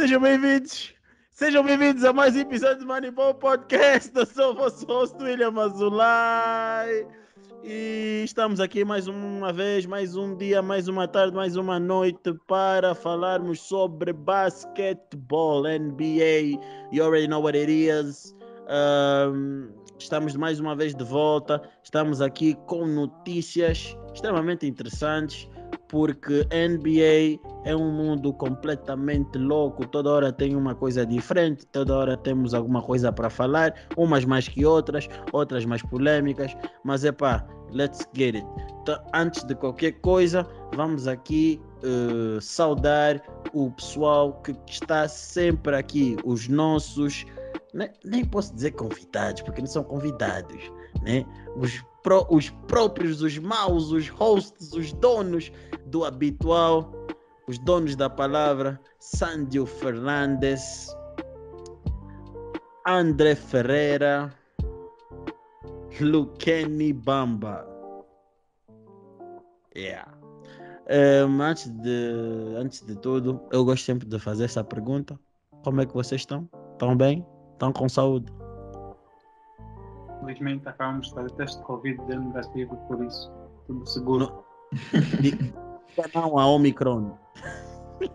Sejam 0.00 0.18
bem-vindos. 0.18 0.94
Sejam 1.30 1.62
bem-vindos 1.62 2.04
a 2.04 2.12
mais 2.14 2.34
um 2.34 2.38
episódio 2.38 2.78
do 2.78 2.86
Moneyball 2.86 3.34
Podcast. 3.34 4.10
Eu 4.14 4.24
sou 4.24 4.52
o 4.52 4.54
vosso 4.54 4.86
host, 4.86 5.14
William 5.22 5.52
Azulay. 5.60 7.06
E 7.62 8.22
estamos 8.24 8.60
aqui 8.60 8.82
mais 8.82 9.06
uma 9.08 9.52
vez, 9.52 9.84
mais 9.84 10.16
um 10.16 10.34
dia, 10.34 10.62
mais 10.62 10.88
uma 10.88 11.06
tarde, 11.06 11.36
mais 11.36 11.54
uma 11.54 11.78
noite 11.78 12.32
para 12.46 12.94
falarmos 12.94 13.60
sobre 13.60 14.14
basquetebol, 14.14 15.64
NBA. 15.64 16.58
You 16.90 17.04
already 17.04 17.28
know 17.28 17.42
what 17.42 17.58
it 17.58 17.70
is. 17.70 18.34
Um, 18.70 19.68
estamos 19.98 20.34
mais 20.34 20.60
uma 20.60 20.74
vez 20.74 20.94
de 20.94 21.04
volta. 21.04 21.60
Estamos 21.84 22.22
aqui 22.22 22.54
com 22.66 22.86
notícias 22.86 23.94
extremamente 24.14 24.66
interessantes 24.66 25.46
porque 25.90 26.46
NBA 26.52 27.40
é 27.64 27.74
um 27.74 27.90
mundo 27.90 28.32
completamente 28.32 29.36
louco, 29.36 29.86
toda 29.86 30.10
hora 30.10 30.32
tem 30.32 30.54
uma 30.54 30.74
coisa 30.74 31.04
diferente, 31.04 31.66
toda 31.66 31.96
hora 31.96 32.16
temos 32.16 32.54
alguma 32.54 32.80
coisa 32.80 33.12
para 33.12 33.28
falar, 33.28 33.74
umas 33.96 34.24
mais 34.24 34.48
que 34.48 34.64
outras, 34.64 35.08
outras 35.32 35.64
mais 35.64 35.82
polêmicas, 35.82 36.56
mas 36.84 37.04
é 37.04 37.10
pá, 37.10 37.44
let's 37.72 38.06
get 38.14 38.36
it. 38.36 38.46
Então, 38.82 38.98
antes 39.12 39.42
de 39.42 39.54
qualquer 39.54 39.92
coisa, 40.00 40.46
vamos 40.74 41.08
aqui 41.08 41.60
uh, 41.82 42.40
saudar 42.40 43.20
o 43.52 43.70
pessoal 43.72 44.40
que 44.42 44.54
está 44.68 45.08
sempre 45.08 45.74
aqui, 45.74 46.16
os 46.24 46.46
nossos, 46.46 47.26
nem, 47.74 47.90
nem 48.04 48.24
posso 48.24 48.54
dizer 48.54 48.70
convidados, 48.72 49.42
porque 49.42 49.60
não 49.60 49.68
são 49.68 49.82
convidados, 49.82 50.70
né? 51.02 51.24
Os 51.56 51.82
pro, 52.02 52.26
os 52.30 52.50
próprios, 52.68 53.22
os 53.22 53.38
maus, 53.38 53.90
os 53.90 54.08
hosts, 54.08 54.72
os 54.72 54.92
donos 54.92 55.52
do 55.86 56.04
habitual, 56.04 56.92
os 57.46 57.58
donos 57.58 57.96
da 57.96 58.08
palavra, 58.08 58.80
Sandio 58.98 59.66
Fernandes, 59.66 60.94
André 62.86 63.34
Ferreira, 63.34 64.32
Luqueni 66.00 66.92
Bamba. 66.92 67.66
Yeah. 69.76 70.12
Um, 70.90 71.40
antes, 71.40 71.68
de, 71.68 72.54
antes 72.56 72.84
de 72.84 72.96
tudo, 72.96 73.40
eu 73.52 73.64
gosto 73.64 73.84
sempre 73.84 74.08
de 74.08 74.18
fazer 74.18 74.44
essa 74.44 74.64
pergunta. 74.64 75.18
Como 75.62 75.80
é 75.80 75.86
que 75.86 75.94
vocês 75.94 76.22
estão? 76.22 76.48
Estão 76.72 76.96
bem? 76.96 77.24
Estão 77.52 77.72
com 77.72 77.88
saúde? 77.88 78.39
Infelizmente 80.22 80.68
acabamos 80.68 81.08
de 81.08 81.14
fazer 81.14 81.30
teste 81.32 81.58
de 81.58 81.64
Covid 81.64 81.98
deu 82.06 82.20
negativo, 82.20 82.76
por 82.88 83.04
isso 83.04 83.32
tudo 83.66 83.86
seguro. 83.86 84.44
Não, 86.14 86.38
a 86.38 86.46
Omicron. 86.46 87.18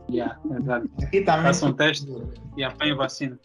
Yeah, 0.09 0.39
exato. 0.59 0.89
Aqui 1.03 1.21
também. 1.21 1.43
Faça 1.43 1.65
um 1.65 1.73
teste 1.73 2.07
e 2.57 2.63
apanhe 2.63 2.93
vacina. 2.95 3.39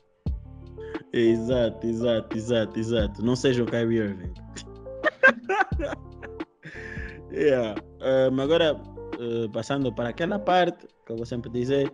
Exato, 1.12 1.86
exato, 1.86 2.36
exato, 2.36 2.78
exato. 2.78 3.24
Não 3.24 3.34
seja 3.34 3.62
o 3.62 3.66
Kyrie 3.66 3.98
Irving. 3.98 4.32
yeah. 7.32 7.74
Um, 8.00 8.40
agora, 8.40 8.74
uh, 8.74 9.50
passando 9.52 9.92
para 9.92 10.10
aquela 10.10 10.38
parte 10.38 10.86
que 11.04 11.12
eu 11.12 11.16
vou 11.16 11.26
sempre 11.26 11.50
dizer, 11.50 11.92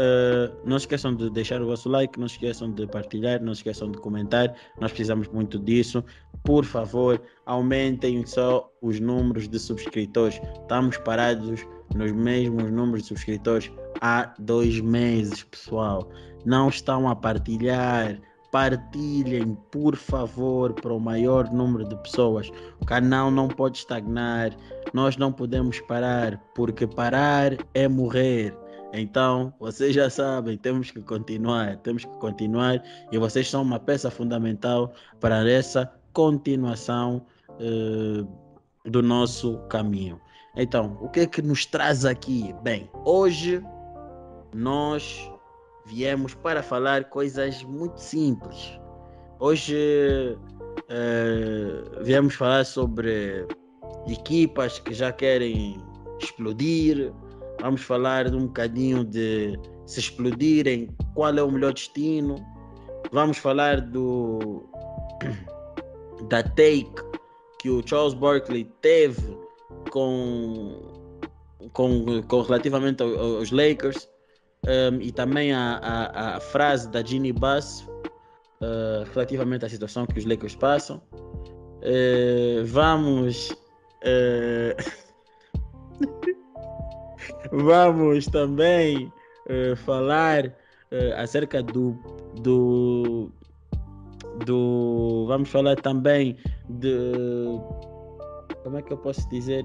Uh, 0.00 0.56
não 0.64 0.78
esqueçam 0.78 1.14
de 1.14 1.28
deixar 1.28 1.60
o 1.60 1.66
vosso 1.66 1.86
like, 1.86 2.18
não 2.18 2.26
esqueçam 2.26 2.72
de 2.72 2.86
partilhar, 2.86 3.42
não 3.42 3.52
esqueçam 3.52 3.90
de 3.90 3.98
comentar. 3.98 4.54
Nós 4.80 4.92
precisamos 4.92 5.28
muito 5.28 5.58
disso. 5.58 6.02
Por 6.42 6.64
favor, 6.64 7.20
aumentem 7.44 8.24
só 8.24 8.66
os 8.80 8.98
números 8.98 9.46
de 9.46 9.58
subscritores. 9.58 10.40
Estamos 10.62 10.96
parados 10.96 11.66
nos 11.94 12.12
mesmos 12.12 12.70
números 12.70 13.02
de 13.02 13.08
subscritores 13.08 13.70
há 14.00 14.32
dois 14.38 14.80
meses, 14.80 15.44
pessoal. 15.44 16.08
Não 16.46 16.70
estão 16.70 17.06
a 17.06 17.14
partilhar. 17.14 18.18
Partilhem, 18.50 19.54
por 19.70 19.94
favor, 19.96 20.72
para 20.72 20.94
o 20.94 20.98
maior 20.98 21.52
número 21.52 21.86
de 21.86 21.94
pessoas. 21.96 22.50
O 22.80 22.86
canal 22.86 23.30
não 23.30 23.48
pode 23.48 23.78
estagnar. 23.78 24.56
Nós 24.94 25.18
não 25.18 25.30
podemos 25.30 25.78
parar, 25.82 26.38
porque 26.54 26.86
parar 26.86 27.52
é 27.74 27.86
morrer. 27.86 28.56
Então, 28.92 29.54
vocês 29.60 29.94
já 29.94 30.10
sabem, 30.10 30.58
temos 30.58 30.90
que 30.90 31.00
continuar, 31.00 31.76
temos 31.78 32.04
que 32.04 32.12
continuar 32.18 32.82
e 33.12 33.18
vocês 33.18 33.48
são 33.48 33.62
uma 33.62 33.78
peça 33.78 34.10
fundamental 34.10 34.92
para 35.20 35.48
essa 35.48 35.90
continuação 36.12 37.24
uh, 37.50 38.28
do 38.84 39.00
nosso 39.00 39.58
caminho. 39.68 40.20
Então, 40.56 40.98
o 41.00 41.08
que 41.08 41.20
é 41.20 41.26
que 41.26 41.40
nos 41.40 41.64
traz 41.64 42.04
aqui? 42.04 42.52
Bem, 42.62 42.90
hoje 43.04 43.62
nós 44.52 45.30
viemos 45.86 46.34
para 46.34 46.62
falar 46.62 47.04
coisas 47.04 47.62
muito 47.62 48.00
simples. 48.00 48.76
Hoje 49.38 50.36
uh, 50.76 52.02
viemos 52.02 52.34
falar 52.34 52.66
sobre 52.66 53.46
equipas 54.08 54.80
que 54.80 54.92
já 54.92 55.12
querem 55.12 55.80
explodir, 56.20 57.12
Vamos 57.60 57.82
falar 57.82 58.26
um 58.28 58.46
bocadinho 58.46 59.04
de 59.04 59.58
se 59.86 60.00
explodirem, 60.00 60.88
qual 61.14 61.36
é 61.36 61.42
o 61.42 61.50
melhor 61.50 61.72
destino. 61.74 62.36
Vamos 63.12 63.38
falar 63.38 63.80
do 63.80 64.64
da 66.28 66.42
take 66.42 66.90
que 67.60 67.68
o 67.68 67.86
Charles 67.86 68.14
Barkley 68.14 68.64
teve 68.80 69.36
com, 69.90 70.80
com, 71.72 72.22
com 72.22 72.42
relativamente 72.42 73.02
aos 73.02 73.50
Lakers 73.50 74.08
um, 74.66 75.00
e 75.00 75.10
também 75.12 75.52
a, 75.52 75.78
a, 75.78 76.36
a, 76.36 76.40
frase 76.40 76.88
da 76.88 77.02
Ginny 77.02 77.32
Bass 77.32 77.86
uh, 78.62 79.04
relativamente 79.12 79.64
à 79.64 79.68
situação 79.68 80.06
que 80.06 80.18
os 80.18 80.24
Lakers 80.24 80.54
passam. 80.54 81.02
Uh, 81.82 82.64
vamos. 82.64 83.50
Uh, 84.04 85.10
Vamos 87.52 88.26
também 88.26 89.12
uh, 89.46 89.76
falar 89.76 90.46
uh, 90.46 91.14
acerca 91.16 91.62
do, 91.62 91.96
do, 92.42 93.30
do. 94.44 95.26
Vamos 95.26 95.48
falar 95.48 95.76
também 95.76 96.36
de. 96.68 97.12
Como 98.62 98.76
é 98.76 98.82
que 98.82 98.92
eu 98.92 98.98
posso 98.98 99.28
dizer? 99.30 99.64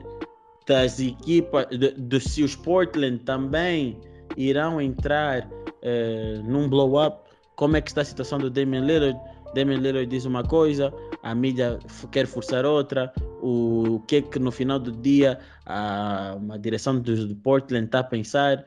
Das 0.68 1.00
equipas, 1.00 1.68
de, 1.68 1.92
de 1.92 2.20
se 2.20 2.44
os 2.44 2.56
Portland 2.56 3.20
também 3.20 4.00
irão 4.36 4.82
entrar 4.82 5.48
uh, 5.48 6.44
num 6.44 6.68
blow-up. 6.68 7.24
Como 7.56 7.78
é 7.78 7.82
que 7.82 7.90
está 7.90 8.02
a 8.02 8.06
situação 8.06 8.38
do 8.38 8.50
Damian 8.50 8.82
Lillard? 8.82 9.20
Damian 9.56 9.78
Lillard 9.78 10.06
diz 10.06 10.26
uma 10.26 10.44
coisa, 10.44 10.94
a 11.24 11.34
mídia 11.34 11.80
quer 12.12 12.28
forçar 12.28 12.66
outra, 12.66 13.14
o 13.42 14.02
que 14.06 14.18
é 14.18 14.22
que 14.22 14.38
no 14.38 14.52
final 14.52 14.78
do 14.78 14.92
dia 14.92 15.40
a, 15.66 16.38
a 16.52 16.58
direção 16.58 17.00
do, 17.00 17.36
Portland 17.38 17.86
está 17.86 18.00
a 18.00 18.04
pensar. 18.04 18.66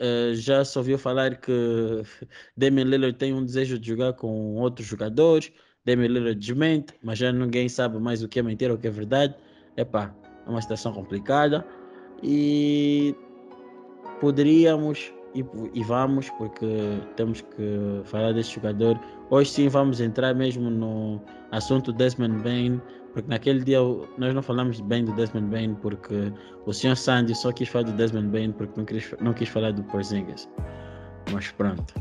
Uh, 0.00 0.34
já 0.34 0.64
se 0.64 0.78
ouviu 0.78 0.96
falar 0.96 1.36
que 1.36 1.52
Damian 2.56 2.84
Lillard 2.84 3.18
tem 3.18 3.34
um 3.34 3.44
desejo 3.44 3.78
de 3.78 3.88
jogar 3.88 4.14
com 4.14 4.56
outros 4.56 4.86
jogadores. 4.86 5.52
Damian 5.84 6.08
Lillard 6.08 6.40
desmente, 6.40 6.94
mas 7.02 7.18
já 7.18 7.30
ninguém 7.30 7.68
sabe 7.68 7.98
mais 7.98 8.22
o 8.22 8.28
que 8.28 8.38
é 8.38 8.42
mentira 8.42 8.72
ou 8.72 8.78
o 8.78 8.80
que 8.80 8.88
é 8.88 8.90
verdade. 8.90 9.34
Epá, 9.76 10.14
é 10.46 10.50
uma 10.50 10.62
situação 10.62 10.94
complicada 10.94 11.66
e 12.22 13.14
poderíamos 14.20 15.12
e, 15.34 15.44
e, 15.74 15.82
vamos, 15.84 16.28
porque 16.30 16.66
temos 17.14 17.42
que 17.42 18.00
falar 18.04 18.32
desse 18.32 18.54
jogador. 18.54 18.98
Hoje 19.30 19.50
sim 19.50 19.68
vamos 19.68 20.00
entrar 20.00 20.34
mesmo 20.34 20.68
no 20.68 21.20
assunto 21.52 21.92
Desmond 21.92 22.42
Bain, 22.42 22.82
porque 23.12 23.28
naquele 23.28 23.62
dia 23.62 23.78
nós 24.18 24.34
não 24.34 24.42
falamos 24.42 24.80
bem 24.80 25.04
do 25.04 25.12
Desmond 25.12 25.46
Bain, 25.46 25.74
porque 25.76 26.32
o 26.66 26.72
senhor 26.72 26.96
Sandy 26.96 27.32
só 27.34 27.52
quis 27.52 27.68
falar 27.68 27.84
do 27.84 27.92
Desmond 27.92 28.28
Bain 28.28 28.50
porque 28.50 28.72
não 28.76 28.84
quis, 28.84 29.14
não 29.20 29.32
quis 29.32 29.48
falar 29.48 29.72
do 29.72 29.84
Porzingis. 29.84 30.48
Mas 31.32 31.48
pronto. 31.52 31.94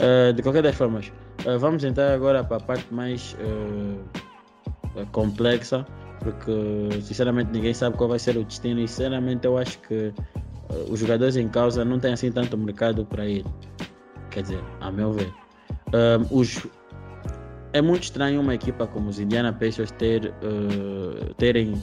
Uh, 0.00 0.32
de 0.32 0.42
qualquer 0.42 0.62
das 0.62 0.74
formas, 0.74 1.12
uh, 1.46 1.56
vamos 1.56 1.84
entrar 1.84 2.12
agora 2.12 2.42
para 2.42 2.56
a 2.56 2.60
parte 2.60 2.92
mais 2.92 3.36
uh, 3.40 5.06
complexa, 5.12 5.86
porque 6.18 7.00
sinceramente 7.00 7.52
ninguém 7.52 7.72
sabe 7.72 7.96
qual 7.96 8.10
vai 8.10 8.18
ser 8.18 8.36
o 8.36 8.44
destino 8.44 8.80
e 8.80 8.88
sinceramente 8.88 9.46
eu 9.46 9.56
acho 9.56 9.78
que 9.80 10.12
os 10.90 10.98
jogadores 10.98 11.36
em 11.36 11.48
causa 11.48 11.84
não 11.84 12.00
têm 12.00 12.12
assim 12.12 12.32
tanto 12.32 12.58
mercado 12.58 13.06
para 13.06 13.24
ir. 13.24 13.44
Quer 14.30 14.42
dizer, 14.42 14.60
a 14.80 14.90
meu 14.90 15.12
ver. 15.12 15.32
Uh, 15.88 16.26
os, 16.30 16.66
é 17.72 17.80
muito 17.80 18.04
estranho 18.04 18.40
uma 18.40 18.54
equipa 18.54 18.86
como 18.86 19.08
os 19.08 19.20
Indiana 19.20 19.52
Pacers 19.52 19.90
ter, 19.92 20.34
uh, 20.42 21.34
terem 21.34 21.80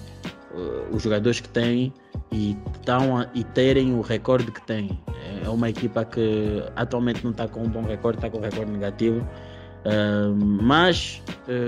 os 0.91 1.01
jogadores 1.01 1.39
que 1.39 1.49
têm 1.49 1.91
e, 2.31 2.55
tão, 2.85 3.27
e 3.33 3.43
terem 3.43 3.95
o 3.95 4.01
recorde 4.01 4.51
que 4.51 4.61
têm. 4.67 5.01
É 5.43 5.49
uma 5.49 5.67
equipa 5.67 6.05
que 6.05 6.63
atualmente 6.75 7.23
não 7.23 7.31
está 7.31 7.47
com 7.47 7.63
um 7.63 7.67
bom 7.67 7.81
recorde, 7.81 8.19
está 8.19 8.29
com 8.29 8.37
um 8.37 8.41
recorde 8.41 8.71
negativo. 8.71 9.27
mas 10.61 11.23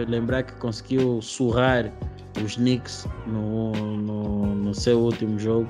lembrar 0.08 0.44
que 0.44 0.54
conseguiu 0.58 1.20
surrar 1.20 1.92
os 2.44 2.58
Knicks 2.58 3.08
no, 3.26 3.72
no, 3.72 4.56
no 4.56 4.74
seu 4.76 5.00
último 5.00 5.40
jogo 5.40 5.68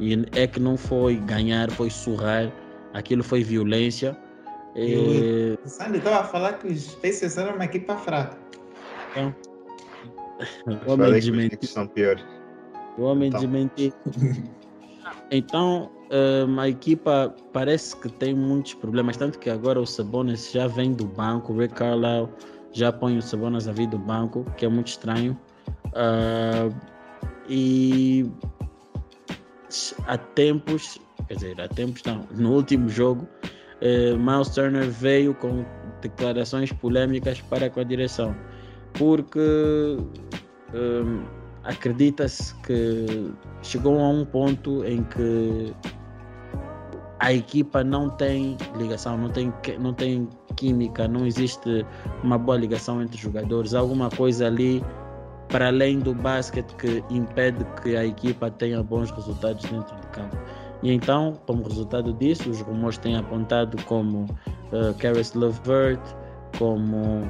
e 0.00 0.26
é 0.34 0.46
que 0.46 0.60
não 0.60 0.76
foi 0.76 1.16
ganhar, 1.16 1.70
foi 1.70 1.90
surrar. 1.90 2.52
aquilo 2.94 3.22
foi 3.22 3.42
violência. 3.42 4.16
E... 4.78 5.58
O 5.64 5.68
Sandy 5.68 5.98
estava 5.98 6.20
a 6.20 6.24
falar 6.24 6.52
que 6.54 6.68
os 6.68 6.94
Pacers 6.96 7.36
eram 7.36 7.54
uma 7.56 7.64
equipa 7.64 7.96
fraca. 7.96 8.38
Então, 9.10 9.34
o 10.86 10.92
homem 10.92 11.12
desmentiu. 11.12 11.58
são 11.64 11.86
piores. 11.88 12.24
O 12.96 13.02
homem 13.02 13.28
então. 13.28 13.40
desmentiu. 13.40 13.92
Então, 15.30 15.90
um, 16.10 16.58
a 16.58 16.68
equipa 16.68 17.34
parece 17.52 17.94
que 17.96 18.08
tem 18.08 18.34
muitos 18.34 18.72
problemas, 18.74 19.16
tanto 19.16 19.38
que 19.38 19.50
agora 19.50 19.78
o 19.78 19.86
Sabonis 19.86 20.52
já 20.52 20.66
vem 20.66 20.94
do 20.94 21.04
banco, 21.04 21.52
o 21.52 21.58
Rick 21.58 21.74
Carlisle 21.74 22.30
já 22.72 22.90
põe 22.90 23.18
o 23.18 23.22
Sabonis 23.22 23.68
a 23.68 23.72
vir 23.72 23.88
do 23.88 23.98
banco, 23.98 24.44
que 24.56 24.64
é 24.64 24.68
muito 24.68 24.88
estranho. 24.88 25.38
Uh, 25.88 26.74
e 27.46 28.30
há 30.06 30.16
tempos, 30.16 30.98
quer 31.26 31.34
dizer, 31.34 31.60
há 31.60 31.68
tempos 31.68 32.02
não, 32.04 32.26
no 32.34 32.54
último 32.54 32.88
jogo, 32.88 33.28
uh, 33.82 34.18
Miles 34.18 34.48
Turner 34.50 34.88
veio 34.90 35.34
com 35.34 35.64
declarações 36.00 36.72
polêmicas 36.72 37.40
para 37.42 37.68
com 37.68 37.80
a 37.80 37.84
direção, 37.84 38.34
porque 38.94 39.40
um, 40.74 41.24
acredita-se 41.64 42.54
que 42.62 43.32
chegou 43.62 43.98
a 43.98 44.08
um 44.08 44.24
ponto 44.24 44.84
em 44.84 45.02
que 45.04 45.74
a 47.20 47.32
equipa 47.32 47.82
não 47.82 48.08
tem 48.10 48.56
ligação, 48.76 49.18
não 49.18 49.28
tem, 49.28 49.52
não 49.80 49.92
tem 49.92 50.28
química, 50.56 51.08
não 51.08 51.26
existe 51.26 51.84
uma 52.22 52.38
boa 52.38 52.56
ligação 52.56 53.02
entre 53.02 53.16
os 53.16 53.22
jogadores, 53.22 53.74
alguma 53.74 54.08
coisa 54.10 54.46
ali 54.46 54.82
para 55.48 55.68
além 55.68 55.98
do 55.98 56.14
basquete 56.14 56.74
que 56.76 57.02
impede 57.10 57.64
que 57.82 57.96
a 57.96 58.04
equipa 58.04 58.50
tenha 58.50 58.82
bons 58.82 59.10
resultados 59.10 59.64
dentro 59.64 59.96
de 59.96 60.06
campo. 60.08 60.36
E 60.82 60.92
então, 60.92 61.38
como 61.46 61.62
resultado 61.62 62.12
disso, 62.14 62.50
os 62.50 62.60
rumores 62.60 62.98
têm 62.98 63.16
apontado 63.16 63.82
como 63.84 64.24
uh, 64.24 64.94
Caris 64.98 65.34
LeVert, 65.34 66.00
como 66.58 67.22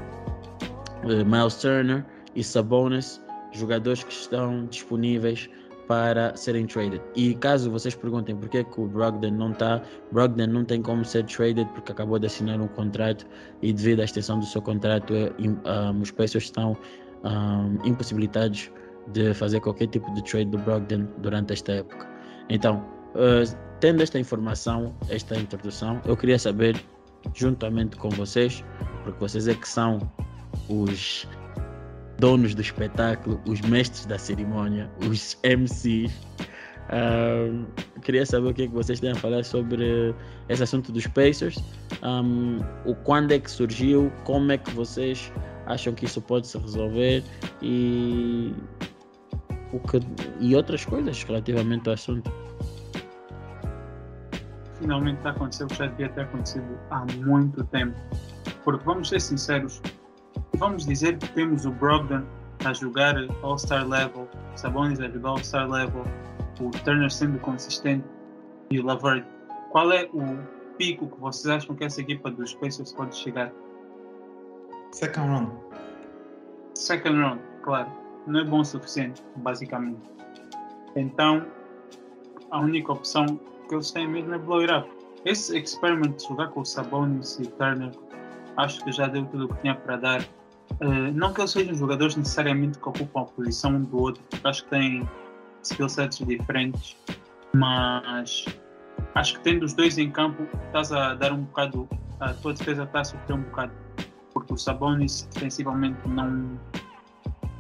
uh, 1.05 1.25
Miles 1.27 1.55
Turner 1.57 2.05
e 2.35 2.45
Sabonis, 2.45 3.21
jogadores 3.53 4.05
que 4.05 4.13
estão 4.13 4.67
disponíveis 4.67 5.49
para 5.89 6.37
serem 6.37 6.67
traded. 6.67 7.01
E 7.17 7.35
caso 7.35 7.71
vocês 7.71 7.95
perguntem 7.95 8.37
por 8.37 8.49
que, 8.51 8.63
que 8.63 8.81
o 8.81 8.87
Brogdon 8.87 9.31
não 9.31 9.53
está, 9.53 9.83
Brogdon 10.13 10.47
não 10.47 10.65
tem 10.65 10.83
como 10.83 11.03
ser 11.03 11.25
traded 11.25 11.67
porque 11.73 11.93
acabou 11.93 12.19
de 12.19 12.27
assinar 12.27 12.61
um 12.61 12.69
contrato 12.69 13.27
e 13.63 13.73
devido 13.73 14.01
à 14.01 14.05
extensão 14.05 14.39
do 14.39 14.45
seu 14.45 14.61
contrato, 14.61 15.15
um, 15.15 15.57
eh, 15.65 16.03
os 16.03 16.11
Pacers 16.11 16.45
estão 16.45 16.77
um, 17.25 17.87
impossibilitados 17.87 18.71
de 19.15 19.33
fazer 19.33 19.61
qualquer 19.61 19.87
tipo 19.87 20.13
de 20.13 20.23
trade 20.25 20.51
do 20.51 20.59
Brogdon 20.59 21.09
durante 21.19 21.55
esta 21.55 21.73
época. 21.73 22.07
Então, 22.51 22.85
uh, 23.19 23.59
tendo 23.81 24.03
esta 24.03 24.19
informação, 24.19 24.95
esta 25.09 25.37
introdução, 25.37 26.01
eu 26.07 26.17
queria 26.17 26.39
saber, 26.39 26.81
juntamente 27.35 27.97
com 27.97 28.09
vocês, 28.11 28.65
porque 29.05 29.19
vocês 29.19 29.49
é 29.49 29.55
que 29.55 29.69
são 29.69 30.01
os 30.69 31.27
donos 32.19 32.55
do 32.55 32.63
espetáculo, 32.63 33.41
os 33.47 33.61
mestres 33.63 34.07
da 34.07 34.19
cerimônia, 34.19 34.91
os 35.09 35.39
MCs. 35.45 36.13
Um, 36.91 37.67
queria 38.01 38.25
saber 38.25 38.49
o 38.49 38.55
que, 38.55 38.63
é 38.63 38.67
que 38.67 38.73
vocês 38.73 38.99
têm 38.99 39.11
a 39.11 39.15
falar 39.15 39.45
sobre 39.45 40.15
esse 40.49 40.63
assunto 40.63 40.91
dos 40.91 41.07
Pacers, 41.07 41.63
um, 42.03 42.61
o 42.87 42.95
quando 42.95 43.33
é 43.33 43.39
que 43.39 43.51
surgiu, 43.51 44.11
como 44.25 44.51
é 44.53 44.59
que 44.59 44.71
vocês 44.71 45.31
acham 45.67 45.93
que 45.93 46.07
isso 46.07 46.21
pode 46.23 46.47
se 46.47 46.57
resolver 46.57 47.23
e, 47.61 48.55
o 49.73 49.79
que, 49.81 50.01
e 50.41 50.55
outras 50.55 50.85
coisas 50.85 51.23
relativamente 51.23 51.89
ao 51.89 51.95
assunto. 51.95 52.33
Finalmente 54.81 55.19
está 55.19 55.31
acontecendo 55.31 55.67
o 55.67 55.73
que 55.73 55.79
já 55.79 55.87
devia 55.87 56.09
ter 56.11 56.21
acontecido 56.23 56.79
há 56.91 57.05
muito 57.17 57.65
tempo. 57.65 57.97
Porque 58.65 58.85
vamos 58.85 59.09
ser 59.09 59.21
sinceros, 59.21 59.83
vamos 60.57 60.87
dizer 60.87 61.19
que 61.19 61.29
temos 61.31 61.65
o 61.65 61.71
Brogdon 61.73 62.23
a 62.65 62.73
jogar 62.73 63.15
All-Star 63.43 63.87
level, 63.87 64.29
Sabonis 64.57 65.01
a 65.01 65.09
jogar 65.09 65.31
All-Star 65.31 65.69
level, 65.69 66.05
o 66.61 66.71
Turner 66.85 67.11
sendo 67.11 67.39
consistente 67.39 68.05
e 68.71 68.81
o 68.81 68.85
Lavert. 68.85 69.25
Qual 69.71 69.93
é 69.93 70.09
o 70.13 70.39
pico 70.77 71.07
que 71.09 71.21
vocês 71.21 71.47
acham 71.55 71.75
que 71.75 71.85
essa 71.85 72.01
equipa 72.01 72.31
dos 72.31 72.55
Pacers 72.55 72.93
pode 72.93 73.17
chegar? 73.17 73.53
Second 74.93 75.29
round. 75.29 75.53
Second 76.75 77.19
round, 77.19 77.43
claro. 77.63 77.91
Não 78.27 78.41
é 78.41 78.45
bom 78.45 78.61
o 78.61 78.65
suficiente, 78.65 79.23
basicamente. 79.37 80.01
Então, 80.97 81.47
a 82.51 82.61
única 82.61 82.93
opção 82.93 83.39
que 83.69 83.75
eles 83.75 83.91
têm 83.91 84.09
mesmo 84.09 84.35
é 84.35 84.39
blow 84.39 84.61
it 84.61 84.73
up. 84.73 84.89
Esse 85.25 85.59
experiment 85.59 86.17
de 86.17 86.25
jogar 86.25 86.49
com 86.49 86.61
o 86.61 86.65
Sabonis 86.65 87.39
e 87.39 87.47
Turner, 87.47 87.93
acho 88.57 88.83
que 88.85 88.93
já 88.93 89.07
deu 89.07 89.25
tudo 89.27 89.47
o 89.47 89.49
que 89.49 89.61
tinha 89.61 89.75
para 89.75 89.97
dar. 89.97 90.23
Uh, 90.81 91.13
não 91.15 91.33
que 91.33 91.41
eles 91.41 91.51
sejam 91.51 91.75
jogadores 91.75 92.17
necessariamente 92.17 92.79
que 92.79 92.89
ocupam 92.89 93.23
a 93.23 93.25
posição 93.25 93.73
um 93.73 93.83
do 93.83 94.03
outro, 94.03 94.23
acho 94.45 94.65
que 94.65 94.71
têm 94.71 95.09
skill 95.63 95.89
sets 95.89 96.19
diferentes, 96.19 96.97
mas 97.55 98.45
acho 99.15 99.35
que 99.35 99.41
tendo 99.41 99.65
os 99.65 99.73
dois 99.73 99.99
em 99.99 100.11
campo, 100.11 100.47
estás 100.67 100.93
a 100.93 101.15
dar 101.15 101.33
um 101.33 101.43
bocado, 101.43 101.89
a 102.21 102.33
tua 102.35 102.53
defesa 102.53 102.85
está 102.85 103.01
a 103.01 103.05
sofrer 103.05 103.35
um 103.35 103.43
bocado 103.43 103.73
porque 104.39 104.55
o 104.55 104.57
Sabonis 104.57 105.29
defensivamente 105.35 106.09
não, 106.09 106.59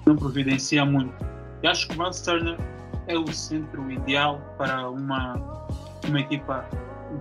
não 0.07 0.17
providencia 0.17 0.85
muito. 0.85 1.13
E 1.63 1.67
acho 1.67 1.89
que 1.89 1.97
o 1.97 1.99
Miles 1.99 2.21
Turner 2.21 2.57
é 3.09 3.19
o 3.19 3.27
centro 3.33 3.91
ideal 3.91 4.41
para 4.57 4.89
uma, 4.89 5.67
uma 6.09 6.21
equipa 6.21 6.65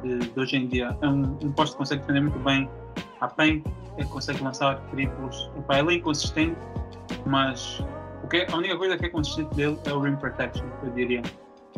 de, 0.03 0.19
de 0.19 0.39
hoje 0.39 0.57
em 0.57 0.67
dia. 0.67 0.97
É 1.01 1.07
um, 1.07 1.37
um 1.43 1.51
posto 1.51 1.73
que 1.73 1.77
consegue 1.79 2.01
defender 2.01 2.21
muito 2.21 2.39
bem 2.39 2.69
a 3.21 3.27
PEN, 3.27 3.63
ele 3.97 4.07
consegue 4.09 4.43
lançar 4.43 4.79
triplos. 4.91 5.51
Epá, 5.57 5.79
ele 5.79 5.93
é 5.93 5.97
inconsistente, 5.97 6.57
mas 7.25 7.83
o 8.23 8.27
que, 8.27 8.37
é, 8.37 8.51
a 8.51 8.55
única 8.55 8.77
coisa 8.77 8.97
que 8.97 9.05
é 9.05 9.09
consistente 9.09 9.55
dele 9.55 9.77
é 9.85 9.93
o 9.93 9.99
rim 9.99 10.15
protection, 10.15 10.65
eu 10.83 10.91
diria. 10.91 11.21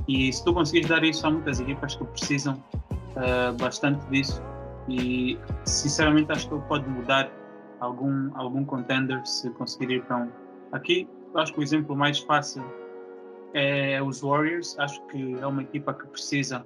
E 0.08 0.32
se 0.32 0.44
tu 0.44 0.54
conseguires 0.54 0.90
dar 0.90 1.04
isso 1.04 1.26
a 1.28 1.32
muitas 1.32 1.60
equipas 1.60 1.96
que 1.96 2.04
precisam 2.06 2.62
uh, 2.92 3.54
bastante 3.60 4.06
disso, 4.08 4.42
e 4.88 5.38
sinceramente 5.66 6.32
acho 6.32 6.48
que 6.48 6.56
ele 6.56 6.63
pode 6.68 6.89
mudar 6.89 7.32
algum, 7.80 8.32
algum 8.36 8.66
contender 8.66 9.25
se 9.25 9.50
conseguir 9.51 9.92
ir 9.92 10.04
para 10.04 10.18
um. 10.18 10.30
Aqui, 10.72 11.08
acho 11.36 11.54
que 11.54 11.60
o 11.60 11.63
exemplo 11.63 11.96
mais 11.96 12.20
fácil 12.20 12.63
é 13.54 14.01
os 14.01 14.22
Warriors. 14.22 14.78
Acho 14.80 15.01
que 15.08 15.36
é 15.39 15.46
uma 15.46 15.62
equipa 15.62 15.94
que 15.94 16.08
precisa 16.08 16.66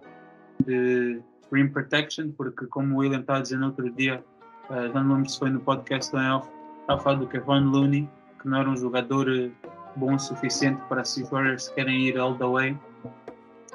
de 0.64 1.22
rim 1.52 1.68
protection, 1.68 2.32
porque, 2.32 2.66
como 2.68 2.96
o 2.96 2.98
William 3.00 3.20
estava 3.20 3.42
dizendo 3.42 3.66
outro 3.66 3.90
dia, 3.92 4.24
uh, 4.70 4.94
não 4.94 5.16
lembro 5.16 5.30
se 5.30 5.40
foi 5.40 5.50
no 5.50 5.60
podcast 5.60 6.12
do 6.12 6.20
Elf, 6.20 6.48
estava 6.82 7.00
a 7.00 7.04
falar 7.04 7.16
do 7.18 7.28
Kevin 7.28 7.66
Looney, 7.66 8.10
que 8.42 8.48
não 8.48 8.60
era 8.60 8.70
um 8.70 8.76
jogador 8.76 9.30
eh, 9.30 9.50
bom 9.96 10.16
o 10.16 10.20
suficiente 10.20 10.82
para 10.90 11.04
se 11.06 11.24
os 11.24 11.30
Warriors 11.30 11.70
querem 11.70 12.08
ir 12.08 12.20
all 12.20 12.36
the 12.36 12.46
way. 12.46 12.78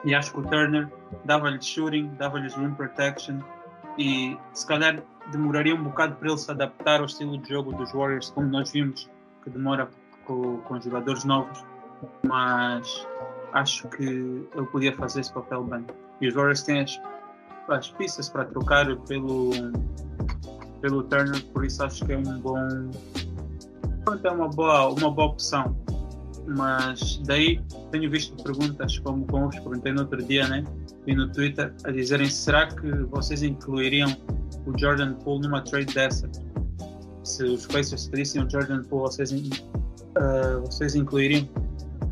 E 0.05 0.15
acho 0.15 0.33
que 0.33 0.41
o 0.41 0.43
Turner 0.43 0.89
dava-lhe 1.25 1.61
shooting, 1.61 2.09
dava-lhes 2.19 2.55
rim 2.55 2.73
protection 2.75 3.41
e 3.97 4.37
se 4.53 4.67
calhar 4.67 5.03
demoraria 5.33 5.75
um 5.75 5.83
bocado 5.83 6.15
para 6.17 6.29
ele 6.29 6.39
se 6.39 6.51
adaptar 6.51 7.01
ao 7.01 7.07
estilo 7.07 7.39
de 7.39 7.49
jogo 7.49 7.73
dos 7.73 7.93
Warriors, 7.93 8.31
como 8.31 8.47
nós 8.49 8.71
vimos 8.71 9.11
que 9.43 9.51
demora 9.51 9.89
com, 10.25 10.59
com 10.59 10.81
jogadores 10.81 11.25
novos, 11.25 11.65
mas 12.23 13.07
acho 13.53 13.89
que 13.89 14.05
ele 14.05 14.67
podia 14.71 14.95
fazer 14.95 15.21
esse 15.21 15.33
papel 15.33 15.65
bem. 15.65 15.85
E 16.21 16.29
os 16.29 16.35
Warriors 16.35 16.63
têm 16.63 16.81
as, 16.81 17.01
as 17.69 17.91
pistas 17.91 18.29
para 18.29 18.45
trocar 18.47 18.87
pelo, 19.07 19.51
pelo 20.81 21.03
Turner, 21.05 21.45
por 21.47 21.65
isso 21.65 21.83
acho 21.85 22.05
que 22.05 22.13
é 22.13 22.19
um 22.19 22.41
bom. 22.41 22.59
É 24.25 24.31
uma 24.31 24.49
boa, 24.49 24.89
uma 24.89 25.11
boa 25.11 25.29
opção. 25.29 25.77
Mas 26.47 27.21
daí 27.27 27.61
tenho 27.91 28.11
visto 28.11 28.43
perguntas, 28.43 28.99
como, 29.01 29.27
como 29.27 29.47
vos 29.47 29.57
perguntei 29.57 29.93
no 29.93 30.01
outro 30.01 30.23
dia, 30.23 30.49
né? 30.49 30.65
E 31.07 31.15
no 31.15 31.31
Twitter, 31.31 31.75
a 31.85 31.91
dizerem: 31.91 32.29
será 32.31 32.69
que 32.69 32.91
vocês 33.05 33.43
incluiriam 33.43 34.17
o 34.69 34.79
Jordan 34.79 35.15
Poole 35.15 35.43
numa 35.47 35.63
trade 35.63 35.93
dessa. 35.95 36.29
Se 37.25 37.45
os 37.45 37.67
Pacers 37.67 38.09
pedissem 38.09 38.43
o 38.43 38.51
Jordan 38.51 38.83
Poole, 38.85 39.13
vocês, 39.13 39.31
uh, 39.31 40.61
vocês 40.65 40.95
incluiriam? 40.95 41.49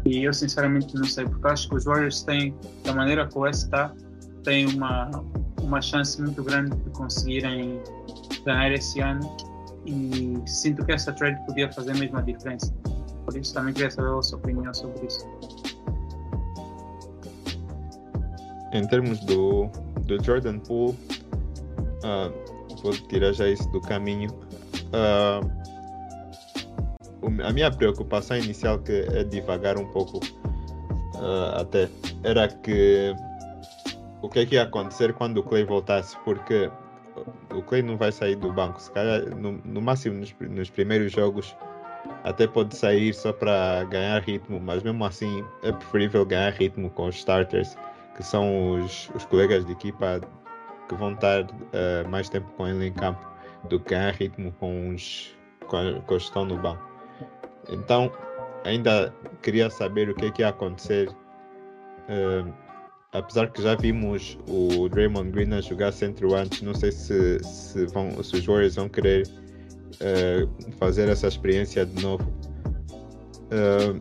E 0.07 0.23
eu 0.23 0.33
sinceramente 0.33 0.95
não 0.95 1.05
sei, 1.05 1.25
porque 1.27 1.49
acho 1.49 1.69
que 1.69 1.75
os 1.75 1.85
Warriors 1.85 2.23
têm, 2.23 2.55
da 2.85 2.95
maneira 2.95 3.27
que 3.27 3.37
o 3.37 3.41
West 3.41 3.65
está, 3.65 3.93
têm 4.45 4.67
uma, 4.67 5.11
uma 5.61 5.83
chance 5.83 6.23
muito 6.23 6.45
grande 6.45 6.77
de 6.77 6.91
conseguirem 6.91 7.81
ganhar 8.45 8.73
esse 8.73 9.01
ano 9.01 9.37
e 9.85 10.41
sinto 10.47 10.85
que 10.85 10.93
essa 10.93 11.13
trade 11.13 11.45
podia 11.45 11.71
fazer 11.73 11.91
a 11.91 11.95
mesma 11.97 12.23
diferença. 12.23 12.73
Por 13.25 13.37
isso 13.37 13.53
também 13.53 13.75
queria 13.75 13.91
saber 13.91 14.17
a 14.17 14.23
sua 14.23 14.39
opinião 14.39 14.73
sobre 14.73 15.07
isso. 15.07 15.27
Em 18.73 18.87
termos 18.87 19.19
do, 19.25 19.69
do 20.03 20.23
Jordan 20.23 20.61
Poole, 20.61 20.97
uh, 22.05 22.77
vou 22.81 22.93
tirar 22.93 23.33
já 23.33 23.49
isso 23.49 23.69
do 23.73 23.81
caminho. 23.81 24.31
Uh, 24.93 25.56
a 27.45 27.53
minha 27.53 27.71
preocupação 27.71 28.37
inicial 28.37 28.79
que 28.79 29.07
é 29.13 29.25
devagar 29.25 29.79
um 29.79 29.87
pouco 29.87 30.19
uh, 31.15 31.61
até 31.61 31.89
era 32.23 32.49
que 32.49 33.15
o 34.23 34.29
que 34.29 34.41
é 34.41 34.47
que 34.47 34.55
ia 34.55 34.63
acontecer 34.63 35.13
quando 35.15 35.39
o 35.39 35.43
Clay 35.43 35.65
voltasse, 35.65 36.17
porque 36.25 36.71
o 37.55 37.63
Clay 37.63 37.83
não 37.83 37.97
vai 37.97 38.13
sair 38.13 38.37
do 38.37 38.53
banco. 38.53 38.81
Se 38.81 38.91
calhar, 38.91 39.23
no, 39.37 39.53
no 39.65 39.81
máximo 39.81 40.19
nos, 40.19 40.35
nos 40.41 40.71
primeiros 40.71 41.13
jogos, 41.13 41.57
até 42.25 42.47
pode 42.47 42.77
sair 42.77 43.15
só 43.15 43.33
para 43.33 43.85
ganhar 43.85 44.21
ritmo, 44.23 44.61
mas 44.61 44.83
mesmo 44.83 45.05
assim 45.05 45.45
é 45.63 45.73
preferível 45.73 46.25
ganhar 46.25 46.53
ritmo 46.53 46.91
com 46.91 47.07
os 47.07 47.17
starters, 47.17 47.77
que 48.17 48.23
são 48.23 48.73
os, 48.73 49.11
os 49.15 49.25
colegas 49.27 49.65
de 49.65 49.73
equipa 49.73 50.21
que 50.89 50.95
vão 50.95 51.13
estar 51.13 51.45
uh, 51.45 52.09
mais 52.09 52.29
tempo 52.29 52.49
com 52.57 52.67
ele 52.67 52.87
em 52.87 52.93
campo 52.93 53.27
do 53.69 53.81
que 53.81 53.91
ganhar 53.91 54.13
ritmo 54.13 54.53
com 54.53 54.91
os, 54.95 55.35
com, 55.67 56.01
com 56.03 56.15
os 56.15 56.25
que 56.25 56.29
estão 56.29 56.45
no 56.45 56.57
banco. 56.57 56.86
Então, 57.69 58.11
ainda 58.65 59.13
queria 59.43 59.71
saber 59.71 60.09
o 60.11 60.15
que 60.15 60.27
é 60.27 60.31
que 60.31 60.43
ia 60.43 60.49
acontecer. 60.49 61.09
Uh, 62.09 62.53
apesar 63.13 63.51
que 63.51 63.63
já 63.63 63.75
vimos 63.75 64.39
o 64.49 64.89
Draymond 64.89 65.31
Green 65.31 65.53
a 65.53 65.61
jogar 65.61 65.93
centro 65.93 66.35
antes, 66.35 66.63
não 66.63 66.75
sei 66.75 66.93
se, 66.93 67.39
se, 67.43 67.87
vão, 67.87 68.23
se 68.23 68.37
os 68.37 68.47
Warriors 68.47 68.77
vão 68.77 68.89
querer 68.89 69.27
uh, 69.27 70.73
fazer 70.79 71.09
essa 71.09 71.29
experiência 71.29 71.87
de 71.87 72.03
novo. 72.03 72.25
Uh, 73.47 73.99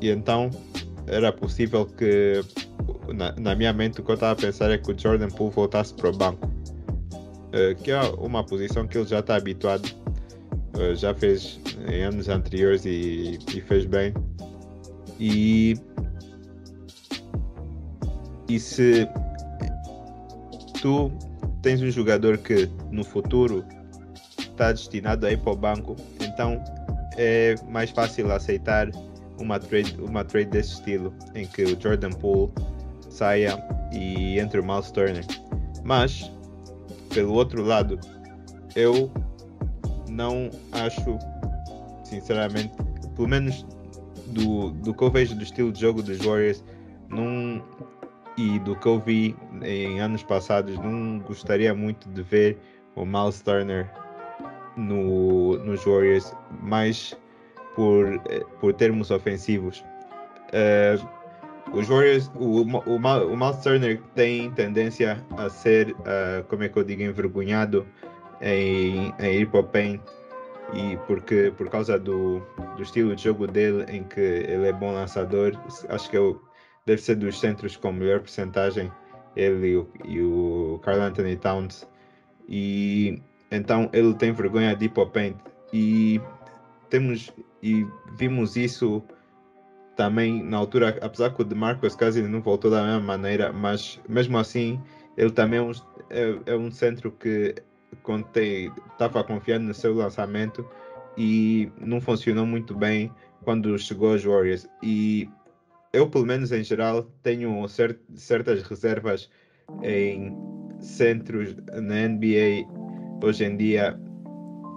e 0.00 0.10
então 0.10 0.50
era 1.06 1.32
possível 1.32 1.86
que, 1.86 2.42
na, 3.14 3.32
na, 3.32 3.54
minha 3.54 3.72
mente, 3.72 4.00
o 4.00 4.04
que 4.04 4.10
eu 4.10 4.14
estava 4.14 4.32
a 4.32 4.36
pensar 4.36 4.70
é 4.70 4.78
que 4.78 4.90
o 4.92 4.98
Jordan 4.98 5.28
Poole 5.28 5.52
voltasse 5.52 5.92
para 5.94 6.08
o 6.08 6.12
banco, 6.12 6.46
uh, 6.46 7.74
que 7.82 7.90
é 7.90 8.00
uma 8.18 8.44
posição 8.44 8.86
que 8.86 8.96
ele 8.96 9.06
já 9.06 9.18
está 9.20 9.36
habituado, 9.36 9.88
já 10.94 11.14
fez 11.14 11.60
em 11.88 12.02
anos 12.02 12.28
anteriores 12.28 12.84
e, 12.84 13.38
e 13.54 13.60
fez 13.60 13.86
bem. 13.86 14.14
E 15.18 15.74
e 18.50 18.58
se 18.58 19.08
tu 20.82 21.12
tens 21.62 21.80
um 21.80 21.90
jogador 21.90 22.36
que 22.38 22.68
no 22.90 23.04
futuro 23.04 23.64
está 24.36 24.72
destinado 24.72 25.24
a 25.24 25.30
ir 25.30 25.38
para 25.38 25.52
o 25.52 25.56
banco, 25.56 25.94
então 26.20 26.60
é 27.16 27.54
mais 27.68 27.90
fácil 27.90 28.32
aceitar 28.32 28.90
uma 29.38 29.60
trade, 29.60 29.96
uma 30.00 30.24
trade 30.24 30.50
desse 30.50 30.72
estilo, 30.72 31.14
em 31.32 31.46
que 31.46 31.62
o 31.62 31.80
Jordan 31.80 32.10
Poole 32.10 32.50
saia 33.08 33.62
e 33.92 34.40
entre 34.40 34.58
o 34.58 34.64
Miles 34.66 34.90
Turner. 34.90 35.24
Mas, 35.84 36.28
pelo 37.14 37.34
outro 37.34 37.62
lado, 37.62 38.00
eu 38.74 39.12
não 40.20 40.50
acho, 40.72 41.18
sinceramente, 42.04 42.76
pelo 43.16 43.26
menos 43.26 43.66
do, 44.26 44.70
do 44.70 44.92
que 44.92 45.02
eu 45.02 45.10
vejo 45.10 45.34
do 45.34 45.42
estilo 45.42 45.72
de 45.72 45.80
jogo 45.80 46.02
dos 46.02 46.18
Warriors, 46.18 46.62
não, 47.08 47.64
e 48.36 48.58
do 48.58 48.76
que 48.76 48.86
eu 48.86 49.00
vi 49.00 49.34
em 49.62 49.98
anos 49.98 50.22
passados, 50.22 50.76
não 50.76 51.20
gostaria 51.20 51.74
muito 51.74 52.06
de 52.10 52.22
ver 52.22 52.58
o 52.96 53.06
Miles 53.06 53.40
Turner 53.40 53.90
no, 54.76 55.56
nos 55.64 55.84
Warriors, 55.84 56.34
mais 56.62 57.16
por, 57.74 58.06
por 58.60 58.74
termos 58.74 59.10
ofensivos. 59.10 59.82
Uh, 60.52 61.08
os 61.72 61.88
Warriors, 61.88 62.30
o, 62.34 62.60
o, 62.60 62.96
o 62.96 63.36
Miles 63.36 63.56
Turner 63.62 64.02
tem 64.14 64.50
tendência 64.50 65.24
a 65.38 65.48
ser, 65.48 65.92
uh, 65.92 66.44
como 66.48 66.62
é 66.62 66.68
que 66.68 66.76
eu 66.76 66.84
digo, 66.84 67.02
envergonhado 67.02 67.86
em, 68.40 69.14
em 69.18 69.40
ir 69.40 69.50
para 69.50 69.60
o 69.60 69.64
paint 69.64 70.00
e 70.72 70.96
porque 71.06 71.52
por 71.56 71.68
causa 71.68 71.98
do, 71.98 72.40
do 72.76 72.82
estilo 72.82 73.14
de 73.16 73.24
jogo 73.24 73.46
dele 73.46 73.84
em 73.88 74.04
que 74.04 74.20
ele 74.20 74.68
é 74.68 74.72
bom 74.72 74.92
lançador 74.92 75.52
acho 75.88 76.08
que 76.08 76.16
eu 76.16 76.40
deve 76.86 77.02
ser 77.02 77.16
dos 77.16 77.38
centros 77.38 77.76
com 77.76 77.92
melhor 77.92 78.20
porcentagem, 78.20 78.90
ele 79.36 79.68
e 79.68 79.76
o, 79.76 79.88
e 80.04 80.20
o 80.20 80.80
Carl 80.82 81.00
Anthony 81.00 81.36
Towns. 81.36 81.88
E 82.48 83.22
então 83.50 83.88
ele 83.92 84.14
tem 84.14 84.32
vergonha 84.32 84.74
de 84.74 84.86
ir 84.86 84.88
para 84.88 85.04
o 85.04 85.06
paint. 85.06 85.36
E 85.72 86.20
temos 86.88 87.32
e 87.62 87.86
vimos 88.16 88.56
isso 88.56 89.02
também 89.96 90.42
na 90.42 90.56
altura, 90.56 90.98
apesar 91.00 91.30
que 91.30 91.42
o 91.42 91.44
DeMarcus 91.44 91.94
Cousins 91.94 92.28
não 92.28 92.40
voltou 92.40 92.70
da 92.70 92.82
mesma 92.82 93.00
maneira, 93.00 93.52
mas 93.52 94.00
mesmo 94.08 94.38
assim 94.38 94.80
ele 95.16 95.30
também 95.30 95.58
é 95.58 95.62
um, 95.62 95.72
é, 96.08 96.52
é 96.52 96.56
um 96.56 96.70
centro 96.70 97.12
que 97.12 97.54
estava 97.92 99.24
confiando 99.24 99.66
no 99.66 99.74
seu 99.74 99.94
lançamento 99.94 100.66
e 101.16 101.70
não 101.80 102.00
funcionou 102.00 102.46
muito 102.46 102.74
bem 102.74 103.10
quando 103.42 103.78
chegou 103.78 104.12
aos 104.12 104.24
Warriors. 104.24 104.68
E 104.82 105.28
eu, 105.92 106.08
pelo 106.08 106.26
menos 106.26 106.52
em 106.52 106.62
geral, 106.62 107.02
tenho 107.22 107.66
cert 107.68 107.98
certas 108.14 108.62
reservas 108.62 109.30
em 109.82 110.36
centros 110.80 111.56
na 111.72 112.08
NBA 112.08 112.66
hoje 113.22 113.44
em 113.44 113.56
dia. 113.56 113.98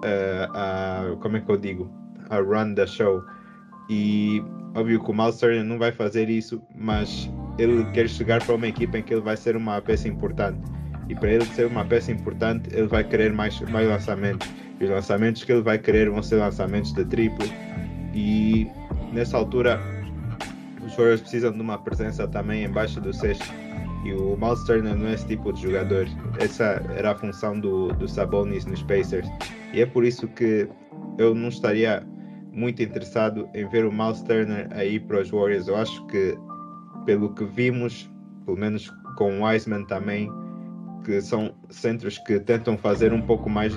Uh, 0.03 0.51
a, 0.53 1.17
como 1.21 1.37
é 1.37 1.41
que 1.41 1.49
eu 1.49 1.57
digo? 1.57 1.89
A 2.29 2.37
run 2.37 2.73
da 2.73 2.85
show. 2.85 3.21
E 3.89 4.43
óbvio 4.75 5.03
que 5.03 5.11
o 5.11 5.13
Miles 5.13 5.37
Turner 5.37 5.63
não 5.63 5.77
vai 5.77 5.91
fazer 5.91 6.29
isso, 6.29 6.61
mas 6.75 7.29
ele 7.57 7.85
quer 7.91 8.09
chegar 8.09 8.43
para 8.43 8.55
uma 8.55 8.67
equipa 8.67 8.97
em 8.97 9.03
que 9.03 9.13
ele 9.13 9.21
vai 9.21 9.37
ser 9.37 9.55
uma 9.55 9.81
peça 9.81 10.07
importante. 10.07 10.59
E 11.13 11.15
para 11.15 11.31
ele 11.31 11.45
ser 11.45 11.67
uma 11.67 11.85
peça 11.85 12.11
importante, 12.11 12.67
ele 12.73 12.87
vai 12.87 13.03
querer 13.03 13.31
mais, 13.31 13.61
mais 13.69 13.87
lançamentos. 13.87 14.49
E 14.79 14.83
os 14.83 14.89
lançamentos 14.89 15.43
que 15.43 15.51
ele 15.51 15.61
vai 15.61 15.77
querer 15.77 16.09
vão 16.09 16.23
ser 16.23 16.37
lançamentos 16.37 16.91
de 16.91 17.05
triplo. 17.05 17.45
E 18.15 18.67
nessa 19.11 19.37
altura, 19.37 19.79
os 20.83 20.95
Warriors 20.95 21.21
precisam 21.21 21.51
de 21.51 21.61
uma 21.61 21.77
presença 21.77 22.27
também 22.27 22.63
embaixo 22.63 22.99
do 22.99 23.13
cesto. 23.13 23.45
E 24.03 24.11
o 24.11 24.35
Miles 24.35 24.63
Turner 24.63 24.95
não 24.95 25.05
é 25.05 25.13
esse 25.13 25.27
tipo 25.27 25.53
de 25.53 25.61
jogador. 25.61 26.07
Essa 26.39 26.83
era 26.97 27.11
a 27.11 27.15
função 27.15 27.59
do, 27.59 27.89
do 27.89 28.07
Sabonis 28.07 28.65
nos 28.65 28.81
Pacers. 28.81 29.29
E 29.71 29.81
é 29.81 29.85
por 29.85 30.03
isso 30.03 30.27
que 30.29 30.67
eu 31.19 31.35
não 31.35 31.49
estaria 31.49 32.03
muito 32.51 32.81
interessado 32.81 33.47
em 33.53 33.69
ver 33.69 33.85
o 33.85 33.91
Miles 33.91 34.23
Turner 34.23 34.67
aí 34.71 34.99
para 34.99 35.21
os 35.21 35.29
Warriors. 35.29 35.67
Eu 35.67 35.75
acho 35.75 36.03
que, 36.07 36.35
pelo 37.05 37.35
que 37.35 37.45
vimos, 37.45 38.09
pelo 38.45 38.57
menos 38.57 38.91
com 39.15 39.39
o 39.39 39.45
Wiseman 39.45 39.85
também, 39.85 40.27
que 41.03 41.21
são 41.21 41.53
centros 41.69 42.17
que 42.19 42.39
tentam 42.39 42.77
fazer 42.77 43.13
um 43.13 43.21
pouco 43.21 43.49
mais 43.49 43.73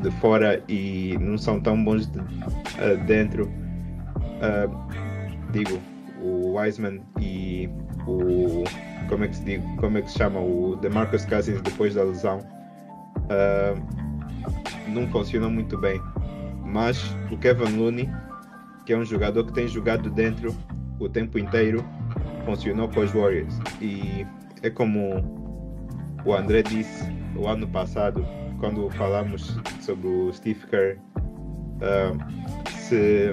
de 0.00 0.10
fora 0.20 0.62
e 0.68 1.16
não 1.20 1.36
são 1.36 1.60
tão 1.60 1.82
bons 1.82 2.06
de, 2.06 2.18
uh, 2.18 3.04
dentro. 3.06 3.46
Uh, 3.46 5.50
digo, 5.50 5.80
o 6.22 6.56
Wiseman 6.56 7.00
e 7.20 7.68
o 8.06 8.64
como 9.08 9.24
é 9.24 9.28
que 9.28 9.36
se 9.36 9.44
diz, 9.44 9.62
como 9.78 9.98
é 9.98 10.02
que 10.02 10.10
se 10.10 10.18
chama? 10.18 10.38
O 10.38 10.76
DeMarcus 10.76 11.24
Cousins 11.24 11.60
depois 11.62 11.94
da 11.94 12.04
lesão 12.04 12.38
uh, 12.38 14.88
não 14.88 15.08
funcionam 15.08 15.50
muito 15.50 15.76
bem. 15.78 16.00
Mas 16.64 17.02
o 17.30 17.38
Kevin 17.38 17.78
Looney 17.78 18.08
que 18.88 18.94
é 18.94 18.96
um 18.96 19.04
jogador 19.04 19.44
que 19.44 19.52
tem 19.52 19.68
jogado 19.68 20.08
dentro 20.08 20.56
o 20.98 21.10
tempo 21.10 21.38
inteiro 21.38 21.84
funcionou 22.46 22.88
com 22.88 23.00
os 23.00 23.10
Warriors. 23.10 23.54
E 23.82 24.26
é 24.62 24.70
como 24.70 25.37
o 26.28 26.34
André 26.34 26.62
disse 26.62 27.04
o 27.34 27.46
ano 27.48 27.66
passado 27.66 28.22
quando 28.60 28.90
falamos 28.90 29.58
sobre 29.80 30.06
o 30.06 30.30
Steve 30.30 30.60
Kerr 30.66 30.98
uh, 30.98 32.70
se, 32.70 33.32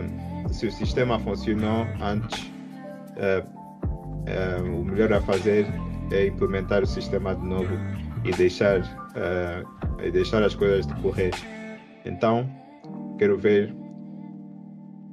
se 0.50 0.68
o 0.68 0.72
sistema 0.72 1.20
funcionou 1.20 1.86
antes 2.02 2.50
uh, 3.18 3.46
uh, 3.46 4.80
o 4.80 4.86
melhor 4.86 5.12
a 5.12 5.20
fazer 5.20 5.68
é 6.10 6.28
implementar 6.28 6.84
o 6.84 6.88
sistema 6.88 7.36
de 7.36 7.46
novo 7.46 7.74
e 8.24 8.32
deixar, 8.32 8.80
e 10.04 10.12
deixar 10.12 10.42
as 10.44 10.56
coisas 10.56 10.86
decorrer. 10.86 11.32
Então, 12.06 12.48
quero 13.18 13.38
ver 13.38 13.76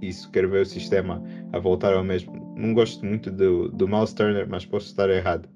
isso, 0.02 0.30
quero 0.30 0.50
ver 0.50 0.62
o 0.62 0.66
sistema 0.66 1.22
a 1.52 1.58
voltar 1.58 1.94
ao 1.94 2.04
mesmo. 2.04 2.54
Não 2.56 2.74
gosto 2.74 3.04
muito 3.04 3.30
do, 3.30 3.70
do 3.70 3.88
Miles 3.88 4.12
Turner, 4.12 4.46
mas 4.48 4.66
posso 4.66 4.86
estar 4.86 5.08
errado. 5.10 5.48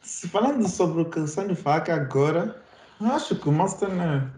Se 0.00 0.28
falando 0.28 0.68
sobre 0.68 1.02
o 1.02 1.04
que 1.04 1.18
o 1.18 1.26
Sandro 1.26 1.56
Faca 1.56 1.94
agora, 1.94 2.62
eu 3.00 3.08
acho 3.08 3.34
que 3.36 3.48
o 3.48 3.52
Miles 3.52 3.74
Turner 3.74 4.30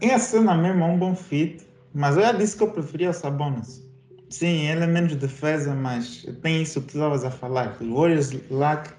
em 0.00 0.18
cena 0.18 0.54
mesmo 0.54 0.84
é 0.84 0.86
um 0.86 0.98
bom 0.98 1.14
fit, 1.14 1.66
mas 1.94 2.16
eu 2.16 2.22
já 2.22 2.32
disse 2.32 2.56
que 2.56 2.62
eu 2.62 2.70
preferia 2.70 3.10
o 3.10 3.12
Sabonis. 3.12 3.82
Sim, 4.28 4.66
ele 4.66 4.84
é 4.84 4.86
menos 4.86 5.14
defesa, 5.16 5.74
mas 5.74 6.26
tem 6.42 6.62
isso 6.62 6.80
que 6.82 6.88
estavas 6.94 7.24
a 7.24 7.30
falar. 7.30 7.76
Os 7.80 7.88
Warriors 7.88 8.32
lack 8.50 8.90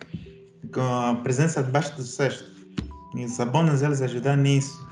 com 0.73 0.81
a 0.81 1.15
presença 1.15 1.63
debaixo 1.63 1.95
do 1.95 2.03
cesto. 2.03 2.51
E 3.15 3.25
os 3.25 3.31
Sabonis 3.31 3.81
eles 3.81 4.01
ajudam 4.01 4.37
nisso. 4.37 4.87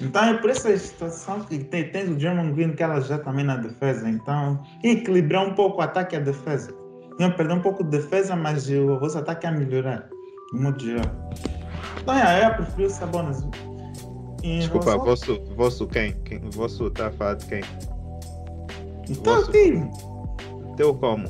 Então 0.00 0.24
é 0.24 0.34
por 0.34 0.50
essa 0.50 0.76
situação 0.76 1.40
que 1.40 1.58
tem, 1.58 1.90
tem 1.90 2.12
o 2.12 2.20
German 2.20 2.52
Green 2.52 2.72
que 2.72 2.82
ela 2.82 3.00
já 3.00 3.18
também 3.18 3.44
na 3.44 3.56
defesa. 3.56 4.08
Então, 4.08 4.62
equilibrar 4.82 5.46
um 5.46 5.54
pouco 5.54 5.78
o 5.78 5.82
ataque 5.82 6.14
e 6.14 6.18
a 6.18 6.20
defesa. 6.20 6.74
Iam 7.18 7.32
perder 7.32 7.54
um 7.54 7.60
pouco 7.62 7.82
de 7.82 7.90
defesa, 7.90 8.36
mas 8.36 8.68
o 8.68 8.98
vosso 8.98 9.18
ataque 9.18 9.46
ia 9.46 9.52
melhorar. 9.52 10.08
De 10.52 10.60
modo 10.60 10.78
geral. 10.82 11.30
Então, 12.00 12.14
é, 12.14 12.46
eu 12.46 12.54
prefiro 12.54 12.86
o 12.86 12.90
Sabonis. 12.90 13.44
Desculpa, 14.42 14.92
relação... 14.92 15.04
vosso, 15.04 15.44
vosso 15.56 15.86
quem? 15.88 16.12
quem? 16.24 16.38
Vosso 16.50 16.90
tá 16.90 17.08
a 17.08 17.10
falar 17.10 17.34
de 17.34 17.46
quem? 17.46 17.62
Então, 19.08 19.34
Vosso- 19.36 19.50
time. 19.50 19.90
Teu 20.76 20.94
como? 20.94 21.26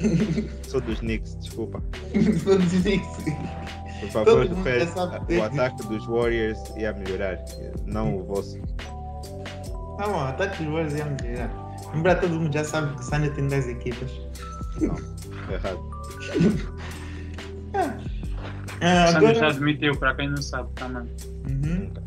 Sou 0.66 0.80
dos 0.80 1.00
Knicks, 1.00 1.36
desculpa. 1.36 1.82
Todos 2.44 2.70
dizem 2.70 3.00
Por 4.00 4.10
favor, 4.10 4.48
defende- 4.48 5.38
o 5.38 5.42
ataque 5.42 5.86
dos 5.86 6.06
Warriors 6.06 6.58
ia 6.76 6.92
melhorar, 6.92 7.38
não 7.84 8.16
o 8.16 8.24
vosso. 8.24 8.58
Tá 9.98 10.06
bom, 10.06 10.20
ataque 10.20 10.62
dos 10.62 10.72
Warriors 10.72 10.94
ia 10.94 11.04
melhorar. 11.04 11.68
Lembra, 11.94 12.16
todo 12.16 12.30
mundo 12.40 12.52
já 12.52 12.64
sabe 12.64 12.94
que 12.94 13.00
o 13.00 13.04
Sunday 13.04 13.30
tem 13.30 13.46
10 13.46 13.68
equipas. 13.68 14.10
Não, 14.80 14.94
errado. 15.52 15.80
Ah, 18.80 19.08
Sandro 19.08 19.26
já 19.26 19.30
agora, 19.30 19.48
admitiu, 19.48 19.96
para 19.96 20.14
quem 20.14 20.30
não 20.30 20.40
sabe 20.40 20.68
também. 20.74 21.02
Uhum. 21.48 21.60
Nunca. 21.64 22.02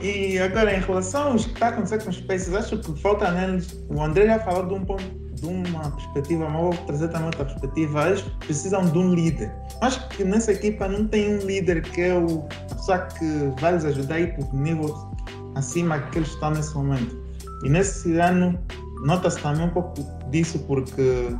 E 0.00 0.38
agora, 0.38 0.74
em 0.74 0.80
relação 0.80 1.32
ao 1.32 1.34
que 1.36 1.48
está 1.48 1.68
acontecendo 1.68 2.04
com 2.04 2.10
os 2.10 2.20
Pacers, 2.22 2.54
acho 2.54 2.78
que 2.78 3.00
falta 3.00 3.30
neles. 3.30 3.84
O 3.90 4.02
André 4.02 4.26
já 4.26 4.38
falou 4.38 4.66
de, 4.66 4.74
um 4.74 4.84
ponto, 4.84 5.04
de 5.34 5.46
uma 5.46 5.90
perspectiva, 5.90 6.48
mas 6.48 6.62
vou 6.62 6.72
trazer 6.86 7.08
também 7.08 7.26
outra 7.26 7.44
perspectiva. 7.44 8.08
Eles 8.08 8.22
precisam 8.38 8.86
de 8.86 8.98
um 8.98 9.14
líder. 9.14 9.52
Acho 9.82 10.08
que 10.08 10.24
nessa 10.24 10.52
equipa 10.52 10.88
não 10.88 11.06
tem 11.06 11.34
um 11.34 11.38
líder 11.40 11.82
que 11.82 12.00
é 12.00 12.14
o, 12.14 12.48
a 12.70 12.74
pessoa 12.74 12.98
que 12.98 13.60
vai 13.60 13.76
os 13.76 13.84
ajudar 13.84 14.14
a 14.14 14.20
ir 14.20 14.34
para 14.34 14.44
o 14.46 14.56
nível 14.56 15.10
acima 15.54 15.98
que 15.98 16.18
eles 16.18 16.30
estão 16.30 16.50
nesse 16.52 16.74
momento. 16.74 17.20
E 17.62 17.68
nesse 17.68 18.16
ano, 18.18 18.58
nota-se 19.04 19.40
também 19.40 19.66
um 19.66 19.70
pouco 19.70 19.94
disso, 20.30 20.58
porque 20.60 21.34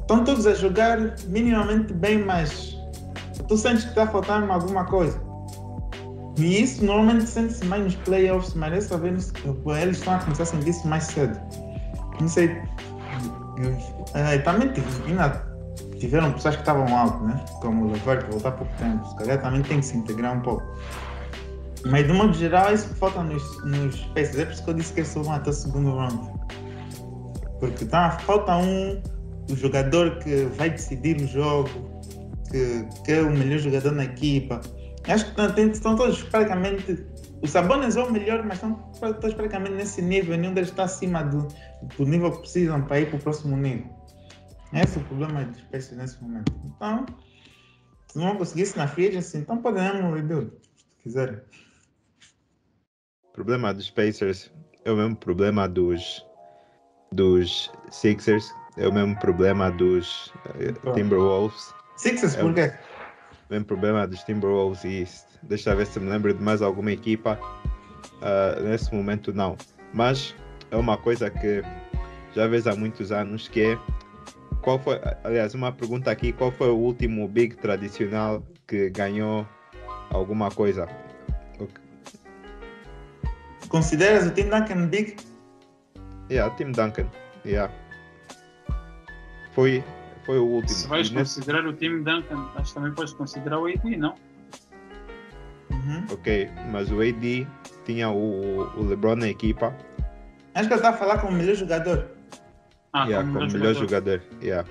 estão 0.00 0.24
todos 0.24 0.46
a 0.46 0.54
jogar 0.54 0.98
minimamente 1.26 1.92
bem, 1.92 2.24
mas 2.24 2.76
tu 3.48 3.56
sentes 3.56 3.84
que 3.84 3.90
está 3.90 4.06
faltando 4.06 4.50
alguma 4.52 4.84
coisa. 4.84 5.20
E 6.36 6.62
isso 6.62 6.84
normalmente 6.84 7.28
sente-se 7.28 7.64
mais 7.64 7.84
nos 7.84 7.94
playoffs, 7.96 8.54
mas 8.54 8.72
dessa 8.72 8.98
vez 8.98 9.32
eles 9.80 9.98
estão 9.98 10.14
a 10.14 10.18
começar 10.18 10.42
a 10.42 10.46
sentir 10.46 10.70
isso 10.70 10.86
mais 10.86 11.04
cedo. 11.04 11.38
Não 12.20 12.28
sei. 12.28 12.60
eh, 14.14 14.38
também 14.38 14.72
ainda 15.06 15.46
tiveram 15.98 16.32
pessoas 16.32 16.56
que 16.56 16.62
estavam 16.62 16.96
alto, 16.96 17.22
né? 17.24 17.42
Como 17.60 17.86
o 17.86 17.92
Levert, 17.92 18.24
que 18.24 18.32
voltar 18.32 18.52
pouco 18.52 18.72
tempo. 18.78 19.06
Se 19.08 19.16
calhar 19.16 19.40
também 19.40 19.62
tem 19.62 19.78
que 19.78 19.86
se 19.86 19.96
integrar 19.96 20.36
um 20.36 20.40
pouco. 20.40 20.62
Mas 21.86 22.06
de 22.06 22.12
modo 22.12 22.32
geral, 22.32 22.72
isso 22.72 22.88
que 22.88 22.94
falta 22.94 23.22
nos, 23.22 23.64
nos 23.64 24.00
Pacers. 24.06 24.38
É 24.38 24.44
por 24.46 24.52
isso 24.52 24.64
que 24.64 24.70
eu 24.70 24.74
disse 24.74 24.92
que 24.92 25.00
eles 25.00 25.14
vão 25.14 25.32
até 25.32 25.50
o 25.50 25.52
segundo 25.52 25.90
round. 25.94 26.30
Porque 27.60 27.84
tá, 27.84 28.12
falta 28.20 28.56
um 28.56 29.02
o 29.50 29.56
jogador 29.56 30.18
que 30.18 30.44
vai 30.56 30.70
decidir 30.70 31.20
o 31.20 31.26
jogo, 31.26 31.68
que, 32.50 32.86
que 33.04 33.12
é 33.12 33.22
o 33.22 33.30
melhor 33.30 33.58
jogador 33.58 33.92
na 33.92 34.04
equipa. 34.04 34.60
Acho 35.06 35.34
que 35.34 35.40
estão, 35.40 35.68
estão 35.70 35.96
todos 35.96 36.22
praticamente. 36.22 37.04
O 37.42 37.46
Sabonis 37.46 37.96
é 37.96 38.02
o 38.02 38.10
melhor, 38.10 38.42
mas 38.42 38.54
estão 38.54 38.74
todos 39.00 39.34
praticamente 39.34 39.74
nesse 39.74 40.00
nível. 40.00 40.36
Nenhum 40.36 40.54
deles 40.54 40.70
está 40.70 40.84
acima 40.84 41.22
do, 41.22 41.46
do 41.98 42.06
nível 42.06 42.32
que 42.32 42.38
precisam 42.38 42.80
para 42.82 43.00
ir 43.00 43.10
para 43.10 43.16
o 43.16 43.20
próximo 43.20 43.56
nível. 43.56 43.86
Esse 44.72 44.98
é 44.98 45.02
o 45.02 45.04
problema 45.04 45.44
dos 45.44 45.60
Pacers 45.62 45.96
nesse 45.98 46.22
momento. 46.22 46.52
Então, 46.64 47.04
se 48.08 48.18
não 48.18 48.28
vão 48.28 48.36
conseguir 48.38 48.62
isso 48.62 48.78
na 48.78 48.88
free 48.88 49.08
agency, 49.08 49.38
então 49.38 49.58
podemos 49.58 50.14
rebuild, 50.14 50.50
se 50.72 51.02
quiserem. 51.02 51.38
Problema 53.34 53.74
dos 53.74 53.90
Pacers 53.90 54.50
é 54.84 54.92
o 54.92 54.96
mesmo 54.96 55.16
problema 55.16 55.68
dos, 55.68 56.24
dos 57.12 57.70
Sixers, 57.90 58.48
é 58.76 58.86
o 58.86 58.92
mesmo 58.92 59.18
problema 59.18 59.70
dos 59.72 60.32
Então. 60.60 60.94
Timberwolves, 60.94 61.74
Sixers, 61.96 62.36
É 62.36 62.40
por 62.40 62.54
quê? 62.54 62.72
o 63.50 63.52
mesmo 63.52 63.66
problema 63.66 64.06
dos 64.06 64.22
Timberwolves 64.22 64.84
e 64.84 65.04
deixa 65.42 65.70
eu 65.72 65.76
ver 65.76 65.86
se 65.86 65.98
me 65.98 66.08
lembro 66.08 66.32
de 66.32 66.40
mais 66.42 66.62
alguma 66.62 66.92
equipa. 66.92 67.38
Ah, 68.22 68.60
nesse 68.62 68.94
momento 68.94 69.32
não. 69.34 69.56
Mas 69.92 70.32
é 70.70 70.76
uma 70.76 70.96
coisa 70.96 71.28
que 71.28 71.62
já 72.34 72.46
vejo 72.46 72.70
há 72.70 72.76
muitos 72.76 73.10
anos 73.10 73.48
que 73.48 73.62
é 73.72 73.78
qual 74.62 74.78
foi, 74.78 74.98
aliás, 75.24 75.54
uma 75.54 75.70
pergunta 75.72 76.10
aqui, 76.10 76.32
qual 76.32 76.50
foi 76.52 76.68
o 76.70 76.76
último 76.76 77.28
big 77.28 77.56
tradicional 77.56 78.42
que 78.66 78.88
ganhou 78.90 79.46
alguma 80.10 80.50
coisa? 80.50 80.88
Consideras 83.68 84.26
o 84.26 84.30
Tim 84.30 84.44
Duncan 84.48 84.86
Big? 84.88 85.16
Yeah, 86.30 86.54
Tim 86.56 86.72
Duncan. 86.72 87.06
Yeah. 87.44 87.72
Foi, 89.52 89.82
foi 90.24 90.38
o 90.38 90.44
último. 90.44 90.68
Se 90.78 90.86
vais 90.88 91.10
nesse- 91.10 91.36
considerar 91.36 91.66
o 91.66 91.72
time 91.72 91.98
Duncan, 92.02 92.48
acho 92.56 92.68
que 92.68 92.74
também 92.74 92.92
podes 92.92 93.12
considerar 93.14 93.58
o 93.58 93.66
AD, 93.66 93.96
não? 93.96 94.14
Uhum. 95.70 96.06
Ok, 96.12 96.50
mas 96.70 96.90
o 96.90 97.00
AD 97.00 97.46
tinha 97.84 98.08
o, 98.10 98.62
o 98.78 98.82
LeBron 98.84 99.16
na 99.16 99.28
equipa, 99.28 99.74
Acho 100.54 100.68
que 100.68 100.74
ele 100.74 100.80
está 100.80 100.90
a 100.90 100.92
falar 100.92 101.18
como 101.18 101.32
o 101.32 101.36
melhor 101.36 101.56
jogador. 101.56 102.10
Ah, 102.92 103.06
yeah, 103.06 103.26
como 103.26 103.40
como 103.40 103.46
melhor 103.52 103.58
melhor 103.58 103.74
jogador. 103.74 104.20
jogador. 104.20 104.40
Yeah, 104.44 104.68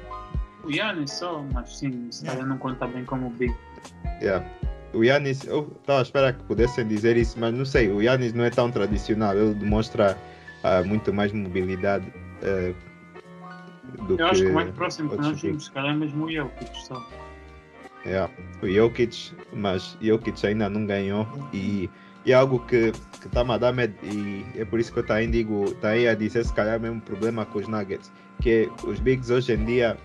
O 0.64 0.72
Yannis 0.72 1.12
só, 1.12 1.44
mas 1.54 1.78
sim, 1.78 2.10
se 2.10 2.26
calhar 2.26 2.46
não 2.46 2.58
conta 2.58 2.88
bem 2.88 3.04
como 3.04 3.28
o 3.28 3.30
Big. 3.32 3.54
yeah. 4.22 4.46
O 4.94 5.04
Yannis, 5.04 5.46
eu 5.46 5.72
estava 5.80 6.00
à 6.00 6.02
espera 6.04 6.34
que 6.34 6.44
pudessem 6.44 6.88
dizer 6.88 7.18
isso, 7.18 7.40
mas 7.40 7.54
não 7.54 7.66
sei, 7.66 7.90
o 7.90 8.02
Yannis 8.02 8.34
não 8.34 8.44
é 8.44 8.50
tão 8.50 8.70
tradicional, 8.70 9.36
ele 9.36 9.54
demonstra 9.56 10.18
ah, 10.64 10.84
muito 10.84 11.12
mais 11.12 11.32
mobilidade 11.32 12.06
ah, 12.44 12.74
do 14.08 14.20
Eu 14.20 14.28
acho 14.28 14.44
que 14.44 14.50
o 14.50 14.54
mais 14.54 14.70
que 14.70 14.76
próximo 14.76 15.10
que 15.10 15.18
nós 15.18 15.42
vimos, 15.42 15.66
se 15.66 15.72
calhar 15.72 15.94
é 15.94 15.98
mesmo 15.98 16.26
o 16.26 16.32
Jokic 16.32 16.78
só. 16.86 17.06
Yeah. 18.06 18.32
O 18.62 18.68
Jokic, 18.68 19.32
mas 19.54 19.98
Jokic 20.02 20.46
ainda 20.46 20.70
não 20.70 20.86
ganhou 20.86 21.28
e, 21.54 21.90
e 22.26 22.32
é 22.32 22.36
algo 22.36 22.60
que 22.60 22.92
está-me 23.26 23.52
a 23.52 23.58
dar 23.58 23.74
medo 23.74 23.96
e 24.04 24.46
é 24.56 24.66
por 24.66 24.80
isso 24.80 24.92
que 24.92 25.00
eu 25.00 25.06
também 25.06 25.32
digo, 25.32 25.74
tá 25.76 25.90
aí 25.90 26.08
a 26.08 26.14
dizer 26.14 26.46
se 26.46 26.54
calhar 26.54 26.76
é 26.76 26.78
o 26.78 26.82
mesmo 26.82 27.02
problema 27.02 27.46
com 27.46 27.60
os 27.60 27.68
Nuggets, 27.68 28.12
que 28.42 28.70
os 28.84 29.00
Bigs 29.00 29.32
hoje 29.32 29.54
em 29.54 29.66
dia 29.66 29.98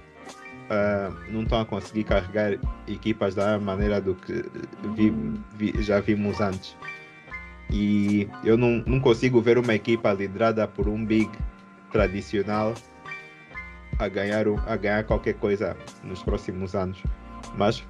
ah, 0.70 1.10
não 1.30 1.42
estão 1.42 1.60
a 1.60 1.64
conseguir 1.64 2.04
carregar 2.04 2.58
equipas 2.86 3.34
da 3.34 3.58
maneira 3.58 4.00
do 4.00 4.14
que 4.14 4.44
vi- 4.94 5.14
vi- 5.54 5.82
já 5.82 6.00
vimos 6.00 6.40
antes. 6.40 6.76
E 7.70 8.28
eu 8.44 8.56
não, 8.56 8.82
não 8.86 8.98
consigo 9.00 9.40
ver 9.40 9.58
uma 9.58 9.74
equipa 9.74 10.12
liderada 10.12 10.66
por 10.66 10.88
um 10.88 11.04
Big 11.04 11.30
tradicional 11.92 12.74
a 13.98 14.08
ganhar, 14.08 14.46
a 14.66 14.76
ganhar 14.76 15.04
qualquer 15.04 15.34
coisa 15.34 15.76
nos 16.02 16.22
próximos 16.22 16.74
anos. 16.74 17.02
Mas, 17.56 17.84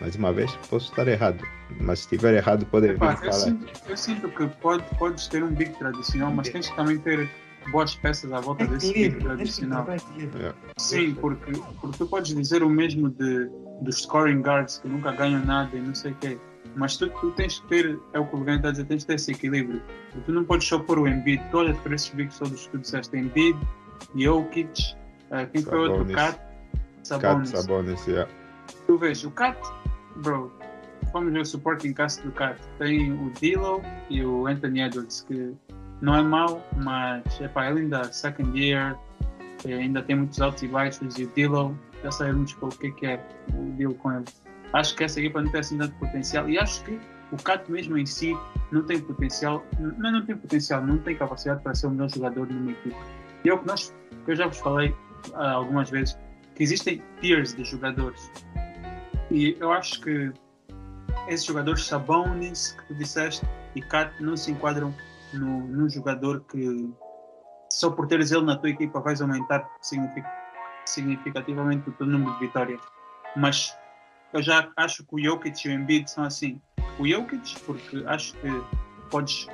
mais 0.00 0.16
uma 0.16 0.32
vez, 0.32 0.52
posso 0.68 0.90
estar 0.90 1.06
errado. 1.08 1.42
Mas 1.80 2.00
se 2.00 2.04
estiver 2.06 2.34
errado, 2.34 2.66
podem 2.66 2.90
vir 2.90 3.02
eu, 3.02 3.16
falar. 3.16 3.32
sinto, 3.32 3.66
eu 3.88 3.96
sinto 3.96 4.28
que 4.28 4.46
pode, 4.60 4.82
podes 4.98 5.26
ter 5.28 5.42
um 5.42 5.48
Big 5.54 5.70
tradicional, 5.78 6.30
mas 6.32 6.48
tens 6.50 6.68
que 6.68 6.76
também 6.76 6.98
ter 6.98 7.30
boas 7.70 7.94
peças 7.94 8.32
à 8.32 8.40
volta 8.40 8.66
desse 8.66 8.92
Big 8.92 9.04
Equilíbrio. 9.04 9.36
tradicional. 9.36 9.82
Encontrar 9.82 9.96
equilíbrio. 9.96 10.54
Sim, 10.78 11.14
porque, 11.14 11.52
porque 11.80 11.98
tu 11.98 12.06
podes 12.06 12.34
dizer 12.34 12.62
o 12.62 12.68
mesmo 12.68 13.08
de, 13.10 13.50
dos 13.82 14.02
scoring 14.02 14.42
guards 14.42 14.78
que 14.78 14.88
nunca 14.88 15.12
ganham 15.12 15.44
nada 15.44 15.76
e 15.76 15.80
não 15.80 15.94
sei 15.94 16.12
o 16.12 16.14
quê. 16.16 16.38
Mas 16.76 16.96
tu, 16.96 17.08
tu 17.08 17.30
tens 17.32 17.60
que 17.60 17.68
ter, 17.68 17.98
é 18.12 18.18
o 18.18 18.26
que 18.26 18.34
o 18.34 18.38
Lugano 18.38 18.56
está 18.56 18.68
a 18.68 18.70
dizer, 18.72 18.84
tens 18.86 19.02
que 19.02 19.08
ter 19.08 19.14
esse 19.14 19.32
equilíbrio. 19.32 19.82
E 20.16 20.20
tu 20.20 20.32
não 20.32 20.44
podes 20.44 20.66
só 20.66 20.78
pôr 20.78 20.98
o 20.98 21.06
Embiid, 21.06 21.42
tu 21.50 21.58
olhas 21.58 21.76
para 21.78 21.94
esses 21.94 22.08
bigs 22.10 22.38
todos 22.38 22.66
que 22.66 22.70
tu 22.70 22.78
disseste, 22.78 23.16
Embiid, 23.16 23.58
Jokic, 24.16 24.96
eh, 25.30 25.46
quem 25.46 25.62
foi 25.62 25.78
o 25.78 25.82
outro? 25.82 25.98
Sabonis. 25.98 26.14
Cat, 26.14 26.38
Cat 26.38 26.48
Sabonis. 27.02 27.48
Sabonis, 27.50 28.06
yeah. 28.06 28.30
Tu 28.86 28.96
vês, 28.96 29.24
o 29.24 29.30
Cat, 29.32 29.58
bro, 30.16 30.50
vamos 31.12 31.32
ver 31.32 31.40
o 31.40 31.44
supporting 31.44 31.92
cast 31.92 32.22
do 32.22 32.32
Cat. 32.32 32.58
Tem 32.78 33.12
o 33.12 33.30
Dilo 33.38 33.82
e 34.08 34.24
o 34.24 34.46
Anthony 34.46 34.80
Edwards, 34.82 35.22
que 35.28 35.54
não 36.02 36.16
é 36.16 36.22
mau, 36.22 36.62
mas 36.76 37.40
epá, 37.40 37.70
ele 37.70 37.82
ainda 37.82 38.12
second 38.12 38.58
year, 38.58 38.98
eh, 39.64 39.74
ainda 39.74 40.02
tem 40.02 40.16
muitos 40.16 40.40
altos 40.40 40.62
e 40.64 40.68
baixos, 40.68 41.16
e 41.16 41.24
o 41.24 41.28
Dilo, 41.28 41.78
já 42.02 42.10
sabemos 42.10 42.56
o 42.60 42.68
que 42.68 42.88
é 42.88 42.90
que 42.90 43.06
é 43.06 43.26
o 43.54 43.70
deal 43.76 43.94
com 43.94 44.12
ele. 44.12 44.24
Acho 44.72 44.96
que 44.96 45.04
essa 45.04 45.20
equipa 45.20 45.40
não 45.40 45.50
tem 45.50 45.60
assim 45.60 45.78
tanto 45.78 45.94
potencial, 45.94 46.50
e 46.50 46.58
acho 46.58 46.82
que 46.84 47.00
o 47.30 47.36
Cat 47.36 47.70
mesmo 47.70 47.96
em 47.96 48.04
si 48.04 48.36
não 48.72 48.82
tem 48.82 49.00
potencial, 49.00 49.64
não, 49.78 50.10
não 50.10 50.26
tem 50.26 50.36
potencial, 50.36 50.84
não 50.84 50.98
tem 50.98 51.14
capacidade 51.14 51.62
para 51.62 51.74
ser 51.74 51.86
o 51.86 51.90
melhor 51.90 52.10
jogador 52.10 52.48
numa 52.48 52.72
equipa. 52.72 52.98
E 53.44 53.48
é 53.48 53.54
o 53.54 53.58
que, 53.58 53.66
nós, 53.66 53.94
eu 54.26 54.34
já 54.34 54.48
vos 54.48 54.58
falei 54.58 54.94
ah, 55.34 55.52
algumas 55.52 55.88
vezes, 55.88 56.18
que 56.56 56.64
existem 56.64 57.00
tiers 57.20 57.54
de 57.54 57.64
jogadores. 57.64 58.28
E 59.30 59.56
eu 59.60 59.70
acho 59.70 60.00
que 60.00 60.32
esses 61.28 61.46
jogadores 61.46 61.86
Sabonis 61.86 62.72
que 62.72 62.88
tu 62.88 62.94
disseste 62.94 63.46
e 63.76 63.80
Cat 63.80 64.12
não 64.20 64.36
se 64.36 64.50
enquadram 64.50 64.92
no, 65.36 65.66
no 65.66 65.88
jogador 65.88 66.44
que 66.50 66.90
só 67.70 67.90
por 67.90 68.06
teres 68.06 68.30
ele 68.30 68.44
na 68.44 68.56
tua 68.56 68.70
equipa 68.70 69.00
vais 69.00 69.20
aumentar 69.20 69.68
signific- 69.80 70.26
significativamente 70.86 71.88
o 71.88 71.92
teu 71.92 72.06
número 72.06 72.32
de 72.34 72.40
vitórias. 72.46 72.80
Mas 73.36 73.76
eu 74.32 74.42
já 74.42 74.70
acho 74.76 75.04
que 75.04 75.14
o 75.14 75.18
Jokic 75.18 75.66
e 75.66 75.70
o 75.70 75.72
Embiid 75.72 76.10
são 76.10 76.24
assim. 76.24 76.60
O 76.98 77.06
Jokic, 77.08 77.58
porque 77.60 78.04
acho 78.06 78.34
que 78.34 78.48
podes 79.10 79.46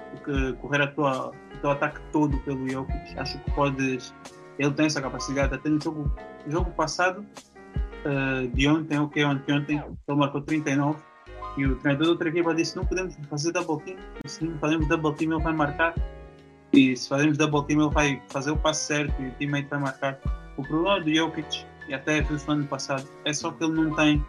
correr 0.61 0.83
a 0.83 0.87
tua, 0.89 1.29
o 1.31 1.59
teu 1.61 1.71
ataque 1.71 2.01
todo 2.13 2.37
pelo 2.41 2.69
Jokic. 2.69 3.19
Acho 3.19 3.39
que 3.39 3.51
podes. 3.53 4.15
Ele 4.59 4.73
tem 4.73 4.87
essa 4.87 5.01
capacidade. 5.01 5.55
Até 5.55 5.69
no 5.69 5.81
jogo, 5.81 6.11
jogo 6.49 6.71
passado, 6.73 7.25
eh, 8.05 8.47
de 8.53 8.69
ontem, 8.69 8.99
ou 8.99 9.09
que 9.09 9.21
anteontem, 9.21 9.79
ele 9.79 10.19
marcou 10.19 10.41
39 10.41 11.01
e 11.59 11.67
o 11.67 11.77
treinador 11.77 12.07
da 12.07 12.13
outra 12.13 12.29
equipa 12.29 12.55
disse: 12.55 12.77
Não 12.77 12.85
podemos 12.85 13.17
fazer 13.29 13.53
double 13.53 13.85
team, 13.85 13.99
se 14.27 14.45
não 14.45 14.59
fazemos 14.59 14.89
double 14.89 15.15
team, 15.15 15.33
ele 15.33 15.43
vai 15.43 15.53
marcar. 15.53 15.95
E 16.73 16.97
se 16.97 17.09
fazemos 17.09 17.37
double 17.37 17.65
team, 17.65 17.81
ele 17.81 17.91
vai 17.93 18.23
fazer 18.29 18.51
o 18.51 18.57
passo 18.57 18.87
certo 18.87 19.21
e 19.21 19.29
o 19.29 19.31
teammate 19.33 19.69
vai 19.69 19.81
marcar. 19.81 20.19
O 20.57 20.63
problema 20.63 21.01
do 21.01 21.15
Jokic, 21.15 21.67
e 21.89 21.95
até 21.95 22.21
viu 22.21 22.37
no 22.47 22.53
ano 22.53 22.67
passado, 22.67 23.09
é 23.25 23.33
só 23.33 23.51
que 23.51 23.65
ele 23.65 23.73
não 23.73 23.95
tem 23.95 24.25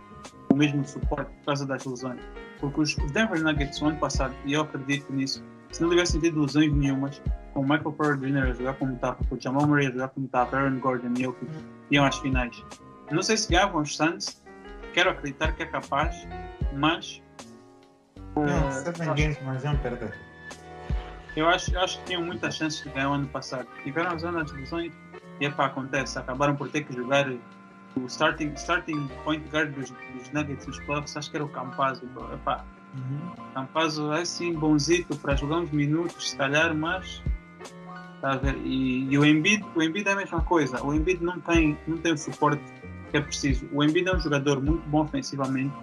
o 0.51 0.55
mesmo 0.55 0.85
suporte 0.87 1.29
por 1.39 1.45
causa 1.45 1.65
das 1.65 1.85
lesões. 1.85 2.19
Porque 2.59 2.81
os 2.81 2.95
Denver 2.95 3.41
Nuggets, 3.41 3.79
no 3.81 3.89
ano 3.89 3.99
passado, 3.99 4.33
e 4.45 4.53
eu 4.53 4.61
acredito 4.61 5.11
nisso, 5.13 5.43
se 5.71 5.81
não 5.81 5.89
tivessem 5.89 6.19
tido 6.19 6.41
lesões 6.41 6.73
nenhumas, 6.73 7.21
com 7.53 7.61
o 7.61 7.63
Michael 7.63 7.91
Porter 7.91 8.17
Jr. 8.17 8.49
a 8.49 8.53
jogar 8.53 8.73
como 8.75 8.93
estava, 8.93 9.17
com 9.27 9.35
o 9.35 9.41
Jamal 9.41 9.67
Murray 9.67 9.87
a 9.87 9.91
jogar 9.91 10.07
como 10.09 10.25
estava, 10.25 10.57
Aaron 10.57 10.79
Gordon 10.79 11.13
e 11.17 11.23
Jokic, 11.23 11.51
iam 11.91 12.05
às 12.05 12.17
finais. 12.17 12.63
Não 13.11 13.21
sei 13.21 13.37
se 13.37 13.49
ganhavam 13.51 13.81
os 13.81 13.95
Suns, 13.95 14.41
quero 14.93 15.09
acreditar 15.11 15.53
que 15.53 15.63
é 15.63 15.65
capaz, 15.65 16.27
mas. 16.73 17.21
Não, 18.35 18.71
seven 18.71 19.09
acho- 19.09 19.15
games, 19.21 19.37
mas 19.43 19.63
vão 19.63 19.77
perder. 19.77 20.13
eu 21.35 21.47
acho, 21.49 21.73
eu 21.73 21.81
acho 21.81 21.99
que 21.99 22.05
tinham 22.05 22.21
muitas 22.23 22.55
chances 22.55 22.83
de 22.83 22.89
ganhar 22.89 23.09
o 23.09 23.13
ano 23.13 23.27
passado. 23.27 23.67
Tiveram 23.83 24.11
as 24.11 24.21
zonas 24.21 24.51
de 24.51 24.57
lesões 24.57 24.93
e 25.39 25.45
epá, 25.45 25.65
acontece. 25.65 26.17
Acabaram 26.19 26.55
por 26.55 26.69
ter 26.69 26.83
que 26.83 26.93
jogar 26.93 27.29
o 27.95 28.05
starting, 28.05 28.53
starting 28.55 29.07
point 29.23 29.45
guard 29.49 29.71
dos, 29.73 29.89
dos 29.89 30.31
Nuggets 30.31 30.65
nos 30.67 30.79
playoffs, 30.81 31.17
acho 31.17 31.29
que 31.31 31.37
era 31.37 31.43
o 31.45 31.49
Campazzo. 31.49 32.05
bro. 32.07 32.33
Epá, 32.33 32.63
Campazzo 33.53 34.11
é 34.13 34.21
assim 34.21 34.53
bonzito 34.53 35.15
para 35.17 35.35
jogar 35.35 35.57
uns 35.57 35.71
minutos, 35.71 36.29
se 36.31 36.37
calhar, 36.37 36.73
mas. 36.75 37.21
Tá 38.21 38.33
a 38.33 38.35
ver? 38.37 38.55
E, 38.57 39.05
e 39.09 39.17
o 39.17 39.25
Embiid, 39.25 39.65
o 39.75 39.81
Embiid 39.81 40.07
é 40.07 40.11
a 40.11 40.15
mesma 40.15 40.41
coisa. 40.41 40.83
O 40.83 40.93
Embiid 40.93 41.23
não 41.23 41.39
tem, 41.39 41.77
não 41.87 41.97
tem 41.97 42.11
o 42.13 42.17
suporte 42.17 42.61
que 43.09 43.17
é 43.17 43.21
preciso. 43.21 43.67
O 43.71 43.83
Embiid 43.83 44.07
é 44.07 44.15
um 44.15 44.19
jogador 44.19 44.61
muito 44.61 44.87
bom 44.87 45.01
ofensivamente 45.01 45.73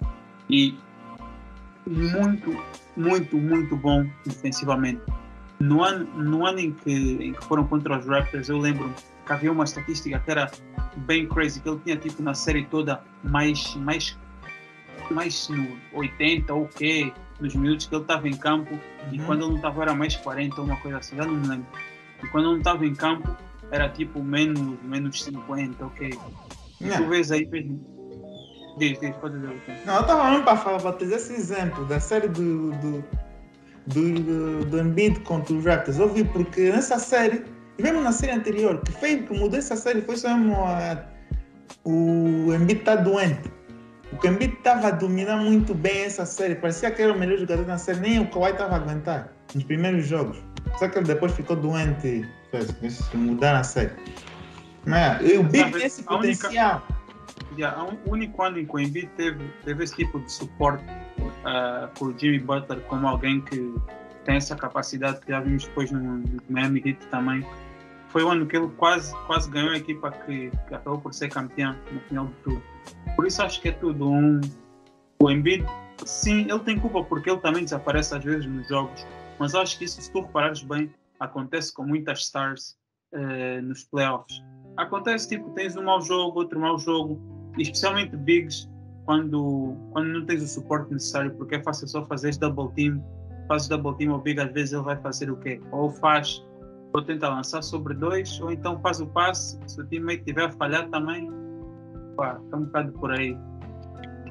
e 0.49 0.77
muito, 1.85 2.57
muito, 2.95 3.37
muito 3.37 3.75
bom 3.75 4.05
defensivamente. 4.25 5.01
No 5.59 5.83
ano, 5.83 6.05
no 6.15 6.45
ano 6.45 6.59
em, 6.59 6.71
que, 6.71 6.91
em 6.91 7.33
que 7.33 7.43
foram 7.45 7.65
contra 7.65 7.97
os 7.97 8.05
Raptors, 8.05 8.49
eu 8.49 8.57
lembro 8.57 8.93
que 9.25 9.33
havia 9.33 9.51
uma 9.51 9.63
estatística 9.63 10.19
que 10.19 10.31
era 10.31 10.51
bem 10.97 11.27
crazy, 11.27 11.59
que 11.61 11.69
ele 11.69 11.79
tinha 11.83 11.97
tipo 11.97 12.21
na 12.21 12.33
série 12.33 12.65
toda 12.65 13.01
mais, 13.23 13.75
mais, 13.75 14.17
mais 15.09 15.49
no 15.49 15.77
80 15.93 16.53
ou 16.53 16.63
o 16.63 16.67
quê, 16.67 17.11
nos 17.39 17.55
minutos 17.55 17.87
que 17.87 17.95
ele 17.95 18.01
estava 18.03 18.27
em 18.27 18.35
campo, 18.35 18.77
e 19.11 19.19
Uhum. 19.19 19.25
quando 19.25 19.41
ele 19.41 19.49
não 19.49 19.55
estava 19.57 19.81
era 19.83 19.95
mais 19.95 20.15
40 20.15 20.61
ou 20.61 20.67
uma 20.67 20.77
coisa 20.77 20.97
assim, 20.97 21.15
já 21.15 21.25
não 21.25 21.35
me 21.35 21.47
lembro. 21.47 21.67
E 22.23 22.27
quando 22.27 22.45
ele 22.45 22.51
não 22.53 22.57
estava 22.59 22.85
em 22.85 22.95
campo 22.95 23.35
era 23.71 23.89
tipo 23.89 24.23
menos, 24.23 24.77
menos 24.83 25.23
50, 25.23 25.85
ok. 25.85 26.17
E 26.81 26.89
tu 26.89 27.01
Não, 27.01 27.09
vês 27.09 27.31
aí, 27.31 27.45
vês... 27.45 27.65
Diz, 28.77 28.99
diz, 28.99 29.15
pode 29.15 29.39
dizer 29.39 29.59
não, 29.85 29.95
eu 29.95 30.01
estava 30.01 30.29
mesmo 30.29 30.43
para 30.43 30.55
falar, 30.55 30.79
para 30.79 30.93
trazer 30.93 31.15
esse 31.15 31.33
exemplo 31.33 31.83
da 31.85 31.99
série 31.99 32.27
do, 32.27 32.71
do, 32.73 33.03
do, 33.87 34.13
do, 34.13 34.65
do 34.65 34.79
Embiid 34.79 35.19
contra 35.21 35.51
os 35.55 35.65
Raptors. 35.65 35.97
Eu 35.97 36.13
vi 36.13 36.23
porque 36.23 36.71
nessa 36.71 36.99
série, 36.99 37.43
e 37.79 37.81
mesmo 37.81 38.01
na 38.01 38.11
série 38.11 38.33
anterior, 38.33 38.79
que 38.81 38.91
fez 38.91 39.27
que 39.27 39.33
mudou 39.33 39.57
essa 39.57 39.75
série 39.75 40.01
foi 40.03 40.15
só 40.15 40.37
mesmo 40.37 40.55
a, 40.63 41.03
o 41.83 42.53
Embiid 42.53 42.81
está 42.81 42.95
doente. 42.95 43.51
O 44.11 44.27
Embiid 44.27 44.53
estava 44.53 44.89
a 44.89 44.91
dominar 44.91 45.37
muito 45.37 45.73
bem 45.73 46.03
essa 46.03 46.25
série. 46.25 46.55
Parecia 46.55 46.91
que 46.91 47.01
era 47.01 47.11
o 47.11 47.19
melhor 47.19 47.39
jogador 47.39 47.65
na 47.65 47.77
série. 47.77 47.99
Nem 47.99 48.19
o 48.19 48.29
Kawhi 48.29 48.51
estava 48.51 48.75
a 48.75 48.77
aguentar 48.77 49.33
nos 49.53 49.63
primeiros 49.63 50.05
jogos. 50.05 50.37
Só 50.77 50.87
que 50.87 50.99
ele 50.99 51.07
depois 51.07 51.31
ficou 51.33 51.55
doente 51.55 52.07
e 52.07 52.25
fez 52.51 52.71
fez 52.71 53.13
mudar 53.13 53.55
a 53.55 53.63
série. 53.63 53.91
E 55.21 55.37
o 55.37 55.43
Sabe, 55.43 55.51
tem 55.51 55.83
esse 55.83 56.01
a 56.01 56.03
potencial. 56.05 56.83
Yeah, 57.57 57.83
um 57.83 58.11
único 58.11 58.41
ano 58.41 58.59
em 58.59 58.65
que 58.65 58.75
o 58.75 58.79
Embiid 58.79 59.07
teve, 59.17 59.43
teve 59.63 59.83
esse 59.83 59.95
tipo 59.95 60.19
de 60.19 60.31
suporte 60.31 60.83
uh, 61.19 61.87
por 61.97 62.17
Jimmy 62.17 62.39
Butler 62.39 62.79
como 62.81 63.07
alguém 63.07 63.41
que 63.41 63.73
tem 64.25 64.35
essa 64.35 64.55
capacidade 64.55 65.19
que 65.21 65.31
já 65.31 65.39
vimos 65.39 65.65
depois 65.65 65.91
no, 65.91 65.99
no 65.99 66.41
Miami 66.49 66.81
Heat 66.85 67.05
também. 67.07 67.45
Foi 68.09 68.23
o 68.23 68.29
ano 68.29 68.45
que 68.45 68.55
ele 68.55 68.67
quase, 68.77 69.13
quase 69.25 69.49
ganhou 69.49 69.71
a 69.71 69.77
equipa 69.77 70.11
que, 70.11 70.49
que 70.49 70.75
acabou 70.75 70.99
por 70.99 71.13
ser 71.13 71.29
campeão 71.29 71.75
no 71.91 71.99
final 72.01 72.27
de 72.27 72.33
tudo. 72.43 72.63
Por 73.15 73.27
isso 73.27 73.41
acho 73.41 73.61
que 73.61 73.69
é 73.69 73.71
tudo 73.71 74.09
um. 74.09 74.39
O 75.19 75.31
Embiid, 75.31 75.65
sim, 76.05 76.41
ele 76.49 76.59
tem 76.59 76.79
culpa 76.79 77.03
porque 77.03 77.29
ele 77.29 77.39
também 77.39 77.63
desaparece 77.63 78.15
às 78.15 78.23
vezes 78.23 78.45
nos 78.45 78.67
jogos, 78.67 79.05
mas 79.39 79.55
acho 79.55 79.77
que 79.77 79.85
isso, 79.85 79.99
se 80.01 80.11
tu 80.11 80.21
reparares 80.21 80.61
bem, 80.61 80.93
acontece 81.19 81.73
com 81.73 81.83
muitas 81.83 82.19
stars 82.19 82.77
eh, 83.13 83.61
nos 83.61 83.83
playoffs. 83.85 84.43
Acontece 84.77 85.29
tipo, 85.29 85.49
tens 85.51 85.75
um 85.75 85.83
mau 85.83 86.01
jogo, 86.01 86.39
outro 86.39 86.59
mau 86.59 86.77
jogo, 86.77 87.19
especialmente 87.57 88.15
bigs, 88.15 88.69
quando, 89.05 89.75
quando 89.91 90.07
não 90.07 90.25
tens 90.25 90.43
o 90.43 90.47
suporte 90.47 90.93
necessário, 90.93 91.31
porque 91.35 91.55
é 91.55 91.63
fácil 91.63 91.87
só 91.87 92.05
fazer 92.05 92.35
double 92.37 92.69
team, 92.75 93.03
fazes 93.47 93.67
double 93.67 93.95
team 93.97 94.13
ao 94.13 94.19
big, 94.21 94.39
às 94.39 94.51
vezes 94.51 94.73
ele 94.73 94.83
vai 94.83 94.97
fazer 94.97 95.31
o 95.31 95.37
quê? 95.37 95.59
Ou 95.71 95.89
faz, 95.89 96.45
ou 96.93 97.01
tenta 97.01 97.27
lançar 97.29 97.61
sobre 97.63 97.93
dois, 97.95 98.39
ou 98.41 98.51
então 98.51 98.79
faz 98.81 98.99
o 99.01 99.07
passe, 99.07 99.57
se 99.65 99.81
o 99.81 99.85
teammate 99.85 100.23
tiver 100.25 100.45
a 100.45 100.51
falhar 100.51 100.87
também, 100.89 101.31
pá, 102.15 102.39
é 102.51 102.55
um 102.55 102.65
bocado 102.65 102.91
por 102.93 103.11
aí, 103.11 103.37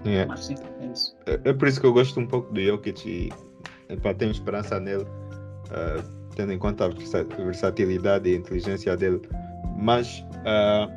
Yeah. 0.04 0.28
mas 0.28 0.44
sim, 0.44 0.54
é 0.80 0.86
isso. 0.86 1.16
É, 1.26 1.40
é 1.50 1.52
por 1.52 1.66
isso 1.66 1.80
que 1.80 1.86
eu 1.86 1.92
gosto 1.92 2.20
um 2.20 2.26
pouco 2.26 2.52
do 2.52 2.60
Jokic 2.60 3.08
e 3.08 3.32
epá, 3.92 4.14
tenho 4.14 4.30
esperança 4.30 4.78
nele, 4.78 5.04
ah, 5.72 6.00
tendo 6.36 6.52
em 6.52 6.58
conta 6.58 6.84
a 6.84 6.88
versa- 6.88 7.24
versatilidade 7.24 8.28
e 8.28 8.34
a 8.34 8.36
inteligência 8.36 8.96
dele. 8.96 9.20
Mas 9.78 10.24
ah, 10.44 10.88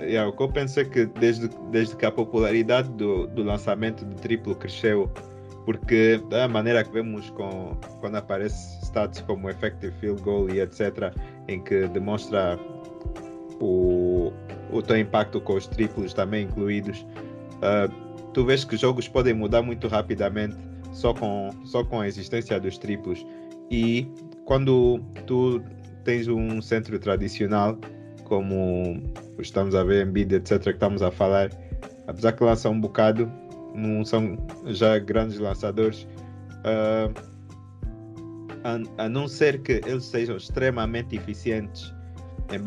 yeah, 0.00 0.28
o 0.28 0.32
que 0.32 0.42
eu 0.42 0.48
penso 0.48 0.80
é 0.80 0.84
que 0.84 1.06
desde, 1.06 1.48
desde 1.70 1.96
que 1.96 2.06
a 2.06 2.10
popularidade 2.10 2.88
do, 2.90 3.26
do 3.28 3.42
lançamento 3.42 4.04
de 4.04 4.14
triplo 4.16 4.54
cresceu, 4.54 5.10
porque 5.64 6.20
da 6.28 6.48
maneira 6.48 6.84
que 6.84 6.92
vemos 6.92 7.30
com, 7.30 7.76
quando 8.00 8.16
aparece 8.16 8.84
stats 8.84 9.20
como 9.22 9.48
effective 9.48 9.92
field 10.00 10.22
goal 10.22 10.48
e 10.50 10.60
etc., 10.60 11.12
em 11.46 11.62
que 11.62 11.86
demonstra 11.88 12.58
o, 13.60 14.32
o 14.72 14.82
teu 14.82 14.98
impacto 14.98 15.40
com 15.40 15.54
os 15.54 15.66
triplos 15.66 16.12
também 16.12 16.44
incluídos. 16.44 17.06
ah, 17.62 17.88
tu 18.32 18.44
vês 18.44 18.64
que 18.64 18.76
jogos 18.76 19.08
podem 19.08 19.34
mudar 19.34 19.62
muito 19.62 19.88
rapidamente 19.88 20.56
só 20.92 21.14
com, 21.14 21.50
só 21.64 21.84
com 21.84 22.00
a 22.00 22.06
existência 22.06 22.58
dos 22.60 22.78
triplos. 22.78 23.24
E 23.70 24.06
quando 24.44 25.00
tu 25.26 25.62
tens 26.04 26.28
um 26.28 26.60
centro 26.60 26.98
tradicional, 26.98 27.76
como 28.28 29.02
estamos 29.38 29.74
a 29.74 29.82
ver 29.82 30.06
Embiid, 30.06 30.34
etc., 30.34 30.62
que 30.62 30.70
estamos 30.70 31.02
a 31.02 31.10
falar, 31.10 31.50
apesar 32.06 32.32
que 32.32 32.44
lançam 32.44 32.72
um 32.72 32.80
bocado, 32.80 33.30
não 33.74 34.04
são 34.04 34.36
já 34.66 34.98
grandes 34.98 35.38
lançadores, 35.38 36.06
ah, 36.64 37.10
a, 38.64 39.04
a 39.04 39.08
não 39.08 39.26
ser 39.26 39.62
que 39.62 39.80
eles 39.86 40.04
sejam 40.04 40.36
extremamente 40.36 41.16
eficientes 41.16 41.94
em 42.52 42.62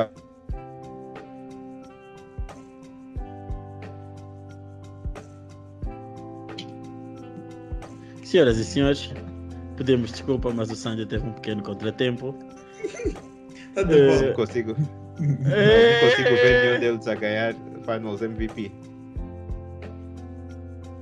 Senhoras 8.24 8.58
e 8.58 8.63
senhores, 8.63 9.13
pedimos 9.76 10.12
desculpa, 10.12 10.54
mas 10.54 10.71
o 10.71 10.76
Sandy 10.76 11.06
teve 11.06 11.28
um 11.28 11.34
pequeno 11.34 11.63
contratempo. 11.63 12.36
Tá 13.74 13.84
de 13.84 14.26
não 14.28 14.34
consigo 14.34 14.76
É. 15.21 16.01
Não 16.01 16.10
consigo 16.10 16.29
ver 16.36 16.65
nenhum 16.67 16.79
deles 16.79 17.07
a 17.07 17.15
ganhar 17.15 17.53
Finals 17.86 18.21
MVP. 18.21 18.71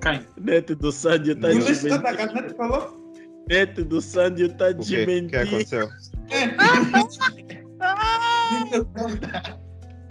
Quem? 0.01 0.21
Neto 0.41 0.75
do 0.75 0.91
Sandy 0.91 1.31
está 1.31 1.49
Tu 1.49 1.59
de 1.59 1.65
mentir. 1.65 2.55
falou? 2.55 3.13
Neto 3.49 3.83
do 3.85 4.01
Sandy 4.01 4.43
está 4.45 4.67
O 4.69 4.73
de 4.73 4.95
que, 4.95 5.05
que 5.05 5.05
mentir. 5.05 5.39
aconteceu? 5.39 5.89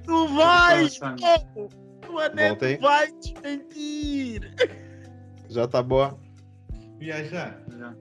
Tu 0.04 0.28
vais, 0.28 0.98
pô! 0.98 1.68
Tua 2.06 2.28
Neto 2.30 2.48
Voltei. 2.60 2.76
vai 2.78 3.12
desmentir! 3.12 4.54
Já 5.48 5.66
tá 5.68 5.82
boa? 5.82 6.18
Viajar. 6.98 7.62
Já. 7.78 7.94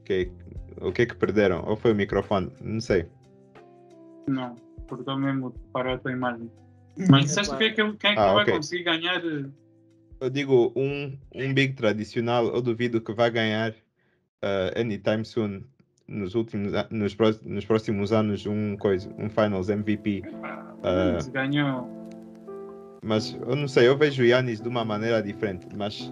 Ok. 0.00 0.32
O 0.80 0.92
que 0.92 1.02
é 1.02 1.06
que 1.06 1.14
perderam? 1.16 1.64
Ou 1.66 1.76
foi 1.76 1.92
o 1.92 1.94
microfone? 1.94 2.50
Não 2.60 2.80
sei. 2.80 3.06
Não, 4.28 4.56
porque 4.86 5.08
eu 5.08 5.16
mesmo 5.18 5.52
parar 5.72 5.94
a 5.94 5.98
tua 5.98 6.12
imagem. 6.12 6.50
Mas 7.10 7.24
disseste 7.24 7.56
que 7.56 7.64
é 7.64 7.70
que- 7.70 7.92
quem 7.96 8.10
é 8.10 8.14
que 8.14 8.20
Ah, 8.20 8.34
vai 8.34 8.42
ok. 8.42 8.54
conseguir 8.54 8.84
ganhar? 8.84 9.22
Eu 10.20 10.30
digo, 10.30 10.72
um, 10.76 11.18
um 11.34 11.52
big 11.52 11.74
tradicional, 11.74 12.46
eu 12.46 12.62
duvido 12.62 13.00
que 13.00 13.12
vai 13.12 13.30
ganhar 13.30 13.70
uh, 13.72 14.80
anytime 14.80 15.24
soon 15.24 15.62
nos 16.06 16.34
últimos 16.34 16.72
nos, 16.90 17.16
nos 17.42 17.64
próximos 17.64 18.12
anos 18.12 18.46
um 18.46 18.76
coisa, 18.76 19.10
um 19.18 19.28
Finals 19.28 19.68
MVP. 19.68 20.22
Ah. 20.82 21.18
se 21.20 21.30
ganhou. 21.30 21.88
Mas 23.02 23.32
eu 23.46 23.56
não 23.56 23.68
sei, 23.68 23.88
eu 23.88 23.96
vejo 23.98 24.22
o 24.22 24.26
Yannis 24.26 24.60
de 24.60 24.68
uma 24.68 24.84
maneira 24.84 25.22
diferente, 25.22 25.66
mas 25.76 26.10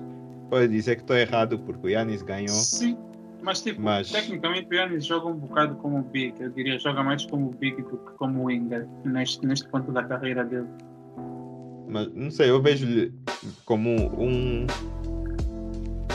pode 0.50 0.68
dizer 0.68 0.96
que 0.96 1.02
estou 1.02 1.16
errado 1.16 1.58
porque 1.60 1.86
o 1.86 1.90
Yannis 1.90 2.22
ganhou. 2.22 2.48
Sim, 2.48 2.98
mas 3.42 3.60
tipo, 3.62 3.80
Mas- 3.82 4.10
tecnicamente 4.10 4.68
o 4.70 4.74
Yannis 4.74 5.04
joga 5.04 5.28
um 5.28 5.34
bocado 5.34 5.74
como 5.76 6.02
Big. 6.02 6.34
Eu 6.40 6.50
diria 6.50 6.78
joga 6.78 7.02
mais 7.02 7.26
como 7.26 7.50
Big 7.50 7.82
do 7.82 7.96
que 7.98 8.12
como 8.16 8.44
Winger 8.44 8.86
neste, 9.04 9.44
neste 9.46 9.68
ponto 9.68 9.90
da 9.92 10.02
carreira 10.04 10.44
dele. 10.44 10.68
Mas 11.88 12.12
não 12.14 12.30
sei, 12.30 12.50
eu 12.50 12.62
vejo-lhe 12.62 13.12
como 13.64 13.90
um. 14.18 14.66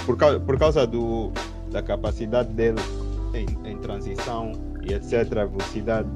Por 0.05 0.17
causa, 0.17 0.39
por 0.39 0.57
causa 0.57 0.87
do, 0.87 1.31
da 1.71 1.83
capacidade 1.83 2.49
dele 2.53 2.79
em, 3.33 3.69
em 3.69 3.77
transição 3.77 4.53
e 4.87 4.93
etc. 4.93 5.29
Velocidade. 5.29 6.07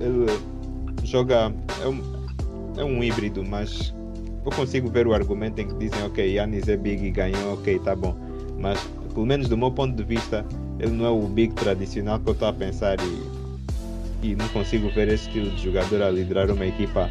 Ele 0.00 0.26
joga. 1.04 1.52
É 1.82 1.88
um, 1.88 2.00
é 2.78 2.84
um 2.84 3.02
híbrido, 3.02 3.44
mas 3.44 3.94
eu 4.44 4.50
consigo 4.52 4.88
ver 4.88 5.06
o 5.06 5.14
argumento 5.14 5.58
em 5.60 5.66
que 5.68 5.74
dizem, 5.74 6.02
ok, 6.04 6.34
Yannis 6.34 6.68
é 6.68 6.76
big 6.76 7.04
e 7.04 7.10
ganhou, 7.10 7.54
ok, 7.54 7.78
tá 7.80 7.94
bom. 7.94 8.14
Mas, 8.58 8.78
pelo 9.14 9.24
menos 9.24 9.48
do 9.48 9.56
meu 9.56 9.70
ponto 9.70 9.94
de 9.94 10.02
vista, 10.02 10.44
ele 10.80 10.90
não 10.90 11.06
é 11.06 11.10
o 11.10 11.22
big 11.22 11.54
tradicional 11.54 12.18
que 12.18 12.28
eu 12.28 12.32
estou 12.32 12.48
a 12.48 12.52
pensar 12.52 12.96
e, 13.00 14.28
e 14.28 14.34
não 14.34 14.48
consigo 14.48 14.90
ver 14.90 15.08
esse 15.08 15.28
estilo 15.28 15.50
de 15.52 15.62
jogador 15.62 16.02
a 16.02 16.10
liderar 16.10 16.50
uma 16.50 16.66
equipa 16.66 17.08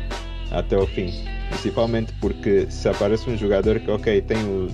até 0.52 0.78
o 0.78 0.86
fim. 0.86 1.12
Principalmente 1.50 2.14
porque 2.20 2.70
se 2.70 2.90
aparece 2.90 3.30
um 3.30 3.38
jogador 3.38 3.80
que, 3.80 3.90
ok, 3.90 4.22
tem 4.22 4.38
o, 4.44 4.68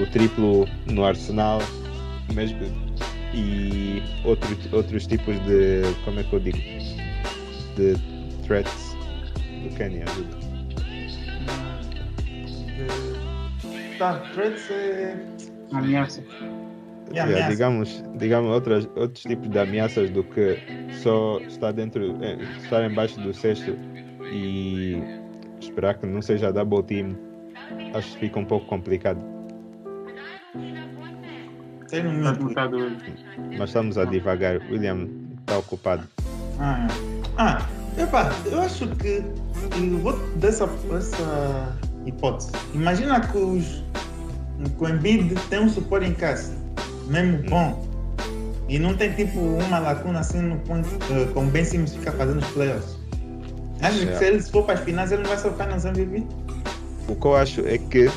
o 0.00 0.06
triplo 0.12 0.66
no 0.86 1.04
arsenal, 1.04 1.58
mesmo, 2.32 2.60
e 3.34 4.02
outro, 4.24 4.56
outros 4.72 5.06
tipos 5.06 5.36
de, 5.44 5.82
como 6.04 6.20
é 6.20 6.22
que 6.22 6.32
eu 6.32 6.40
digo, 6.40 6.58
de 7.76 7.96
threats 8.46 8.96
do 9.62 9.76
Kenny, 9.76 10.02
ajuda. 10.02 10.46
Tá, 13.98 14.18
threats 14.34 14.70
é. 14.70 15.35
Ameaça. 15.72 16.22
Yeah, 17.12 17.32
ameaça. 17.32 17.50
digamos, 17.50 18.04
digamos 18.16 18.50
outras, 18.50 18.88
outros 18.96 19.22
tipos 19.22 19.48
de 19.48 19.58
ameaças 19.58 20.10
do 20.10 20.24
que 20.24 20.58
só 21.02 21.38
estar 21.40 21.72
dentro, 21.72 22.16
eh, 22.22 22.36
estar 22.62 22.84
embaixo 22.84 23.20
do 23.20 23.32
cesto 23.32 23.76
e 24.32 25.02
esperar 25.60 25.94
que 25.94 26.06
não 26.06 26.20
seja 26.20 26.52
double 26.52 26.82
team. 26.82 27.16
Acho 27.94 28.12
que 28.14 28.20
fica 28.20 28.38
um 28.40 28.44
pouco 28.44 28.66
complicado. 28.66 29.20
Tem 31.88 32.02
mutado 32.04 32.78
ele. 32.78 32.96
Mas 33.58 33.70
estamos 33.70 33.96
a 33.96 34.04
divagar. 34.04 34.60
William 34.70 35.08
está 35.40 35.58
ocupado. 35.58 36.06
Ah, 36.58 36.86
ah, 37.38 37.66
epá, 37.98 38.30
eu 38.46 38.60
acho 38.60 38.88
que 38.96 39.22
eu 39.76 39.98
vou 39.98 40.18
dessa 40.36 40.68
essa 40.96 41.78
hipótese. 42.04 42.50
Imagina 42.74 43.20
que, 43.20 43.38
os, 43.38 43.84
que 43.92 44.05
o 44.78 44.88
Embiid 44.88 45.34
tem 45.48 45.60
um 45.60 45.68
suporte 45.68 46.06
em 46.06 46.14
casa, 46.14 46.52
mesmo 47.08 47.38
bom, 47.48 47.86
e 48.68 48.78
não 48.78 48.96
tem 48.96 49.12
tipo 49.12 49.38
uma 49.38 49.78
lacuna 49.78 50.20
assim 50.20 50.40
no 50.40 50.56
ponto, 50.60 50.88
eh, 51.10 51.28
como 51.32 51.50
Ben 51.50 51.64
Simmons 51.64 51.94
fica 51.94 52.12
fazendo 52.12 52.38
os 52.38 52.48
playoffs. 52.48 52.96
Achas 53.80 54.04
que 54.08 54.16
se 54.16 54.24
ele 54.24 54.42
for 54.42 54.64
para 54.64 54.74
as 54.74 54.80
finais 54.80 55.12
ele 55.12 55.22
não 55.22 55.28
vai 55.28 55.38
ser 55.38 55.48
o 55.48 55.52
Finals 55.52 55.84
MVP? 55.84 56.24
O 57.08 57.14
que 57.14 57.26
eu 57.26 57.36
acho 57.36 57.60
é 57.66 57.78
que 57.78 58.10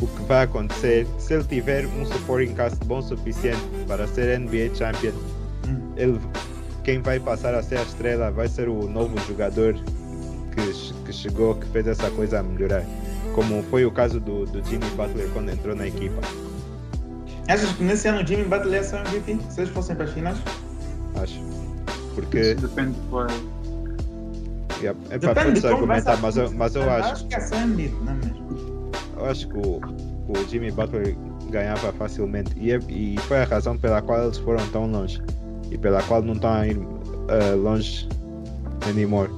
o 0.00 0.06
que 0.06 0.22
vai 0.26 0.44
acontecer, 0.44 1.06
se 1.18 1.34
ele 1.34 1.44
tiver 1.44 1.86
um 1.86 2.04
supporting 2.04 2.54
cast 2.54 2.84
bom 2.84 2.98
o 2.98 3.02
suficiente 3.02 3.62
para 3.86 4.06
ser 4.06 4.38
NBA 4.38 4.74
Champion, 4.74 5.12
Hum. 5.66 5.92
ele, 5.96 6.20
quem 6.84 7.00
vai 7.00 7.20
passar 7.20 7.54
a 7.54 7.62
ser 7.62 7.78
a 7.78 7.82
estrela 7.82 8.30
vai 8.30 8.48
ser 8.48 8.68
o 8.68 8.88
novo 8.88 9.14
jogador 9.26 9.74
que, 9.74 10.94
que 11.04 11.12
chegou, 11.12 11.54
que 11.54 11.66
fez 11.66 11.86
essa 11.86 12.10
coisa 12.10 12.40
a 12.40 12.42
melhorar. 12.42 12.84
Como 13.34 13.62
foi 13.64 13.84
o 13.84 13.90
caso 13.90 14.18
do, 14.20 14.44
do 14.46 14.62
Jimmy 14.64 14.86
Butler 14.96 15.28
quando 15.32 15.50
entrou 15.50 15.74
na 15.76 15.86
equipa. 15.86 16.20
Achas 17.48 17.70
que 17.72 17.82
nesse 17.82 18.08
ano 18.08 18.22
o 18.22 18.26
Jimmy 18.26 18.44
Butler 18.44 18.74
ia 18.74 18.84
ser 18.84 18.96
o 18.96 18.98
MVP? 19.08 19.38
Se 19.50 19.60
eles 19.60 19.70
fossem 19.72 19.96
para 19.96 20.04
as 20.06 20.12
finais? 20.12 20.38
Acho. 21.20 21.40
Porque 22.14 22.40
Isso 22.40 22.66
depende 22.66 22.92
do 22.92 23.10
player. 23.10 23.30
yeah, 24.80 24.98
epá, 25.06 25.18
Depende 25.28 25.34
pode-se 25.34 25.60
de 25.60 25.66
argumentar, 25.68 26.16
mas 26.20 26.36
eu, 26.36 26.50
mas 26.52 26.74
eu 26.74 26.90
acho, 26.90 27.12
Acho 27.12 27.26
que 27.26 27.40
ser 27.40 27.54
o 27.54 27.58
Embiid, 27.60 27.94
não 28.04 28.12
é 28.12 28.16
mesmo? 28.16 28.90
eu 29.18 29.26
acho 29.26 29.48
que 29.48 29.56
o, 29.56 29.80
o 30.28 30.48
Jimmy 30.48 30.70
Butler 30.70 31.16
ganhava 31.50 31.92
facilmente 31.92 32.52
e, 32.56 32.72
é- 32.72 32.80
e 32.88 33.16
foi 33.22 33.38
a 33.38 33.44
razão 33.44 33.76
pela 33.78 34.02
qual 34.02 34.22
eles 34.24 34.38
foram 34.38 34.64
tão 34.68 34.86
longe 34.90 35.20
e 35.70 35.78
pela 35.78 36.02
qual 36.02 36.22
não 36.22 36.34
estão 36.34 36.50
a 36.52 36.66
ir 36.66 36.78
eh, 37.28 37.54
longe 37.54 38.08
anymore 38.88 39.30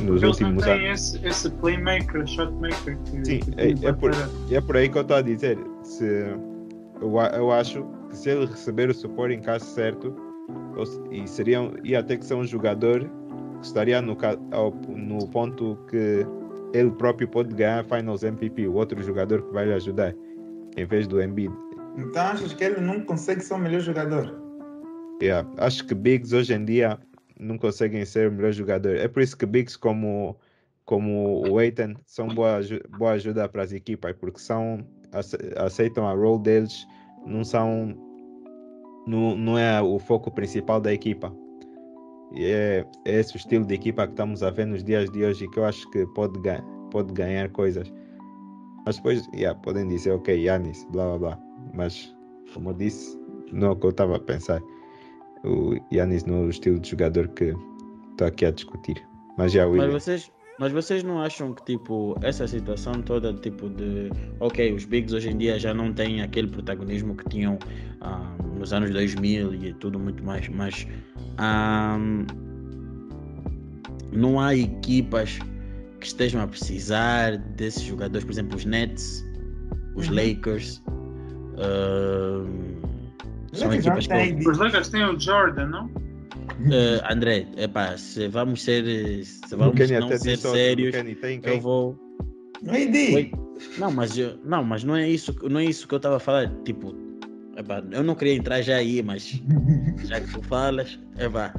nos 0.00 0.22
Eles 0.22 0.22
não 0.22 0.28
últimos 0.30 0.66
anos. 0.66 0.84
esse, 1.16 1.26
esse 1.26 1.50
playmaker, 1.50 2.26
shotmaker 2.26 2.96
que, 3.04 3.24
Sim, 3.24 3.38
que 3.40 3.60
é- 3.60 3.88
é 3.88 3.92
por- 3.92 4.10
E 4.48 4.56
é 4.56 4.60
por 4.60 4.76
aí 4.76 4.88
que 4.88 4.98
eu 4.98 5.02
estou 5.02 5.16
a 5.16 5.22
dizer. 5.22 5.58
Se, 5.82 6.04
eu, 7.00 7.16
eu 7.34 7.52
acho 7.52 7.84
que 8.10 8.16
se 8.16 8.30
ele 8.30 8.46
receber 8.46 8.90
o 8.90 8.94
suporte 8.94 9.34
em 9.34 9.40
caso 9.40 9.64
certo, 9.66 10.14
e 11.10 11.26
seria, 11.28 11.60
um- 11.60 11.72
ia 11.84 12.02
ter 12.02 12.18
que 12.18 12.24
ser 12.24 12.34
um 12.34 12.44
jogador 12.44 13.00
que 13.60 13.66
estaria 13.66 14.00
no, 14.02 14.16
no 14.88 15.26
ponto 15.28 15.78
que 15.88 16.26
ele 16.72 16.90
próprio 16.90 17.28
pode 17.28 17.54
ganhar 17.54 17.84
Finals 17.84 18.22
MVP, 18.24 18.66
o 18.66 18.74
outro 18.74 19.00
jogador 19.02 19.42
que 19.42 19.52
vai 19.52 19.66
lhe 19.66 19.72
ajudar, 19.74 20.14
em 20.76 20.84
vez 20.84 21.06
do 21.06 21.22
Embiid. 21.22 21.54
Então 21.96 22.22
achas 22.22 22.52
que 22.52 22.64
ele 22.64 22.80
não 22.80 23.00
consegue 23.00 23.40
ser 23.40 23.54
o 23.54 23.58
melhor 23.58 23.80
jogador? 23.80 24.34
Yeah, 25.22 25.48
Acho 25.58 25.86
que 25.86 25.94
Bigs 25.94 26.32
hoje 26.32 26.52
em 26.52 26.64
dia 26.64 26.98
não 27.38 27.58
conseguem 27.58 28.04
ser 28.04 28.28
o 28.28 28.32
melhor 28.32 28.52
jogador. 28.52 28.96
É 28.96 29.08
por 29.08 29.22
isso 29.22 29.36
que 29.36 29.46
Bigs 29.46 29.76
como, 29.76 30.36
como 30.84 31.48
o 31.50 31.58
Aiton 31.58 31.94
são 32.06 32.28
boa, 32.28 32.60
boa 32.98 33.12
ajuda 33.12 33.48
para 33.48 33.62
as 33.62 33.72
equipas, 33.72 34.14
porque 34.16 34.38
são, 34.38 34.86
ace- 35.12 35.36
aceitam 35.56 36.06
a 36.06 36.14
role 36.14 36.42
deles, 36.42 36.86
não 37.26 37.44
são 37.44 37.94
não, 39.06 39.36
não 39.36 39.58
é 39.58 39.80
o 39.82 39.98
foco 39.98 40.30
principal 40.30 40.80
da 40.80 40.92
equipa. 40.92 41.34
E 42.32 42.44
é, 42.46 42.84
é 43.04 43.20
esse 43.20 43.34
o 43.34 43.36
estilo 43.36 43.64
de 43.64 43.74
equipa 43.74 44.06
que 44.06 44.12
estamos 44.12 44.42
a 44.42 44.50
ver 44.50 44.66
nos 44.66 44.82
dias 44.82 45.10
de 45.10 45.24
hoje 45.24 45.48
que 45.48 45.58
eu 45.58 45.64
acho 45.64 45.88
que 45.90 46.06
pode, 46.14 46.38
ga- 46.40 46.62
pode 46.90 47.12
ganhar 47.12 47.48
coisas. 47.50 47.92
Mas 48.86 48.96
depois 48.96 49.26
yeah, 49.34 49.58
podem 49.60 49.86
dizer, 49.88 50.10
ok, 50.12 50.42
Yanis, 50.42 50.84
blá 50.90 51.06
blá 51.10 51.18
blá. 51.18 51.38
Mas, 51.74 52.14
como 52.52 52.70
eu 52.70 52.74
disse, 52.74 53.18
não 53.52 53.68
é 53.68 53.70
o 53.70 53.76
que 53.76 53.86
eu 53.86 53.90
estava 53.90 54.16
a 54.16 54.20
pensar. 54.20 54.60
O 55.44 55.74
Yanis 55.92 56.24
não 56.24 56.36
é 56.36 56.46
o 56.46 56.50
estilo 56.50 56.78
de 56.80 56.90
jogador 56.90 57.28
que 57.28 57.54
estou 58.12 58.26
aqui 58.26 58.46
a 58.46 58.50
discutir. 58.50 59.02
Mas 59.36 59.52
já, 59.52 59.66
Mas 59.66 59.72
William. 59.72 59.90
vocês, 59.90 60.32
mas 60.58 60.72
vocês 60.72 61.02
não 61.02 61.20
acham 61.20 61.52
que 61.52 61.64
tipo 61.64 62.16
essa 62.22 62.46
situação 62.46 63.02
toda 63.02 63.34
tipo 63.34 63.68
de 63.68 64.10
ok 64.40 64.72
os 64.72 64.84
bigs 64.84 65.12
hoje 65.12 65.28
em 65.30 65.36
dia 65.36 65.58
já 65.58 65.74
não 65.74 65.92
têm 65.92 66.22
aquele 66.22 66.46
protagonismo 66.48 67.14
que 67.16 67.28
tinham 67.28 67.58
ah, 68.00 68.36
nos 68.58 68.72
anos 68.72 68.90
2000 68.90 69.54
e 69.54 69.74
tudo 69.74 69.98
muito 69.98 70.22
mais, 70.24 70.48
mas 70.48 70.86
ah, 71.38 71.98
não 74.12 74.38
há 74.40 74.54
equipas 74.54 75.38
que 76.00 76.06
estejam 76.06 76.40
a 76.42 76.46
precisar 76.46 77.36
desses 77.36 77.82
jogadores, 77.82 78.24
por 78.24 78.32
exemplo 78.32 78.56
os 78.56 78.64
Nets, 78.64 79.24
os 79.96 80.08
Uhum. 80.08 80.14
Lakers. 80.14 80.82
ah, 81.58 82.44
são 83.54 83.68
Lakers 83.68 83.86
equipas 83.86 84.06
tem 84.06 84.48
Os 84.48 84.58
Lakers 84.58 84.88
têm 84.88 85.04
o 85.04 85.18
Jordan, 85.18 85.66
não? 85.66 85.90
Eh, 86.70 87.02
André, 87.10 87.46
epá, 87.56 87.96
se 87.96 88.28
vamos 88.28 88.62
ser, 88.62 88.84
se 89.24 89.56
vamos 89.56 89.74
Kenny 89.76 89.98
não 89.98 90.08
ser 90.16 90.36
sérios, 90.36 90.94
Kenny 90.94 91.14
tem 91.14 91.40
eu 91.42 91.60
vou. 91.60 91.98
Não 92.62 92.74
é. 92.74 92.84
Oi? 92.84 93.32
Não, 93.78 93.90
mas 93.90 94.16
eu, 94.16 94.38
não, 94.44 94.64
mas 94.64 94.84
não 94.84 94.96
é 94.96 95.08
isso, 95.08 95.34
não 95.48 95.60
é 95.60 95.64
isso 95.64 95.86
que 95.86 95.94
eu 95.94 95.98
estava 95.98 96.16
a 96.16 96.20
falar. 96.20 96.52
Tipo, 96.64 96.94
epá, 97.56 97.82
eu 97.90 98.02
não 98.02 98.14
queria 98.14 98.34
entrar 98.34 98.62
já 98.62 98.76
aí, 98.76 99.02
mas 99.02 99.40
já 100.04 100.20
que 100.20 100.32
tu 100.32 100.42
falas, 100.42 100.98
epá. 101.18 101.54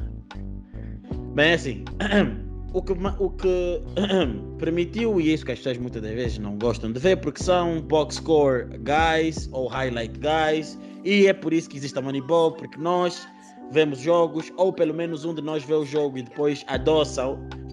Bem, 1.36 1.54
assim, 1.54 1.84
o 2.74 2.82
que, 2.82 2.94
o 2.94 3.30
que 3.32 3.82
permitiu, 4.58 5.20
e 5.20 5.30
é 5.30 5.34
isso 5.34 5.46
que 5.46 5.52
as 5.52 5.60
pessoas 5.60 5.78
muitas 5.78 6.02
das 6.02 6.14
vezes 6.14 6.38
não 6.38 6.58
gostam 6.58 6.92
de 6.92 7.00
ver, 7.00 7.18
porque 7.18 7.44
são 7.44 7.82
box 7.82 8.16
score 8.16 8.66
guys 8.80 9.50
ou 9.52 9.68
highlight 9.68 10.18
guys, 10.20 10.78
e 11.06 11.28
é 11.28 11.34
por 11.34 11.54
isso 11.54 11.70
que 11.70 11.78
existe 11.78 11.98
a 11.98 12.02
Moneyball, 12.02 12.54
porque 12.54 12.78
nós 12.80 13.28
vemos 13.72 14.00
jogos, 14.00 14.52
ou 14.58 14.74
pelo 14.74 14.94
menos 14.94 15.24
um 15.24 15.34
de 15.34 15.42
nós 15.42 15.64
vê 15.64 15.74
o 15.74 15.86
jogo 15.86 16.18
e 16.18 16.24
depois 16.24 16.66
adoça 16.68 17.24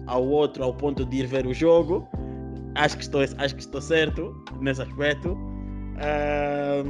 ao, 0.07 0.27
outro 0.27 0.63
ao 0.63 0.73
ponto 0.73 1.03
de 1.03 1.17
ir 1.17 1.27
ver 1.27 1.45
o 1.45 1.53
jogo. 1.53 2.07
Acho 2.75 2.97
que 2.97 3.03
estou, 3.03 3.21
acho 3.21 3.55
que 3.55 3.61
estou 3.61 3.81
certo 3.81 4.35
nesse 4.61 4.81
aspecto. 4.81 5.37
Ah, 5.97 6.83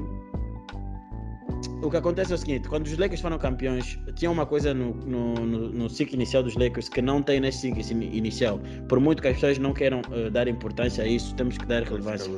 o 1.81 1.89
que 1.89 1.97
acontece 1.97 2.31
é 2.31 2.35
o 2.35 2.37
seguinte: 2.37 2.67
quando 2.69 2.85
os 2.85 2.97
Lakers 2.97 3.21
foram 3.21 3.37
campeões, 3.37 3.99
tinha 4.15 4.31
uma 4.31 4.45
coisa 4.45 4.73
no, 4.73 4.93
no, 4.93 5.33
no, 5.33 5.69
no 5.69 5.89
ciclo 5.89 6.15
inicial 6.15 6.43
dos 6.43 6.55
Lakers 6.55 6.87
que 6.87 7.01
não 7.01 7.21
tem 7.21 7.39
nesse 7.39 7.59
ciclo 7.59 7.81
ini- 7.91 8.17
inicial. 8.17 8.59
Por 8.87 8.99
muito 8.99 9.21
que 9.21 9.27
as 9.27 9.35
pessoas 9.35 9.57
não 9.57 9.73
queiram 9.73 10.01
eh, 10.11 10.29
dar 10.29 10.47
importância 10.47 11.03
a 11.03 11.07
isso, 11.07 11.35
temos 11.35 11.57
que 11.57 11.65
dar 11.65 11.83
relevância. 11.83 12.31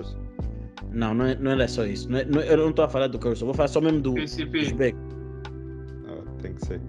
Não, 0.96 1.14
não 1.14 1.26
é, 1.26 1.36
não 1.36 1.52
é 1.52 1.68
só 1.68 1.86
isso. 1.86 2.10
Não 2.10 2.20
é- 2.20 2.26
não 2.26 2.42
é- 2.42 2.52
eu 2.54 2.58
não 2.58 2.70
estou 2.70 2.86
a 2.86 2.90
falar 2.90 3.08
do 3.08 3.20
Caruso, 3.20 3.44
eu 3.44 3.48
vou 3.48 3.54
falar 3.54 3.68
só 3.68 3.82
mesmo 3.82 4.00
do, 4.02 4.14
Beck. 4.14 4.96
Ah, 6.08 6.24
tem 6.42 6.54
que 6.54 6.66
ser. 6.66 6.82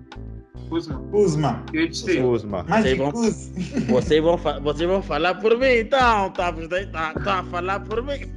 Kuzma, 0.69 0.99
Kuzma. 1.11 1.64
PhD. 1.71 2.21
Kuzma. 2.23 2.62
Mais 2.64 2.85
Vocês 2.85 2.99
vão-. 2.99 3.12
Vocês 3.88 4.23
vão, 4.23 4.38
fa- 4.38 4.59
vocês 4.61 4.88
vão 4.88 5.03
falar 5.03 5.35
por 5.37 5.57
mim, 5.59 5.66
então. 5.79 6.31
Tá, 6.31 6.53
tá, 6.92 7.14
tá 7.14 7.40
a 7.40 7.45
falar 7.45 7.81
por 7.81 8.03
mim. 8.03 8.33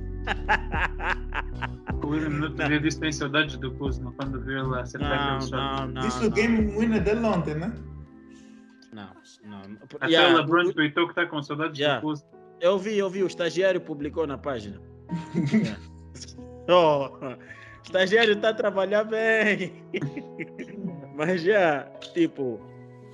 O 2.03 2.07
William 2.07 2.29
no 2.29 2.43
outro 2.47 2.67
dia 2.67 2.79
disse 2.79 2.97
que 2.97 3.01
tem 3.01 3.11
saudades 3.11 3.57
do 3.57 3.71
Kuzma 3.73 4.13
quando 4.17 4.39
viu 4.41 4.57
ele 4.71 4.79
acertar 4.79 5.09
Não, 5.09 5.35
aquele 5.37 5.41
shot. 5.41 5.51
não, 5.51 5.87
não. 5.87 6.01
Disse 6.01 6.25
o 6.25 6.31
game 6.31 6.71
winner 6.77 7.03
dele 7.03 7.25
ontem, 7.25 7.55
né? 7.55 7.73
Não, 8.93 9.09
não. 9.45 9.61
Até 9.99 10.07
Yeah, 10.07 10.33
o 10.35 10.37
LeBron 10.41 10.71
tweetou 10.71 11.05
que 11.05 11.11
está 11.11 11.25
com 11.25 11.41
saudades 11.41 11.77
Yeah. 11.79 11.99
do 11.99 12.07
Kuzma. 12.07 12.27
Eu 12.61 12.77
vi, 12.77 12.97
eu 12.97 13.09
vi, 13.09 13.23
o 13.23 13.27
estagiário 13.27 13.79
publicou 13.81 14.27
na 14.27 14.37
página. 14.37 14.79
Yeah. 15.51 15.79
oh, 16.67 17.09
estagiário 17.83 18.33
está 18.33 18.49
a 18.49 18.53
trabalhar 18.53 19.03
bem. 19.05 19.73
Mas 21.15 21.41
já, 21.41 21.83
tipo, 22.13 22.59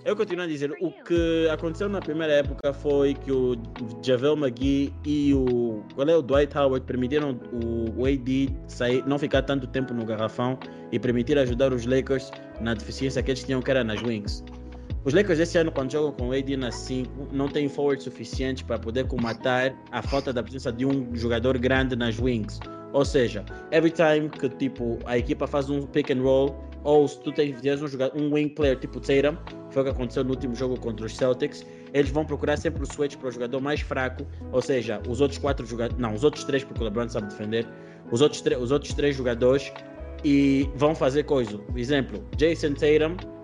eu 0.06 0.16
continuo 0.16 0.46
a 0.46 0.48
dizer, 0.48 0.72
o 0.82 0.92
que 1.04 1.50
aconteceu 1.52 1.90
na 1.90 2.00
primeira 2.00 2.34
época 2.34 2.72
foi 2.72 3.16
que 3.16 3.32
o 3.32 3.56
Javel 4.04 4.38
McGee 4.38 4.94
e 5.04 5.34
o. 5.34 5.84
Qual 5.96 6.08
é 6.08 6.16
o 6.16 6.22
Dwight 6.22 6.56
Howard 6.56 6.86
permitiram 6.86 7.40
o 7.52 8.06
AD 8.06 8.56
sair, 8.68 9.04
não 9.08 9.18
ficar 9.18 9.42
tanto 9.42 9.66
tempo 9.66 9.96
no 9.96 10.06
garrafão 10.06 10.60
e 10.92 11.00
permitir 11.00 11.40
ajudar 11.40 11.74
os 11.74 11.88
Lakers 11.88 12.32
na 12.62 12.76
deficiência 12.76 13.24
que 13.24 13.32
eles 13.32 13.44
tinham, 13.44 13.64
que 13.64 13.72
era 13.72 13.84
nas 13.84 14.02
wings. 14.04 14.44
Os 15.06 15.13
Lakers 15.13 15.38
esse 15.38 15.56
ano, 15.56 15.72
quando 15.72 15.91
jogam 15.91 16.12
com 16.13 16.30
o 16.30 16.32
AD 16.34 16.58
na 16.58 16.72
5, 16.72 17.28
não 17.32 17.48
têm 17.48 17.70
forward 17.70 18.02
suficiente 18.02 18.63
para 18.63 18.80
poder 18.80 19.06
combatar 19.06 19.72
a 19.91 20.02
falta 20.02 20.34
da 20.34 20.41
presença 20.41 20.72
de 20.72 20.84
um 20.84 21.15
jogador 21.15 21.60
grande 21.60 21.96
nas 21.96 22.18
wings. 22.18 22.60
Ou 22.91 23.06
seja, 23.06 23.46
every 23.72 23.91
time 23.91 24.28
que 24.30 24.50
tipo, 24.50 24.98
a 25.06 25.15
equipa 25.15 25.46
faz 25.46 25.70
um 25.70 25.84
pick 25.84 26.10
and 26.10 26.24
roll, 26.24 26.56
ou 26.84 27.08
se 27.08 27.20
tu 27.20 27.32
tens 27.32 27.56
um, 27.84 27.88
jogador, 27.88 28.20
um 28.20 28.34
wing 28.34 28.50
player 28.50 28.80
tipo 28.80 29.00
Tatum, 29.00 29.38
foi 29.70 29.84
o 29.84 29.86
que 29.86 29.91
aconteceu 29.91 30.24
no 30.24 30.32
último 30.32 30.56
jogo 30.56 30.80
contra 30.80 31.06
os 31.06 31.15
Celtics, 31.15 31.63
eles 31.94 32.10
vão 32.10 32.26
procurar 32.26 32.58
sempre 32.58 32.82
o 32.82 32.86
switch 32.91 33.15
para 33.18 33.30
o 33.30 33.32
jogador 33.32 33.62
mais 33.62 33.82
fraco, 33.82 34.26
ou 34.52 34.62
seja, 34.62 35.00
os 35.08 35.22
outros 35.22 35.38
quatro 35.38 35.68
jogadores, 35.68 36.02
não, 36.02 36.15
os 36.15 36.24
outros 36.24 36.44
três, 36.46 36.63
porque 36.63 36.82
o 36.82 36.84
LeBron 36.84 37.08
sabe 37.10 37.28
defender, 37.28 37.68
os 38.12 38.22
outros, 38.22 38.44
os 38.60 38.72
outros 38.72 38.91
três 38.96 39.15
jogadores, 39.15 39.72
e 40.24 40.68
vão 40.76 40.96
fazer 40.96 41.24
coisa. 41.26 41.60
Exemplo, 41.76 42.28
Jason 42.36 42.74
Tatum 42.74 43.35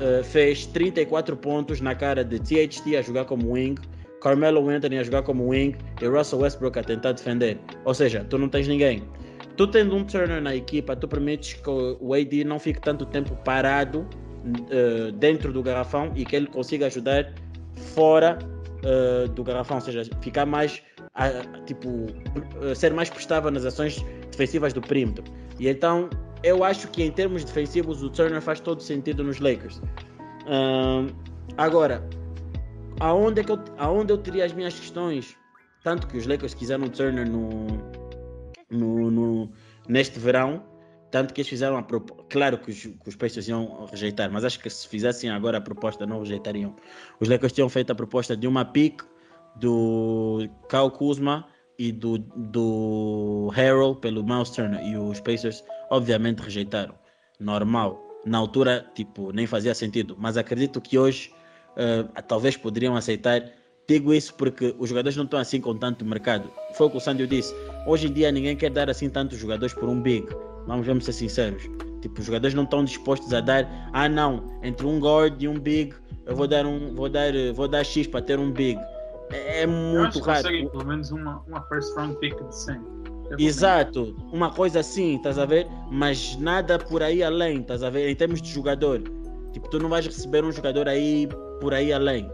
uh, 0.00 0.24
fez 0.24 0.66
34 0.66 1.36
pontos 1.36 1.80
na 1.80 1.94
cara 1.94 2.24
de 2.24 2.38
THT 2.38 2.96
a 2.96 3.02
jogar 3.02 3.24
como 3.24 3.52
wing, 3.52 3.76
Carmelo 4.20 4.68
Anthony 4.68 4.98
a 4.98 5.02
jogar 5.02 5.22
como 5.22 5.48
wing 5.48 5.76
e 6.00 6.06
Russell 6.06 6.40
Westbrook 6.40 6.78
a 6.78 6.82
tentar 6.82 7.12
defender. 7.12 7.58
Ou 7.84 7.94
seja, 7.94 8.24
tu 8.28 8.38
não 8.38 8.48
tens 8.48 8.66
ninguém. 8.66 9.02
Tu 9.56 9.66
tendo 9.66 9.96
um 9.96 10.04
Turner 10.04 10.40
na 10.40 10.54
equipa, 10.54 10.94
tu 10.94 11.08
permites 11.08 11.54
que 11.54 11.68
o 11.68 12.14
AD 12.14 12.44
não 12.44 12.58
fique 12.58 12.80
tanto 12.80 13.04
tempo 13.06 13.36
parado 13.44 14.00
uh, 14.00 15.12
dentro 15.12 15.52
do 15.52 15.62
garrafão 15.62 16.12
e 16.14 16.24
que 16.24 16.36
ele 16.36 16.46
consiga 16.46 16.86
ajudar 16.86 17.32
fora 17.94 18.38
uh, 18.84 19.28
do 19.28 19.42
garrafão, 19.42 19.78
ou 19.78 19.80
seja, 19.80 20.02
ficar 20.20 20.46
mais, 20.46 20.82
uh, 21.16 21.64
tipo, 21.64 22.06
ser 22.76 22.92
mais 22.92 23.10
prestável 23.10 23.50
nas 23.50 23.64
ações 23.64 24.04
defensivas 24.30 24.72
do 24.72 24.80
perímetro. 24.80 25.24
E 25.58 25.68
então 25.68 26.08
eu 26.42 26.64
acho 26.64 26.88
que 26.88 27.02
em 27.02 27.10
termos 27.10 27.44
defensivos 27.44 28.02
o 28.02 28.10
Turner 28.10 28.40
faz 28.40 28.60
todo 28.60 28.82
sentido 28.82 29.24
nos 29.24 29.40
Lakers. 29.40 29.80
agora, 31.56 32.08
aonde, 33.00 33.40
é 33.40 33.44
que 33.44 33.52
eu, 33.52 33.58
aonde 33.76 34.12
eu 34.12 34.18
teria 34.18 34.44
as 34.44 34.52
minhas 34.52 34.78
questões? 34.78 35.36
Tanto 35.82 36.06
que 36.06 36.16
os 36.16 36.26
Lakers 36.26 36.54
quiseram 36.54 36.84
o 36.84 36.90
Turner 36.90 37.28
no, 37.28 37.66
no, 38.70 39.10
no, 39.10 39.52
neste 39.88 40.18
verão, 40.18 40.62
tanto 41.10 41.32
que 41.32 41.40
eles 41.40 41.48
fizeram 41.48 41.76
a 41.76 41.82
proposta. 41.82 42.24
Claro 42.28 42.58
que 42.58 42.70
os, 42.70 42.82
que 42.82 43.08
os 43.08 43.16
Pacers 43.16 43.48
iam 43.48 43.86
rejeitar, 43.86 44.30
mas 44.30 44.44
acho 44.44 44.60
que 44.60 44.68
se 44.68 44.86
fizessem 44.86 45.30
agora 45.30 45.58
a 45.58 45.60
proposta, 45.60 46.04
não 46.06 46.20
rejeitariam. 46.20 46.74
Os 47.20 47.28
Lakers 47.28 47.52
tinham 47.52 47.68
feito 47.68 47.90
a 47.90 47.94
proposta 47.94 48.36
de 48.36 48.46
uma 48.46 48.64
pick 48.64 49.02
do 49.56 50.48
Kyle 50.68 50.90
Kuzma 50.90 51.46
e 51.78 51.92
do, 51.92 52.18
do 52.18 53.50
Harold 53.56 54.00
pelo 54.00 54.24
Miles 54.24 54.50
Turner 54.50 54.84
e 54.84 54.96
os 54.96 55.20
Pacers 55.20 55.64
obviamente 55.90 56.40
rejeitaram. 56.40 56.94
Normal. 57.38 58.04
Na 58.24 58.38
altura, 58.38 58.86
tipo, 58.94 59.32
nem 59.32 59.46
fazia 59.46 59.74
sentido. 59.74 60.16
Mas 60.18 60.36
acredito 60.36 60.80
que 60.80 60.98
hoje 60.98 61.32
uh, 61.72 62.22
talvez 62.22 62.56
poderiam 62.56 62.96
aceitar. 62.96 63.42
Digo 63.88 64.12
isso 64.12 64.34
porque 64.34 64.74
os 64.78 64.88
jogadores 64.88 65.16
não 65.16 65.24
estão 65.24 65.38
assim 65.38 65.60
com 65.60 65.74
tanto 65.76 66.04
mercado. 66.04 66.50
Foi 66.74 66.86
o 66.86 66.90
que 66.90 66.96
o 66.96 67.00
Sandio 67.00 67.26
disse. 67.26 67.54
Hoje 67.86 68.08
em 68.08 68.12
dia 68.12 68.30
ninguém 68.30 68.56
quer 68.56 68.70
dar 68.70 68.90
assim 68.90 69.08
tantos 69.08 69.38
jogadores 69.38 69.74
por 69.74 69.88
um 69.88 70.00
big. 70.00 70.26
Vamos, 70.66 70.86
vamos 70.86 71.04
ser 71.04 71.12
sinceros. 71.12 71.62
Tipo, 72.02 72.20
os 72.20 72.26
jogadores 72.26 72.54
não 72.54 72.64
estão 72.64 72.84
dispostos 72.84 73.32
a 73.32 73.40
dar. 73.40 73.66
Ah, 73.92 74.08
não. 74.08 74.44
Entre 74.62 74.86
um 74.86 75.00
guard 75.00 75.42
e 75.42 75.48
um 75.48 75.58
big, 75.58 75.94
eu 76.26 76.36
vou 76.36 76.46
dar 76.46 76.66
um, 76.66 76.94
vou 76.94 77.08
dar, 77.08 77.32
vou 77.54 77.66
dar 77.66 77.82
X 77.82 78.06
para 78.06 78.20
ter 78.20 78.38
um 78.38 78.52
big. 78.52 78.78
É, 79.30 79.62
é 79.62 79.66
muito 79.66 80.20
raro. 80.20 80.48
pelo 80.70 80.86
menos 80.86 81.10
uma, 81.10 81.42
uma 81.46 81.62
first 81.68 81.94
round 81.96 82.16
pick 82.18 82.36
de 82.36 82.54
100. 82.54 82.97
Exato, 83.38 84.16
uma 84.32 84.50
coisa 84.50 84.80
assim, 84.80 85.16
estás 85.16 85.38
a 85.38 85.44
ver? 85.44 85.66
Mas 85.90 86.36
nada 86.36 86.78
por 86.78 87.02
aí 87.02 87.22
além, 87.22 87.60
estás 87.60 87.82
a 87.82 87.90
ver? 87.90 88.08
Em 88.08 88.14
termos 88.14 88.40
de 88.40 88.50
jogador, 88.50 89.02
tipo, 89.52 89.68
tu 89.68 89.78
não 89.78 89.88
vais 89.88 90.06
receber 90.06 90.44
um 90.44 90.52
jogador 90.52 90.88
aí 90.88 91.28
por 91.60 91.74
aí 91.74 91.92
além. 91.92 92.30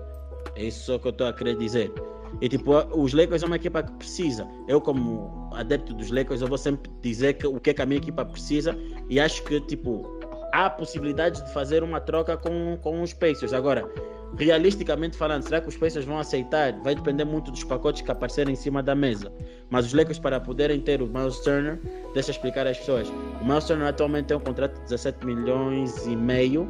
É 0.56 0.64
isso 0.64 0.98
que 0.98 1.06
eu 1.08 1.10
estou 1.10 1.26
a 1.26 1.32
querer 1.32 1.56
dizer. 1.56 1.92
E 2.40 2.48
tipo, 2.48 2.72
os 2.96 3.12
Lakers 3.12 3.42
é 3.42 3.46
uma 3.46 3.56
equipa 3.56 3.82
que 3.82 3.92
precisa. 3.92 4.46
Eu, 4.68 4.80
como 4.80 5.50
adepto 5.54 5.94
dos 5.94 6.10
Lakers, 6.10 6.40
eu 6.40 6.48
vou 6.48 6.58
sempre 6.58 6.90
dizer 7.00 7.34
que, 7.34 7.46
o 7.46 7.60
que, 7.60 7.70
é 7.70 7.74
que 7.74 7.82
a 7.82 7.86
minha 7.86 7.98
equipa 7.98 8.24
precisa 8.24 8.76
e 9.08 9.20
acho 9.20 9.42
que, 9.44 9.60
tipo, 9.60 10.02
há 10.52 10.68
possibilidade 10.70 11.44
de 11.44 11.52
fazer 11.52 11.82
uma 11.82 12.00
troca 12.00 12.36
com, 12.36 12.76
com 12.82 13.02
os 13.02 13.12
Pacers. 13.12 13.52
Agora, 13.52 13.88
realisticamente 14.38 15.16
falando, 15.16 15.42
será 15.42 15.60
que 15.60 15.68
os 15.68 15.76
Pacers 15.76 16.04
vão 16.04 16.18
aceitar? 16.18 16.72
Vai 16.82 16.94
depender 16.94 17.24
muito 17.24 17.50
dos 17.50 17.64
pacotes 17.64 18.02
que 18.02 18.10
aparecerem 18.10 18.52
em 18.52 18.56
cima 18.56 18.82
da 18.82 18.94
mesa. 18.94 19.32
Mas 19.70 19.86
os 19.86 19.94
Lakers, 19.94 20.18
para 20.18 20.40
poderem 20.40 20.80
ter 20.80 21.02
o 21.02 21.06
Miles 21.06 21.38
Turner, 21.40 21.80
deixa 22.12 22.30
eu 22.30 22.34
explicar 22.34 22.66
às 22.66 22.78
pessoas. 22.78 23.08
O 23.40 23.44
Miles 23.44 23.64
Turner 23.64 23.88
atualmente 23.88 24.26
tem 24.26 24.36
um 24.36 24.40
contrato 24.40 24.74
de 24.74 24.82
17 24.82 25.24
milhões 25.24 26.06
e 26.06 26.16
meio. 26.16 26.68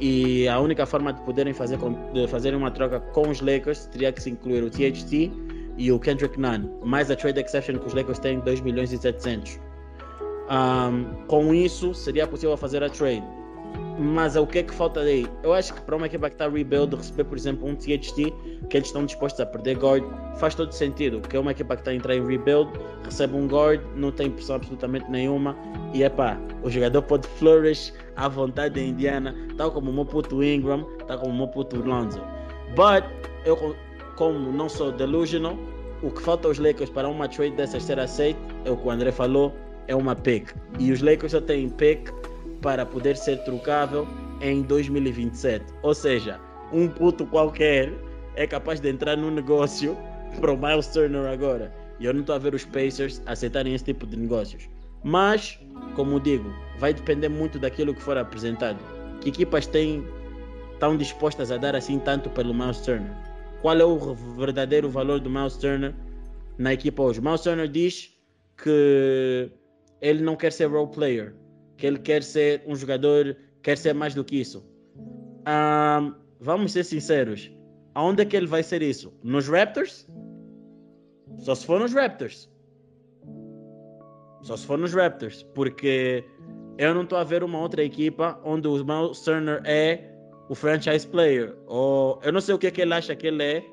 E 0.00 0.48
a 0.48 0.58
única 0.58 0.84
forma 0.84 1.12
de 1.12 1.20
poderem 1.22 1.52
fazer, 1.52 1.78
de 1.78 2.56
uma 2.56 2.70
troca 2.70 2.98
com 2.98 3.28
os 3.28 3.40
Lakers 3.40 3.86
teria 3.86 4.12
que 4.12 4.20
se 4.22 4.30
incluir 4.30 4.64
o 4.64 4.70
THT 4.70 5.30
e 5.78 5.92
o 5.92 5.98
Kendrick 5.98 6.38
Nunn, 6.40 6.68
mais 6.84 7.10
a 7.10 7.16
trade 7.16 7.40
exception 7.40 7.78
que 7.78 7.86
os 7.86 7.94
Lakers 7.94 8.18
têm 8.18 8.40
2 8.40 8.60
milhões 8.62 8.92
e 8.92 8.98
700. 8.98 9.60
Um, 10.50 11.26
com 11.26 11.54
isso, 11.54 11.94
seria 11.94 12.26
possível 12.26 12.56
fazer 12.56 12.82
a 12.82 12.90
trade. 12.90 13.24
Mas 13.98 14.36
o 14.36 14.46
que 14.46 14.60
é 14.60 14.62
que 14.62 14.72
falta 14.72 15.00
aí? 15.00 15.26
Eu 15.42 15.52
acho 15.52 15.74
que 15.74 15.80
para 15.82 15.96
uma 15.96 16.06
equipa 16.06 16.28
que 16.28 16.34
está 16.34 16.48
rebuild, 16.48 16.96
receber, 16.96 17.24
por 17.24 17.36
exemplo, 17.36 17.68
um 17.68 17.74
THT, 17.74 18.32
que 18.68 18.76
eles 18.76 18.88
estão 18.88 19.04
dispostos 19.04 19.40
a 19.40 19.46
perder 19.46 19.76
guard, 19.76 20.04
faz 20.36 20.54
todo 20.54 20.72
sentido. 20.72 21.20
Que 21.20 21.36
é 21.36 21.40
uma 21.40 21.52
equipa 21.52 21.76
que 21.76 21.82
está 21.82 21.90
a 21.90 21.94
entrar 21.94 22.14
em 22.14 22.26
rebuild, 22.26 22.70
recebe 23.04 23.36
um 23.36 23.46
guard, 23.46 23.80
não 23.94 24.10
tem 24.10 24.30
pressão 24.30 24.56
absolutamente 24.56 25.10
nenhuma, 25.10 25.56
e 25.92 26.02
é 26.02 26.08
pá, 26.08 26.38
o 26.62 26.70
jogador 26.70 27.02
pode 27.02 27.26
flourish 27.28 27.92
à 28.16 28.28
vontade 28.28 28.80
em 28.80 28.90
Indiana, 28.90 29.34
tal 29.56 29.70
como 29.70 29.90
o 29.90 29.94
meu 29.94 30.06
puto 30.06 30.42
Ingram, 30.42 30.86
tal 31.06 31.18
como 31.18 31.32
o 31.32 31.36
meu 31.36 31.48
puto 31.48 31.76
Lonzo. 31.76 32.20
But, 32.74 33.04
eu, 33.44 33.76
como 34.16 34.52
não 34.52 34.68
sou 34.68 34.90
delusional, 34.90 35.58
o 36.02 36.10
que 36.10 36.22
falta 36.22 36.48
aos 36.48 36.58
Lakers 36.58 36.90
para 36.90 37.08
uma 37.08 37.28
trade 37.28 37.56
dessas 37.56 37.82
ser 37.82 37.98
aceita, 37.98 38.40
é 38.64 38.70
o 38.70 38.76
que 38.76 38.86
o 38.86 38.90
André 38.90 39.12
falou, 39.12 39.52
é 39.86 39.94
uma 39.94 40.16
pick. 40.16 40.50
E 40.78 40.90
os 40.92 41.02
Lakers 41.02 41.32
só 41.32 41.40
têm 41.40 41.68
pick 41.68 42.10
para 42.62 42.86
poder 42.86 43.16
ser 43.16 43.38
trocável 43.44 44.06
em 44.40 44.62
2027. 44.62 45.66
Ou 45.82 45.94
seja, 45.94 46.40
um 46.72 46.88
puto 46.88 47.26
qualquer 47.26 47.92
é 48.36 48.46
capaz 48.46 48.80
de 48.80 48.88
entrar 48.88 49.16
num 49.16 49.30
negócio 49.30 49.96
para 50.40 50.52
o 50.52 50.56
Miles 50.56 50.86
Turner 50.86 51.26
agora. 51.26 51.74
E 52.00 52.06
eu 52.06 52.14
não 52.14 52.20
estou 52.20 52.34
a 52.34 52.38
ver 52.38 52.54
os 52.54 52.64
Pacers 52.64 53.20
aceitarem 53.26 53.74
esse 53.74 53.84
tipo 53.84 54.06
de 54.06 54.16
negócios. 54.16 54.68
Mas, 55.04 55.58
como 55.94 56.18
digo, 56.20 56.48
vai 56.78 56.94
depender 56.94 57.28
muito 57.28 57.58
daquilo 57.58 57.94
que 57.94 58.00
for 58.00 58.16
apresentado. 58.16 58.78
Que 59.20 59.28
equipas 59.28 59.66
têm, 59.66 60.04
estão 60.72 60.96
dispostas 60.96 61.50
a 61.50 61.56
dar 61.56 61.76
assim 61.76 61.98
tanto 61.98 62.30
pelo 62.30 62.54
Miles 62.54 62.78
Turner? 62.80 63.12
Qual 63.60 63.76
é 63.76 63.84
o 63.84 64.14
verdadeiro 64.36 64.88
valor 64.88 65.20
do 65.20 65.28
Miles 65.28 65.56
Turner 65.56 65.94
na 66.58 66.72
equipa 66.72 67.02
hoje? 67.02 67.20
Miles 67.20 67.40
Turner 67.42 67.68
diz 67.68 68.10
que 68.56 69.50
ele 70.00 70.22
não 70.22 70.34
quer 70.34 70.52
ser 70.52 70.66
role 70.66 70.90
player 70.90 71.34
que 71.82 71.86
ele 71.88 71.98
quer 71.98 72.22
ser 72.22 72.62
um 72.64 72.76
jogador, 72.76 73.36
quer 73.60 73.76
ser 73.76 73.92
mais 73.92 74.14
do 74.14 74.22
que 74.22 74.36
isso. 74.36 74.64
Um, 75.48 76.14
vamos 76.38 76.70
ser 76.70 76.84
sinceros. 76.84 77.50
Aonde 77.92 78.22
é 78.22 78.24
que 78.24 78.36
ele 78.36 78.46
vai 78.46 78.62
ser 78.62 78.82
isso? 78.82 79.12
Nos 79.20 79.48
Raptors? 79.48 80.08
Só 81.38 81.56
se 81.56 81.66
for 81.66 81.80
nos 81.80 81.92
Raptors. 81.92 82.48
Só 84.42 84.56
se 84.56 84.64
for 84.64 84.78
nos 84.78 84.94
Raptors. 84.94 85.42
Porque 85.56 86.24
eu 86.78 86.94
não 86.94 87.02
estou 87.02 87.18
a 87.18 87.24
ver 87.24 87.42
uma 87.42 87.58
outra 87.58 87.82
equipa 87.82 88.40
onde 88.44 88.68
o 88.68 88.74
Miles 88.84 89.20
Turner 89.22 89.60
é 89.64 90.08
o 90.48 90.54
franchise 90.54 91.04
player. 91.04 91.52
Ou 91.66 92.20
eu 92.22 92.32
não 92.32 92.40
sei 92.40 92.54
o 92.54 92.58
que, 92.60 92.68
é 92.68 92.70
que 92.70 92.82
ele 92.82 92.94
acha 92.94 93.16
que 93.16 93.26
ele 93.26 93.42
é, 93.42 93.66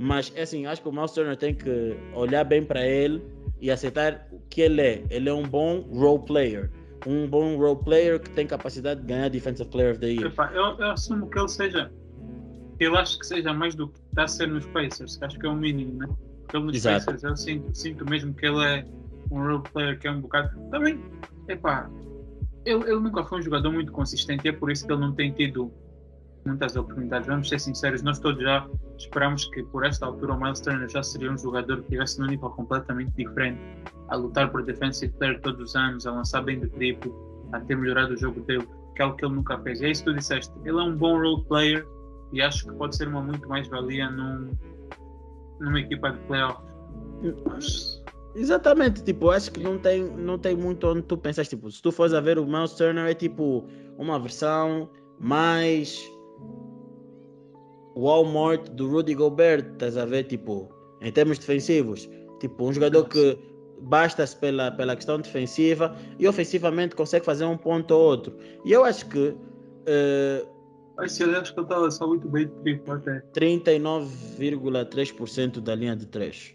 mas 0.00 0.32
é 0.34 0.42
assim, 0.42 0.66
acho 0.66 0.82
que 0.82 0.88
o 0.88 0.92
Miles 0.92 1.12
Turner 1.12 1.36
tem 1.36 1.54
que 1.54 1.96
olhar 2.12 2.42
bem 2.42 2.64
para 2.64 2.84
ele 2.84 3.22
e 3.60 3.70
aceitar 3.70 4.26
o 4.32 4.40
que 4.50 4.62
ele 4.62 4.82
é. 4.82 5.04
Ele 5.10 5.28
é 5.28 5.32
um 5.32 5.44
bom 5.44 5.82
role 5.92 6.24
player 6.24 6.72
um 7.06 7.26
bom 7.28 7.56
role 7.56 7.78
player 7.82 8.20
que 8.20 8.30
tem 8.30 8.46
capacidade 8.46 9.00
de 9.00 9.06
ganhar 9.06 9.28
Defensive 9.28 9.68
Player 9.68 9.92
of 9.92 10.00
the 10.00 10.08
Year. 10.08 10.32
Eu, 10.52 10.78
eu, 10.78 10.90
assumo 10.90 11.28
que 11.28 11.38
ele 11.38 11.48
seja. 11.48 11.92
Eu 12.78 12.96
acho 12.96 13.18
que 13.18 13.26
seja 13.26 13.52
mais 13.52 13.74
do 13.74 13.88
que 13.88 13.98
está 14.10 14.24
a 14.24 14.28
ser 14.28 14.48
nos 14.48 14.66
Pacers, 14.66 15.18
acho 15.22 15.38
que 15.38 15.46
é 15.46 15.48
o 15.48 15.56
mínimo, 15.56 15.98
né? 15.98 16.06
Porque 16.42 16.56
ele 16.56 16.66
nos 16.66 16.76
Exato. 16.76 17.06
Pacers, 17.06 17.22
eu 17.24 17.36
sinto, 17.36 17.74
sinto 17.74 18.08
mesmo 18.08 18.34
que 18.34 18.46
ele 18.46 18.64
é 18.64 18.86
um 19.30 19.42
role 19.42 19.62
player 19.72 19.98
que 19.98 20.06
é 20.06 20.10
um 20.10 20.20
bocado. 20.20 20.58
Também, 20.70 21.02
epá, 21.48 21.90
ele, 22.64 22.82
ele 22.84 23.00
nunca 23.00 23.24
foi 23.24 23.38
um 23.38 23.42
jogador 23.42 23.72
muito 23.72 23.92
consistente 23.92 24.46
é 24.48 24.52
por 24.52 24.70
isso 24.70 24.86
que 24.86 24.92
ele 24.92 25.00
não 25.00 25.12
tem 25.12 25.32
tido 25.32 25.72
muitas 26.46 26.76
oportunidades. 26.76 27.26
Vamos 27.26 27.48
ser 27.48 27.58
sinceros, 27.60 28.02
nós 28.02 28.18
todos 28.18 28.42
já 28.42 28.68
esperamos 28.96 29.44
que 29.46 29.62
por 29.64 29.84
esta 29.84 30.06
altura 30.06 30.34
o 30.34 30.40
Miles 30.40 30.60
Turner 30.60 30.88
já 30.88 31.02
seria 31.02 31.30
um 31.30 31.38
jogador 31.38 31.82
que 31.82 31.90
tivesse 31.90 32.20
num 32.20 32.26
nível 32.26 32.50
completamente 32.50 33.12
diferente, 33.12 33.60
a 34.08 34.16
lutar 34.16 34.50
por 34.50 34.62
defensive 34.64 35.12
player 35.14 35.40
todos 35.40 35.70
os 35.70 35.76
anos, 35.76 36.06
a 36.06 36.12
lançar 36.12 36.42
bem 36.42 36.60
de 36.60 36.68
triplo, 36.68 37.14
a 37.52 37.60
ter 37.60 37.76
melhorado 37.76 38.14
o 38.14 38.16
jogo 38.16 38.40
dele. 38.42 38.66
que 38.94 39.02
é 39.02 39.04
algo 39.04 39.16
que 39.16 39.24
ele 39.26 39.34
nunca 39.34 39.58
fez. 39.58 39.82
É 39.82 39.90
isso 39.90 40.04
que 40.04 40.10
tu 40.10 40.16
disseste. 40.16 40.52
Ele 40.64 40.78
é 40.78 40.82
um 40.82 40.96
bom 40.96 41.18
role 41.18 41.44
player 41.44 41.86
e 42.32 42.40
acho 42.40 42.66
que 42.66 42.72
pode 42.72 42.96
ser 42.96 43.08
uma 43.08 43.20
muito 43.20 43.46
mais 43.48 43.68
valia 43.68 44.10
num, 44.10 44.56
numa 45.60 45.80
equipa 45.80 46.10
de 46.10 46.18
playoffs. 46.20 48.02
Exatamente, 48.34 49.02
tipo, 49.02 49.30
acho 49.30 49.50
que 49.50 49.60
não 49.60 49.78
tem, 49.78 50.02
não 50.02 50.38
tem 50.38 50.54
muito 50.54 50.86
onde 50.86 51.02
tu 51.02 51.16
pensas, 51.16 51.48
tipo, 51.48 51.70
se 51.70 51.80
tu 51.80 51.90
fores 51.90 52.12
a 52.12 52.20
ver 52.20 52.38
o 52.38 52.44
Miles 52.46 52.74
Turner 52.74 53.06
é 53.06 53.14
tipo 53.14 53.64
uma 53.96 54.18
versão 54.18 54.90
mais 55.18 56.06
Walmart 57.96 58.68
do 58.70 58.88
Rudy 58.90 59.14
Gobert, 59.14 59.66
estás 59.72 59.96
a 59.96 60.04
ver, 60.04 60.24
tipo, 60.24 60.68
em 61.00 61.10
termos 61.10 61.38
defensivos, 61.38 62.08
tipo, 62.40 62.68
um 62.68 62.72
jogador 62.72 63.08
que 63.08 63.38
basta-se 63.82 64.36
pela, 64.36 64.70
pela 64.70 64.94
questão 64.96 65.20
defensiva 65.20 65.94
e 66.18 66.26
ofensivamente 66.28 66.94
consegue 66.94 67.24
fazer 67.24 67.44
um 67.44 67.56
ponto 67.56 67.90
ou 67.92 68.02
outro. 68.02 68.36
E 68.64 68.72
eu 68.72 68.84
acho 68.84 69.06
que 69.08 69.34
mas 70.96 71.20
eu 71.20 71.30
acho 71.38 71.54
que 71.54 71.60
estava 71.60 71.90
só 71.90 72.08
muito 72.08 72.26
bem 72.28 72.46
de 72.46 72.52
triplo 72.62 72.94
até. 72.94 73.20
39,3% 73.34 75.60
da 75.60 75.74
linha 75.74 75.94
de 75.94 76.06
3. 76.06 76.54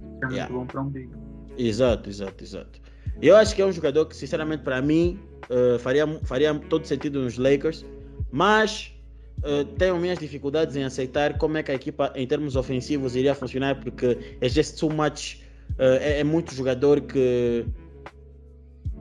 É 0.00 0.04
muito 0.26 0.32
Yeah. 0.34 0.54
bom 0.54 0.64
para 0.64 0.80
um 0.80 0.88
big. 0.88 1.10
Exato, 1.56 2.08
exato, 2.08 2.44
exato. 2.44 2.80
Eu 3.20 3.34
acho 3.36 3.56
que 3.56 3.62
é 3.62 3.66
um 3.66 3.72
jogador 3.72 4.06
que, 4.06 4.14
sinceramente, 4.16 4.62
para 4.62 4.80
mim, 4.80 5.18
eh, 5.50 5.76
faria, 5.80 6.06
faria 6.22 6.54
todo 6.54 6.86
sentido 6.86 7.20
nos 7.20 7.36
Lakers, 7.36 7.84
mas 8.30 8.94
eh, 9.42 9.64
tenho 9.76 9.96
minhas 9.98 10.18
dificuldades 10.18 10.76
em 10.76 10.84
aceitar 10.84 11.38
como 11.38 11.56
é 11.58 11.62
que 11.62 11.70
a 11.70 11.74
equipa, 11.74 12.12
em 12.14 12.26
termos 12.26 12.56
ofensivos, 12.56 13.14
iria 13.14 13.34
funcionar, 13.34 13.80
porque 13.80 14.36
é 14.40 14.48
just 14.48 14.78
too 14.78 14.90
much. 14.90 15.42
eh, 15.78 16.16
é, 16.16 16.20
é 16.20 16.24
muito 16.24 16.54
jogador 16.54 17.00
que 17.02 17.66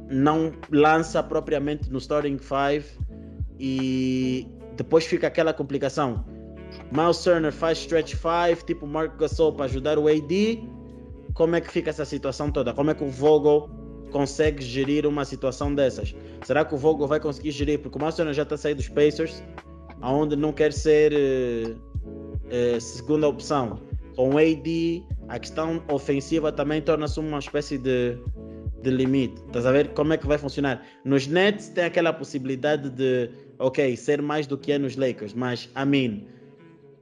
não 0.09 0.53
lança 0.71 1.21
propriamente 1.23 1.89
no 1.89 1.97
starting 1.97 2.37
five 2.37 2.85
e 3.59 4.47
depois 4.75 5.05
fica 5.05 5.27
aquela 5.27 5.53
complicação. 5.53 6.23
Miles 6.91 7.23
Turner 7.23 7.51
faz 7.51 7.79
stretch 7.79 8.15
five, 8.15 8.63
tipo 8.65 8.85
Mark 8.85 9.17
Gasol 9.17 9.53
para 9.53 9.65
ajudar 9.65 9.97
o 9.97 10.07
AD. 10.07 10.63
Como 11.33 11.55
é 11.55 11.61
que 11.61 11.69
fica 11.69 11.89
essa 11.89 12.05
situação 12.05 12.51
toda? 12.51 12.73
Como 12.73 12.91
é 12.91 12.93
que 12.93 13.03
o 13.03 13.09
Vogel 13.09 13.69
consegue 14.11 14.63
gerir 14.63 15.05
uma 15.05 15.25
situação 15.25 15.73
dessas? 15.73 16.15
Será 16.43 16.63
que 16.63 16.73
o 16.73 16.77
Vogel 16.77 17.07
vai 17.07 17.19
conseguir 17.19 17.51
gerir? 17.51 17.79
Porque 17.79 17.97
o 17.97 18.01
Miles 18.01 18.15
Turner 18.15 18.33
já 18.33 18.43
está 18.43 18.55
sair 18.55 18.75
dos 18.75 18.87
Pacers, 18.87 19.43
aonde 20.01 20.35
não 20.35 20.51
quer 20.53 20.73
ser 20.73 21.13
eh, 21.13 21.75
eh, 22.49 22.79
segunda 22.79 23.27
opção. 23.27 23.79
Com 24.15 24.35
o 24.35 24.37
AD, 24.37 25.03
a 25.27 25.37
questão 25.39 25.83
ofensiva 25.89 26.51
também 26.51 26.81
torna-se 26.81 27.19
uma 27.19 27.39
espécie 27.39 27.77
de, 27.77 28.17
de 28.81 28.89
limite. 28.89 29.41
Estás 29.47 29.65
a 29.65 29.71
ver 29.71 29.89
como 29.89 30.13
é 30.13 30.17
que 30.17 30.25
vai 30.25 30.37
funcionar? 30.37 30.83
Nos 31.05 31.27
Nets 31.27 31.69
tem 31.69 31.85
aquela 31.85 32.11
possibilidade 32.11 32.89
de, 32.89 33.29
ok, 33.59 33.95
ser 33.95 34.21
mais 34.21 34.47
do 34.47 34.57
que 34.57 34.71
é 34.71 34.79
nos 34.79 34.95
Lakers, 34.95 35.33
mas, 35.33 35.69
I 35.75 35.85
mean, 35.85 36.21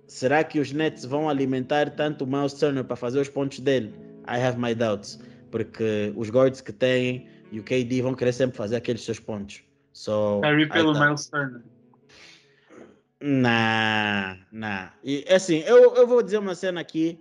será 0.07 0.43
que 0.43 0.59
os 0.59 0.71
Nets 0.73 1.05
vão 1.05 1.29
alimentar 1.29 1.89
tanto 1.91 2.25
o 2.25 2.27
Miles 2.27 2.53
Turner 2.53 2.83
para 2.83 2.95
fazer 2.95 3.19
os 3.19 3.29
pontos 3.29 3.59
dele? 3.59 3.93
I 4.27 4.39
have 4.41 4.59
my 4.59 4.73
doubts. 4.73 5.19
Porque 5.51 6.11
os 6.15 6.29
guards 6.29 6.59
que 6.59 6.73
têm 6.73 7.27
e 7.51 7.59
o 7.59 7.63
KD 7.63 8.01
vão 8.01 8.13
querer 8.13 8.33
sempre 8.33 8.57
fazer 8.57 8.75
aqueles 8.75 9.03
seus 9.03 9.19
pontos. 9.19 9.63
So, 9.93 10.41
Kyrie 10.41 10.67
pelo 10.67 10.91
doubt. 10.91 11.05
Miles 11.05 11.27
Turner. 11.29 11.61
Nah, 13.27 14.37
nah. 14.51 14.93
E 15.03 15.25
assim, 15.33 15.63
eu, 15.65 15.95
eu 15.95 16.05
vou 16.05 16.21
dizer 16.21 16.37
uma 16.37 16.53
cena 16.53 16.79
aqui. 16.79 17.19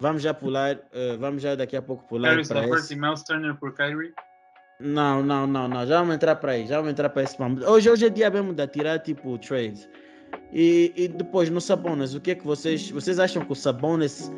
Vamos 0.00 0.22
já 0.22 0.32
pular, 0.32 0.78
eh, 0.92 1.16
vamos 1.18 1.42
já 1.42 1.54
daqui 1.54 1.76
a 1.76 1.82
pouco 1.82 2.08
pular 2.08 2.30
Harris 2.30 2.48
para 2.48 2.64
e 2.64 2.96
Miles 2.96 3.22
Turner 3.22 3.54
por 3.56 3.74
Kyrie. 3.74 4.14
Não, 4.80 5.22
não, 5.22 5.46
não, 5.46 5.68
não. 5.68 5.86
Já 5.86 5.98
vamos 5.98 6.14
entrar 6.14 6.36
para 6.36 6.52
aí. 6.52 6.66
Já 6.66 6.76
vamos 6.76 6.92
entrar 6.92 7.10
para 7.10 7.22
esse 7.22 7.38
momento. 7.38 7.66
Hoje, 7.66 7.90
hoje 7.90 8.06
é 8.06 8.08
dia 8.08 8.30
mesmo 8.30 8.54
de 8.54 8.66
tirar 8.66 8.98
tipo 9.00 9.38
trades. 9.38 9.86
E, 10.54 10.90
e 10.96 11.06
depois 11.06 11.50
no 11.50 11.60
Sabonis, 11.60 12.14
o 12.14 12.20
que 12.20 12.30
é 12.30 12.34
que 12.34 12.46
vocês 12.46 12.90
vocês 12.90 13.18
acham 13.18 13.44
que 13.44 13.52
o 13.52 13.54
Sabonis 13.54 14.32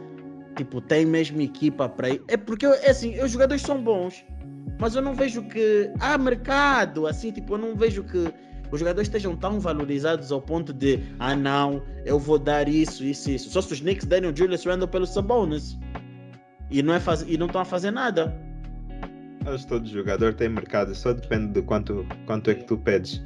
tipo 0.57 0.81
tem 0.81 1.07
mesmo 1.07 1.41
equipa 1.41 1.89
para 1.89 2.11
ir? 2.11 2.23
É 2.27 2.37
porque 2.37 2.67
é 2.67 2.91
assim, 2.91 3.23
os 3.23 3.31
jogadores 3.31 3.63
são 3.63 3.81
bons, 3.81 4.25
mas 4.81 4.97
eu 4.97 5.03
não 5.03 5.15
vejo 5.15 5.45
que 5.45 5.93
há 6.01 6.19
mercado 6.19 7.07
assim, 7.07 7.31
tipo, 7.31 7.55
eu 7.55 7.59
não 7.59 7.77
vejo 7.77 8.03
que 8.03 8.35
os 8.71 8.81
jogadores 8.81 9.09
estejam 9.09 9.37
tão 9.37 9.61
valorizados 9.61 10.33
ao 10.33 10.41
ponto 10.41 10.73
de 10.73 10.99
ah 11.19 11.37
não, 11.37 11.83
eu 12.05 12.19
vou 12.19 12.39
dar 12.39 12.69
isso, 12.69 13.05
isso, 13.05 13.31
isso. 13.31 13.51
Só 13.51 13.61
se 13.61 13.73
os 13.73 13.81
Knicks 13.81 14.07
derem 14.07 14.31
o 14.31 14.37
Julius 14.37 14.65
Randle 14.65 14.89
pelo 14.89 15.07
Sabonis. 15.07 15.79
E 16.71 16.83
não 16.83 16.95
é 16.95 17.01
faz... 17.01 17.23
estão 17.23 17.61
a 17.61 17.65
fazer 17.65 17.91
nada. 17.91 18.35
Acho 19.47 19.65
que 19.65 19.69
todo 19.69 19.87
jogador 19.87 20.35
tem 20.35 20.49
mercado, 20.49 20.95
só 20.95 21.13
depende 21.13 21.53
de 21.53 21.63
quanto, 21.63 22.07
quanto 22.27 22.51
é 22.51 22.55
que 22.55 22.65
tu 22.65 22.79
pedes. 22.79 23.23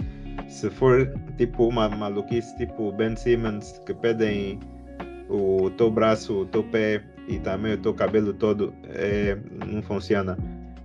Se 0.48 0.68
for 0.68 1.12
tipo 1.36 1.68
uma 1.68 1.88
maluquice, 1.88 2.56
tipo 2.56 2.88
o 2.88 2.92
Ben 2.92 3.14
Simmons, 3.14 3.80
que 3.86 3.94
pedem 3.94 4.58
o 5.28 5.70
teu 5.70 5.90
braço, 5.90 6.40
o 6.40 6.46
teu 6.46 6.64
pé 6.64 7.04
e 7.28 7.38
também 7.38 7.74
o 7.74 7.78
teu 7.78 7.94
cabelo 7.94 8.32
todo, 8.32 8.74
é, 8.88 9.38
não 9.66 9.82
funciona. 9.82 10.36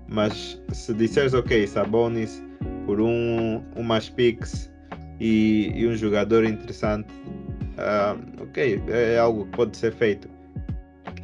Mas 0.07 0.61
se 0.71 0.93
disseres, 0.93 1.33
ok, 1.33 1.65
Sabonis 1.65 2.43
por 2.85 2.99
um, 3.01 3.63
umas 3.75 4.09
picks 4.09 4.71
e, 5.19 5.71
e 5.75 5.87
um 5.87 5.95
jogador 5.95 6.43
interessante, 6.45 7.07
ah, 7.77 8.15
ok, 8.41 8.81
é 8.87 9.17
algo 9.17 9.45
que 9.45 9.51
pode 9.51 9.77
ser 9.77 9.93
feito. 9.93 10.29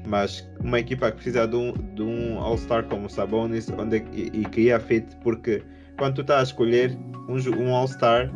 Mas 0.07 0.49
uma 0.61 0.79
equipa 0.79 1.11
que 1.11 1.17
precisa 1.17 1.47
de 1.47 1.55
um, 1.55 1.73
de 1.93 2.01
um 2.01 2.39
All-Star 2.39 2.83
como 2.85 3.05
o 3.05 3.09
Sabonis 3.09 3.69
onde, 3.77 3.97
é 3.97 4.05
e, 4.11 4.41
e 4.41 4.45
que 4.45 4.61
ia 4.61 4.79
fit, 4.79 5.05
porque 5.23 5.61
quando 5.97 6.15
tu 6.15 6.21
estás 6.21 6.39
a 6.39 6.43
escolher 6.43 6.97
um, 7.27 7.37
um 7.61 7.75
All-Star, 7.75 8.31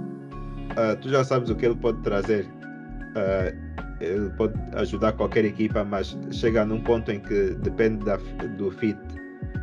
ah, 0.77 0.95
tu 0.95 1.09
já 1.09 1.23
sabes 1.23 1.49
o 1.49 1.55
que 1.55 1.65
ele 1.65 1.75
pode 1.75 2.01
trazer. 2.01 2.45
Ah, 3.15 3.53
ele 4.01 4.29
pode 4.31 4.53
ajudar 4.75 5.13
qualquer 5.13 5.45
equipa, 5.45 5.83
mas 5.83 6.17
chega 6.31 6.65
num 6.65 6.81
ponto 6.81 7.11
em 7.11 7.19
que 7.19 7.55
depende 7.61 8.03
da, 8.03 8.17
do 8.57 8.69
fit. 8.71 8.97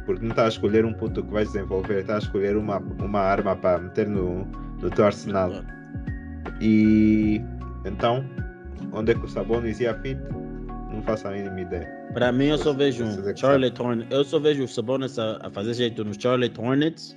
Porque 0.06 0.22
não 0.22 0.30
está 0.30 0.44
a 0.46 0.48
escolher 0.48 0.84
um 0.84 0.92
ponto 0.92 1.22
que 1.22 1.30
vais 1.32 1.46
desenvolver, 1.52 2.00
está 2.00 2.16
a 2.16 2.18
escolher 2.18 2.56
uma, 2.56 2.78
uma 2.78 3.20
arma 3.20 3.54
para 3.56 3.78
meter 3.78 4.08
no, 4.08 4.44
no 4.80 4.90
teu 4.90 5.04
arsenal. 5.06 5.52
E 6.60 7.40
então, 7.84 8.24
onde 8.92 9.12
é 9.12 9.14
que 9.14 9.24
o 9.24 9.28
Sabonis 9.28 9.80
ia 9.80 9.94
fit? 10.00 10.18
Não 10.92 11.02
faço 11.02 11.28
a 11.28 11.30
mínima 11.32 11.60
ideia. 11.60 11.88
Para 12.12 12.32
mim, 12.32 12.46
eu 12.46 12.58
só 12.58 12.72
vejo 12.72 13.04
é 13.04 13.06
um 13.06 13.22
que 13.22 13.36
Charlotte 13.36 13.80
Hornets. 13.80 14.10
Eu 14.10 14.24
só 14.24 14.38
vejo 14.40 14.64
o 14.64 14.68
Sabonis 14.68 15.18
a, 15.18 15.38
a 15.46 15.50
fazer 15.50 15.74
jeito 15.74 16.04
nos 16.04 16.16
Charlotte 16.20 16.58
Hornets 16.60 17.16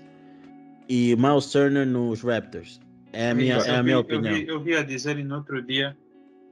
e 0.87 1.15
Miles 1.15 1.51
Turner 1.51 1.85
nos 1.87 2.21
Raptors. 2.21 2.79
É 3.11 3.31
a 3.31 3.35
minha, 3.35 3.55
Eu 3.57 3.61
é 3.61 3.69
a 3.71 3.77
vi- 3.77 3.83
minha 3.83 3.95
eu 3.95 3.99
opinião. 4.01 4.33
vi- 4.35 4.47
Eu 4.47 4.59
vi 4.61 4.75
a 4.75 4.83
dizer 4.83 5.15
no 5.23 5.35
outro 5.37 5.61
dia 5.61 5.97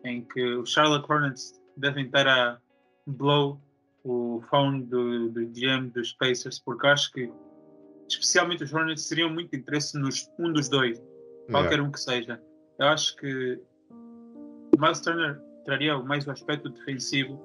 em 0.04 0.22
que 0.22 0.42
os 0.56 0.72
Charlotte 0.72 1.06
Hornets 1.12 1.62
devem 1.78 2.06
estar 2.06 2.28
a 2.28 2.58
blow 3.06 3.60
o 4.04 4.42
phone 4.50 4.84
do, 4.84 5.30
do 5.30 5.46
GM 5.48 5.90
dos 5.94 6.14
Pacers, 6.14 6.60
porque 6.60 6.88
acho 6.88 7.12
que 7.12 7.32
especialmente 8.10 8.64
os 8.64 8.74
Hornets 8.74 9.08
teriam 9.08 9.30
muito 9.30 9.56
interesse 9.56 9.98
nos 9.98 10.30
um 10.40 10.52
dos 10.52 10.68
dois, 10.70 11.02
qualquer 11.50 11.82
um 11.82 11.92
que 11.92 12.00
seja. 12.00 12.42
Eu 12.80 12.88
acho 12.88 13.16
que 13.16 13.60
o 14.76 14.82
Miles 14.82 15.00
Turner 15.02 15.40
traria 15.66 15.98
mais 16.00 16.26
o 16.28 16.32
aspecto 16.32 16.70
defensivo, 16.70 17.40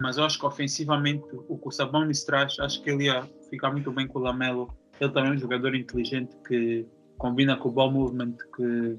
mas 0.00 0.18
eu 0.18 0.24
acho 0.24 0.38
que 0.38 0.46
ofensivamente 0.46 1.24
o 1.48 1.58
que 1.58 1.68
o 1.68 1.70
Sabonis 1.70 2.24
traz, 2.24 2.58
acho 2.60 2.82
que 2.82 2.90
ele 2.90 3.04
ia 3.04 3.22
ficar 3.50 3.70
muito 3.70 3.90
bem 3.90 4.06
com 4.06 4.18
o 4.18 4.22
Lamelo. 4.22 4.72
Ele 5.00 5.12
também 5.12 5.32
é 5.32 5.34
um 5.34 5.38
jogador 5.38 5.74
inteligente 5.74 6.36
que 6.46 6.86
combina 7.18 7.56
com 7.56 7.68
o 7.68 7.72
ball 7.72 7.90
movement 7.90 8.36
que, 8.54 8.98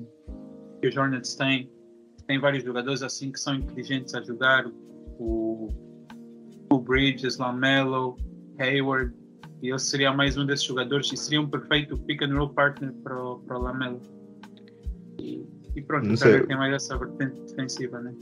que 0.81 0.87
os 0.87 0.97
Hornets 0.97 1.35
têm. 1.35 1.71
Tem 2.27 2.39
vários 2.39 2.63
jogadores 2.63 3.01
assim 3.01 3.31
que 3.31 3.39
são 3.39 3.55
inteligentes 3.55 4.13
a 4.13 4.21
jogar. 4.21 4.67
O 5.19 5.69
Bridges, 6.87 7.37
Lamelo, 7.37 8.17
Hayward. 8.59 9.13
E 9.61 9.69
ele 9.69 9.79
seria 9.79 10.13
mais 10.13 10.37
um 10.37 10.45
desses 10.45 10.65
jogadores 10.65 11.11
e 11.11 11.17
seria 11.17 11.41
um 11.41 11.49
perfeito 11.49 11.97
pick 11.99 12.21
and 12.21 12.35
roll 12.35 12.49
partner 12.49 12.91
para 13.03 13.19
o, 13.19 13.41
Lamelo. 13.49 14.01
E, 15.19 15.43
e 15.75 15.81
pronto, 15.81 16.05
Não 16.05 16.13
o 16.13 16.17
sei. 16.17 16.31
Turner 16.31 16.47
tem 16.47 16.57
mais 16.57 16.73
essa 16.73 16.97
vertente 16.97 17.41
defensiva, 17.41 17.99
né? 17.99 18.13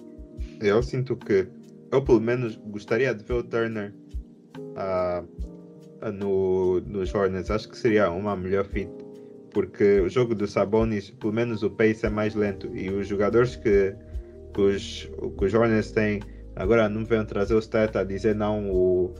Eu 0.61 0.81
sinto 0.81 1.15
que 1.15 1.47
eu 1.91 2.01
pelo 2.01 2.21
menos 2.21 2.55
gostaria 2.67 3.13
de 3.13 3.23
ver 3.23 3.33
o 3.33 3.43
Turner 3.43 3.93
ah, 4.77 5.23
no, 6.13 6.79
nos 6.81 7.13
Hornets. 7.13 7.51
Acho 7.51 7.69
que 7.69 7.77
seria 7.77 8.09
uma 8.11 8.35
melhor 8.35 8.65
fit. 8.65 8.89
Porque 9.51 10.01
o 10.01 10.09
jogo 10.09 10.35
do 10.35 10.47
Sabonis, 10.47 11.09
pelo 11.11 11.33
menos 11.33 11.63
o 11.63 11.69
pace 11.69 12.05
é 12.05 12.09
mais 12.09 12.35
lento. 12.35 12.69
E 12.75 12.89
os 12.89 13.07
jogadores 13.07 13.55
que, 13.55 13.95
que, 14.53 14.61
os, 14.61 15.09
que 15.37 15.45
os 15.45 15.53
Hornets 15.53 15.91
têm 15.91 16.21
agora 16.55 16.87
não 16.89 17.05
vêm 17.05 17.25
trazer 17.25 17.53
o 17.55 17.59
stat 17.59 17.97
a 17.97 18.03
dizer 18.03 18.35
não, 18.35 18.69
o, 18.69 19.13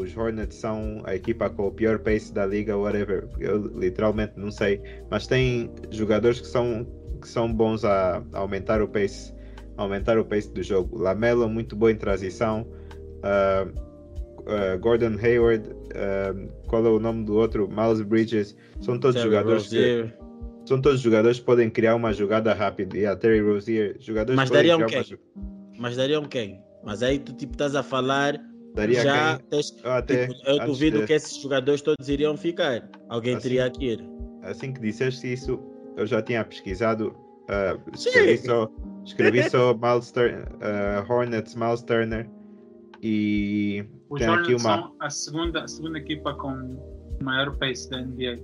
os 0.00 0.16
Hornets 0.16 0.56
são 0.56 1.02
a 1.04 1.14
equipa 1.14 1.48
com 1.50 1.68
o 1.68 1.70
pior 1.70 1.98
pace 1.98 2.32
da 2.32 2.46
liga, 2.46 2.76
whatever. 2.76 3.28
Eu 3.38 3.58
literalmente 3.78 4.34
não 4.36 4.50
sei. 4.50 4.80
Mas 5.10 5.26
tem 5.26 5.70
jogadores 5.90 6.40
que 6.40 6.46
são, 6.46 6.86
que 7.20 7.28
são 7.28 7.52
bons 7.52 7.84
a, 7.84 8.22
a 8.32 8.38
aumentar 8.38 8.82
o 8.82 8.88
pace 8.88 9.36
aumentar 9.78 10.18
o 10.18 10.24
pace 10.24 10.52
do 10.52 10.62
jogo. 10.62 10.98
Lamelo 10.98 11.48
muito 11.48 11.74
bom 11.74 11.88
em 11.88 11.96
transição. 11.96 12.66
Ah, 13.22 13.66
ah, 14.46 14.76
Gordon 14.76 15.16
Hayward, 15.22 15.70
ah, 15.94 16.34
qual 16.66 16.84
é 16.84 16.90
o 16.90 16.98
nome 16.98 17.24
do 17.24 17.34
outro? 17.34 17.68
Miles 17.68 18.02
Bridges. 18.02 18.56
São 18.80 18.98
todos 18.98 19.16
Terry 19.16 19.30
jogadores 19.30 19.68
que 19.68 19.76
Rozier. 19.76 20.18
são 20.66 20.80
todos 20.80 21.00
jogadores 21.00 21.38
que 21.38 21.46
podem 21.46 21.70
criar 21.70 21.94
uma 21.94 22.12
jogada 22.12 22.52
rápida. 22.52 22.98
E 22.98 23.06
a 23.06 23.16
Terry 23.16 23.40
Rozier, 23.40 23.96
jogadores 24.00 24.36
Mas 24.36 24.50
que 24.50 24.56
podem 24.56 24.76
criar 24.76 24.76
uma 24.76 24.86
quem? 24.86 25.18
Mas 25.78 25.96
dariam 25.96 26.24
quem? 26.24 26.62
Mas 26.84 27.02
aí 27.02 27.18
tu 27.18 27.32
tipo 27.32 27.52
estás 27.52 27.74
a 27.74 27.82
falar, 27.82 28.38
Daria 28.74 29.02
já 29.02 29.36
quem? 29.38 29.46
tens, 29.48 29.74
Eu 29.82 29.92
até 29.92 30.26
tipo, 30.26 30.40
eu 30.48 30.66
duvido 30.66 31.00
de- 31.00 31.06
que 31.06 31.12
esses 31.12 31.36
jogadores 31.40 31.80
todos 31.82 32.08
iriam 32.08 32.36
ficar. 32.36 32.88
Alguém 33.08 33.34
Assim. 33.34 33.48
teria 33.48 33.70
que 33.70 33.84
ir. 33.92 34.04
assim 34.42 34.72
que 34.72 34.80
disseste 34.80 35.32
isso, 35.32 35.58
eu 35.96 36.06
já 36.06 36.22
tinha 36.22 36.44
pesquisado. 36.44 37.14
ah, 37.48 37.76
Sim. 37.96 38.08
escrevi 38.10 38.38
só, 38.38 38.70
escrevi 39.04 39.42
só 39.50 39.74
Miles 39.74 40.10
Turner, 40.12 40.48
ah, 40.60 41.04
Hornets, 41.08 41.54
Miles 41.54 41.82
Turner 41.82 42.28
e 43.02 43.84
Os 44.10 44.18
tem 44.18 44.28
aqui 44.28 44.42
Hornets 44.54 44.64
uma. 44.64 44.76
são 44.76 44.94
a 45.00 45.10
segunda, 45.10 45.62
a 45.64 45.68
segunda 45.68 45.98
equipa 45.98 46.34
com 46.34 46.78
maior 47.22 47.56
pace 47.56 47.88
da 47.90 48.00
NBA. 48.02 48.38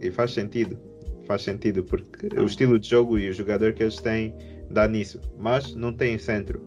E 0.00 0.10
faz 0.10 0.32
sentido. 0.32 0.78
Faz 1.26 1.42
sentido, 1.42 1.84
porque 1.84 2.28
o 2.38 2.44
estilo 2.44 2.78
de 2.78 2.88
jogo 2.88 3.16
e 3.18 3.28
o 3.30 3.32
jogador 3.32 3.72
que 3.72 3.82
eles 3.84 3.96
têm 3.96 4.34
dá 4.70 4.88
nisso. 4.88 5.20
Mas 5.38 5.74
não 5.74 5.92
tem 5.92 6.18
centro. 6.18 6.60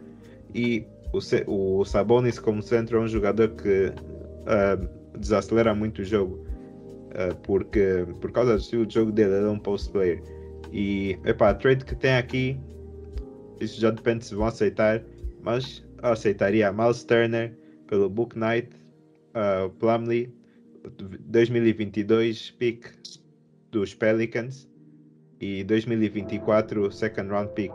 E 0.56 0.88
o, 1.12 1.80
o 1.80 1.86
Sabonis 1.86 2.40
como 2.40 2.64
centro 2.64 2.98
é 2.98 3.02
um 3.02 3.08
jogador 3.08 3.50
que 3.50 3.92
ah, 4.48 4.78
desacelera 5.20 5.76
muito 5.76 6.02
o 6.02 6.06
jogo. 6.06 6.48
ah, 7.14 7.36
porque 7.44 8.08
por 8.22 8.32
causa 8.32 8.54
do 8.54 8.60
estilo 8.62 8.86
de 8.86 8.94
jogo 8.94 9.12
dele, 9.12 9.36
ele 9.36 9.46
é 9.46 9.50
um 9.50 9.60
post 9.60 9.92
player. 9.92 10.24
E 10.72 11.20
epá, 11.26 11.50
a 11.50 11.54
trade 11.54 11.84
que 11.84 11.94
tem 11.94 12.16
aqui, 12.16 12.58
isso 13.60 13.80
já 13.82 13.92
depende 13.92 14.26
se 14.26 14.34
vão 14.34 14.48
aceitar. 14.48 15.04
Mas 15.42 15.86
aceitaria 16.02 16.72
Miles 16.72 17.04
Turner 17.04 17.54
pelo 17.88 18.10
Book 18.10 18.38
Knight, 18.40 18.70
ah, 19.34 19.70
Plumlee, 19.78 20.34
2022 21.26 22.52
pick 22.52 22.88
dos 23.72 23.94
Pelicans 23.94 24.70
e 25.42 25.66
2024 25.66 26.90
second 26.94 27.30
round 27.30 27.52
pick. 27.54 27.74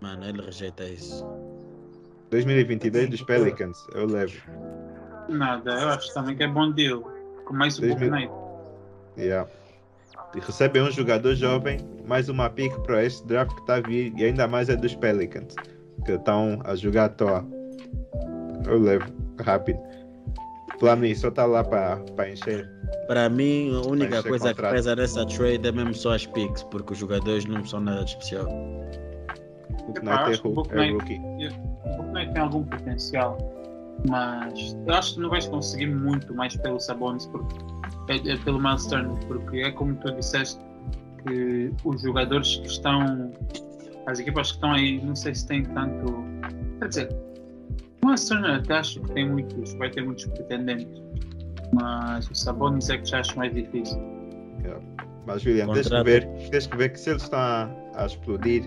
Mano, 0.00 0.24
ele 0.24 0.40
rejeita 0.40 0.84
isso. 0.84 1.26
2022 2.30 3.10
dos 3.10 3.22
Pelicans, 3.22 3.86
eu 3.94 4.06
levo. 4.06 4.36
Nada, 5.28 5.72
eu 5.72 5.88
acho 5.88 6.12
também 6.14 6.36
que 6.36 6.42
é 6.42 6.48
bom 6.48 6.70
deal. 6.72 7.02
Com 7.44 7.54
mais 7.54 7.78
um 7.78 7.86
Knight. 7.86 8.32
Yeah. 9.16 9.48
E 10.34 10.40
recebem 10.40 10.82
um 10.82 10.90
jogador 10.90 11.34
jovem, 11.34 11.78
mais 12.06 12.28
uma 12.28 12.50
pick 12.50 12.72
para 12.80 13.04
este 13.04 13.26
draft 13.26 13.54
que 13.54 13.60
está 13.60 13.76
a 13.76 13.80
vir 13.80 14.12
e 14.16 14.24
ainda 14.24 14.46
mais 14.46 14.68
é 14.68 14.76
dos 14.76 14.94
Pelicans, 14.94 15.54
que 16.04 16.12
estão 16.12 16.60
a 16.64 16.74
jogar 16.74 17.06
à 17.06 17.08
toa. 17.08 17.46
Eu 18.66 18.78
levo, 18.78 19.10
rápido. 19.40 19.78
Flamengo 20.78 21.16
só 21.16 21.28
está 21.28 21.44
lá 21.44 21.64
para 21.64 22.30
encher. 22.30 22.68
Para 23.06 23.28
mim, 23.28 23.74
a 23.74 23.88
única 23.88 24.22
coisa 24.22 24.48
que 24.48 24.54
contrato. 24.54 24.74
pesa 24.74 24.94
nessa 24.94 25.26
trade 25.26 25.66
é 25.66 25.72
mesmo 25.72 25.94
só 25.94 26.14
as 26.14 26.26
picks, 26.26 26.62
porque 26.64 26.92
os 26.92 26.98
jogadores 26.98 27.44
não 27.46 27.64
são 27.64 27.80
nada 27.80 28.04
de 28.04 28.10
especial. 28.10 28.46
O 29.86 29.90
Epá, 29.90 30.00
Knight 30.02 30.08
é, 30.08 30.32
acho 30.32 30.42
que 30.42 30.48
o 30.48 30.50
ru- 30.50 30.54
Book 30.56 30.72
é 30.72 30.76
Knight- 30.76 30.92
rookie. 30.94 31.20
O 31.84 31.96
Book 31.96 32.12
Knight 32.12 32.32
tem 32.32 32.42
algum 32.42 32.62
potencial, 32.64 33.38
mas 34.08 34.76
eu 34.86 34.94
acho 34.94 35.14
que 35.14 35.20
não 35.20 35.30
vais 35.30 35.46
conseguir 35.48 35.86
muito 35.86 36.34
mais 36.34 36.56
pelo 36.56 36.78
Sabonis, 36.80 37.26
porque, 37.26 37.54
é, 38.10 38.32
é 38.32 38.36
pelo 38.38 38.60
Miles 38.60 38.86
Turner, 38.86 39.16
porque 39.26 39.58
é 39.58 39.70
como 39.72 39.94
tu 39.96 40.12
disseste 40.12 40.60
que 41.26 41.72
os 41.84 42.00
jogadores 42.02 42.56
que 42.56 42.66
estão, 42.68 43.32
as 44.06 44.18
equipas 44.20 44.48
que 44.50 44.56
estão 44.56 44.72
aí, 44.72 45.02
não 45.04 45.14
sei 45.16 45.34
se 45.34 45.46
têm 45.46 45.62
tanto. 45.64 46.24
Quer 46.80 46.88
dizer, 46.88 47.16
o 48.02 48.06
Miles 48.06 48.28
Turner 48.28 48.56
até 48.60 48.74
acho 48.78 49.00
que 49.00 49.12
tem 49.12 49.28
muitos, 49.28 49.74
vai 49.74 49.90
ter 49.90 50.04
muitos 50.04 50.26
pretendentes, 50.26 51.02
mas 51.74 52.28
o 52.30 52.34
Sabonis 52.34 52.88
é 52.90 52.98
que 52.98 53.04
já 53.06 53.20
acho 53.20 53.36
mais 53.36 53.52
difícil. 53.54 54.00
Mas 55.26 55.44
William, 55.44 55.66
tens 55.74 55.88
que, 55.88 56.02
ver, 56.04 56.26
tens 56.50 56.66
que 56.66 56.76
ver 56.76 56.88
que 56.90 56.98
se 57.00 57.10
eles 57.10 57.22
estão 57.22 57.38
a, 57.38 57.68
a 57.96 58.06
explodir 58.06 58.62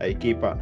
a 0.00 0.08
equipa 0.08 0.58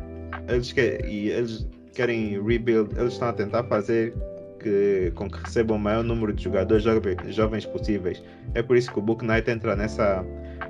eles 0.49 0.73
que, 0.73 1.01
e 1.07 1.31
eles 1.31 1.67
querem 1.95 2.41
rebuild, 2.43 2.91
eles 2.99 3.15
estão 3.15 3.29
a 3.29 3.33
tentar 3.33 3.65
fazer 3.65 4.15
que, 4.61 5.13
com 5.15 5.31
que 5.31 5.39
recebam 5.43 5.77
o 5.77 5.81
maior 5.81 6.03
número 6.05 6.33
de 6.33 6.45
jogadores 6.45 6.83
jove- 6.83 7.17
jovens 7.29 7.65
possíveis. 7.67 8.23
É 8.55 8.63
por 8.63 8.77
isso 8.77 8.93
que 8.93 8.99
o 8.99 9.03
Book 9.03 9.25
Knight 9.25 9.51
entra 9.51 9.75
nessa, 9.77 10.25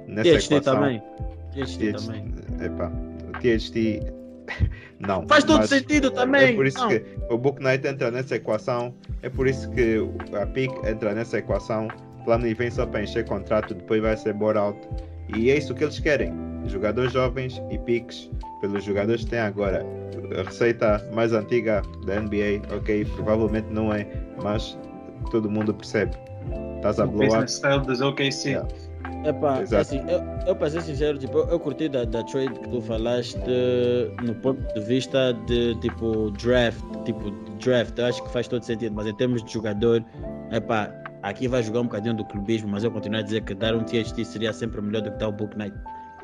nessa 0.07 0.31
THT 0.31 0.55
equação. 0.55 0.75
também. 0.75 1.03
THT 1.53 1.79
THT 1.79 2.07
também. 2.07 2.35
Epá, 2.65 2.93
o 3.29 3.33
THT 3.41 4.13
não. 5.01 5.27
Faz 5.27 5.45
todo 5.45 5.67
sentido 5.67 6.09
É 6.09 6.11
também. 6.11 6.55
por 6.55 6.67
isso 6.67 6.79
Não. 6.79 6.89
que 6.89 7.03
o 7.31 7.37
Book 7.39 7.61
Knight 7.63 7.87
entra 7.87 8.11
nessa 8.11 8.37
equação. 8.37 8.95
É 9.23 9.29
por 9.29 9.47
isso 9.49 9.69
que 9.71 9.99
a 10.41 10.47
PIC 10.47 10.73
entra 10.87 11.13
nessa 11.15 11.39
equação. 11.39 11.89
Plumlee 12.25 12.55
vem 12.55 12.71
só 12.71 12.87
para 12.87 13.03
encher 13.03 13.25
contrato, 13.25 13.75
depois 13.75 14.01
vai 14.03 14.17
ser 14.17 14.35
bought 14.35 14.59
out. 14.59 14.79
E 15.37 15.51
é 15.51 15.57
isso 15.59 15.75
que 15.75 15.83
eles 15.85 15.99
querem. 15.99 16.33
Jogadores 16.69 17.13
jovens 17.13 17.63
e 17.71 17.79
piques 17.79 18.31
pelos 18.61 18.85
jogadores 18.85 19.25
que 19.25 19.31
têm 19.31 19.41
agora. 19.41 19.85
A 20.39 20.43
receita 20.43 21.09
mais 21.15 21.33
antiga 21.33 21.83
da 22.05 22.21
NBA, 22.21 22.63
ok, 22.77 23.05
provavelmente 23.15 23.69
não 23.71 23.93
é, 23.93 24.07
mas 24.43 24.79
todo 25.31 25.49
mundo 25.51 25.73
percebe. 25.73 26.17
Estás 26.77 26.99
a 27.01 27.05
O 27.05 27.09
blow 27.09 27.23
up. 27.27 27.29
business 27.29 27.53
style 27.53 27.81
dos 27.81 28.01
OKC. 28.01 28.51
Yeah. 28.51 28.69
Epá, 29.25 29.63
Exato. 29.63 29.83
assim, 29.83 29.99
eu, 30.11 30.21
eu 30.49 30.57
para 30.57 30.71
ser 30.71 30.83
sincero, 30.83 31.19
tipo, 31.19 31.39
eu, 31.39 31.49
eu 31.49 31.61
curti 31.61 31.89
da, 31.89 32.05
da 32.05 32.23
trade 32.25 32.53
que 32.61 32.69
tu 32.69 32.81
falaste 32.81 33.39
no 34.23 34.35
ponto 34.37 34.61
de 34.75 34.81
vista 34.81 35.33
de 35.47 35.75
tipo 35.81 36.31
draft, 36.33 36.79
tipo 37.05 37.31
draft, 37.65 37.97
eu 37.99 38.07
acho 38.07 38.23
que 38.23 38.31
faz 38.31 38.47
todo 38.49 38.63
sentido, 38.65 38.95
mas 38.95 39.07
em 39.07 39.15
termos 39.15 39.43
de 39.45 39.53
jogador, 39.53 40.05
epá, 40.53 40.93
aqui 41.23 41.49
vai 41.49 41.63
jogar 41.63 41.81
um 41.81 41.85
bocadinho 41.85 42.15
do 42.15 42.25
clubismo, 42.25 42.69
mas 42.69 42.85
eu 42.85 42.91
continuo 42.91 43.19
a 43.21 43.23
dizer 43.23 43.43
que 43.43 43.55
dar 43.55 43.75
um 43.75 43.83
THT 43.85 44.25
seria 44.25 44.53
sempre 44.53 44.81
melhor 44.81 45.03
do 45.03 45.11
que 45.11 45.19
dar 45.19 45.29
o 45.29 45.33
Book 45.33 45.57
Night. 45.57 45.77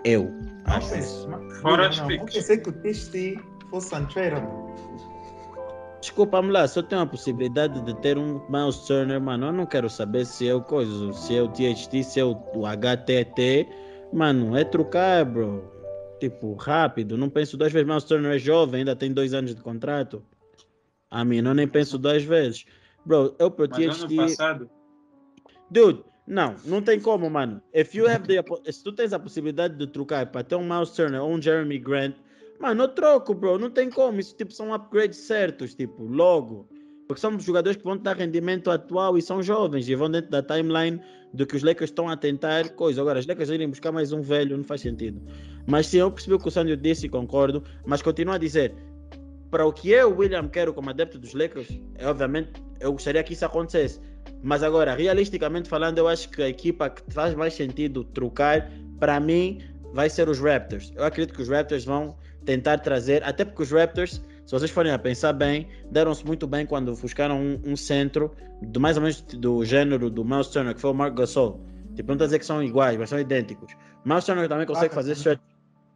Eu 0.05 0.33
acho 0.65 0.95
isso. 0.97 1.29
Fora 1.61 1.89
não, 1.91 2.07
picks. 2.07 2.35
Eu 2.35 2.41
pensei 2.41 2.59
que 2.59 2.69
o 2.69 2.73
TXT 2.73 3.45
fosse 3.71 3.95
untradeable. 3.95 4.73
Desculpa-me 6.01 6.51
lá, 6.51 6.67
só 6.67 6.83
tenho 6.83 7.03
a 7.03 7.07
possibilidade 7.07 7.81
de 7.83 7.95
ter 8.01 8.19
um 8.19 8.41
Miles 8.49 8.77
Turner, 8.87 9.21
mano. 9.21 9.47
Eu 9.47 9.53
não 9.53 9.65
quero 9.65 9.89
saber 9.89 10.27
se 10.27 10.49
é 10.49 10.55
o 10.55 10.61
coisa, 10.61 11.13
se 11.13 11.37
é 11.37 11.41
o 11.41 11.49
THT, 11.49 12.03
se 12.03 12.19
é 12.19 12.25
o, 12.25 12.37
o 12.55 12.67
HTT. 12.67 13.69
Mano, 14.13 14.57
é 14.57 14.65
trocar, 14.65 15.25
bro. 15.25 15.63
Tipo, 16.19 16.55
rápido. 16.55 17.17
Não 17.17 17.31
penso 17.31 17.57
duas 17.57 17.73
vezes. 17.73 17.87
Miles 17.87 18.05
Turner 18.05 18.35
é 18.35 18.39
jovem, 18.39 18.81
ainda 18.81 18.97
tem 18.97 19.13
dois 19.13 19.33
anos 19.33 19.55
de 19.55 19.63
contrato. 19.63 20.25
A 21.09 21.25
mim, 21.25 21.39
eu 21.39 21.55
nem 21.55 21.69
penso 21.69 21.97
duas 21.99 22.25
vezes. 22.25 22.65
Bro, 23.07 23.37
eu 23.39 23.51
pro 23.51 23.69
Mas 23.71 23.79
ano 23.79 24.09
THT. 24.09 24.17
passado, 24.17 24.71
Dude, 25.71 26.05
não, 26.27 26.55
não 26.65 26.81
tem 26.81 27.01
como, 27.01 27.29
mano. 27.29 27.61
If 27.75 27.95
you 27.95 28.09
have 28.09 28.27
the, 28.27 28.43
se 28.73 28.85
tu 28.85 28.93
tens 28.93 29.13
a 29.13 29.19
possibilidade 29.19 29.77
de 29.77 29.87
trocar 29.87 30.27
para 30.27 30.45
ter 30.45 30.55
um 30.55 30.69
Miles 30.69 30.91
Turner 30.91 31.23
ou 31.23 31.33
um 31.33 31.43
Jeremy 31.43 31.79
Grant, 31.79 32.15
mano, 32.61 32.85
eu 32.85 32.89
troco, 32.89 33.35
bro. 33.35 33.59
Não 33.59 33.71
tem 33.71 33.91
como. 33.91 34.21
Isso 34.21 34.37
tipo 34.37 34.53
são 34.53 34.73
upgrades 34.73 35.19
certos, 35.19 35.75
tipo, 35.75 36.05
logo. 36.05 36.69
Porque 37.09 37.21
são 37.21 37.39
jogadores 37.39 37.77
que 37.77 37.85
vão 37.85 37.97
dar 37.97 38.17
rendimento 38.17 38.71
atual 38.71 39.19
e 39.19 39.23
são 39.23 39.43
jovens 39.43 39.89
e 39.89 39.95
vão 39.95 40.11
dentro 40.11 40.31
da 40.31 40.43
timeline 40.43 41.01
do 41.35 41.45
que 41.45 41.57
os 41.57 41.63
Lakers 41.63 41.91
estão 41.91 42.09
a 42.09 42.17
tentar 42.17 42.71
coisa. 42.71 43.01
Agora, 43.01 43.19
os 43.19 43.27
Lakers 43.27 43.51
irem 43.51 43.69
buscar 43.69 43.91
mais 43.91 44.13
um 44.13 44.23
velho 44.23 44.57
não 44.57 44.65
faz 44.65 44.81
sentido. 44.81 45.21
Mas 45.67 45.89
sim, 45.89 45.99
eu 45.99 46.11
percebi 46.11 46.35
o 46.35 46.39
que 46.39 46.49
o 46.49 46.51
Sandro 46.51 46.77
disse 46.77 47.07
e 47.07 47.09
concordo, 47.09 47.63
mas 47.85 48.01
continuo 48.01 48.35
a 48.35 48.39
dizer, 48.39 48.75
para 49.51 49.67
o 49.67 49.73
que 49.73 49.91
eu, 49.91 50.17
William, 50.17 50.49
quero 50.49 50.73
como 50.73 50.91
adepto 50.91 51.19
dos 51.19 51.35
Lakers, 51.35 51.69
é, 51.97 52.07
obviamente 52.07 52.53
eu 52.81 52.93
gostaria 52.93 53.23
que 53.23 53.33
isso 53.33 53.45
acontecesse. 53.45 54.01
Mas 54.43 54.63
agora, 54.63 54.95
realisticamente 54.95 55.69
falando, 55.69 55.99
eu 55.99 56.09
acho 56.09 56.29
que 56.29 56.43
a 56.43 56.49
equipa 56.49 56.91
que 56.91 57.03
faz 57.13 57.35
mais 57.35 57.55
sentido 57.55 58.03
trocar, 58.05 58.71
para 58.99 59.21
mim, 59.21 59.61
vai 59.93 60.11
ser 60.11 60.29
os 60.29 60.41
Raptors. 60.41 60.93
Eu 60.97 61.05
acredito 61.05 61.35
que 61.35 61.43
os 61.43 61.49
Raptors 61.49 61.85
vão 61.85 62.17
tentar 62.45 62.79
trazer, 62.79 63.23
até 63.23 63.45
porque 63.45 63.63
os 63.63 63.71
Raptors, 63.71 64.21
se 64.45 64.51
vocês 64.51 64.71
forem 64.71 64.91
a 64.93 64.99
pensar 64.99 65.33
bem, 65.33 65.69
deram-se 65.91 66.27
muito 66.27 66.47
bem 66.47 66.67
quando 66.67 66.95
buscaram 66.97 67.41
um, 67.41 67.61
um 67.65 67.77
centro 67.77 68.35
do 68.63 68.81
mais 68.81 68.97
ou 68.97 69.03
menos 69.03 69.21
do 69.21 69.65
gênero 69.65 70.11
do 70.11 70.25
Miles 70.25 70.49
Turner, 70.49 70.75
que 70.75 70.81
foi 70.81 70.91
o 70.91 70.95
Mark 70.95 71.15
Gasol. 71.15 71.61
Tipo, 71.95 72.09
não 72.09 72.15
estou 72.15 72.25
a 72.25 72.29
dizer 72.29 72.39
que 72.39 72.47
são 72.47 72.63
iguais, 72.63 72.97
mas 72.99 73.11
são 73.11 73.19
idênticos. 73.19 73.73
Miles 74.05 74.25
Turner 74.25 74.49
também 74.49 74.67
consegue 74.67 74.93
Ah, 74.93 74.95
fazer 74.95 75.13
tá. 75.13 75.19
stretch. 75.19 75.41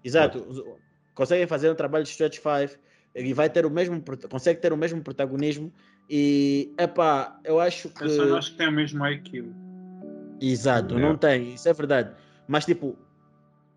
Exato. 0.05 0.77
Consegue 1.15 1.47
fazer 1.47 1.71
um 1.71 1.75
trabalho 1.75 2.05
de 2.05 2.11
stretch 2.11 2.37
5 2.37 2.79
e 3.15 3.33
vai 3.33 3.49
ter 3.49 3.65
o 3.65 3.71
mesmo, 3.71 4.03
consegue 4.31 4.61
ter 4.61 4.73
o 4.73 4.77
mesmo 4.77 5.03
protagonismo. 5.03 5.73
E, 6.09 6.73
epá, 6.79 7.39
eu 7.45 7.59
acho 7.59 7.89
que. 7.89 8.05
não 8.05 8.37
acho 8.37 8.53
que 8.53 8.59
tem 8.59 8.69
o 8.69 8.73
mesmo 8.73 9.05
IQ. 9.07 9.45
Exato, 10.41 10.97
É. 10.97 11.01
não 11.01 11.17
tem, 11.17 11.55
isso 11.55 11.69
é 11.69 11.73
verdade. 11.73 12.11
Mas 12.47 12.65
tipo, 12.65 12.97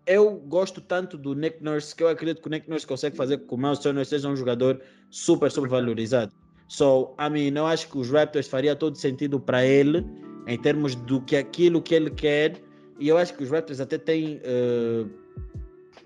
eu 0.06 0.36
gosto 0.46 0.80
tanto 0.80 1.16
do 1.16 1.34
Nick 1.34 1.62
Nurse 1.62 1.94
que 1.96 2.02
eu 2.02 2.08
acredito 2.08 2.40
que 2.42 2.48
o 2.48 2.50
Nick 2.50 2.68
Nurse 2.68 2.86
consegue 2.86 3.16
fazer 3.16 3.38
com 3.38 3.46
que 3.48 3.54
o 3.54 3.58
Miles 3.58 3.78
Turner 3.78 4.04
seja 4.06 4.28
um 4.28 4.36
jogador 4.36 4.80
super 5.10 5.50
sobrevalorizado. 5.50 6.32
So, 6.68 7.16
I 7.18 7.28
mean, 7.28 7.58
eu 7.58 7.66
acho 7.66 7.88
que 7.88 7.98
os 7.98 8.10
Raptors 8.10 8.46
faria 8.46 8.76
todo 8.76 8.94
sentido 8.96 9.40
para 9.40 9.64
ele 9.64 10.06
em 10.46 10.56
termos 10.58 10.94
do 10.94 11.20
que 11.22 11.36
aquilo 11.36 11.82
que 11.82 11.94
ele 11.94 12.10
quer. 12.10 12.60
E 13.00 13.08
eu 13.08 13.16
acho 13.18 13.34
que 13.34 13.42
os 13.42 13.50
Raptors 13.50 13.80
até 13.80 13.98
têm 13.98 14.40
eh, 14.44 15.04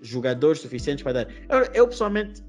jogadores 0.01 0.61
suficientes 0.61 1.03
para 1.03 1.25
dar. 1.25 1.27
Eu, 1.49 1.59
eu, 1.73 1.87
pessoalmente, 1.87 2.41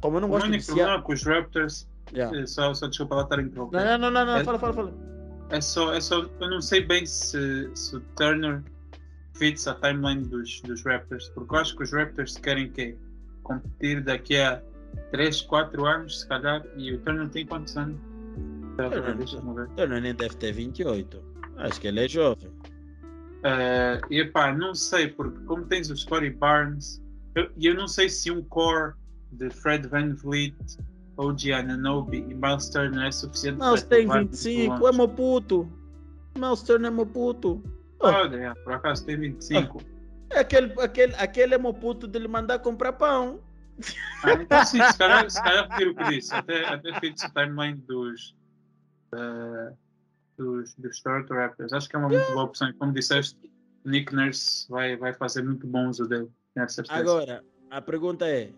como 0.00 0.18
eu 0.18 0.20
não 0.20 0.28
O 0.28 0.32
gosto 0.32 0.44
de 0.44 0.48
único 0.50 0.60
viciar... 0.64 0.76
problema 0.86 1.02
com 1.02 1.12
os 1.12 1.22
Raptors, 1.24 1.88
Yeah. 2.12 2.38
eh, 2.38 2.46
só, 2.46 2.72
só 2.74 2.86
desculpa 2.86 3.16
lá 3.16 3.22
estar 3.22 3.40
interrompendo, 3.40 3.84
Não, 3.84 3.98
não, 3.98 4.10
não, 4.10 4.24
não, 4.24 4.26
não, 4.26 4.36
É- 4.40 4.44
fala, 4.44 4.58
fala, 4.58 4.72
fala. 4.74 4.94
é 5.50 5.60
só, 5.60 5.92
é 5.92 6.00
só, 6.00 6.22
eu 6.40 6.50
não 6.50 6.60
sei 6.60 6.84
bem 6.84 7.04
se, 7.04 7.70
se 7.74 7.96
o 7.96 8.00
Turner 8.16 8.62
fits 9.34 9.66
a 9.66 9.74
timeline 9.74 10.22
dos, 10.24 10.60
dos 10.62 10.84
Raptors, 10.84 11.28
porque 11.30 11.54
eu 11.54 11.58
acho 11.58 11.76
que 11.76 11.82
os 11.82 11.92
Raptors 11.92 12.36
querem 12.38 12.70
que 12.70 12.96
competir 13.42 14.02
daqui 14.02 14.36
a 14.38 14.62
3, 15.10 15.42
4 15.42 15.84
anos, 15.86 16.20
se 16.20 16.28
calhar, 16.28 16.64
e 16.76 16.92
o 16.94 16.98
Turner 17.00 17.28
tem 17.28 17.44
quantos 17.46 17.76
anos? 17.76 17.98
O 18.78 19.66
Turner 19.76 20.00
nem 20.02 20.14
deve 20.14 20.36
ter 20.36 20.52
28. 20.52 21.22
Acho 21.58 21.80
que 21.80 21.88
ele 21.88 22.04
é 22.04 22.08
jovem. 22.08 22.48
Uh, 22.48 24.00
e 24.12 24.24
pá, 24.24 24.52
não 24.52 24.74
sei, 24.74 25.08
porque 25.08 25.38
como 25.44 25.64
tens 25.66 25.90
o 25.90 25.96
Scottie 25.96 26.30
Barnes, 26.30 27.02
eu, 27.34 27.50
eu 27.60 27.74
não 27.74 27.86
sei 27.86 28.08
se 28.08 28.30
um 28.30 28.42
core 28.42 28.94
de 29.32 29.50
Fred 29.50 29.86
Van 29.88 30.14
Vliet, 30.14 30.56
OG 31.16 31.52
Ananobi 31.52 32.18
e 32.18 32.34
Miles 32.34 32.68
Turner 32.68 33.06
é 33.06 33.12
suficiente 33.12 33.58
Miles 33.58 33.82
tem 33.84 34.08
25, 34.08 34.88
é 34.88 34.92
meu 34.92 35.08
puto. 35.08 35.68
Miles 36.36 36.62
Turner 36.62 36.90
é 36.90 36.94
meu 36.94 37.06
puto. 37.06 37.62
Oh. 38.00 38.06
Olha, 38.06 38.54
por 38.62 38.74
acaso 38.74 39.04
tem 39.06 39.18
25. 39.18 39.82
É 40.30 40.40
aquele, 40.40 40.72
aquele, 40.80 41.14
aquele 41.14 41.54
é 41.54 41.58
meu 41.58 41.72
puto 41.72 42.06
de 42.06 42.18
lhe 42.18 42.28
mandar 42.28 42.58
comprar 42.58 42.92
pão. 42.92 43.40
Ah, 44.22 44.32
então 44.32 44.64
sim, 44.64 44.82
se 44.82 44.98
calhar, 44.98 45.30
se 45.30 45.42
calhar 45.42 45.66
o 45.66 45.94
que 45.94 46.04
disse. 46.04 46.34
Até, 46.34 46.64
até 46.64 47.00
fiz 47.00 47.22
o 47.22 47.32
timeline 47.32 47.78
dos, 47.86 48.34
uh, 49.14 49.76
dos, 50.36 50.74
dos 50.74 51.00
Toronto 51.00 51.32
Raptors. 51.32 51.72
Acho 51.72 51.88
que 51.88 51.96
é 51.96 51.98
uma 51.98 52.08
muito 52.08 52.32
boa 52.32 52.44
opção. 52.44 52.72
Como 52.78 52.92
disseste, 52.92 53.38
Nick 53.84 54.14
Nurse 54.14 54.68
vai, 54.68 54.96
vai 54.96 55.12
fazer 55.12 55.42
muito 55.42 55.66
bom 55.66 55.88
uso 55.88 56.06
dele. 56.06 56.28
Agora, 56.88 57.44
a 57.70 57.82
pergunta 57.82 58.26
é: 58.26 58.50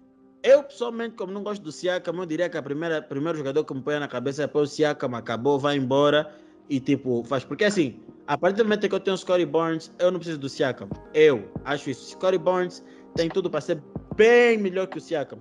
eu 0.43 0.63
pessoalmente, 0.63 1.17
como 1.17 1.33
não 1.33 1.43
gosto 1.43 1.63
do 1.63 1.73
Siakam, 1.73 2.15
eu 2.17 2.27
diria 2.27 2.49
que 2.49 2.61
primeira 2.63 3.03
primeiro 3.03 3.39
jogador 3.39 3.65
que 3.65 3.75
me 3.75 3.83
põe 3.83 3.99
na 3.99 4.09
cabeça 4.09 4.45
é 4.45 4.51
o 4.53 4.67
Siakam 4.67 5.15
acabou, 5.15 5.59
vai 5.59 5.77
embora 5.77 6.33
e 6.69 6.79
tipo 6.81 7.25
faz. 7.25 7.45
Porque 7.45 7.65
assim, 7.65 8.01
a 8.27 8.37
partir 8.37 8.59
do 8.59 8.65
momento 8.65 8.89
que 8.89 8.95
eu 8.95 9.01
tenho 9.01 9.15
o 9.15 9.19
Scottie 9.19 9.47
Barnes, 9.47 9.93
eu 9.99 10.11
não 10.11 10.19
preciso 10.19 10.39
do 10.39 10.49
Siakam. 10.49 10.89
Eu 11.13 11.51
acho 11.65 11.91
isso. 11.91 12.11
Scottie 12.11 12.39
Barnes 12.39 12.85
tem 13.15 13.29
tudo 13.29 13.51
para 13.51 13.61
ser 13.61 13.83
bem 14.17 14.59
melhor 14.59 14.87
que 14.87 14.99
o 14.99 15.01
Siakam. 15.01 15.39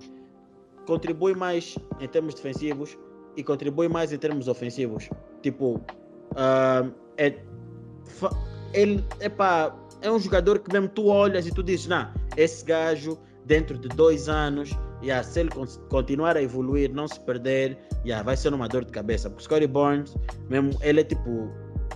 Contribui 0.86 1.34
mais 1.34 1.76
em 2.00 2.08
termos 2.08 2.34
defensivos 2.34 2.98
e 3.36 3.44
contribui 3.44 3.88
mais 3.88 4.12
em 4.12 4.18
termos 4.18 4.48
ofensivos. 4.48 5.08
Tipo, 5.42 5.74
uh, 6.32 6.92
é, 7.16 7.38
ele 8.72 9.04
epá, 9.20 9.76
é 10.00 10.10
um 10.10 10.18
jogador 10.18 10.58
que 10.58 10.72
mesmo 10.72 10.88
tu 10.88 11.06
olhas 11.06 11.46
e 11.46 11.52
tu 11.52 11.62
dizes, 11.62 11.86
não, 11.86 12.12
esse 12.36 12.64
gajo 12.64 13.18
dentro 13.44 13.78
de 13.78 13.88
dois 13.88 14.28
anos, 14.28 14.70
yeah, 15.02 15.22
se 15.22 15.40
ele 15.40 15.50
continuar 15.88 16.36
a 16.36 16.42
evoluir, 16.42 16.92
não 16.92 17.06
se 17.06 17.18
perder, 17.20 17.78
yeah, 18.04 18.24
vai 18.24 18.36
ser 18.36 18.52
uma 18.52 18.68
dor 18.68 18.84
de 18.84 18.92
cabeça. 18.92 19.28
Porque 19.28 19.44
Scottie 19.44 19.66
Barnes, 19.66 20.14
mesmo, 20.48 20.72
ele 20.82 21.00
é 21.00 21.04
tipo, 21.04 21.50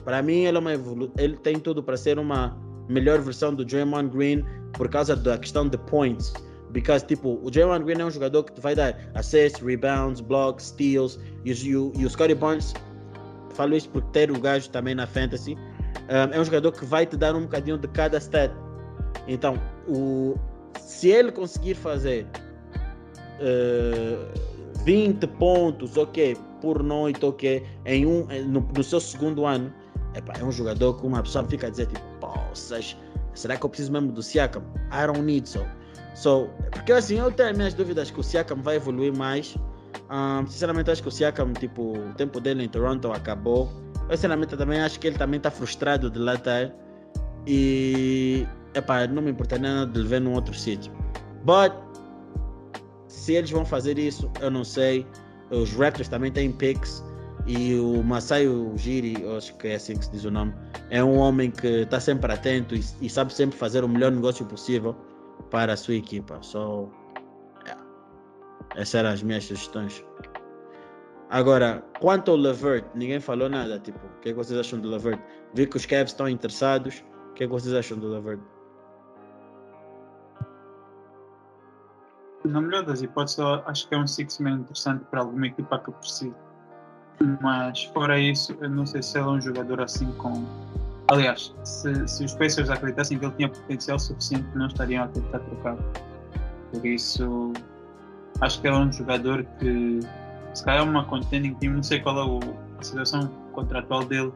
para 0.05 0.23
mim, 0.23 0.45
ele, 0.45 0.57
é 0.57 0.61
uma 0.61 0.73
evolu 0.73 1.13
ele 1.19 1.37
tem 1.37 1.59
tudo 1.59 1.83
para 1.83 1.97
ser 1.97 2.19
uma 2.19 2.57
melhor 2.89 3.21
versão 3.21 3.55
do 3.55 3.65
Draymond 3.65 4.11
Green 4.11 4.45
por 4.73 4.89
causa 4.89 5.15
da 5.15 5.39
questão 5.39 5.69
de 5.69 5.79
points. 5.79 6.33
Because, 6.71 7.05
tipo, 7.07 7.39
o 7.43 7.51
Draymond 7.51 7.85
Green 7.85 8.01
é 8.01 8.05
um 8.05 8.11
jogador 8.11 8.45
que 8.45 8.53
te 8.53 8.61
vai 8.61 8.75
dar 8.75 8.99
assists, 9.15 9.63
rebounds, 9.63 10.21
blocks, 10.21 10.67
steals. 10.67 11.19
E, 11.45 11.53
e, 11.53 11.71
e 11.71 12.07
o 12.07 12.11
Scottie 12.11 12.35
Barnes, 12.35 12.73
falo 13.55 13.77
isso 13.77 13.89
por 13.91 14.03
ter 14.05 14.31
o 14.31 14.41
gajo 14.41 14.71
também 14.71 14.95
na 14.95 15.07
fantasy, 15.07 15.57
um, 16.09 16.35
é 16.35 16.41
um 16.41 16.45
jogador 16.45 16.73
que 16.73 16.85
vai 16.85 17.05
te 17.05 17.17
dar 17.17 17.35
um 17.35 17.43
bocadinho 17.43 17.79
de 17.79 17.89
cada 17.89 18.19
stat. 18.19 18.53
Então, 19.29 19.61
o, 19.87 20.35
se 20.81 21.09
ele 21.09 21.31
conseguir 21.31 21.75
fazer 21.75 22.27
uh, 23.43 24.33
eh, 24.79 24.83
20 24.85 25.27
pontos, 25.27 25.97
ok, 25.97 26.37
por 26.61 26.83
noite, 26.83 27.25
ok, 27.25 27.65
em 27.85 28.07
um, 28.07 28.27
no, 28.47 28.61
no 28.61 28.85
seu 28.85 29.01
segundo 29.01 29.45
ano, 29.45 29.73
epa, 30.15 30.33
é 30.39 30.45
um 30.45 30.53
jogador 30.53 30.95
que 30.99 31.07
uma 31.07 31.23
pessoa 31.23 31.45
fica 31.45 31.67
a 31.67 31.71
dizer, 31.71 31.87
tipo, 31.87 32.01
poças, 32.21 32.97
será 33.35 33.57
que 33.57 33.65
eu 33.65 33.69
preciso 33.69 33.93
mesmo 33.93 34.13
do 34.13 34.23
Siakam? 34.23 34.63
I 34.93 35.07
don't 35.07 35.23
need 35.23 35.49
so. 35.49 35.65
So, 36.15 36.49
porque 36.71 36.93
assim, 36.93 37.19
eu 37.19 37.31
tenho 37.33 37.57
minhas 37.57 37.75
dúvidas 37.75 38.11
que 38.11 38.21
o 38.21 38.23
Siakam 38.23 38.63
vai 38.63 38.77
evoluir 38.77 39.17
mais. 39.17 39.57
Um, 40.11 40.47
sinceramente, 40.47 40.91
acho 40.91 41.03
que 41.03 41.09
o 41.09 41.11
Siakam, 41.11 41.53
tipo, 41.55 41.97
o 41.97 42.15
tempo 42.15 42.39
dele 42.41 42.65
em 42.65 42.69
Toronto 42.69 43.11
acabou. 43.13 43.71
Eu, 44.09 44.17
sinceramente, 44.17 44.57
também 44.57 44.81
acho 44.81 45.01
que 45.01 45.07
ele 45.07 45.17
também 45.17 45.39
está 45.39 45.51
frustrado 45.51 46.11
de 46.11 46.19
lá 46.19 46.35
estar. 46.35 46.71
E 47.47 48.47
epá, 48.75 49.07
não 49.07 49.23
me 49.23 49.31
importa 49.31 49.59
nada 49.59 49.87
de 49.87 50.07
ver 50.07 50.21
num 50.21 50.35
outro 50.35 50.55
sítio. 50.55 50.93
But 51.45 51.73
se 53.13 53.35
eles 53.35 53.51
vão 53.51 53.65
fazer 53.65 53.99
isso, 53.99 54.31
eu 54.41 54.51
não 54.51 54.65
sei. 54.65 55.07
Os 55.51 55.71
Raptors 55.75 56.09
também 56.09 56.33
têm 56.33 56.51
picks. 56.51 57.05
E 57.47 57.75
o 57.75 58.03
Masai 58.03 58.49
Ujiri, 58.49 59.17
acho 59.37 59.55
que 59.59 59.69
é 59.69 59.75
assim 59.75 59.97
que 59.97 60.05
se 60.07 60.13
diz 60.13 60.25
o 60.25 60.31
nome, 60.31 60.55
é 60.91 61.03
um 61.05 61.19
homem 61.19 61.51
que 61.51 61.83
está 61.83 62.01
sempre 62.01 62.33
atento 62.33 62.75
e, 62.75 62.83
e, 63.01 63.11
sabe 63.11 63.35
sempre 63.35 63.59
fazer 63.59 63.85
o 63.85 63.89
melhor 63.89 64.13
negócio 64.13 64.47
possível 64.47 64.95
para 65.51 65.73
a 65.73 65.77
sua 65.77 65.95
equipa. 65.95 66.39
So, 66.41 66.89
yeah. 67.65 67.85
Essas 68.77 68.95
eram 68.95 69.11
as 69.11 69.23
minhas 69.23 69.45
sugestões. 69.45 70.05
Agora, 71.31 71.85
quanto 72.01 72.31
ao 72.31 72.37
Levert, 72.37 72.87
ninguém 72.95 73.21
falou 73.21 73.49
nada. 73.49 73.79
Tipo, 73.79 74.07
o 74.07 74.21
que, 74.21 74.31
é 74.31 74.33
que 74.33 74.39
vocês 74.39 74.59
acham 74.59 74.81
do 74.81 74.89
Levert? 74.89 75.21
Vi 75.53 75.67
que 75.67 75.77
os 75.77 75.85
Cavs 75.85 76.13
estão 76.13 76.29
interessados. 76.29 77.05
O 77.31 77.35
que, 77.35 77.45
é 77.45 77.47
que 77.47 77.53
vocês 77.53 77.75
acham 77.75 77.99
do 77.99 78.09
Levert? 78.09 78.41
Na 82.45 82.61
melhor 82.61 82.85
das 82.85 83.03
hipóteses, 83.03 83.39
acho 83.67 83.89
que 83.89 83.95
é 83.95 83.99
um 83.99 84.07
six-man 84.07 84.61
interessante 84.61 85.05
para 85.11 85.21
alguma 85.21 85.47
equipa 85.47 85.79
que 85.79 85.93
precise. 85.93 86.35
Mas, 87.41 87.85
fora 87.85 88.19
isso, 88.19 88.57
eu 88.61 88.69
não 88.69 88.85
sei 88.85 89.03
se 89.03 89.19
ele 89.19 89.27
é 89.27 89.31
um 89.31 89.41
jogador 89.41 89.81
assim 89.81 90.11
com. 90.13 90.45
Aliás, 91.09 91.55
se, 91.63 92.09
se 92.09 92.25
os 92.25 92.35
Pacers 92.35 92.69
acreditassem 92.71 93.19
que 93.19 93.25
ele 93.25 93.35
tinha 93.35 93.49
potencial 93.49 93.99
suficiente, 93.99 94.47
não 94.55 94.67
estariam 94.67 95.05
a 95.05 95.09
tentar 95.09 95.39
trocar. 95.41 95.77
Por 96.73 96.85
isso, 96.87 97.53
acho 98.41 98.61
que 98.61 98.67
ele 98.67 98.77
é 98.77 98.79
um 98.79 98.93
jogador 98.93 99.45
que, 99.59 100.01
se 100.55 100.65
calhar, 100.65 100.85
uma 100.85 101.05
contending 101.05 101.55
team, 101.55 101.75
não 101.75 101.83
sei 101.83 102.01
qual 102.01 102.19
é 102.19 102.25
o, 102.25 102.41
a 102.79 102.83
situação 102.83 103.29
contratual 103.53 104.05
dele, 104.05 104.33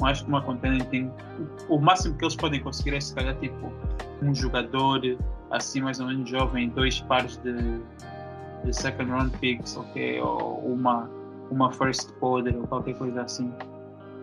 mas 0.00 0.12
acho 0.12 0.24
que 0.24 0.30
uma 0.30 0.40
contending 0.40 0.84
team, 0.84 1.12
o, 1.68 1.76
o 1.76 1.80
máximo 1.80 2.16
que 2.16 2.24
eles 2.24 2.36
podem 2.36 2.62
conseguir 2.62 2.94
é, 2.94 3.00
se 3.00 3.14
calhar, 3.14 3.34
tipo, 3.36 3.72
um 4.22 4.34
jogador 4.34 5.00
assim 5.50 5.80
mais 5.80 6.00
ou 6.00 6.06
menos 6.06 6.28
jovem, 6.28 6.68
dois 6.70 7.00
pares 7.00 7.36
de, 7.38 7.80
de 8.64 8.72
second 8.72 9.10
round 9.10 9.36
picks, 9.38 9.76
ok? 9.76 10.20
Ou 10.20 10.58
uma, 10.72 11.08
uma 11.50 11.72
first 11.72 12.10
order 12.20 12.56
ou 12.56 12.66
qualquer 12.66 12.94
coisa 12.94 13.22
assim. 13.22 13.52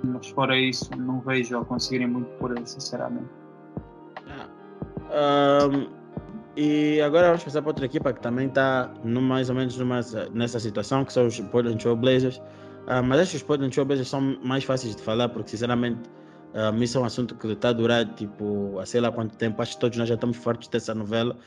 Mas 0.03 0.29
fora 0.29 0.57
isso, 0.57 0.89
não 0.97 1.19
vejo 1.21 1.57
a 1.57 1.65
conseguirem 1.65 2.07
muito 2.07 2.29
por 2.37 2.51
ele, 2.51 2.65
sinceramente. 2.65 3.27
Um, 5.07 5.87
e 6.55 7.01
agora 7.01 7.27
vamos 7.27 7.43
passar 7.43 7.61
para 7.61 7.69
outra 7.69 7.85
equipa 7.85 8.11
que 8.13 8.19
também 8.19 8.47
está 8.47 8.91
mais 9.03 9.49
ou 9.49 9.55
menos 9.55 9.77
numa, 9.77 10.01
nessa 10.33 10.59
situação, 10.59 11.05
que 11.05 11.13
são 11.13 11.27
os 11.27 11.39
Portland 11.39 11.77
Trail 11.77 11.95
Blazers. 11.95 12.37
Uh, 12.87 13.03
mas 13.03 13.21
acho 13.21 13.31
que 13.31 13.37
os 13.37 13.43
Portland 13.43 13.73
Trail 13.73 13.85
Blazers 13.85 14.09
são 14.09 14.37
mais 14.43 14.63
fáceis 14.63 14.95
de 14.95 15.01
falar, 15.01 15.29
porque 15.29 15.49
sinceramente 15.49 15.99
um, 16.53 16.83
isso 16.83 16.97
é 16.97 17.01
um 17.01 17.05
assunto 17.05 17.35
que 17.35 17.47
está 17.47 17.69
a 17.69 17.73
durar 17.73 18.05
tipo, 18.15 18.79
sei 18.85 19.01
lá 19.01 19.11
quanto 19.11 19.35
tempo. 19.37 19.61
Acho 19.61 19.73
que 19.73 19.79
todos 19.79 19.97
nós 19.97 20.07
já 20.07 20.15
estamos 20.15 20.37
fortes 20.37 20.67
dessa 20.69 20.93
novela. 20.95 21.37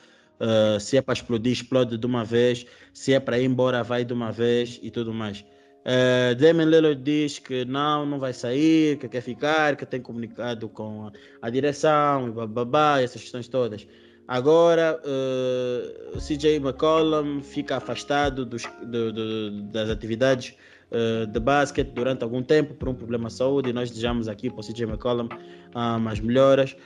Uh, 0.41 0.81
se 0.81 0.97
é 0.97 1.03
para 1.03 1.15
explodir, 1.15 1.53
explode 1.53 1.99
de 1.99 2.07
uma 2.07 2.25
vez. 2.25 2.65
Se 2.93 3.13
é 3.13 3.21
para 3.21 3.39
ir 3.39 3.45
embora, 3.45 3.83
vai 3.83 4.05
de 4.05 4.13
uma 4.13 4.33
vez 4.33 4.79
e 4.83 4.91
tudo 4.91 5.13
mais. 5.13 5.45
Uh, 5.81 6.35
Damon 6.37 6.65
Lillard 6.65 7.03
diz 7.03 7.39
que 7.39 7.65
não, 7.65 8.05
não 8.05 8.19
vai 8.19 8.33
sair, 8.33 8.99
que 8.99 9.09
quer 9.09 9.23
ficar, 9.23 9.77
que 9.77 9.87
tem 9.87 10.01
comunicado 10.01 10.69
com 10.69 11.07
a, 11.07 11.13
a 11.43 11.51
direção 11.51 12.29
e 12.29 12.47
babá, 12.47 13.01
essas 13.01 13.23
questões 13.23 13.49
todas. 13.49 13.87
Agora, 14.29 15.01
uh, 15.05 16.19
CJ 16.21 16.57
McCollum 16.57 17.43
fica 17.43 17.79
afastado 17.79 18.47
dos, 18.47 18.63
do, 18.83 19.13
do, 19.13 19.63
das 19.73 19.91
atividades 19.91 20.55
uh, 20.91 21.27
de 21.27 21.41
basquete 21.41 21.93
durante 21.93 22.23
algum 22.23 22.43
tempo 22.43 22.75
por 22.75 22.89
um 22.89 22.95
problema 22.95 23.29
de 23.29 23.35
saúde 23.35 23.71
e 23.71 23.73
nós 23.73 23.91
desejamos 23.91 24.29
aqui 24.29 24.51
para 24.51 24.61
o 24.61 24.65
CJ 24.65 24.85
McCollum 24.85 25.29
um, 25.75 26.09
as 26.09 26.21
melhoras, 26.21 26.77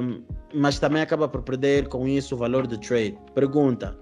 um, 0.00 0.22
mas 0.54 0.78
também 0.78 1.02
acaba 1.02 1.28
por 1.28 1.42
perder 1.42 1.88
com 1.88 2.06
isso 2.06 2.34
o 2.34 2.38
valor 2.38 2.66
de 2.66 2.78
trade. 2.78 3.16
Pergunta: 3.34 3.96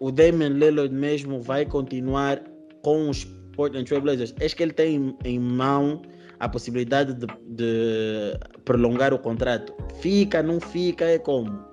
o 0.00 0.10
Damian 0.10 0.50
Lillard 0.50 0.94
mesmo 0.94 1.40
vai 1.40 1.64
continuar 1.64 2.42
com 2.82 3.08
os 3.08 3.24
Portland 3.54 3.84
Trail 3.86 4.02
Blazers? 4.02 4.34
É 4.38 4.48
que 4.48 4.62
ele 4.62 4.72
tem 4.72 5.16
em 5.24 5.38
mão 5.38 6.02
a 6.38 6.48
possibilidade 6.48 7.14
de, 7.14 7.26
de 7.48 8.38
prolongar 8.64 9.12
o 9.12 9.18
contrato? 9.18 9.74
Fica, 10.00 10.42
não 10.42 10.60
fica, 10.60 11.04
é 11.04 11.18
como? 11.18 11.66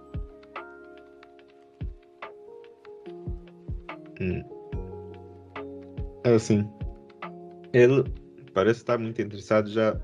Hum. 4.20 4.55
É 6.26 6.34
assim, 6.34 6.68
ele 7.72 8.04
parece 8.52 8.80
estar 8.80 8.98
muito 8.98 9.22
interessado 9.22 9.70
já. 9.70 9.96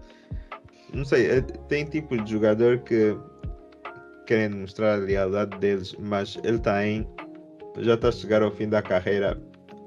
Não 0.93 1.03
sei, 1.03 1.25
é, 1.25 1.41
tem 1.41 1.83
tipo 1.83 2.15
de 2.15 2.31
jogador 2.31 2.77
que 2.81 3.17
querem 4.27 4.59
mostrar 4.59 4.93
a 4.93 4.97
lealdade 4.97 5.57
deles, 5.57 5.95
mas 5.99 6.37
ele 6.43 6.57
está 6.57 6.85
em. 6.85 7.07
Já 7.79 7.95
está 7.95 8.09
a 8.09 8.11
chegar 8.11 8.43
ao 8.43 8.51
fim 8.51 8.69
da 8.69 8.83
carreira. 8.83 9.41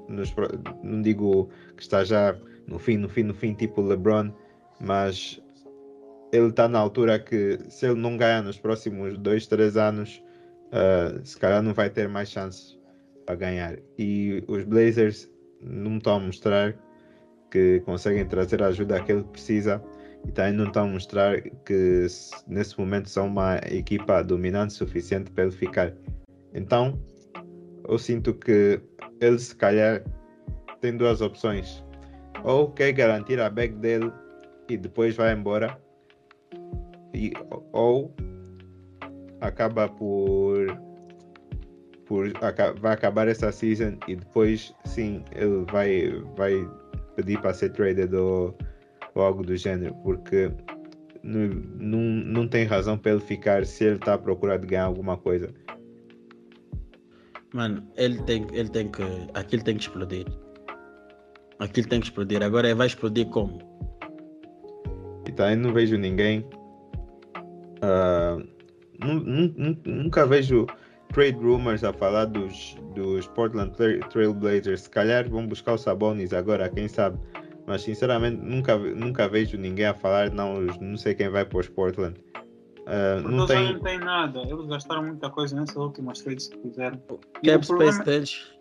Nos, 0.09 0.35
não 0.83 1.01
digo 1.01 1.49
que 1.77 1.83
está 1.83 2.03
já 2.03 2.35
no 2.67 2.77
fim, 2.79 2.97
no 2.97 3.07
fim, 3.07 3.23
no 3.23 3.33
fim, 3.33 3.53
tipo 3.53 3.81
LeBron, 3.81 4.29
mas 4.81 5.41
ele 6.33 6.49
está 6.49 6.67
na 6.67 6.79
altura 6.79 7.17
que 7.17 7.59
se 7.69 7.85
ele 7.87 7.95
não 7.95 8.17
ganhar 8.17 8.43
nos 8.43 8.59
próximos 8.59 9.17
dois, 9.17 9.47
três 9.47 9.77
anos, 9.77 10.21
uh, 10.67 11.25
se 11.25 11.37
calhar 11.37 11.63
não 11.63 11.73
vai 11.73 11.89
ter 11.89 12.09
mais 12.09 12.29
chances 12.29 12.77
para 13.25 13.35
ganhar. 13.35 13.77
E 13.97 14.43
os 14.49 14.65
Blazers 14.65 15.33
não 15.65 15.97
estão 15.97 16.17
a 16.17 16.19
mostrar 16.19 16.75
que 17.51 17.81
conseguem 17.81 18.25
trazer 18.25 18.61
ajuda 18.61 19.01
que 19.01 19.11
ele 19.11 19.23
precisa 19.23 19.83
e 20.27 20.31
também 20.31 20.53
não 20.53 20.67
estão 20.67 20.85
a 20.85 20.87
mostrar 20.87 21.41
que 21.41 22.07
nesse 22.47 22.79
momento 22.79 23.09
são 23.09 23.27
uma 23.27 23.57
equipa 23.71 24.23
dominante 24.23 24.73
suficiente 24.73 25.31
para 25.31 25.43
ele 25.45 25.53
ficar. 25.53 25.93
Então, 26.53 26.99
eu 27.87 27.97
sinto 27.97 28.33
que 28.33 28.81
ele 29.21 29.39
se 29.39 29.55
calhar 29.55 30.03
tem 30.81 30.97
duas 30.97 31.21
opções. 31.21 31.83
Ou 32.43 32.71
quer 32.71 32.91
garantir 32.91 33.39
a 33.39 33.49
bag 33.49 33.75
dele 33.75 34.11
e 34.69 34.77
depois 34.77 35.15
vai 35.15 35.33
embora, 35.33 35.79
e, 37.13 37.31
ou 37.71 38.13
acaba 39.41 39.87
por, 39.87 40.67
por 42.05 42.31
vai 42.79 42.93
acabar 42.93 43.27
essa 43.27 43.51
season 43.51 43.97
e 44.07 44.15
depois 44.15 44.73
sim 44.85 45.23
ele 45.33 45.65
vai, 45.71 46.09
vai 46.37 46.67
pedir 47.15 47.39
para 47.41 47.53
ser 47.53 47.71
traded 47.71 48.13
ou, 48.13 48.55
ou 49.15 49.23
algo 49.23 49.43
do 49.43 49.55
gênero, 49.55 49.93
porque 50.03 50.51
não, 51.23 51.47
não, 51.79 51.99
não 51.99 52.47
tem 52.47 52.65
razão 52.65 52.97
para 52.97 53.13
ele 53.13 53.21
ficar 53.21 53.65
se 53.65 53.83
ele 53.83 53.95
está 53.95 54.13
à 54.13 54.17
procura 54.17 54.59
de 54.59 54.67
ganhar 54.67 54.83
alguma 54.85 55.17
coisa. 55.17 55.49
Mano, 57.53 57.87
ele 57.95 58.21
tem, 58.23 58.45
ele 58.51 58.69
tem 58.69 58.91
que. 58.91 59.01
Aquilo 59.33 59.63
tem 59.63 59.77
que 59.77 59.83
explodir. 59.83 60.25
Aquilo 61.57 61.87
tem 61.87 62.01
que 62.01 62.07
explodir. 62.07 62.43
Agora 62.43 62.75
vai 62.75 62.87
explodir 62.87 63.27
como? 63.27 63.59
E 65.25 65.31
também 65.31 65.55
não 65.55 65.73
vejo 65.73 65.97
ninguém. 65.97 66.45
Uh, 67.81 68.45
nunca 69.85 70.25
vejo 70.25 70.67
trade 71.15 71.37
rumors 71.39 71.81
a 71.81 71.93
falar 71.93 72.25
dos, 72.25 72.75
dos 72.93 73.25
Portland 73.27 73.71
Trail 74.09 74.33
Blazers. 74.33 74.81
Se 74.81 74.89
calhar 74.89 75.27
vão 75.29 75.47
buscar 75.47 75.75
os 75.75 75.81
Sabonis 75.81 76.33
agora, 76.33 76.69
quem 76.69 76.89
sabe. 76.89 77.17
Mas 77.65 77.83
sinceramente 77.83 78.41
nunca, 78.43 78.77
nunca 78.77 79.27
vejo 79.27 79.57
ninguém 79.57 79.85
a 79.85 79.93
falar, 79.93 80.29
não, 80.29 80.61
não 80.81 80.97
sei 80.97 81.15
quem 81.15 81.29
vai 81.29 81.45
para 81.45 81.59
os 81.59 81.69
Portland. 81.69 82.19
Uh, 82.81 83.27
não, 83.27 83.47
tem... 83.47 83.73
não 83.73 83.79
tem 83.79 83.97
nada, 83.97 84.41
eles 84.41 84.67
gastaram 84.67 85.03
muita 85.03 85.29
coisa 85.29 85.55
nessas 85.57 85.77
últimas 85.77 86.21
trades 86.21 86.49
que 86.49 86.59
fizeram. 86.59 87.01
Cap 87.43 87.65
Space 87.65 88.03
deles. 88.03 88.53